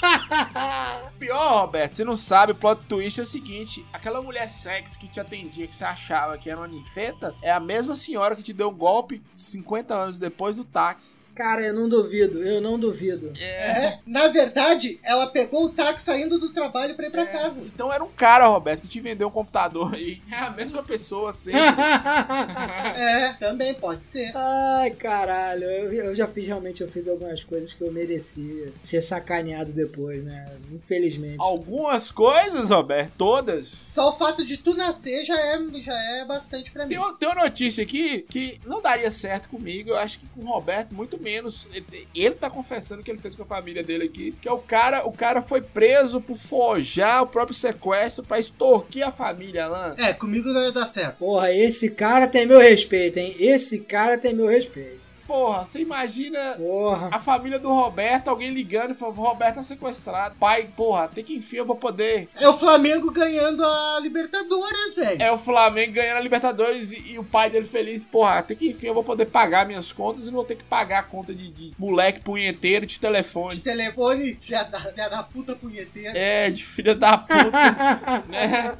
Pior, 1.18 1.62
Roberto, 1.62 1.94
você 1.94 2.04
não 2.04 2.14
sabe, 2.14 2.52
o 2.52 2.54
plot 2.54 2.82
twist 2.86 3.18
é 3.18 3.22
o 3.22 3.26
seguinte: 3.26 3.86
aquela 3.90 4.20
mulher 4.20 4.48
sexy 4.50 4.98
que 4.98 5.08
te 5.08 5.18
atendia, 5.18 5.66
que 5.66 5.74
você 5.74 5.84
achava 5.84 6.36
que 6.36 6.50
era 6.50 6.60
uma 6.60 6.68
ninfeta, 6.68 7.34
é 7.40 7.50
a 7.50 7.58
mesma 7.58 7.94
senhora 7.94 8.36
que 8.36 8.42
te 8.42 8.52
deu 8.52 8.68
um 8.68 8.74
golpe 8.74 9.22
50 9.34 9.94
anos 9.94 10.18
depois 10.18 10.56
do 10.56 10.64
táxi. 10.64 11.23
Cara, 11.34 11.62
eu 11.62 11.74
não 11.74 11.88
duvido, 11.88 12.42
eu 12.42 12.60
não 12.60 12.78
duvido. 12.78 13.32
É. 13.38 13.98
Na 14.06 14.28
verdade, 14.28 15.00
ela 15.02 15.26
pegou 15.26 15.64
o 15.64 15.68
táxi 15.68 16.04
saindo 16.06 16.38
do 16.38 16.52
trabalho 16.52 16.94
pra 16.94 17.06
ir 17.06 17.10
pra 17.10 17.22
É. 17.22 17.26
casa. 17.26 17.60
Então 17.62 17.92
era 17.92 18.04
um 18.04 18.08
cara, 18.10 18.46
Roberto, 18.46 18.82
que 18.82 18.88
te 18.88 19.00
vendeu 19.00 19.28
um 19.28 19.30
computador 19.32 19.94
aí. 19.94 20.20
É 20.30 20.36
a 20.36 20.50
mesma 20.50 20.82
pessoa, 20.82 21.32
sempre. 21.32 21.60
É, 22.96 23.32
também 23.34 23.74
pode 23.74 24.04
ser. 24.06 24.30
Ai, 24.34 24.90
caralho, 24.90 25.64
eu, 25.64 25.92
eu 25.92 26.14
já 26.14 26.26
fiz 26.26 26.46
realmente, 26.46 26.82
eu 26.82 26.88
fiz 26.88 27.08
algumas 27.08 27.42
coisas 27.44 27.72
que 27.72 27.82
eu 27.82 27.92
merecia 27.92 28.72
ser 28.82 29.00
sacaneado 29.02 29.72
depois, 29.72 30.22
né? 30.24 30.52
Infelizmente. 30.72 31.36
Algumas 31.38 32.10
coisas, 32.10 32.70
Roberto, 32.70 33.12
todas. 33.16 33.66
Só 33.68 34.10
o 34.10 34.12
fato 34.18 34.44
de 34.44 34.56
tu 34.56 34.74
nascer 34.74 35.24
já 35.24 35.38
é, 35.38 35.58
já 35.80 35.94
é 36.16 36.24
bastante 36.24 36.70
pra 36.70 36.84
mim. 36.84 36.90
Tem, 36.90 36.98
uma- 36.98 37.14
tem 37.14 37.28
uma 37.28 37.42
notícia 37.44 37.82
aqui 37.82 38.22
que 38.28 38.60
não 38.64 38.80
daria 38.82 39.10
certo 39.10 39.48
comigo. 39.48 39.90
Eu 39.90 39.96
acho 39.98 40.18
que 40.18 40.26
com 40.26 40.42
o 40.42 40.46
Roberto, 40.46 40.94
muito 40.94 41.18
menos. 41.24 41.66
Ele, 41.72 42.06
ele 42.14 42.34
tá 42.34 42.50
confessando 42.50 43.02
que 43.02 43.10
ele 43.10 43.18
fez 43.18 43.34
com 43.34 43.42
a 43.42 43.46
família 43.46 43.82
dele 43.82 44.04
aqui. 44.04 44.32
Que 44.40 44.48
é 44.48 44.52
o 44.52 44.58
cara, 44.58 45.06
o 45.06 45.12
cara 45.12 45.42
foi 45.42 45.60
preso 45.60 46.20
por 46.20 46.36
forjar 46.36 47.22
o 47.22 47.26
próprio 47.26 47.56
sequestro 47.56 48.22
pra 48.24 48.38
extorquir 48.38 49.06
a 49.06 49.10
família, 49.10 49.64
Alan. 49.64 49.94
É, 49.98 50.12
comigo 50.12 50.50
não 50.50 50.62
ia 50.62 50.72
dar 50.72 50.86
certo. 50.86 51.16
Porra, 51.16 51.52
esse 51.52 51.90
cara 51.90 52.28
tem 52.28 52.46
meu 52.46 52.60
respeito, 52.60 53.18
hein? 53.18 53.34
Esse 53.38 53.80
cara 53.80 54.18
tem 54.18 54.34
meu 54.34 54.46
respeito. 54.46 55.03
Porra, 55.26 55.64
você 55.64 55.80
imagina 55.80 56.38
Porra. 56.56 57.08
a 57.12 57.18
família 57.20 57.58
do 57.58 57.68
Roberto, 57.68 58.28
alguém 58.28 58.50
ligando 58.50 58.92
e 58.92 58.94
falando: 58.94 59.16
Roberto 59.16 59.56
tá 59.56 59.62
sequestrado. 59.62 60.34
Pai, 60.38 60.68
porra, 60.76 61.08
tem 61.08 61.24
que 61.24 61.34
enfim 61.34 61.56
eu 61.56 61.66
vou 61.66 61.76
poder. 61.76 62.28
É 62.40 62.48
o 62.48 62.54
Flamengo 62.54 63.10
ganhando 63.10 63.64
a 63.64 63.98
Libertadores, 64.00 64.96
velho. 64.96 65.22
É 65.22 65.32
o 65.32 65.38
Flamengo 65.38 65.92
ganhando 65.94 66.18
a 66.18 66.20
Libertadores 66.20 66.92
e, 66.92 67.12
e 67.12 67.18
o 67.18 67.24
pai 67.24 67.50
dele 67.50 67.66
feliz. 67.66 68.04
Porra, 68.04 68.38
até 68.38 68.54
que 68.54 68.70
enfim 68.70 68.88
eu 68.88 68.94
vou 68.94 69.04
poder 69.04 69.26
pagar 69.26 69.66
minhas 69.66 69.92
contas 69.92 70.22
e 70.24 70.26
não 70.26 70.34
vou 70.34 70.44
ter 70.44 70.56
que 70.56 70.64
pagar 70.64 71.00
a 71.00 71.02
conta 71.04 71.32
de, 71.34 71.50
de 71.50 71.72
moleque 71.78 72.20
punheteiro 72.20 72.86
de 72.86 72.94
De 72.94 73.00
telefone. 73.00 73.58
telefone, 73.58 74.38
filha 74.40 74.62
da, 74.64 74.80
filha 74.80 75.08
da 75.08 75.22
puta 75.22 75.56
punheteira. 75.56 76.16
É, 76.16 76.50
de 76.50 76.64
filha 76.64 76.94
da 76.94 77.18
puta, 77.18 77.50
né? 78.28 78.76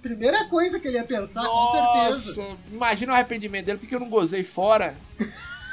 Primeira 0.00 0.44
coisa 0.46 0.80
que 0.80 0.88
ele 0.88 0.96
ia 0.96 1.04
pensar, 1.04 1.44
com 1.44 1.70
certeza. 1.72 2.42
Nossa, 2.42 2.56
imagina 2.72 3.12
o 3.12 3.14
arrependimento 3.14 3.66
dele 3.66 3.78
porque 3.78 3.94
eu 3.94 4.00
não 4.00 4.08
gozei 4.08 4.42
fora. 4.42 4.94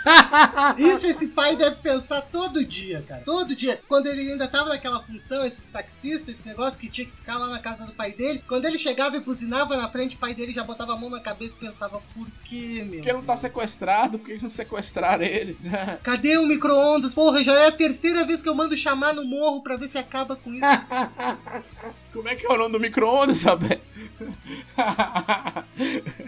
Isso 0.77 1.07
esse 1.07 1.27
pai 1.29 1.55
deve 1.55 1.77
pensar 1.77 2.21
todo 2.21 2.63
dia, 2.63 3.03
cara. 3.07 3.21
Todo 3.25 3.55
dia. 3.55 3.79
Quando 3.87 4.07
ele 4.07 4.31
ainda 4.31 4.47
tava 4.47 4.69
naquela 4.69 4.99
função, 5.01 5.45
esses 5.45 5.67
taxistas, 5.67 6.35
esse 6.35 6.47
negócio 6.47 6.79
que 6.79 6.89
tinha 6.89 7.05
que 7.05 7.13
ficar 7.13 7.37
lá 7.37 7.47
na 7.49 7.59
casa 7.59 7.85
do 7.85 7.93
pai 7.93 8.11
dele. 8.11 8.43
Quando 8.47 8.65
ele 8.65 8.77
chegava 8.77 9.17
e 9.17 9.19
buzinava 9.19 9.75
na 9.77 9.87
frente, 9.89 10.15
o 10.15 10.19
pai 10.19 10.33
dele 10.33 10.53
já 10.53 10.63
botava 10.63 10.93
a 10.93 10.97
mão 10.97 11.09
na 11.09 11.19
cabeça 11.19 11.57
e 11.57 11.67
pensava, 11.67 12.01
por 12.13 12.27
quê, 12.45 12.83
meu? 12.85 12.99
Porque 12.99 13.09
ele 13.09 13.17
não 13.17 13.25
tá 13.25 13.35
sequestrado, 13.35 14.19
por 14.19 14.27
que 14.27 14.41
não 14.41 14.49
sequestraram 14.49 15.23
ele? 15.23 15.57
Cadê 16.03 16.37
o 16.37 16.45
micro-ondas? 16.45 17.13
Porra, 17.13 17.43
já 17.43 17.53
é 17.53 17.67
a 17.67 17.71
terceira 17.71 18.25
vez 18.25 18.41
que 18.41 18.49
eu 18.49 18.55
mando 18.55 18.75
chamar 18.77 19.13
no 19.13 19.25
morro 19.25 19.61
pra 19.61 19.77
ver 19.77 19.87
se 19.87 19.97
acaba 19.97 20.35
com 20.35 20.53
isso. 20.53 20.65
Como 22.13 22.27
é 22.27 22.35
que 22.35 22.45
é 22.45 22.49
o 22.49 22.57
nome 22.57 22.71
do 22.71 22.79
micro-ondas, 22.79 23.43
Roberto? 23.43 23.81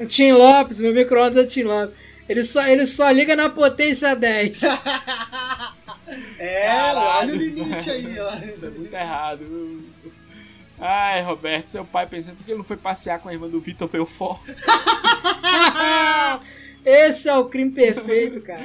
Tim 0.07 0.33
Lopes, 0.33 0.79
meu 0.79 0.93
micro-ondas 0.93 1.37
é 1.37 1.45
Tim 1.45 1.63
Lopes. 1.63 2.10
Ele 2.27 2.43
só, 2.43 2.65
ele 2.67 2.85
só 2.85 3.09
liga 3.11 3.35
na 3.35 3.49
potência 3.49 4.15
10. 4.15 4.63
é, 6.39 6.67
Caralho, 6.67 7.31
olha 7.31 7.33
o 7.33 7.37
limite 7.37 7.89
aí, 7.89 8.19
ó. 8.19 8.35
Isso 8.37 8.65
é 8.65 8.69
muito 8.69 8.93
errado. 8.93 9.45
viu? 9.45 9.81
Ai, 10.79 11.21
Roberto, 11.21 11.67
seu 11.67 11.85
pai 11.85 12.07
pensando 12.07 12.37
por 12.37 12.43
que 12.43 12.51
ele 12.51 12.57
não 12.57 12.65
foi 12.65 12.77
passear 12.77 13.19
com 13.19 13.29
a 13.29 13.33
irmã 13.33 13.47
do 13.47 13.61
Vitor 13.61 13.87
Belfort? 13.87 14.41
Esse 16.83 17.29
é 17.29 17.35
o 17.35 17.45
crime 17.45 17.71
perfeito, 17.71 18.41
cara. 18.41 18.63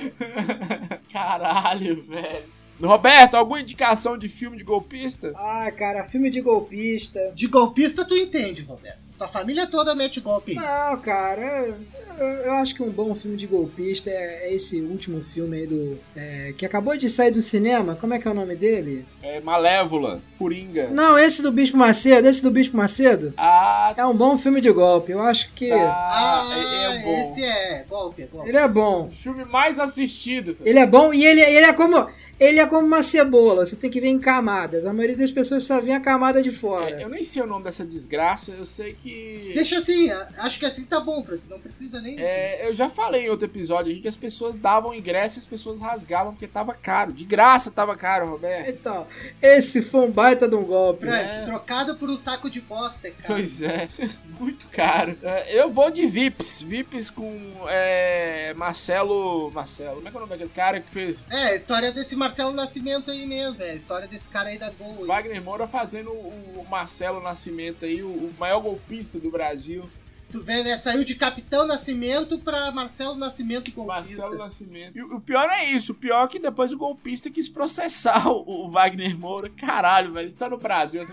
Caralho, 1.12 2.02
velho. 2.04 2.56
Roberto, 2.80 3.34
alguma 3.34 3.60
indicação 3.60 4.16
de 4.16 4.28
filme 4.28 4.56
de 4.56 4.64
golpista? 4.64 5.32
Ah, 5.36 5.70
cara, 5.72 6.04
filme 6.04 6.30
de 6.30 6.40
golpista. 6.40 7.32
De 7.34 7.46
golpista 7.46 8.04
tu 8.04 8.14
entende, 8.14 8.62
Roberto. 8.62 9.05
Tua 9.18 9.28
família 9.28 9.66
toda 9.66 9.94
mete 9.94 10.20
golpe. 10.20 10.54
Não, 10.54 10.98
cara, 11.00 11.74
eu, 12.18 12.24
eu 12.26 12.52
acho 12.54 12.74
que 12.74 12.82
um 12.82 12.90
bom 12.90 13.14
filme 13.14 13.36
de 13.36 13.46
golpista 13.46 14.10
é, 14.10 14.48
é 14.48 14.54
esse 14.54 14.80
último 14.82 15.22
filme 15.22 15.56
aí 15.56 15.66
do. 15.66 15.98
é, 16.14 16.52
que 16.56 16.66
acabou 16.66 16.96
de 16.96 17.08
sair 17.08 17.30
do 17.30 17.40
cinema. 17.40 17.94
Como 17.96 18.12
é 18.12 18.18
que 18.18 18.28
é 18.28 18.30
o 18.30 18.34
nome 18.34 18.54
dele? 18.54 19.06
É 19.22 19.40
Malévola, 19.40 20.20
Coringa. 20.38 20.88
Não, 20.90 21.18
esse 21.18 21.40
do 21.42 21.50
Bispo 21.50 21.76
Macedo. 21.78 22.28
Esse 22.28 22.42
do 22.42 22.50
Bispo 22.50 22.76
Macedo. 22.76 23.32
Ah, 23.36 23.94
É 23.96 24.04
um 24.04 24.16
bom 24.16 24.36
filme 24.36 24.60
de 24.60 24.70
golpe. 24.70 25.12
Eu 25.12 25.20
acho 25.20 25.50
que. 25.54 25.68
tá. 25.70 25.76
Ah, 25.78 26.48
é, 26.52 26.96
é 26.98 27.02
bom. 27.02 27.30
esse 27.30 27.42
é 27.44 27.84
golpe, 27.88 28.22
é 28.22 28.26
golpe. 28.26 28.48
Ele 28.48 28.58
é 28.58 28.68
bom. 28.68 29.06
O 29.06 29.10
filme 29.10 29.44
mais 29.46 29.78
assistido. 29.78 30.56
Ele 30.62 30.78
é 30.78 30.86
bom 30.86 31.12
e 31.14 31.24
ele, 31.24 31.40
ele 31.40 31.66
é 31.66 31.72
como. 31.72 32.06
Ele 32.38 32.58
é 32.60 32.66
como 32.66 32.86
uma 32.86 33.02
cebola, 33.02 33.64
você 33.64 33.76
tem 33.76 33.90
que 33.90 34.00
ver 34.00 34.08
em 34.08 34.18
camadas. 34.18 34.84
A 34.84 34.92
maioria 34.92 35.16
das 35.16 35.30
pessoas 35.32 35.64
só 35.64 35.80
vê 35.80 35.92
a 35.92 36.00
camada 36.00 36.42
de 36.42 36.52
fora. 36.52 37.00
É, 37.00 37.04
eu 37.04 37.08
nem 37.08 37.22
sei 37.22 37.40
o 37.42 37.46
nome 37.46 37.64
dessa 37.64 37.84
desgraça, 37.84 38.52
eu 38.52 38.66
sei 38.66 38.92
que. 38.94 39.52
Deixa 39.54 39.78
assim, 39.78 40.10
acho 40.38 40.58
que 40.58 40.66
assim 40.66 40.84
tá 40.84 41.00
bom, 41.00 41.24
Frank. 41.24 41.42
Não 41.48 41.58
precisa 41.58 42.00
nem. 42.00 42.20
É, 42.20 42.68
eu 42.68 42.74
já 42.74 42.90
falei 42.90 43.26
em 43.26 43.30
outro 43.30 43.46
episódio 43.46 43.90
aqui 43.90 44.02
que 44.02 44.08
as 44.08 44.16
pessoas 44.18 44.54
davam 44.54 44.94
ingresso 44.94 45.38
e 45.38 45.40
as 45.40 45.46
pessoas 45.46 45.80
rasgavam 45.80 46.32
porque 46.32 46.46
tava 46.46 46.74
caro. 46.74 47.10
De 47.12 47.24
graça 47.24 47.70
tava 47.70 47.96
caro, 47.96 48.28
Roberto. 48.28 48.68
Então, 48.68 49.06
esse 49.40 49.80
foi 49.80 50.00
um 50.00 50.10
baita 50.10 50.46
de 50.46 50.56
um 50.56 50.64
golpe. 50.64 51.06
Frank, 51.06 51.36
É. 51.36 51.44
trocado 51.46 51.96
por 51.96 52.10
um 52.10 52.16
saco 52.18 52.50
de 52.50 52.60
bosta, 52.60 53.10
cara. 53.10 53.34
Pois 53.34 53.62
é, 53.62 53.88
muito 54.38 54.66
caro. 54.68 55.16
É, 55.22 55.58
eu 55.58 55.72
vou 55.72 55.90
de 55.90 56.06
Vips. 56.06 56.60
Vips 56.60 57.08
com 57.08 57.34
é, 57.66 58.52
Marcelo. 58.54 59.50
Marcelo, 59.52 59.96
como 59.96 60.08
é 60.08 60.10
que 60.10 60.16
é 60.16 60.18
o 60.18 60.20
nome 60.20 60.30
daquele 60.30 60.50
cara 60.50 60.80
que 60.82 60.90
fez? 60.90 61.24
É, 61.30 61.44
a 61.44 61.54
história 61.54 61.90
desse 61.92 62.14
Marcelo 62.14 62.25
Nascimento 62.52 63.10
aí 63.10 63.26
mesmo, 63.26 63.62
é 63.62 63.70
a 63.70 63.74
história 63.74 64.06
desse 64.06 64.28
cara 64.28 64.48
aí 64.48 64.58
da 64.58 64.70
Gol. 64.70 65.06
Wagner 65.06 65.42
Moura 65.42 65.66
fazendo 65.66 66.10
o 66.10 66.66
Marcelo 66.68 67.20
Nascimento 67.20 67.84
aí, 67.84 68.02
o 68.02 68.32
maior 68.38 68.60
golpista 68.60 69.18
do 69.18 69.30
Brasil. 69.30 69.88
Tu 70.30 70.42
vê, 70.42 70.62
né? 70.62 70.76
Saiu 70.76 71.04
de 71.04 71.14
Capitão 71.14 71.66
Nascimento 71.66 72.38
pra 72.38 72.72
Marcelo 72.72 73.14
Nascimento 73.14 73.72
golpista. 73.72 74.16
Marcelo 74.22 74.38
Nascimento. 74.38 74.96
E 74.98 75.02
o 75.02 75.20
pior 75.20 75.48
é 75.50 75.64
isso. 75.70 75.92
O 75.92 75.94
pior 75.94 76.24
é 76.24 76.28
que 76.28 76.38
depois 76.38 76.72
o 76.72 76.78
golpista 76.78 77.30
quis 77.30 77.48
processar 77.48 78.28
o, 78.28 78.66
o 78.66 78.70
Wagner 78.70 79.16
Moura. 79.16 79.50
Caralho, 79.50 80.12
velho. 80.12 80.32
Só 80.32 80.48
no 80.48 80.56
Brasil. 80.58 81.02
coisa. 81.06 81.12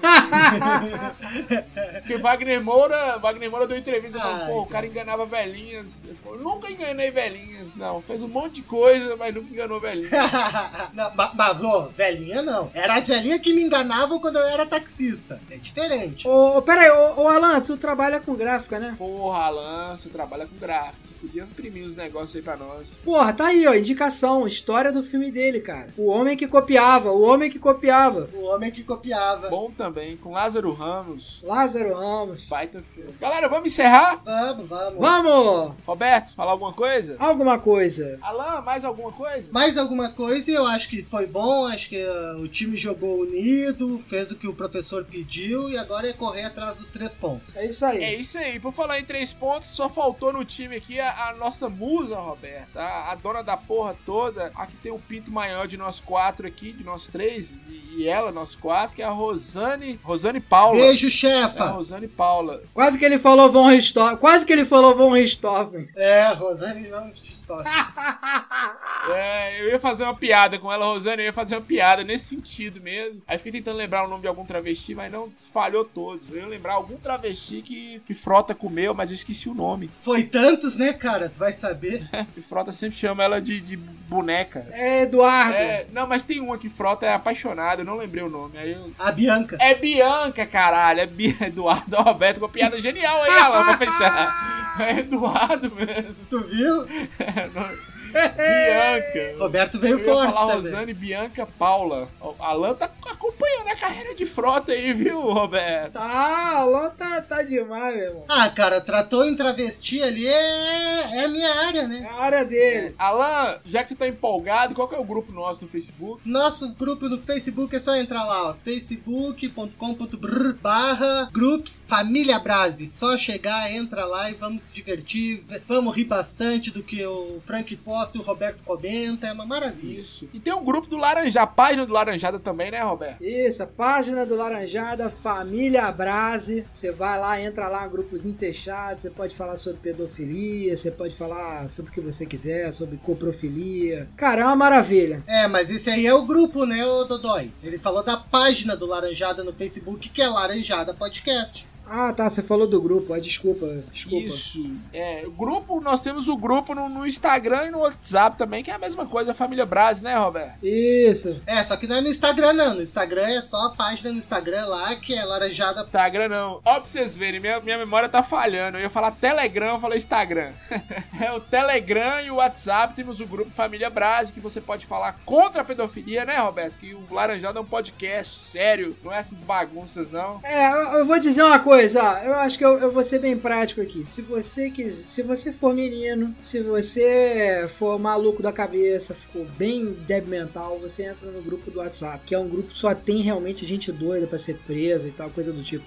Porque 1.99 2.18
Wagner 2.18 2.64
Moura, 2.64 3.18
Wagner 3.18 3.49
Moura 3.49 3.68
deu 3.68 3.78
entrevista 3.78 4.20
Ai, 4.22 4.47
pô, 4.47 4.61
o 4.61 4.66
cara. 4.66 4.74
cara 4.74 4.88
enganava 4.88 5.26
velhinhas. 5.26 6.03
Ele 6.03 6.18
falou, 6.24 6.39
nunca 6.39 6.72
enganei 6.72 7.11
velhinhas, 7.11 7.76
não. 7.76 8.01
Fez 8.01 8.22
um 8.22 8.28
monte 8.28 8.55
de 8.55 8.64
coisa, 8.64 9.16
mas 9.16 9.34
nunca 9.34 9.51
enganou 9.51 9.80
velhinhas. 9.80 10.11
não, 10.93 11.11
mas, 11.16 11.32
mas, 11.34 11.61
ô, 11.61 11.89
velhinha 11.89 12.41
não. 12.41 12.72
Era 12.74 12.95
as 12.95 13.07
velhinhas 13.07 13.39
que 13.39 13.53
me 13.53 13.64
enganavam 13.64 14.20
quando 14.20 14.38
eu 14.38 14.45
era 14.45 14.66
taxista. 14.66 15.39
É 15.49 15.57
diferente. 15.57 16.28
Ô, 16.28 16.57
ô, 16.57 16.61
pera 16.61 16.82
aí, 16.82 16.89
ô, 16.89 17.24
ô, 17.24 17.28
Alan, 17.28 17.61
tu 17.61 17.78
trabalha 17.78 18.20
com 18.20 18.36
gráfica, 18.36 18.80
né? 18.80 18.95
Porra, 19.04 19.39
Alan, 19.39 19.97
você 19.97 20.08
trabalha 20.08 20.47
com 20.47 20.56
gráfico. 20.56 20.95
Você 21.01 21.14
podia 21.16 21.43
imprimir 21.43 21.86
os 21.86 21.93
negócios 21.93 22.38
aí 22.38 22.41
pra 22.41 22.56
nós. 22.56 22.97
Porra, 23.04 23.34
tá 23.34 23.47
aí, 23.47 23.68
ó, 23.68 23.74
indicação, 23.74 24.47
história 24.47 24.93
do 24.93 25.04
filme 25.04 25.30
dele, 25.30 25.60
cara. 25.60 25.88
O 25.97 26.10
homem 26.10 26.38
que 26.38 26.47
copiava, 26.47 27.12
o 27.12 27.22
homem 27.22 27.51
que 27.51 27.60
copiava. 27.60 28.30
O 28.34 28.43
homem 28.43 28.72
que 28.72 28.82
copiava. 28.82 29.49
Bom 29.49 29.70
também, 29.72 30.16
com 30.16 30.32
Lázaro 30.32 30.72
Ramos. 30.72 31.41
Lázaro 31.43 31.93
Ramos. 31.93 32.45
Baita 32.45 32.82
filme. 32.82 33.12
Galera, 33.20 33.49
vamos 33.49 33.74
encerrar? 33.74 34.22
Vamos, 34.24 34.70
vamos. 34.70 34.99
Vamos! 34.99 35.74
Roberto, 35.86 36.34
falar 36.34 36.51
alguma 36.51 36.72
coisa? 36.72 37.18
Alguma 37.20 37.60
coisa. 37.60 38.18
Alan, 38.22 38.62
mais 38.62 38.86
alguma 38.86 39.12
coisa? 39.12 39.51
Mais 39.51 39.78
alguma 39.78 40.12
coisa, 40.12 40.49
eu 40.49 40.66
acho 40.66 40.88
que 40.88 41.04
foi 41.04 41.28
bom, 41.28 41.66
acho 41.66 41.89
que 41.89 42.01
uh, 42.01 42.39
o 42.39 42.47
time 42.47 42.78
jogou 42.78 43.20
unido, 43.20 43.99
fez 43.99 44.32
o 44.32 44.38
que 44.38 44.47
o 44.47 44.54
professor 44.54 45.04
pediu 45.04 45.70
e 45.70 45.78
agora 45.78 46.08
é 46.08 46.14
correr 46.14 46.45
atrás 46.45 46.78
dos 46.78 46.89
três 46.89 47.14
pontos. 47.14 47.58
É 47.58 47.66
isso 47.66 47.84
aí. 47.84 48.01
É 48.01 48.16
isso 48.16 48.38
aí. 48.38 48.62
Por 48.62 48.72
falar 48.72 48.93
falar 48.94 49.00
em 49.00 49.06
três 49.06 49.34
pontos, 49.34 49.70
só 49.70 49.89
faltou 49.89 50.32
no 50.32 50.46
time 50.46 50.76
aqui 50.76 51.00
a, 51.00 51.30
a 51.30 51.34
nossa 51.36 51.68
musa, 51.68 52.16
Roberta. 52.16 52.80
A, 52.80 53.12
a, 53.12 53.16
dona 53.16 53.41
da 53.41 53.58
porra 53.58 53.96
toda. 54.06 54.52
A 54.56 54.68
que 54.68 54.76
tem 54.78 54.91
o 54.91 54.96
um 54.96 55.00
pinto 55.00 55.32
maior 55.32 55.68
de 55.68 55.78
nós 55.78 56.00
quatro 56.00 56.48
aqui, 56.48 56.72
de 56.72 56.84
nós 56.84 57.08
três. 57.08 57.58
E, 57.68 58.02
e, 58.02 58.08
ela, 58.08 58.32
nós 58.32 58.56
quatro, 58.56 58.96
que 58.96 59.02
é 59.02 59.06
a 59.06 59.10
Rosane. 59.10 60.00
Rosane 60.04 60.39
Paula. 60.39 60.78
Beijo, 60.78 61.10
chefa. 61.10 61.64
É 61.64 61.68
Rosane 61.70 62.08
Paula. 62.08 62.62
Quase 62.74 62.98
que 62.98 63.06
ele 63.06 63.18
falou 63.18 63.52
Von 63.52 63.70
Richthofen. 63.70 64.18
Quase 64.18 64.46
que 64.46 64.54
ele 64.54 64.66
falou 64.66 64.96
Von 64.96 65.12
Richthofen. 65.12 65.89
É, 65.96 66.34
Rosane 66.34 66.89
Von 66.89 67.08
Richthofen. 67.08 67.66
é, 69.14 69.62
eu 69.62 69.70
ia 69.70 69.80
fazer 69.80 70.04
uma 70.04 70.16
piada 70.16 70.60
com 70.60 70.72
ela, 70.72 70.86
Rosane. 70.86 71.24
Eu 71.24 71.28
ia 71.28 71.34
fazer 71.34 71.56
uma 71.56 71.62
piada 71.62 72.04
nesse 72.04 72.26
sentido 72.26 72.80
mesmo. 72.80 73.22
Aí 73.28 73.38
fiquei 73.38 73.54
tentando 73.54 73.78
lembrar 73.78 74.06
o 74.06 74.08
nome 74.08 74.22
de 74.22 74.28
algum 74.28 74.46
travesti, 74.46 74.94
mas 74.94 75.12
não 75.12 75.32
falhou 75.52 75.84
todos. 75.84 76.30
Eu 76.30 76.38
ia 76.38 76.48
lembrar 76.48 76.74
algum 76.74 76.98
travesti 76.98 77.62
que, 77.62 78.02
que 78.06 78.14
Frota 78.14 78.54
comeu, 78.84 78.93
mas 78.93 79.09
eu 79.09 79.15
esqueci 79.15 79.47
o 79.47 79.53
nome. 79.53 79.89
Foi 79.99 80.23
tantos, 80.23 80.75
né, 80.75 80.91
cara? 80.93 81.29
Tu 81.29 81.39
vai 81.39 81.53
saber. 81.53 82.07
e 82.36 82.41
Frota 82.41 82.71
sempre 82.71 82.97
chama 82.97 83.23
ela 83.23 83.41
de, 83.41 83.61
de 83.61 83.77
boneca. 83.77 84.65
É, 84.71 85.03
Eduardo. 85.03 85.55
É, 85.55 85.86
não, 85.91 86.05
mas 86.05 86.23
tem 86.23 86.39
uma 86.41 86.57
que 86.57 86.69
Frota 86.69 87.05
é 87.05 87.13
apaixonada, 87.13 87.81
eu 87.81 87.86
não 87.86 87.97
lembrei 87.97 88.23
o 88.23 88.29
nome. 88.29 88.57
Aí 88.57 88.73
eu... 88.73 88.91
A 88.99 89.11
Bianca. 89.11 89.57
É 89.59 89.73
Bianca, 89.73 90.45
caralho. 90.45 90.99
É 90.99 91.05
Bi... 91.05 91.36
Eduardo 91.41 91.95
Roberto, 91.95 92.38
uma 92.38 92.49
piada 92.49 92.79
genial 92.81 93.23
aí, 93.23 93.31
Alan, 93.31 93.63
pra 93.63 93.77
fechar. 93.77 94.53
É 94.79 95.01
Eduardo 95.01 95.71
mesmo. 95.75 96.25
Tu 96.27 96.47
viu? 96.47 96.84
É, 97.19 97.47
não... 97.53 97.93
Bianca. 98.14 99.36
Roberto 99.43 99.80
veio 99.80 99.99
eu 99.99 100.05
forte 100.05 100.34
falar 100.34 100.55
também. 100.55 100.72
Rosane, 100.72 100.93
Bianca, 100.93 101.45
Paula. 101.45 102.07
Alan 102.39 102.74
tá 102.76 102.89
acompanhando 103.07 103.68
a 103.68 103.76
carreira 103.76 104.16
de 104.16 104.26
frota 104.26 104.72
aí, 104.72 104.93
viu, 104.93 105.20
Roberto? 105.22 105.93
Tá, 105.93 106.57
Alan 106.57 106.89
tá, 106.91 107.22
tá 107.22 107.43
demais, 107.43 107.95
meu 107.95 108.05
irmão. 108.05 108.26
Ah, 108.30 108.49
cara, 108.49 108.80
tratou 108.82 109.26
em 109.26 109.36
travesti 109.36 110.01
ali 110.01 110.28
é, 110.28 111.18
é 111.18 111.26
a 111.26 111.28
minha 111.28 111.49
área, 111.49 111.88
né? 111.88 112.01
É 112.03 112.07
a 112.07 112.22
área 112.22 112.45
dele. 112.45 112.95
Alan, 112.97 113.57
já 113.66 113.82
que 113.84 113.89
você 113.89 113.95
tá 113.95 114.07
empolgado, 114.07 114.76
qual 114.76 114.88
que 114.88 114.95
é 114.95 114.99
o 114.99 115.03
grupo 115.03 115.32
nosso 115.32 115.64
no 115.66 115.70
Facebook? 115.70 116.22
Nosso 116.26 116.74
grupo 116.76 117.09
no 117.09 117.18
Facebook 117.20 117.76
é 117.76 117.80
só 117.80 117.95
entrar 117.95 118.24
lá, 118.24 118.49
ó, 118.49 118.53
facebook.com.br 118.64 120.53
barra 120.61 121.30
groups 121.32 121.84
Família 121.88 122.39
Brase. 122.39 122.88
Só 122.88 123.18
chegar, 123.18 123.72
entra 123.72 124.05
lá 124.05 124.30
e 124.30 124.34
vamos 124.34 124.64
se 124.64 124.74
divertir, 124.74 125.43
vamos 125.68 125.95
rir 125.95 126.05
bastante 126.05 126.72
do 126.72 126.84
que 126.84 127.03
o 127.05 127.39
Frank 127.41 127.76
posta 128.04 128.18
e 128.18 128.22
o 128.22 128.24
Roberto 128.24 128.64
comenta, 128.64 129.28
é 129.28 129.32
uma 129.32 129.45
maravilha. 129.45 129.99
Isso. 129.99 130.28
E 130.34 130.39
tem 130.39 130.54
um 130.54 130.64
grupo 130.64 130.88
do 130.88 130.97
Laranjada, 130.97 131.43
a 131.43 131.47
página 131.47 131.86
do 131.86 131.93
Laranjada 131.93 132.39
também, 132.39 132.70
né, 132.70 132.82
Roberto? 132.82 133.24
Isso, 133.24 133.64
a 133.64 133.68
página 133.68 134.26
do 134.26 134.36
Laranjada, 134.36 135.10
Família 135.10 135.89
Brase. 135.91 136.66
Você 136.70 136.91
vai 136.91 137.18
lá, 137.18 137.39
entra 137.39 137.70
lá, 137.70 137.88
grupozinho 137.88 138.36
fechado, 138.36 138.99
você 138.99 139.10
pode 139.10 139.36
falar 139.36 139.56
sobre 139.56 139.80
pedofilia, 139.80 140.76
você 140.76 140.91
pode 140.91 141.16
falar 141.16 141.68
sobre 141.70 141.91
o 141.91 141.93
que 141.93 142.01
você 142.01 142.26
quiser, 142.26 142.72
sobre 142.74 142.97
coprofilia. 142.97 144.10
Cara, 144.18 144.41
é 144.41 144.45
uma 144.45 144.56
maravilha. 144.56 145.24
É, 145.28 145.47
mas 145.47 145.70
esse 145.70 145.89
aí 145.89 146.06
é 146.06 146.14
o 146.14 146.26
grupo, 146.26 146.66
né, 146.66 146.86
o 146.86 147.06
Dodói? 147.06 147.51
Ele 147.64 147.78
falou 147.78 148.04
da 148.04 148.18
página 148.18 148.76
do 148.76 148.86
Laranjada 148.86 149.43
no 149.43 149.54
Facebook, 149.54 150.10
que 150.10 150.22
é 150.22 150.28
Laranjada 150.28 150.93
Podcast. 150.93 151.66
Ah, 151.96 152.12
tá, 152.12 152.28
você 152.28 152.41
falou 152.41 152.66
do 152.66 152.82
grupo, 152.82 153.14
ah, 153.14 153.20
desculpa, 153.20 153.68
desculpa. 153.91 154.26
Isso. 154.26 154.68
É, 154.91 155.28
grupo, 155.38 155.80
nós 155.80 156.02
temos 156.02 156.28
o 156.28 156.36
grupo 156.36 156.74
no, 156.74 156.89
no, 156.89 157.06
Instagram 157.06 157.68
e 157.68 157.70
no 157.70 157.82
WhatsApp 157.82 158.36
também, 158.36 158.64
que 158.64 158.72
é 158.72 158.74
a 158.74 158.80
mesma 158.80 159.06
coisa, 159.06 159.30
a 159.30 159.36
família 159.36 159.64
Braz, 159.64 160.02
né, 160.02 160.18
Roberto? 160.18 160.56
Isso. 160.64 161.39
É, 161.46 161.64
só 161.64 161.78
que 161.78 161.86
não 161.86 161.98
é 161.98 162.02
no 162.02 162.08
Instagram, 162.08 162.54
não. 162.54 162.74
No 162.74 162.82
Instagram 162.82 163.28
é 163.28 163.41
só 163.44 163.68
a 163.68 163.76
página 163.76 164.12
no 164.12 164.18
Instagram 164.18 164.66
lá, 164.66 164.96
que 164.96 165.14
é 165.14 165.24
laranjada. 165.24 165.82
Instagram 165.82 166.30
não. 166.30 166.62
Ó, 166.66 166.80
pra 166.80 166.88
vocês 166.88 167.16
verem, 167.16 167.39
minha, 167.39 167.60
minha 167.60 167.78
memória 167.78 168.10
tá 168.10 168.24
falhando. 168.24 168.80
Eu 168.80 168.82
ia 168.82 168.89
falar 168.89 169.12
Telegram, 169.12 169.76
eu 169.76 169.80
falei 169.80 170.00
Instagram. 170.00 170.52
é 171.22 171.32
o 171.32 171.39
Telegram 171.39 172.22
e 172.22 172.32
o 172.32 172.36
WhatsApp, 172.38 172.96
temos 172.96 173.22
o 173.22 173.28
grupo 173.28 173.52
Família 173.52 173.91
Braz, 173.91 174.32
que 174.32 174.39
você 174.39 174.60
pode 174.60 174.88
falar 174.88 175.20
contra 175.24 175.62
a 175.62 175.66
pedofilia, 175.66 176.26
né, 176.26 176.39
Roberto? 176.39 176.74
Que 176.80 176.96
o 176.96 177.06
Laranjada 177.12 177.60
é 177.60 177.62
um 177.62 177.66
podcast 177.66 178.36
sério, 178.36 178.98
não 179.04 179.14
é 179.14 179.20
essas 179.20 179.44
bagunças, 179.44 180.10
não. 180.10 180.39
É, 180.41 181.00
eu 181.00 181.06
vou 181.06 181.20
dizer 181.20 181.44
uma 181.44 181.60
coisa 181.60 181.82
coisa, 181.84 182.01
ó, 182.01 182.17
eu 182.23 182.34
acho 182.36 182.57
que 182.57 182.63
eu, 182.63 182.79
eu 182.79 182.91
vou 182.91 183.03
ser 183.03 183.19
bem 183.19 183.38
prático 183.38 183.81
aqui. 183.81 184.05
Se 184.05 184.21
você 184.21 184.69
quiser, 184.69 185.03
se 185.03 185.21
você 185.21 185.51
for 185.51 185.73
menino, 185.73 186.34
se 186.39 186.61
você 186.61 187.67
for 187.67 187.99
maluco 187.99 188.41
da 188.41 188.53
cabeça, 188.53 189.13
ficou 189.13 189.45
bem 189.57 189.91
débil 189.91 190.29
mental, 190.29 190.79
você 190.79 191.03
entra 191.03 191.29
no 191.29 191.41
grupo 191.41 191.69
do 191.69 191.79
WhatsApp, 191.79 192.23
que 192.25 192.34
é 192.34 192.39
um 192.39 192.47
grupo 192.47 192.69
que 192.69 192.77
só 192.77 192.95
tem 192.95 193.21
realmente 193.21 193.65
gente 193.65 193.91
doida 193.91 194.25
para 194.25 194.39
ser 194.39 194.57
presa 194.59 195.09
e 195.09 195.11
tal, 195.11 195.29
coisa 195.29 195.51
do 195.51 195.61
tipo. 195.61 195.84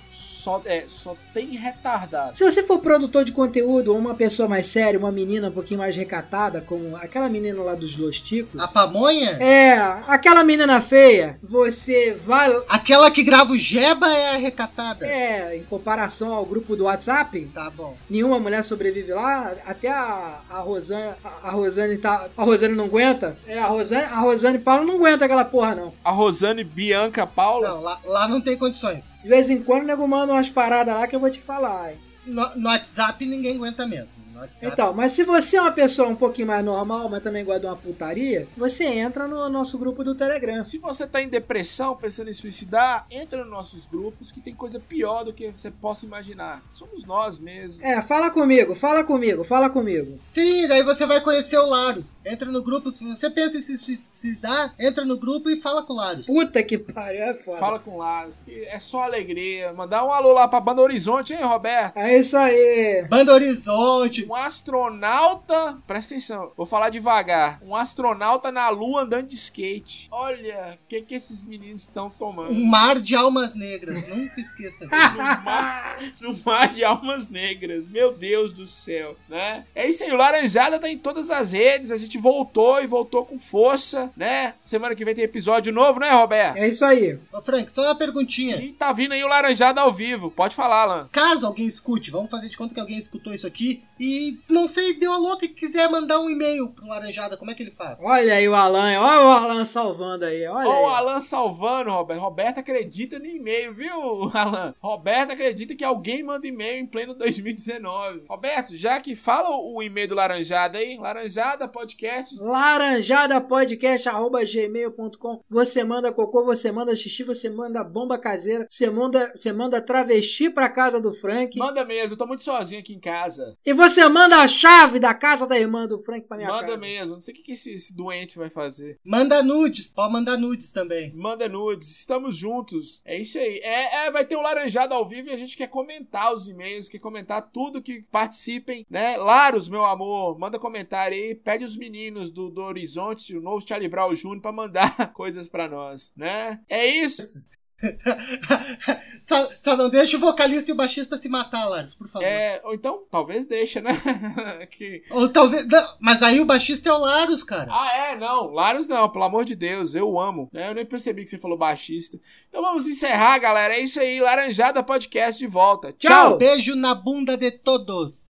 Só, 0.47 0.63
é, 0.65 0.85
só 0.87 1.17
tem 1.35 1.57
retardado. 1.57 2.37
Se 2.37 2.45
você 2.45 2.63
for 2.63 2.79
produtor 2.79 3.25
de 3.25 3.33
conteúdo 3.33 3.93
ou 3.93 3.99
uma 3.99 4.15
pessoa 4.15 4.49
mais 4.49 4.69
séria, 4.69 4.97
uma 4.97 5.11
menina 5.11 5.49
um 5.49 5.51
pouquinho 5.51 5.81
mais 5.81 5.97
recatada, 5.97 6.61
como 6.61 6.95
aquela 6.95 7.29
menina 7.29 7.61
lá 7.65 7.75
dos 7.75 7.97
Losticos. 7.97 8.63
A 8.63 8.69
pamonha? 8.69 9.31
É, 9.41 9.73
aquela 10.07 10.45
menina 10.45 10.81
feia, 10.81 11.37
você 11.43 12.15
vai. 12.15 12.49
Aquela 12.69 13.11
que 13.11 13.25
grava 13.25 13.55
o 13.55 13.59
Jeba 13.59 14.07
é 14.07 14.37
a 14.37 14.39
recatada. 14.39 15.05
É, 15.05 15.57
em 15.57 15.65
comparação 15.65 16.33
ao 16.33 16.47
grupo 16.47 16.77
do 16.77 16.85
WhatsApp. 16.85 17.45
Tá 17.53 17.69
bom. 17.69 17.97
Nenhuma 18.09 18.39
mulher 18.39 18.63
sobrevive 18.63 19.13
lá. 19.13 19.53
Até 19.67 19.89
a, 19.89 20.43
a 20.49 20.61
Rosane. 20.61 21.17
A 21.43 21.51
Rosane 21.51 21.99
tá. 21.99 22.29
A 22.37 22.45
Rosane 22.45 22.77
não 22.77 22.85
aguenta? 22.85 23.37
É, 23.49 23.59
a 23.59 23.67
Rosane, 23.67 24.05
a 24.05 24.21
Rosane 24.21 24.61
Paula 24.61 24.85
não 24.85 24.95
aguenta 24.95 25.25
aquela 25.25 25.45
porra, 25.45 25.75
não. 25.75 25.93
A 26.05 26.13
Rosane 26.13 26.63
Bianca 26.63 27.27
Paula? 27.27 27.67
Não, 27.67 27.81
lá, 27.81 27.99
lá 28.05 28.29
não 28.29 28.41
tem 28.41 28.57
condições. 28.57 29.19
De 29.21 29.29
vez 29.29 29.51
em 29.51 29.61
quando 29.61 29.83
o 29.83 29.87
nego 29.87 30.07
manda 30.07 30.36
umas 30.37 30.51
paradas 30.51 30.95
lá 30.95 31.07
que 31.07 31.17
eu 31.17 31.21
vou 31.21 31.31
te 31.31 31.41
falar. 31.41 31.95
No, 32.25 32.57
no 32.57 32.69
WhatsApp 32.69 33.25
ninguém 33.25 33.57
aguenta 33.57 33.87
mesmo. 33.87 34.17
WhatsApp. 34.41 34.73
Então, 34.73 34.93
mas 34.93 35.13
se 35.13 35.25
você 35.25 35.57
é 35.57 35.61
uma 35.61 35.73
pessoa 35.73 36.09
um 36.09 36.17
pouquinho 36.17 36.49
mais 36.49 36.65
normal, 36.65 37.09
mas 37.09 37.21
também 37.21 37.45
gosta 37.45 37.61
de 37.61 37.67
uma 37.67 37.77
putaria, 37.77 38.47
você 38.57 38.85
entra 38.85 39.27
no 39.27 39.49
nosso 39.49 39.79
grupo 39.79 40.05
do 40.05 40.15
Telegram. 40.15 40.65
Se 40.65 40.79
você 40.79 41.07
tá 41.07 41.21
em 41.21 41.29
depressão, 41.29 41.97
pensando 41.97 42.31
em 42.31 42.33
suicidar, 42.33 43.07
entra 43.11 43.43
nos 43.43 43.51
nossos 43.51 43.87
grupos 43.87 44.31
que 44.31 44.41
tem 44.41 44.55
coisa 44.55 44.79
pior 44.79 45.25
do 45.25 45.33
que 45.33 45.51
você 45.51 45.71
possa 45.71 46.05
imaginar. 46.05 46.63
Somos 46.71 47.05
nós 47.05 47.39
mesmos. 47.39 47.83
É, 47.83 48.01
fala 48.03 48.31
comigo, 48.31 48.75
fala 48.75 49.05
comigo, 49.05 49.45
fala 49.45 49.71
comigo. 49.71 50.13
Sim, 50.17 50.67
daí 50.69 50.83
você 50.83 51.07
vai 51.07 51.21
conhecer 51.21 51.59
o 51.59 51.67
Laros. 51.67 52.19
Entra 52.25 52.51
no 52.51 52.63
grupo, 52.63 52.91
se 52.91 53.05
você 53.05 53.31
pensa 53.31 53.59
em 53.59 53.63
se 53.63 53.79
suicidar, 53.79 54.75
entra 54.79 55.05
no 55.05 55.17
grupo 55.17 55.49
e 55.49 55.61
fala 55.61 55.83
com 55.83 55.93
o 55.93 55.97
Laros. 55.97 56.27
Puta 56.27 56.63
que 56.63 56.79
pariu, 56.79 57.23
é 57.23 57.35
foda. 57.35 57.59
Fala 57.59 57.79
com 57.79 57.93
o 57.93 57.99
Laros, 57.99 58.41
que 58.41 58.65
é 58.67 58.79
só 58.79 59.03
alegria. 59.03 59.73
Mandar 59.73 60.05
um 60.05 60.13
alô 60.13 60.33
lá 60.33 60.47
pra 60.49 60.61
Banda 60.61 60.83
Horizonte, 60.83 61.33
hein, 61.33 61.43
Roberto? 61.43 61.97
É 61.97 62.19
isso 62.19 62.37
aí. 62.37 63.07
Banda 63.09 63.33
Horizonte 63.33 64.26
um 64.27 64.35
astronauta. 64.35 65.79
Presta 65.87 66.15
atenção, 66.15 66.53
vou 66.57 66.67
falar 66.67 66.91
devagar. 66.91 67.61
Um 67.63 67.75
astronauta 67.75 68.51
na 68.51 68.69
lua 68.69 69.03
andando 69.03 69.29
de 69.29 69.35
skate. 69.37 70.09
Olha, 70.11 70.79
o 70.83 70.89
que, 70.89 71.01
que 71.03 71.15
esses 71.15 71.45
meninos 71.45 71.83
estão 71.83 72.11
tomando? 72.11 72.53
Um 72.53 72.67
mar 72.67 73.01
de 73.01 73.15
almas 73.15 73.55
negras, 73.55 74.09
nunca 74.09 74.41
esqueça. 74.41 74.87
no, 74.91 75.45
mar, 75.45 75.99
no 76.21 76.41
mar 76.45 76.69
de 76.69 76.85
almas 76.85 77.29
negras, 77.29 77.87
meu 77.87 78.13
Deus 78.13 78.53
do 78.53 78.67
céu, 78.67 79.17
né? 79.29 79.65
É 79.75 79.89
isso 79.89 80.05
aí, 80.05 80.13
o 80.13 80.17
Laranjada 80.17 80.79
tá 80.79 80.89
em 80.89 80.99
todas 80.99 81.31
as 81.31 81.53
redes. 81.53 81.91
A 81.91 81.97
gente 81.97 82.19
voltou 82.19 82.83
e 82.83 82.87
voltou 82.87 83.25
com 83.25 83.39
força, 83.39 84.11
né? 84.17 84.55
Semana 84.63 84.95
que 84.95 85.05
vem 85.05 85.15
tem 85.15 85.25
episódio 85.25 85.73
novo, 85.73 86.01
né, 86.01 86.11
Roberto? 86.11 86.57
É 86.57 86.69
isso 86.69 86.85
aí. 86.85 87.19
Ô, 87.33 87.41
Frank, 87.41 87.71
só 87.71 87.83
uma 87.83 87.95
perguntinha. 87.97 88.57
E 88.57 88.73
tá 88.73 88.93
vindo 88.93 89.13
aí 89.13 89.23
o 89.23 89.29
Laranjada 89.29 89.81
ao 89.81 89.93
vivo. 89.93 90.31
Pode 90.31 90.57
falar, 90.57 90.83
Alan. 90.83 91.09
Caso 91.13 91.47
alguém 91.47 91.67
escute, 91.67 92.11
vamos 92.11 92.31
fazer 92.31 92.49
de 92.49 92.57
conta 92.57 92.75
que 92.75 92.81
alguém 92.81 92.99
escutou 92.99 93.33
isso 93.33 93.47
aqui 93.47 93.83
e 93.99 94.16
não 94.49 94.67
sei, 94.69 94.95
deu 94.95 95.13
a 95.13 95.17
louca 95.19 95.47
que 95.47 95.55
quiser 95.55 95.89
mandar 95.91 96.21
um 96.21 96.29
e-mail 96.31 96.71
pro 96.71 96.87
Laranjada, 96.87 97.37
como 97.37 97.51
é 97.51 97.55
que 97.55 97.63
ele 97.63 97.71
faz? 97.71 98.01
Olha 98.03 98.35
aí 98.35 98.49
o 98.49 98.55
Alan, 98.55 98.99
olha 99.01 99.21
o 99.27 99.31
Alan 99.31 99.65
salvando 99.65 100.25
aí, 100.25 100.47
olha 100.47 100.69
Olha 100.69 100.79
aí. 100.79 100.85
o 100.85 100.87
Alan 100.89 101.21
salvando, 101.21 101.91
Roberto. 101.91 102.21
Roberto 102.21 102.59
acredita 102.59 103.19
no 103.19 103.27
e-mail, 103.27 103.75
viu, 103.75 103.97
Alan? 104.35 104.75
Roberto 104.81 105.33
acredita 105.33 105.75
que 105.75 105.85
alguém 105.85 106.23
manda 106.23 106.47
e-mail 106.47 106.81
em 106.81 106.87
pleno 106.87 107.15
2019. 107.15 108.23
Roberto, 108.29 108.77
já 108.77 109.01
que 109.01 109.15
fala 109.17 109.51
o 109.57 109.83
e-mail 109.83 110.09
do 110.09 110.15
Laranjada 110.15 110.79
aí, 110.79 110.97
Laranjada 110.99 111.69
Podcast. 111.69 112.35
Laranjada 112.41 113.41
Podcast, 113.41 114.09
arroba 114.09 114.41
gmail.com. 114.45 115.41
Você 115.49 115.85
manda 115.85 116.13
cocô, 116.13 116.45
você 116.45 116.71
manda 116.73 116.95
xixi, 116.97 117.23
você 117.23 117.49
manda 117.49 117.83
bomba 117.85 118.19
caseira, 118.19 118.67
você 118.69 118.91
manda, 118.91 119.33
você 119.35 119.53
manda 119.53 119.81
travesti 119.81 120.51
pra 120.51 120.69
casa 120.69 121.01
do 121.01 121.13
Frank. 121.13 121.59
Manda 121.59 121.85
mesmo, 121.85 122.15
eu 122.15 122.17
tô 122.19 122.27
muito 122.27 122.43
sozinho 122.43 122.81
aqui 122.81 122.95
em 122.95 123.01
casa. 123.01 123.57
E 123.65 123.73
você 123.73 124.06
manda 124.09 124.43
a 124.43 124.47
chave 124.47 124.99
da 124.99 125.15
casa 125.15 125.47
da 125.47 125.59
irmã 125.59 125.87
do 125.87 125.99
Frank 125.99 126.27
pra 126.27 126.37
minha 126.37 126.49
Manda 126.49 126.67
casa. 126.67 126.81
mesmo, 126.81 127.15
não 127.15 127.21
sei 127.21 127.33
o 127.33 127.37
que, 127.37 127.43
que 127.43 127.53
esse, 127.53 127.73
esse 127.73 127.95
doente 127.95 128.39
vai 128.39 128.51
fazer. 128.51 128.99
Manda 129.05 129.43
nudes, 129.43 129.91
pode 129.91 130.13
mandar 130.13 130.37
nudes 130.37 130.71
também. 130.71 131.13
Manda 131.15 131.49
nudes, 131.49 131.91
estamos 131.91 132.37
juntos. 132.37 133.03
É 133.05 133.19
isso 133.19 133.39
aí. 133.39 133.59
É, 133.63 134.07
é, 134.07 134.11
vai 134.11 134.25
ter 134.25 134.37
o 134.37 134.43
Laranjado 134.43 134.95
ao 134.95 135.07
vivo 135.07 135.29
e 135.29 135.33
a 135.33 135.37
gente 135.39 135.57
quer 135.57 135.69
comentar 135.69 136.33
os 136.33 136.49
e-mails, 136.49 136.89
quer 136.89 136.99
comentar 136.99 137.51
tudo 137.51 137.83
que 137.83 138.03
participem, 138.11 138.87
né? 138.89 139.17
Laros, 139.17 139.69
meu 139.69 139.85
amor, 139.85 140.39
manda 140.39 140.59
comentário 140.59 141.17
aí, 141.17 141.35
pede 141.35 141.65
os 141.65 141.77
meninos 141.77 142.31
do, 142.31 142.51
do 142.51 142.63
Horizonte, 142.63 143.37
o 143.37 143.43
novo 143.43 143.67
Charlie 143.67 143.89
Brown 143.89 144.13
Jr. 144.15 144.41
pra 144.41 144.53
mandar 144.53 145.13
coisas 145.15 145.49
pra 145.49 145.69
nós, 145.69 146.13
né? 146.17 146.61
É 146.69 146.87
isso. 146.87 147.43
só, 149.21 149.49
só 149.59 149.77
não 149.77 149.91
deixa 149.91 150.17
o 150.17 150.21
vocalista 150.21 150.71
e 150.71 150.75
o 150.75 150.77
baixista 150.77 151.19
se 151.19 151.29
matar, 151.29 151.67
Laros, 151.67 151.95
por 151.95 152.09
favor. 152.09 152.27
É, 152.27 152.61
ou 152.65 152.75
então, 152.75 153.03
talvez 153.11 153.45
deixa, 153.45 153.81
né? 153.81 153.91
que... 154.73 155.03
Ou 155.11 155.29
talvez. 155.29 155.67
Não, 155.67 155.97
mas 156.01 156.23
aí 156.23 156.41
o 156.41 156.47
baixista 156.47 156.89
é 156.89 156.93
o 156.93 156.99
Laros, 156.99 157.45
cara. 157.45 157.71
Ah, 157.71 157.97
é, 157.97 158.17
não. 158.17 158.51
Laros 158.51 158.89
não, 158.89 159.09
pelo 159.11 159.25
amor 159.25 159.45
de 159.45 159.55
Deus, 159.55 159.95
eu 159.95 160.19
amo. 160.19 160.49
Né? 160.53 160.71
Eu 160.71 160.75
nem 160.75 160.87
percebi 160.87 161.23
que 161.23 161.31
você 161.31 161.39
falou 161.39 161.59
baixista. 161.59 162.19
Então 162.49 162.63
vamos 162.63 162.87
encerrar, 162.87 163.39
galera. 163.39 163.75
É 163.75 163.81
isso 163.81 164.01
aí, 164.01 164.21
Laranjada 164.21 164.83
Podcast 164.83 165.39
de 165.39 165.47
volta. 165.47 165.93
Tchau! 165.93 166.11
Tchau. 166.11 166.39
Beijo 166.39 166.75
na 166.75 166.95
bunda 166.95 167.37
de 167.37 167.51
todos. 167.51 168.25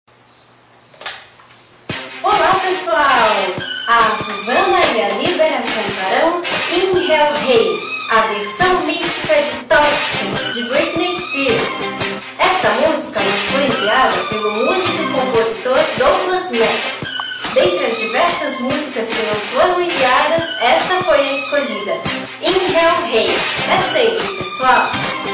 Olá, 2.23 2.61
pessoal! 2.61 3.77
A 3.89 4.17
Susana 4.17 4.81
e 4.97 5.01
a 5.01 5.09
Libera 5.19 5.63
cantarão 5.63 6.43
In 6.75 7.09
Hell 7.09 7.33
Hey, 7.47 7.79
a 8.11 8.21
versão 8.27 8.85
música 9.27 9.43
de 9.43 10.55
de 10.55 10.69
Britney 10.69 11.17
Spears. 11.17 11.65
Esta 12.39 12.71
música 12.71 13.21
nos 13.21 13.43
foi 13.51 13.65
enviada 13.65 14.23
pelo 14.29 14.53
músico 14.53 15.03
e 15.03 15.13
compositor 15.13 15.79
Douglas 15.99 16.51
Mack. 16.53 17.55
Dentre 17.55 17.87
as 17.87 17.99
diversas 17.99 18.61
músicas 18.61 19.09
que 19.09 19.23
nos 19.27 19.43
foram 19.53 19.81
enviadas, 19.81 20.43
esta 20.63 21.03
foi 21.03 21.19
a 21.19 21.33
escolhida. 21.35 21.93
In 22.41 22.73
Hell 22.73 23.07
Hey. 23.11 23.35
É 23.69 23.81
sempre, 23.93 24.37
pessoal! 24.37 25.26